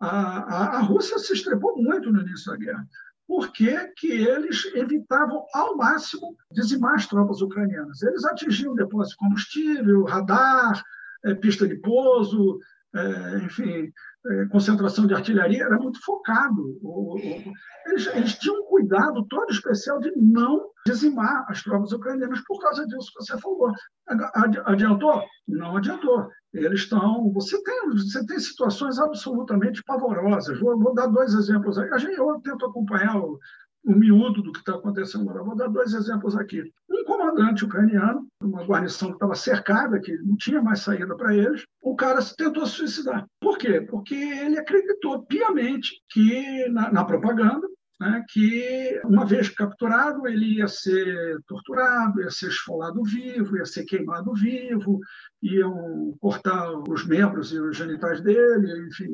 a, 0.00 0.08
a, 0.08 0.78
a 0.78 0.80
Rússia 0.80 1.18
se 1.18 1.32
estrepou 1.32 1.76
muito 1.76 2.12
no 2.12 2.20
início 2.20 2.52
da 2.52 2.56
guerra? 2.56 2.86
por 3.26 3.52
que, 3.52 3.74
que 3.96 4.12
eles 4.12 4.64
evitavam 4.74 5.46
ao 5.54 5.76
máximo 5.76 6.36
dizimar 6.50 6.94
as 6.94 7.06
tropas 7.06 7.40
ucranianas. 7.40 8.02
Eles 8.02 8.24
atingiam 8.24 8.74
depósito 8.74 9.12
de 9.12 9.16
combustível, 9.16 10.04
radar, 10.04 10.82
é, 11.24 11.34
pista 11.34 11.66
de 11.66 11.76
pouso, 11.76 12.58
é, 12.94 13.38
enfim, 13.44 13.92
concentração 14.50 15.06
de 15.06 15.14
artilharia, 15.14 15.64
era 15.64 15.78
muito 15.78 16.02
focado. 16.02 16.62
Eles, 17.86 18.06
eles, 18.06 18.38
tinham 18.38 18.62
um 18.62 18.66
cuidado 18.66 19.26
todo 19.28 19.50
especial 19.50 20.00
de 20.00 20.10
não 20.16 20.70
dizimar 20.86 21.44
as 21.48 21.62
tropas 21.62 21.92
ucranianas 21.92 22.40
por 22.46 22.58
causa 22.60 22.86
disso 22.86 23.10
que 23.14 23.24
você 23.24 23.38
falou. 23.38 23.70
Adiantou? 24.64 25.22
Não 25.46 25.76
adiantou. 25.76 26.28
Eles 26.54 26.80
estão. 26.80 27.30
Você 27.32 27.62
tem, 27.62 27.90
você 27.90 28.24
tem 28.26 28.38
situações 28.38 28.98
absolutamente 28.98 29.82
pavorosas. 29.84 30.58
Vou, 30.58 30.78
vou 30.78 30.94
dar 30.94 31.08
dois 31.08 31.34
exemplos 31.34 31.76
aí. 31.76 31.88
Eu 32.16 32.40
tento 32.42 32.64
acompanhar 32.64 33.16
o, 33.16 33.38
o 33.84 33.94
miúdo 33.94 34.42
do 34.42 34.52
que 34.52 34.60
está 34.60 34.74
acontecendo 34.74 35.28
agora. 35.28 35.44
Vou 35.44 35.56
dar 35.56 35.68
dois 35.68 35.92
exemplos 35.92 36.36
aqui. 36.36 36.62
Um 36.88 37.04
comandante 37.04 37.64
ucraniano, 37.64 38.26
uma 38.40 38.64
guarnição 38.64 39.08
que 39.08 39.14
estava 39.14 39.34
cercada, 39.34 40.00
que 40.00 40.16
não 40.18 40.36
tinha 40.36 40.62
mais 40.62 40.80
saída 40.80 41.14
para 41.16 41.34
eles, 41.34 41.64
o 41.82 41.94
cara 41.94 42.20
tentou 42.36 42.66
se 42.66 42.76
suicidar. 42.76 43.26
Por 43.40 43.58
quê? 43.58 43.80
Porque 43.80 44.14
ele 44.14 44.58
acreditou 44.58 45.24
piamente 45.26 45.90
que, 46.10 46.68
na, 46.70 46.90
na 46.90 47.04
propaganda, 47.04 47.68
né, 48.00 48.24
que, 48.28 49.00
uma 49.04 49.24
vez 49.24 49.48
capturado, 49.48 50.26
ele 50.26 50.56
ia 50.58 50.66
ser 50.66 51.38
torturado, 51.46 52.20
ia 52.20 52.30
ser 52.30 52.48
esfolado 52.48 53.02
vivo, 53.04 53.56
ia 53.56 53.64
ser 53.64 53.84
queimado 53.84 54.34
vivo, 54.34 54.98
iam 55.42 56.14
cortar 56.20 56.72
os 56.88 57.06
membros 57.06 57.52
e 57.52 57.58
os 57.60 57.76
genitais 57.76 58.20
dele, 58.20 58.88
enfim, 58.88 59.08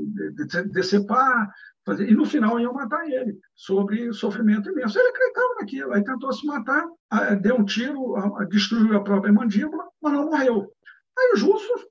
decepar, 0.73 1.51
fazer, 1.85 2.09
e 2.11 2.15
no 2.15 2.24
final 2.24 2.59
iam 2.61 2.73
matar 2.73 3.09
ele, 3.09 3.39
sobre 3.55 4.12
sofrimento 4.12 4.70
imenso. 4.70 4.98
Ele 4.98 5.09
acreditava 5.09 5.55
naquilo, 5.61 5.93
aí 5.93 6.05
tentou 6.05 6.32
se 6.32 6.47
matar, 6.47 6.86
deu 7.40 7.57
um 7.57 7.65
tiro, 7.65 8.15
destruiu 8.48 8.97
a 8.97 9.05
própria 9.05 9.32
mandíbula, 9.32 9.85
mas 10.02 10.12
não 10.12 10.27
morreu. 10.27 10.70
Aí 11.19 11.32
os 11.35 11.43
russos, 11.43 11.86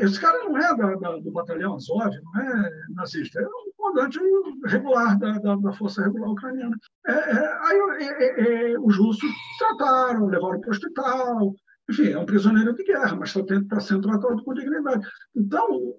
esse 0.00 0.20
cara 0.20 0.42
não 0.44 0.56
é 0.56 0.76
da, 0.76 0.94
da, 0.94 1.16
do 1.18 1.30
batalhão 1.32 1.74
Azov, 1.74 2.10
não 2.22 2.40
é 2.40 2.70
nazista, 2.94 3.40
é 3.40 3.46
um 3.46 3.72
comandante 3.76 4.18
regular 4.64 5.18
da, 5.18 5.38
da, 5.38 5.56
da 5.56 5.72
Força 5.72 6.02
Regular 6.02 6.30
Ucraniana. 6.30 6.76
É, 7.06 7.12
é, 7.12 7.58
aí 7.62 7.78
é, 8.00 8.72
é, 8.72 8.78
os 8.78 8.96
russos 8.96 9.30
trataram, 9.58 10.26
levaram 10.26 10.60
para 10.60 10.68
o 10.68 10.72
hospital, 10.72 11.54
enfim, 11.90 12.12
é 12.12 12.18
um 12.18 12.24
prisioneiro 12.24 12.72
de 12.72 12.84
guerra, 12.84 13.16
mas 13.16 13.34
está 13.34 13.60
tá 13.68 13.80
sendo 13.80 14.02
tratado 14.02 14.42
com 14.44 14.54
dignidade. 14.54 15.06
Então, 15.36 15.94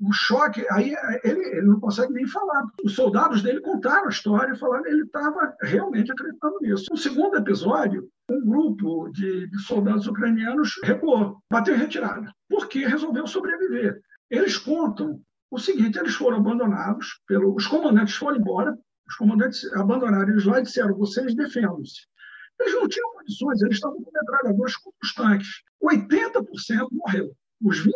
o 0.00 0.12
choque, 0.12 0.64
aí 0.70 0.94
ele, 1.24 1.40
ele, 1.40 1.62
não 1.62 1.80
consegue 1.80 2.12
nem 2.12 2.26
falar. 2.26 2.64
Os 2.84 2.94
soldados 2.94 3.42
dele 3.42 3.60
contaram 3.60 4.06
a 4.06 4.10
história 4.10 4.52
e 4.52 4.58
falaram 4.58 4.86
ele 4.86 5.02
estava 5.02 5.54
realmente 5.62 6.12
acreditando 6.12 6.58
nisso. 6.60 6.86
No 6.90 6.96
segundo 6.96 7.36
episódio, 7.36 8.08
um 8.30 8.44
grupo 8.44 9.08
de, 9.10 9.48
de 9.48 9.58
soldados 9.62 10.06
ucranianos 10.06 10.74
recuou, 10.84 11.38
bateu 11.50 11.74
em 11.74 11.78
retirada, 11.78 12.30
porque 12.48 12.86
resolveu 12.86 13.26
sobreviver. 13.26 14.00
Eles 14.30 14.56
contam 14.56 15.20
o 15.50 15.58
seguinte: 15.58 15.98
eles 15.98 16.14
foram 16.14 16.38
abandonados, 16.38 17.20
pelo, 17.26 17.54
os 17.54 17.66
comandantes 17.66 18.14
foram 18.14 18.38
embora, 18.38 18.76
os 19.08 19.16
comandantes 19.16 19.64
abandonaram 19.74 20.30
eles 20.30 20.44
lá 20.44 20.60
e 20.60 20.64
disseram: 20.64 20.96
vocês 20.96 21.34
defendam-se. 21.34 22.06
Eles 22.60 22.74
não 22.74 22.88
tinham 22.88 23.12
condições, 23.12 23.62
eles 23.62 23.76
estavam 23.76 24.02
com 24.02 24.10
metralhadores 24.12 24.76
com 24.76 24.90
os 25.02 25.14
tanques. 25.14 25.62
80% 25.82 26.88
morreu. 26.90 27.32
Os 27.62 27.84
20% 27.84 27.90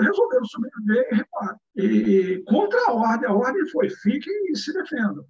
resolveram 0.00 0.44
sobreviver 0.44 1.08
e 1.10 1.14
recuar. 1.16 1.56
E 1.76 2.42
contra 2.46 2.78
a 2.88 2.92
ordem, 2.92 3.28
a 3.28 3.32
ordem 3.32 3.66
foi: 3.68 3.88
fiquem 3.88 4.50
e 4.50 4.56
se 4.56 4.72
defendam. 4.72 5.24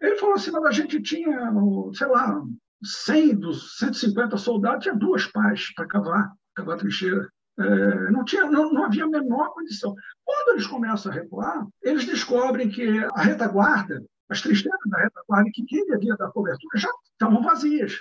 Ele 0.00 0.16
falou 0.16 0.34
assim: 0.34 0.50
mas 0.52 0.64
a 0.64 0.70
gente 0.70 1.02
tinha, 1.02 1.52
sei 1.94 2.06
lá, 2.06 2.42
100 2.82 3.36
dos 3.36 3.78
150 3.78 4.36
soldados, 4.36 4.84
tinha 4.84 4.94
duas 4.94 5.26
pás 5.26 5.72
para 5.74 5.86
cavar, 5.86 6.32
cavar 6.54 6.78
trincheira. 6.78 7.28
É, 7.58 8.10
não, 8.12 8.24
tinha, 8.24 8.48
não, 8.48 8.72
não 8.72 8.84
havia 8.84 9.04
a 9.04 9.08
menor 9.08 9.52
condição. 9.52 9.92
Quando 10.24 10.50
eles 10.50 10.66
começam 10.66 11.10
a 11.10 11.14
recuar, 11.14 11.66
eles 11.82 12.04
descobrem 12.04 12.68
que 12.68 13.04
a 13.12 13.22
retaguarda, 13.22 14.00
as 14.28 14.40
trincheiras 14.40 14.78
da 14.86 14.98
retaguarda, 14.98 15.50
que 15.52 15.64
quem 15.64 15.84
devia 15.86 16.16
dar 16.16 16.30
cobertura, 16.30 16.78
já 16.78 16.88
estavam 17.12 17.42
vazias. 17.42 17.98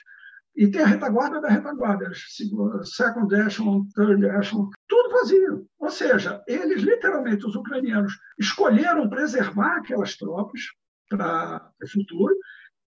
E 0.58 0.68
tem 0.68 0.82
a 0.82 0.88
retaguarda 0.88 1.40
da 1.40 1.50
retaguarda, 1.50 2.12
second 2.84 3.32
echelon, 3.36 3.84
third 3.94 4.26
echelon, 4.26 4.68
tudo 4.88 5.12
vazio. 5.12 5.68
Ou 5.78 5.92
seja, 5.92 6.44
eles, 6.48 6.82
literalmente, 6.82 7.46
os 7.46 7.56
ucranianos, 7.56 8.20
escolheram 8.40 9.08
preservar 9.08 9.78
aquelas 9.78 10.18
tropas 10.18 10.60
para 11.08 11.72
o 11.84 11.88
futuro 11.88 12.36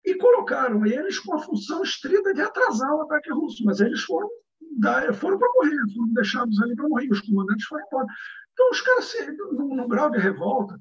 e 0.06 0.15
colocaram 0.15 0.85
eles 0.85 1.19
com 1.19 1.35
a 1.35 1.39
função 1.39 1.84
estrita 1.84 2.34
de 2.34 2.41
atrasar 2.41 2.89
o 2.95 3.02
ataque 3.02 3.30
russo, 3.34 3.65
mas 3.65 3.81
eles 3.81 4.02
foram, 4.02 4.30
foram 5.15 5.38
para 5.38 5.53
morrer, 5.56 5.94
foram 5.94 6.14
deixados 6.14 6.61
ali 6.61 6.73
para 6.73 6.88
morrer, 6.88 7.10
os 7.11 7.19
comandantes 7.19 7.65
foram 7.65 7.85
embora. 7.85 8.07
Então, 8.53 8.69
os 8.72 8.81
caras, 8.81 9.14
no, 9.52 9.76
no 9.76 9.88
grau 9.89 10.10
de 10.10 10.19
revolta, 10.19 10.80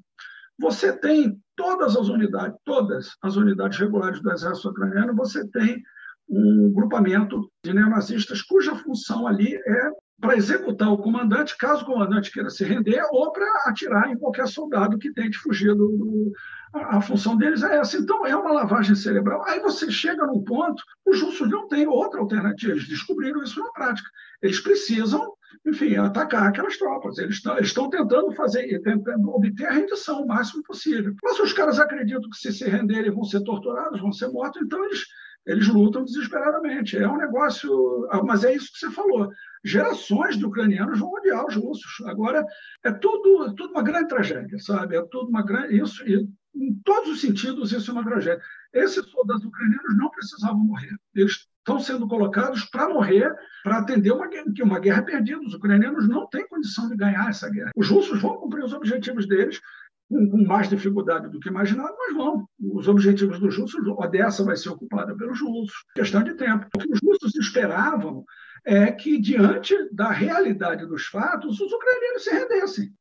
você 0.57 0.93
tem 0.93 1.37
todas 1.53 1.97
as 1.97 2.07
unidades, 2.07 2.57
todas 2.63 3.17
as 3.21 3.35
unidades 3.35 3.77
regulares 3.77 4.21
do 4.21 4.31
exército 4.31 4.69
ucraniano, 4.69 5.13
você 5.13 5.45
tem 5.49 5.83
um 6.29 6.71
grupamento 6.73 7.49
de 7.63 7.73
neonazistas 7.73 8.41
cuja 8.41 8.75
função 8.75 9.27
ali 9.27 9.55
é 9.55 9.91
para 10.19 10.35
executar 10.35 10.91
o 10.91 10.97
comandante, 10.97 11.55
caso 11.57 11.83
o 11.83 11.85
comandante 11.85 12.31
queira 12.31 12.49
se 12.49 12.63
render, 12.63 13.01
ou 13.11 13.31
para 13.31 13.45
atirar 13.67 14.11
em 14.11 14.17
qualquer 14.17 14.47
soldado 14.47 14.97
que 14.97 15.13
tente 15.13 15.37
fugir 15.37 15.75
do, 15.75 15.89
do 15.89 16.31
a, 16.73 16.99
função 17.01 17.37
deles 17.37 17.63
é 17.63 17.77
essa. 17.77 17.97
Então, 17.97 18.25
é 18.25 18.35
uma 18.35 18.51
lavagem 18.51 18.95
cerebral. 18.95 19.43
Aí 19.45 19.59
você 19.59 19.91
chega 19.91 20.25
num 20.25 20.43
ponto, 20.43 20.81
os 21.05 21.21
russos 21.21 21.49
não 21.49 21.67
têm 21.67 21.87
outra 21.87 22.19
alternativa. 22.19 22.73
Eles 22.73 22.87
descobriram 22.87 23.43
isso 23.43 23.59
na 23.59 23.69
prática. 23.71 24.09
Eles 24.41 24.59
precisam, 24.59 25.33
enfim, 25.65 25.95
atacar 25.95 26.47
aquelas 26.47 26.77
tropas. 26.77 27.17
Eles 27.19 27.41
estão 27.61 27.89
tentando 27.89 28.31
fazer, 28.33 28.81
tentando 28.81 29.29
obter 29.29 29.65
a 29.65 29.71
rendição 29.71 30.23
o 30.23 30.27
máximo 30.27 30.63
possível. 30.63 31.13
Mas 31.23 31.39
os 31.39 31.53
caras 31.53 31.79
acreditam 31.79 32.29
que 32.29 32.37
se 32.37 32.51
se 32.51 32.65
renderem 32.65 33.11
vão 33.11 33.23
ser 33.23 33.41
torturados, 33.43 34.01
vão 34.01 34.11
ser 34.11 34.27
mortos, 34.27 34.61
então 34.61 34.83
eles 34.85 35.05
eles 35.47 35.67
lutam 35.69 36.03
desesperadamente. 36.03 36.97
É 36.97 37.07
um 37.07 37.17
negócio. 37.17 38.05
Ah, 38.11 38.21
mas 38.21 38.43
é 38.43 38.53
isso 38.53 38.71
que 38.73 38.79
você 38.79 38.91
falou. 38.91 39.31
Gerações 39.63 40.37
de 40.37 40.45
ucranianos 40.45 40.99
vão 40.99 41.09
odiar 41.09 41.45
os 41.45 41.55
russos. 41.55 42.05
Agora, 42.05 42.45
é 42.83 42.91
tudo, 42.91 43.45
é 43.45 43.53
tudo 43.55 43.71
uma 43.71 43.81
grande 43.81 44.09
tragédia, 44.09 44.59
sabe? 44.59 44.97
É 44.97 45.01
tudo 45.09 45.29
uma 45.29 45.41
grande. 45.41 45.79
Isso, 45.79 46.03
em 46.05 46.75
todos 46.83 47.11
os 47.11 47.21
sentidos, 47.21 47.71
isso 47.71 47.89
é 47.89 47.93
uma 47.93 48.03
tragédia. 48.03 48.41
Esses 48.73 49.05
soldados 49.05 49.45
ucranianos 49.45 49.97
não 49.97 50.09
precisavam 50.09 50.59
morrer. 50.59 50.95
Eles 51.15 51.47
estão 51.59 51.79
sendo 51.79 52.07
colocados 52.07 52.65
para 52.65 52.89
morrer, 52.89 53.33
para 53.63 53.77
atender 53.77 54.11
uma 54.11 54.27
guerra, 54.27 54.45
uma 54.63 54.79
guerra 54.79 55.01
perdida. 55.01 55.39
Os 55.39 55.53
ucranianos 55.53 56.09
não 56.09 56.27
têm 56.27 56.47
condição 56.47 56.89
de 56.89 56.97
ganhar 56.97 57.29
essa 57.29 57.49
guerra. 57.49 57.71
Os 57.73 57.89
russos 57.89 58.21
vão 58.21 58.35
cumprir 58.37 58.65
os 58.65 58.73
objetivos 58.73 59.25
deles, 59.25 59.61
com, 60.07 60.45
mais 60.45 60.69
dificuldade 60.69 61.29
do 61.29 61.39
que 61.39 61.49
imaginado, 61.49 61.95
mas 61.97 62.15
vão. 62.15 62.47
Os 62.59 62.87
objetivos 62.87 63.39
dos 63.39 63.57
russos, 63.57 63.87
Odessa 63.87 64.43
vai 64.43 64.55
ser 64.55 64.69
ocupada 64.69 65.15
pelos 65.15 65.41
russos, 65.41 65.75
questão 65.95 66.23
de 66.23 66.33
tempo. 66.35 66.67
O 66.75 66.79
que 66.79 66.91
os 66.91 66.99
russos 67.01 67.35
esperavam 67.35 68.23
é 68.65 68.91
que, 68.91 69.19
diante 69.19 69.75
da 69.91 70.11
realidade 70.11 70.85
dos 70.85 71.05
fatos, 71.05 71.59
os 71.59 71.71
ucranianos 71.71 72.23
se 72.23 72.31
rendessem. 72.31 72.93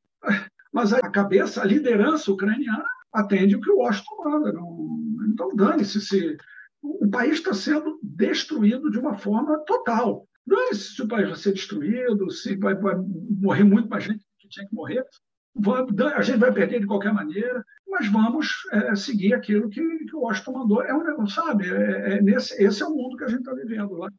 Mas 0.73 0.93
a 0.93 1.01
cabeça, 1.11 1.63
a 1.63 1.65
liderança 1.65 2.31
ucraniana 2.31 2.85
atende 3.13 3.57
o 3.57 3.61
que 3.61 3.71
o 3.71 3.79
Washington 3.79 4.25
manda. 4.25 4.53
Não, 4.53 4.99
então, 5.33 5.55
dane-se 5.55 6.01
se 6.01 6.37
o 6.83 7.09
país 7.09 7.35
está 7.35 7.55
sendo 7.55 7.99
destruído 8.03 8.91
de 8.91 8.99
uma 8.99 9.17
forma 9.17 9.59
total. 9.65 10.29
Dane-se 10.47 10.95
se 10.95 11.03
o 11.03 11.09
país 11.09 11.29
vai 11.29 11.37
ser 11.37 11.53
destruído, 11.53 12.31
se 12.31 12.57
vai, 12.57 12.75
vai 12.75 12.95
morrer 13.41 13.65
muito 13.65 13.89
mais 13.89 14.05
gente 14.05 14.25
que 14.39 14.49
tinha 14.49 14.69
que 14.69 14.75
morrer 14.75 15.05
a 16.15 16.23
gente 16.23 16.39
vai 16.39 16.53
perder 16.53 16.81
de 16.81 16.87
qualquer 16.87 17.13
maneira, 17.13 17.65
mas 17.89 18.09
vamos 18.09 18.49
é, 18.73 18.95
seguir 18.95 19.35
aquilo 19.35 19.71
que, 19.71 19.81
que 20.05 20.15
o 20.15 20.21
Washington 20.21 20.53
mandou. 20.53 20.83
É 20.83 20.95
um 20.95 21.05
negócio, 21.05 21.35
sabe? 21.35 21.71
É, 21.71 22.17
é 22.17 22.23
nesse, 22.23 22.63
esse 22.63 22.83
é 22.83 22.87
o 22.87 22.95
mundo 22.95 23.17
que 23.17 23.25
a 23.25 23.29
gente 23.29 23.41
está 23.41 23.55
vivendo 23.55 23.95
lá. 23.95 24.11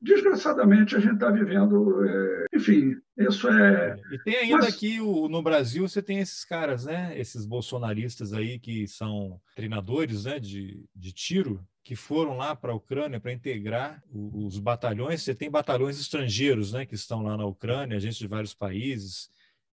Desgraçadamente, 0.00 0.96
a 0.96 1.00
gente 1.00 1.14
está 1.14 1.30
vivendo. 1.30 2.04
É, 2.04 2.46
enfim, 2.54 2.96
isso 3.16 3.48
é. 3.48 3.96
E 4.12 4.18
tem 4.18 4.36
ainda 4.36 4.64
mas... 4.64 4.74
aqui 4.74 5.00
o, 5.00 5.28
no 5.28 5.42
Brasil, 5.42 5.88
você 5.88 6.02
tem 6.02 6.18
esses 6.18 6.44
caras, 6.44 6.84
né? 6.84 7.18
Esses 7.18 7.44
bolsonaristas 7.44 8.32
aí 8.32 8.58
que 8.58 8.86
são 8.86 9.40
treinadores 9.54 10.24
né? 10.24 10.38
de, 10.38 10.84
de 10.94 11.12
tiro, 11.12 11.64
que 11.84 11.94
foram 11.94 12.36
lá 12.36 12.56
para 12.56 12.72
a 12.72 12.76
Ucrânia 12.76 13.20
para 13.20 13.32
integrar 13.32 14.02
os 14.12 14.58
batalhões. 14.58 15.22
Você 15.22 15.34
tem 15.34 15.50
batalhões 15.50 16.00
estrangeiros, 16.00 16.72
né? 16.72 16.86
Que 16.86 16.94
estão 16.94 17.22
lá 17.22 17.36
na 17.36 17.44
Ucrânia, 17.44 18.00
gente 18.00 18.18
de 18.18 18.26
vários 18.26 18.54
países 18.54 19.28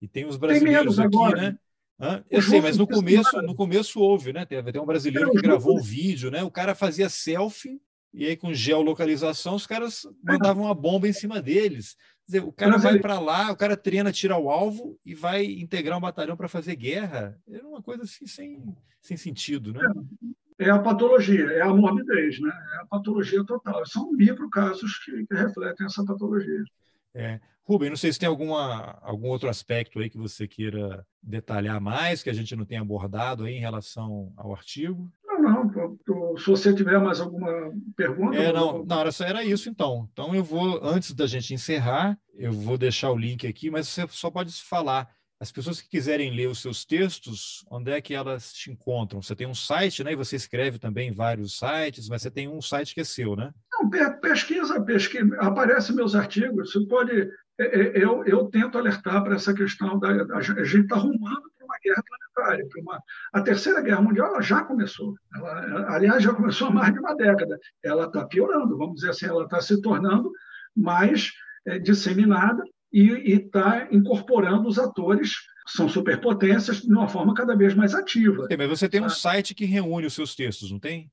e 0.03 0.09
tem 0.09 0.27
os 0.27 0.37
brasileiros 0.37 0.97
tem 0.97 1.05
aqui, 1.07 1.17
agora. 1.17 1.41
né? 1.41 1.59
Hã? 2.01 2.25
Eu 2.29 2.43
sei, 2.43 2.61
mas 2.61 2.77
no 2.77 2.89
começo, 2.89 3.41
no 3.43 3.55
começo 3.55 4.01
houve, 4.01 4.33
né? 4.33 4.45
Teve 4.45 4.71
até 4.71 4.81
um 4.81 4.85
brasileiro 4.85 5.31
que 5.31 5.41
gravou 5.41 5.79
um 5.79 5.81
vídeo, 5.81 6.29
né? 6.29 6.43
O 6.43 6.51
cara 6.51 6.75
fazia 6.75 7.09
selfie 7.09 7.81
e 8.13 8.27
aí 8.27 8.37
com 8.37 8.53
geolocalização 8.53 9.55
os 9.55 9.67
caras 9.67 10.07
mandavam 10.23 10.65
uma 10.65 10.75
bomba 10.75 11.07
em 11.07 11.13
cima 11.13 11.41
deles. 11.41 11.97
Dizer, 12.27 12.43
o 12.43 12.53
cara 12.53 12.77
vai 12.77 12.99
para 12.99 13.21
lá, 13.21 13.53
o 13.53 13.57
cara 13.57 13.77
treina, 13.77 14.11
tira 14.11 14.37
o 14.37 14.51
alvo 14.51 14.99
e 15.07 15.15
vai 15.15 15.45
integrar 15.45 15.97
um 15.97 16.01
batalhão 16.01 16.37
para 16.37 16.49
fazer 16.49 16.75
guerra. 16.75 17.41
Era 17.49 17.67
uma 17.67 17.81
coisa 17.81 18.03
assim 18.03 18.27
sem, 18.27 18.75
sem 19.01 19.17
sentido, 19.17 19.73
né? 19.73 19.81
é 20.59 20.71
a 20.71 20.79
patologia, 20.79 21.51
é 21.53 21.61
a 21.61 21.73
morbidez, 21.73 22.41
né? 22.41 22.53
é 22.75 22.83
a 22.83 22.87
patologia 22.87 23.45
total. 23.45 23.85
São 23.87 24.13
microcasos 24.13 24.99
que, 25.05 25.27
que 25.27 25.35
refletem 25.35 25.87
essa 25.87 26.05
patologia. 26.05 26.65
É. 27.15 27.41
Rubem, 27.65 27.91
não 27.91 27.97
sei 27.97 28.13
se 28.13 28.19
tem 28.19 28.29
alguma, 28.29 28.99
algum 29.03 29.29
outro 29.29 29.49
aspecto 29.49 30.01
aí 30.01 30.11
que 30.11 30.19
você 30.19 30.49
queira 30.49 31.07
detalhar 31.23 31.81
mais, 31.81 32.23
que 32.23 32.31
a 32.31 32.33
gente 32.33 32.57
não 32.57 32.65
tenha 32.65 32.81
abordado 32.81 33.45
aí 33.45 33.55
em 33.55 33.61
relação 33.61 34.33
ao 34.37 34.53
artigo. 34.53 35.11
Não, 35.25 35.65
não. 35.65 36.37
Se 36.37 36.47
você 36.47 36.75
tiver 36.75 36.99
mais 36.99 37.21
alguma 37.21 37.73
pergunta. 37.97 38.37
É, 38.37 38.53
não, 38.53 38.85
não, 38.85 39.01
era 39.01 39.45
isso 39.45 39.69
então. 39.69 40.09
Então 40.13 40.35
eu 40.35 40.43
vou, 40.43 40.81
antes 40.83 41.13
da 41.13 41.27
gente 41.27 41.55
encerrar, 41.55 42.19
eu 42.35 42.53
vou 42.53 42.77
deixar 42.77 43.11
o 43.11 43.19
link 43.19 43.47
aqui, 43.47 43.71
mas 43.71 43.89
você 43.89 44.07
só 44.09 44.31
pode 44.31 44.53
falar 44.63 45.09
as 45.43 45.51
pessoas 45.51 45.81
que 45.81 45.89
quiserem 45.89 46.33
ler 46.33 46.49
os 46.49 46.63
seus 46.63 46.85
textos, 46.85 47.65
onde 47.69 47.91
é 47.91 48.01
que 48.01 48.15
elas 48.15 48.53
te 48.53 48.71
encontram? 48.71 49.21
Você 49.21 49.35
tem 49.35 49.49
um 49.49 49.55
site, 49.55 50.05
né? 50.05 50.13
E 50.13 50.17
você 50.17 50.37
escreve 50.37 50.79
também 50.79 51.09
em 51.09 51.13
vários 51.13 51.59
sites, 51.59 52.09
mas 52.09 52.23
você 52.23 52.31
tem 52.31 52.47
um 52.47 52.63
site 52.63 52.95
que 52.95 53.01
é 53.01 53.05
seu, 53.05 53.35
né? 53.35 53.53
Não, 53.73 53.91
pesquisa, 54.21 54.81
pesquisa, 54.81 55.37
aparecem 55.41 55.97
meus 55.97 56.15
artigos. 56.15 56.71
Você 56.71 56.87
pode, 56.87 57.29
é, 57.59 57.65
é, 57.65 58.05
eu, 58.05 58.25
eu 58.25 58.45
tento 58.51 58.79
alertar 58.79 59.25
para 59.25 59.35
essa 59.35 59.53
questão 59.53 59.99
da, 59.99 60.11
a 60.37 60.41
gente 60.41 60.83
está 60.83 60.95
rumando 60.95 61.51
para 61.59 61.67
uma 61.67 61.79
guerra 61.83 62.05
planetária, 62.07 62.69
para 62.69 62.81
uma 62.81 63.03
a 63.33 63.41
terceira 63.43 63.81
guerra 63.81 64.01
mundial 64.01 64.41
já 64.41 64.63
começou. 64.63 65.17
Ela, 65.35 65.93
aliás, 65.93 66.23
já 66.23 66.33
começou 66.33 66.69
há 66.69 66.71
mais 66.71 66.93
de 66.95 67.01
uma 67.01 67.17
década. 67.17 67.59
Ela 67.83 68.05
está 68.05 68.25
piorando, 68.27 68.79
vamos 68.79 68.95
dizer 68.95 69.11
assim, 69.11 69.27
ela 69.27 69.43
está 69.43 69.61
se 69.61 69.83
tornando 69.83 70.31
mais 70.77 71.33
é, 71.67 71.81
disseminada 71.81 72.63
e 72.93 73.33
está 73.33 73.89
incorporando 73.91 74.69
os 74.69 74.79
atores 74.79 75.33
são 75.67 75.89
superpotências 75.89 76.83
de 76.83 76.93
uma 76.93 77.09
forma 77.09 77.35
cada 77.35 77.57
vez 77.57 77.75
mais 77.75 77.95
ativa. 77.95 78.47
mas 78.57 78.69
você 78.69 78.89
tem 78.89 79.03
um 79.03 79.09
site 79.09 79.55
que 79.55 79.65
reúne 79.65 80.07
os 80.07 80.15
seus 80.15 80.35
textos, 80.35 80.71
não 80.71 80.79
tem? 80.79 81.11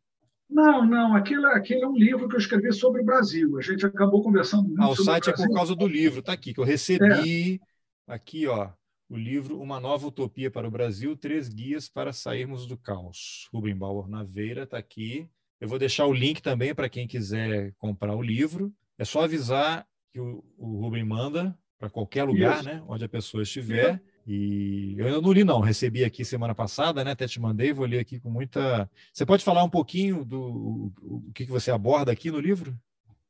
Não, 0.49 0.84
não. 0.85 1.15
Aquilo, 1.15 1.45
aquilo 1.47 1.84
é 1.84 1.88
um 1.88 1.95
livro 1.95 2.27
que 2.27 2.35
eu 2.35 2.39
escrevi 2.39 2.73
sobre 2.73 3.01
o 3.01 3.06
Brasil. 3.06 3.57
A 3.57 3.61
gente 3.61 3.85
acabou 3.85 4.23
conversando 4.23 4.64
muito 4.64 4.81
ah, 4.81 4.89
o 4.89 4.95
site 4.95 5.30
é 5.30 5.34
por 5.34 5.53
causa 5.53 5.76
do 5.76 5.88
livro. 5.88 6.19
Está 6.19 6.34
aqui, 6.34 6.53
que 6.53 6.60
eu 6.60 6.65
recebi. 6.65 7.61
É. 8.07 8.14
Aqui, 8.14 8.47
ó, 8.47 8.72
o 9.07 9.15
livro 9.15 9.61
Uma 9.61 9.80
Nova 9.80 10.07
Utopia 10.07 10.49
para 10.49 10.68
o 10.68 10.72
Brasil, 10.72 11.15
Três 11.15 11.47
Guias 11.47 11.88
para 11.88 12.11
Sairmos 12.11 12.65
do 12.65 12.76
Caos. 12.76 13.47
Rubem 13.53 13.76
Bauer 13.76 14.07
Naveira 14.07 14.64
está 14.64 14.80
aqui. 14.80 15.30
Eu 15.61 15.68
vou 15.68 15.77
deixar 15.77 16.07
o 16.07 16.14
link 16.14 16.41
também 16.41 16.73
para 16.73 16.89
quem 16.89 17.07
quiser 17.07 17.73
comprar 17.77 18.15
o 18.15 18.22
livro. 18.23 18.73
É 18.97 19.06
só 19.06 19.23
avisar 19.23 19.85
que 20.11 20.19
o, 20.19 20.43
o 20.57 20.81
Rubem 20.81 21.03
manda 21.03 21.56
para 21.80 21.89
qualquer 21.89 22.26
lugar, 22.26 22.57
Isso. 22.57 22.65
né? 22.65 22.84
Onde 22.88 23.06
a 23.06 23.10
pessoa 23.10 23.41
estiver. 23.41 24.01
E 24.27 24.95
eu 24.97 25.07
ainda 25.07 25.22
não 25.22 25.31
li, 25.31 25.43
não. 25.43 25.61
Recebi 25.61 26.03
aqui 26.03 26.26
semana 26.26 26.53
passada, 26.53 27.03
né? 27.03 27.11
Até 27.11 27.26
te 27.26 27.39
mandei, 27.39 27.72
vou 27.72 27.85
ler 27.85 27.99
aqui 27.99 28.19
com 28.19 28.30
muita. 28.30 28.88
Você 29.14 29.26
pode 29.26 29.43
falar 29.43 29.64
um 29.64 29.69
pouquinho 29.69 30.26
do 30.26 30.91
o 31.01 31.31
que, 31.34 31.45
que 31.45 31.51
você 31.51 31.72
aborda 31.72 32.11
aqui 32.11 32.30
no 32.30 32.39
livro? 32.39 32.77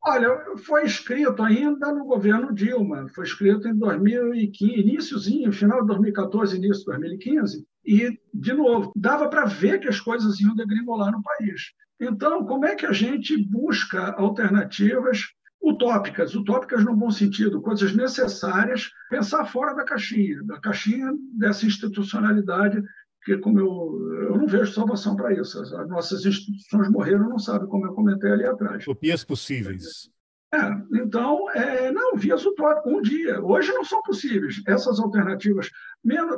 Olha, 0.02 0.30
foi 0.66 0.86
escrito 0.86 1.44
ainda 1.44 1.94
no 1.94 2.06
governo 2.06 2.54
Dilma, 2.54 3.08
foi 3.14 3.26
escrito 3.26 3.68
em 3.68 3.76
2015, 3.76 4.80
iníciozinho, 4.80 5.52
final 5.52 5.82
de 5.82 5.88
2014, 5.88 6.56
início 6.56 6.80
de 6.80 6.86
2015, 6.86 7.68
e, 7.86 8.18
de 8.34 8.54
novo, 8.54 8.94
dava 8.96 9.30
para 9.30 9.46
ver 9.46 9.80
que 9.80 9.90
as 9.90 10.00
coisas 10.00 10.40
iam 10.40 10.56
degringolar 10.56 11.12
no 11.12 11.22
país. 11.22 11.74
Então, 12.00 12.46
como 12.46 12.66
é 12.66 12.76
que 12.76 12.86
a 12.86 12.94
gente 12.94 13.36
busca 13.38 14.14
alternativas 14.14 15.34
utópicas, 15.70 16.36
utópicas 16.36 16.84
no 16.84 16.96
bom 16.96 17.12
sentido, 17.12 17.62
coisas 17.62 17.96
necessárias, 17.96 18.92
pensar 19.10 19.46
fora 19.46 19.74
da 19.74 19.84
caixinha, 19.84 20.44
da 20.44 20.60
caixinha 20.60 21.12
dessa 21.38 21.66
institucionalidade, 21.66 22.82
que 23.24 23.38
como 23.38 23.60
eu, 23.60 24.28
eu 24.30 24.38
não 24.38 24.48
vejo 24.48 24.74
salvação 24.74 25.16
para 25.16 25.34
isso. 25.34 25.62
As 25.62 25.90
nossas 25.90 26.26
instituições 26.26 26.90
morreram, 26.90 27.30
não 27.30 27.40
sabe 27.40 27.68
como 27.68 27.86
eu 27.86 27.94
comentei 27.94 28.32
ali 28.32 28.46
atrás. 28.46 28.84
Utopias 28.84 29.24
possíveis. 29.24 30.10
É, 30.52 31.00
então, 31.00 31.50
é, 31.52 31.92
não, 31.92 32.16
vias 32.16 32.44
utópicas, 32.44 32.92
um 32.92 33.02
dia. 33.02 33.40
Hoje 33.40 33.72
não 33.72 33.86
são 33.86 34.02
possíveis. 34.02 34.62
Essas 34.66 35.00
alternativas, 35.00 35.70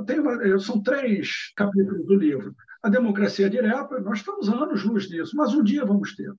tem, 0.05 0.59
são 0.59 0.83
três 0.83 1.53
capítulos 1.55 2.05
do 2.05 2.15
livro. 2.15 2.53
A 2.83 2.89
democracia 2.89 3.49
direta, 3.49 3.99
nós 4.01 4.19
estamos 4.19 4.49
anos 4.49 4.83
luz 4.83 5.07
disso, 5.07 5.35
mas 5.35 5.53
um 5.53 5.63
dia 5.63 5.85
vamos 5.85 6.15
ter. 6.15 6.33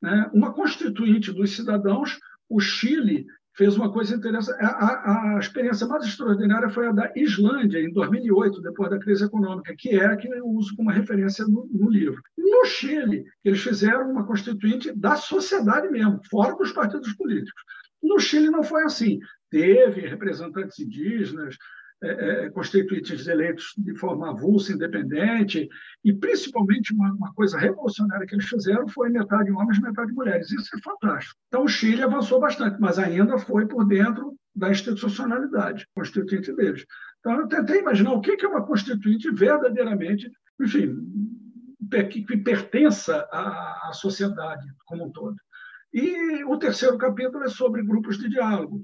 Né? 0.00 0.30
Uma 0.32 0.52
constituinte 0.54 1.32
dos 1.32 1.54
cidadãos, 1.54 2.18
o 2.48 2.60
Chile 2.60 3.26
fez 3.58 3.76
uma 3.76 3.92
coisa 3.92 4.14
interessante. 4.14 4.62
A, 4.62 4.68
a, 4.68 5.36
a, 5.36 5.38
experiência 5.40 5.86
mais 5.86 6.04
extraordinária 6.04 6.70
foi 6.70 6.86
a 6.86 6.92
da 6.92 7.12
Islândia, 7.16 7.80
em 7.80 7.92
2008, 7.92 8.62
depois 8.62 8.88
da 8.88 9.00
crise 9.00 9.24
econômica, 9.24 9.74
que 9.76 9.90
é 9.90 10.06
a 10.06 10.16
que 10.16 10.28
eu 10.28 10.46
uso 10.46 10.76
como 10.76 10.90
referência 10.90 11.44
no, 11.44 11.68
no, 11.72 11.90
livro. 11.90 12.22
No 12.38 12.64
Chile, 12.64 13.24
eles 13.44 13.60
fizeram 13.60 14.12
uma 14.12 14.24
constituinte 14.24 14.92
da 14.96 15.16
sociedade 15.16 15.88
mesmo, 15.88 16.20
fora 16.30 16.54
dos 16.54 16.70
partidos 16.70 17.12
políticos. 17.14 17.60
No 18.00 18.20
Chile 18.20 18.48
não 18.48 18.62
foi 18.62 18.84
assim. 18.84 19.18
Teve 19.50 20.02
representantes 20.02 20.78
indígenas, 20.78 21.56
é, 22.00 22.44
é, 22.44 22.50
constituintes 22.50 23.26
eleitos 23.26 23.74
de 23.76 23.92
forma 23.96 24.30
avulsa, 24.30 24.72
independente, 24.72 25.68
e 26.04 26.12
principalmente 26.12 26.94
uma, 26.94 27.12
uma, 27.12 27.34
coisa 27.34 27.58
revolucionária 27.58 28.24
que 28.24 28.36
eles 28.36 28.46
fizeram 28.46 28.86
foi 28.86 29.08
metade 29.10 29.50
homens, 29.50 29.80
metade 29.80 30.12
mulheres. 30.12 30.48
Isso 30.52 30.76
é 30.76 30.80
fantástico. 30.80 31.36
Então 31.48 31.64
o 31.64 31.68
Chile 31.68 32.04
avançou 32.04 32.38
bastante, 32.38 32.80
mas 32.80 33.00
ainda 33.00 33.36
foi 33.36 33.66
por 33.66 33.84
dentro 33.84 34.36
da 34.54 34.70
institucionalidade 34.70 35.88
constituinte 35.92 36.54
deles. 36.54 36.84
Então 37.18 37.40
eu 37.40 37.48
tentei 37.48 37.80
imaginar 37.80 38.12
o 38.12 38.20
que 38.20 38.44
é 38.44 38.48
uma 38.48 38.64
constituinte 38.64 39.28
verdadeiramente, 39.32 40.30
enfim, 40.60 40.96
que 42.10 42.36
pertença 42.38 43.28
à 43.32 43.90
sociedade 43.92 44.64
como 44.86 45.06
um 45.06 45.10
todo. 45.10 45.34
E 45.92 46.44
o 46.44 46.56
terceiro 46.58 46.96
capítulo 46.96 47.42
é 47.42 47.48
sobre 47.48 47.82
grupos 47.82 48.18
de 48.18 48.28
diálogo. 48.28 48.80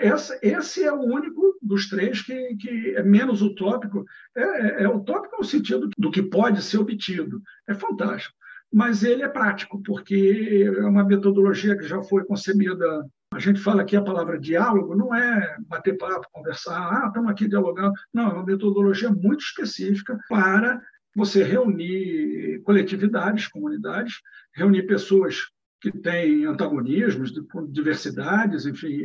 Esse, 0.00 0.38
esse 0.42 0.84
é 0.84 0.92
o 0.92 1.00
único 1.00 1.56
dos 1.62 1.88
três 1.88 2.22
que, 2.22 2.56
que 2.56 2.96
é 2.96 3.02
menos 3.02 3.42
utópico. 3.42 4.04
É, 4.36 4.42
é, 4.42 4.82
é 4.84 4.88
utópico 4.88 5.36
no 5.38 5.44
sentido 5.44 5.88
do 5.96 6.10
que 6.10 6.22
pode 6.22 6.62
ser 6.62 6.78
obtido. 6.78 7.40
É 7.68 7.74
fantástico. 7.74 8.34
Mas 8.72 9.02
ele 9.02 9.22
é 9.22 9.28
prático, 9.28 9.82
porque 9.82 10.64
é 10.66 10.84
uma 10.84 11.04
metodologia 11.04 11.76
que 11.76 11.86
já 11.86 12.02
foi 12.02 12.24
concebida. 12.24 13.06
A 13.32 13.38
gente 13.38 13.60
fala 13.60 13.82
aqui 13.82 13.96
a 13.96 14.02
palavra 14.02 14.38
diálogo, 14.38 14.96
não 14.96 15.14
é 15.14 15.56
bater 15.60 15.96
papo, 15.96 16.26
conversar, 16.32 16.76
ah, 16.76 17.06
estamos 17.06 17.30
aqui 17.30 17.48
dialogando. 17.48 17.92
Não, 18.12 18.30
é 18.30 18.32
uma 18.34 18.44
metodologia 18.44 19.10
muito 19.10 19.40
específica 19.40 20.18
para 20.28 20.82
você 21.14 21.42
reunir 21.42 22.60
coletividades, 22.62 23.48
comunidades, 23.48 24.14
reunir 24.54 24.82
pessoas 24.82 25.46
que 25.80 25.92
têm 25.92 26.44
antagonismos, 26.44 27.32
diversidades, 27.70 28.66
enfim, 28.66 28.96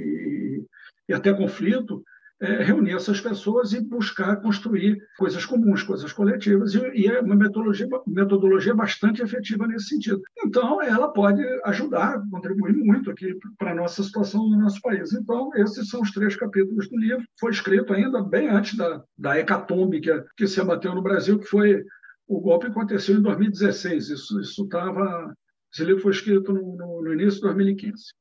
e 1.08 1.14
até 1.14 1.34
conflito, 1.34 2.04
é, 2.44 2.62
reunir 2.62 2.94
essas 2.94 3.22
pessoas 3.22 3.72
e 3.72 3.80
buscar 3.80 4.36
construir 4.38 4.98
coisas 5.18 5.46
comuns, 5.46 5.82
coisas 5.82 6.12
coletivas, 6.12 6.74
e, 6.74 6.80
e, 6.94 7.08
é 7.08 7.22
uma 7.22 7.36
metodologia, 7.36 7.88
metodologia 8.06 8.76
bastante 8.76 9.22
efetiva 9.22 9.66
nesse 9.66 9.88
sentido. 9.88 10.22
Então, 10.46 10.82
ela 10.82 11.08
pode 11.08 11.42
ajudar, 11.64 12.22
contribuir 12.30 12.74
muito 12.74 13.10
aqui 13.10 13.38
para 13.58 13.72
a 13.72 13.76
nossa 13.76 14.04
situação 14.04 14.50
no 14.50 14.60
nosso 14.60 14.82
país. 14.82 15.14
Então, 15.14 15.52
esses 15.56 15.88
são 15.88 16.02
os 16.02 16.12
três 16.12 16.36
capítulos 16.36 16.90
do 16.90 16.98
livro. 16.98 17.24
Foi 17.40 17.52
escrito 17.52 17.94
ainda 17.94 18.22
bem 18.22 18.50
antes 18.50 18.76
da, 18.76 19.02
da 19.18 19.40
hecatombe 19.40 20.02
que, 20.02 20.24
que 20.36 20.48
se 20.48 20.60
abateu 20.60 20.94
no 20.94 21.04
Brasil, 21.04 21.40
que 21.40 21.46
foi 21.46 21.84
o 22.28 22.42
golpe 22.42 22.68
aconteceu 22.68 23.16
em 23.16 23.22
2016. 23.22 24.10
Isso 24.10 24.40
estava 24.42 25.34
esse 25.74 25.84
livro 25.84 26.02
foi 26.02 26.12
escrito 26.12 26.54
no, 26.54 26.76
no, 26.76 27.02
no 27.02 27.14
início 27.14 27.36
de 27.36 27.42
2015. 27.42 28.14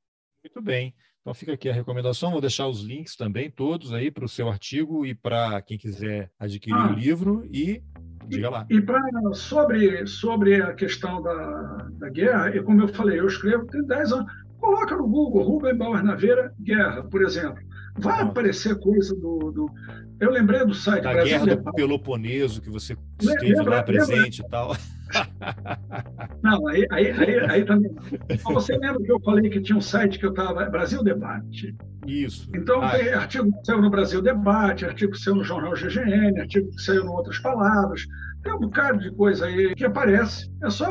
Muito 0.44 0.62
bem. 0.62 0.94
Então 1.20 1.34
fica 1.34 1.52
aqui 1.52 1.68
a 1.68 1.72
recomendação, 1.72 2.32
vou 2.32 2.40
deixar 2.40 2.66
os 2.66 2.82
links 2.82 3.14
também, 3.14 3.48
todos 3.48 3.92
aí 3.92 4.10
para 4.10 4.24
o 4.24 4.28
seu 4.28 4.48
artigo 4.48 5.06
e 5.06 5.14
para 5.14 5.62
quem 5.62 5.78
quiser 5.78 6.32
adquirir 6.36 6.74
ah, 6.74 6.90
o 6.90 6.94
livro 6.94 7.46
e 7.52 7.80
diga 8.26 8.50
lá. 8.50 8.66
E, 8.68 8.76
e 8.76 8.80
para 8.82 9.00
sobre, 9.34 10.04
sobre 10.04 10.60
a 10.60 10.74
questão 10.74 11.22
da, 11.22 11.88
da 11.92 12.08
guerra, 12.08 12.56
e 12.56 12.62
como 12.62 12.80
eu 12.80 12.88
falei, 12.88 13.20
eu 13.20 13.26
escrevo 13.28 13.66
tem 13.66 13.84
10 13.86 14.12
anos, 14.12 14.32
coloca 14.58 14.96
no 14.96 15.06
Google 15.06 15.44
Rubem 15.44 15.76
Bauer 15.76 16.02
Naveira 16.02 16.52
Guerra, 16.58 17.04
por 17.04 17.22
exemplo. 17.22 17.62
Vai 17.98 18.22
aparecer 18.22 18.80
coisa 18.80 19.14
do, 19.14 19.52
do, 19.52 19.70
Eu 20.18 20.30
lembrei 20.30 20.64
do 20.64 20.74
site. 20.74 21.04
Da 21.04 21.22
Guerra 21.22 21.56
do 21.56 21.72
Peloponeso, 21.72 22.62
que 22.62 22.70
você 22.70 22.96
esteve 23.20 23.62
lá 23.62 23.82
presente 23.82 24.42
lembra. 24.42 24.46
e 24.46 24.50
tal. 24.50 24.76
Não, 26.42 26.66
aí, 26.66 26.86
aí, 26.90 27.10
aí, 27.12 27.50
aí 27.50 27.64
também. 27.64 27.94
Então, 28.28 28.54
você 28.54 28.76
lembra 28.76 29.02
que 29.02 29.12
eu 29.12 29.20
falei 29.20 29.48
que 29.48 29.60
tinha 29.60 29.78
um 29.78 29.80
site 29.80 30.18
que 30.18 30.26
eu 30.26 30.30
estava. 30.30 30.64
Brasil 30.68 31.02
Debate. 31.02 31.74
Isso. 32.06 32.50
Então, 32.54 32.82
ah, 32.82 32.90
tem 32.90 33.12
artigo 33.12 33.52
que 33.52 33.64
saiu 33.64 33.80
no 33.80 33.90
Brasil 33.90 34.20
Debate, 34.20 34.84
artigo 34.84 35.12
que 35.12 35.18
saiu 35.18 35.36
no 35.36 35.44
jornal 35.44 35.74
GGN, 35.74 36.40
artigo 36.40 36.68
que 36.70 36.82
saiu 36.82 37.04
em 37.04 37.08
Outras 37.08 37.38
Palavras. 37.38 38.04
Tem 38.42 38.52
um 38.52 38.58
bocado 38.58 38.98
de 38.98 39.12
coisa 39.12 39.46
aí 39.46 39.74
que 39.74 39.84
aparece. 39.84 40.50
É 40.64 40.70
só, 40.70 40.88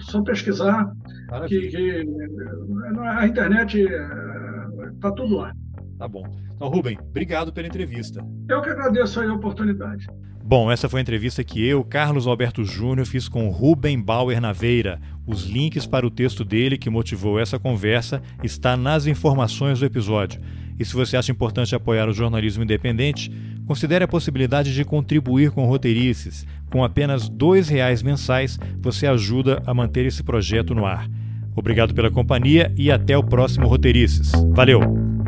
só 0.00 0.22
pesquisar. 0.22 0.90
Que, 1.46 1.68
que, 1.68 2.06
a 3.00 3.26
internet 3.26 3.88
está 4.94 5.12
tudo 5.12 5.36
lá. 5.36 5.52
Tá 5.98 6.06
bom. 6.06 6.24
Então, 6.54 6.68
Rubem, 6.68 6.98
obrigado 6.98 7.52
pela 7.52 7.66
entrevista. 7.66 8.24
Eu 8.48 8.60
que 8.62 8.68
agradeço 8.68 9.20
a 9.20 9.32
oportunidade. 9.32 10.06
Bom, 10.44 10.70
essa 10.70 10.88
foi 10.88 11.00
a 11.00 11.02
entrevista 11.02 11.42
que 11.42 11.66
eu, 11.66 11.82
Carlos 11.82 12.26
Alberto 12.26 12.64
Júnior, 12.64 13.06
fiz 13.06 13.28
com 13.28 13.48
Rubem 13.48 14.00
Bauer 14.00 14.40
Naveira. 14.40 15.00
Os 15.26 15.44
links 15.44 15.86
para 15.86 16.06
o 16.06 16.10
texto 16.10 16.44
dele 16.44 16.78
que 16.78 16.88
motivou 16.88 17.40
essa 17.40 17.58
conversa 17.58 18.22
está 18.44 18.76
nas 18.76 19.06
informações 19.06 19.80
do 19.80 19.86
episódio. 19.86 20.40
E 20.78 20.84
se 20.84 20.94
você 20.94 21.16
acha 21.16 21.32
importante 21.32 21.74
apoiar 21.74 22.08
o 22.08 22.12
jornalismo 22.12 22.62
independente, 22.62 23.32
considere 23.66 24.04
a 24.04 24.08
possibilidade 24.08 24.72
de 24.72 24.84
contribuir 24.84 25.50
com 25.50 25.66
roteirices. 25.66 26.46
Com 26.70 26.84
apenas 26.84 27.28
R$ 27.28 27.62
reais 27.68 28.02
mensais, 28.02 28.58
você 28.80 29.06
ajuda 29.06 29.62
a 29.66 29.74
manter 29.74 30.06
esse 30.06 30.22
projeto 30.22 30.74
no 30.74 30.86
ar. 30.86 31.08
Obrigado 31.56 31.94
pela 31.94 32.10
companhia 32.10 32.72
e 32.76 32.92
até 32.92 33.16
o 33.16 33.24
próximo 33.24 33.66
Roteirices. 33.66 34.30
Valeu! 34.50 35.25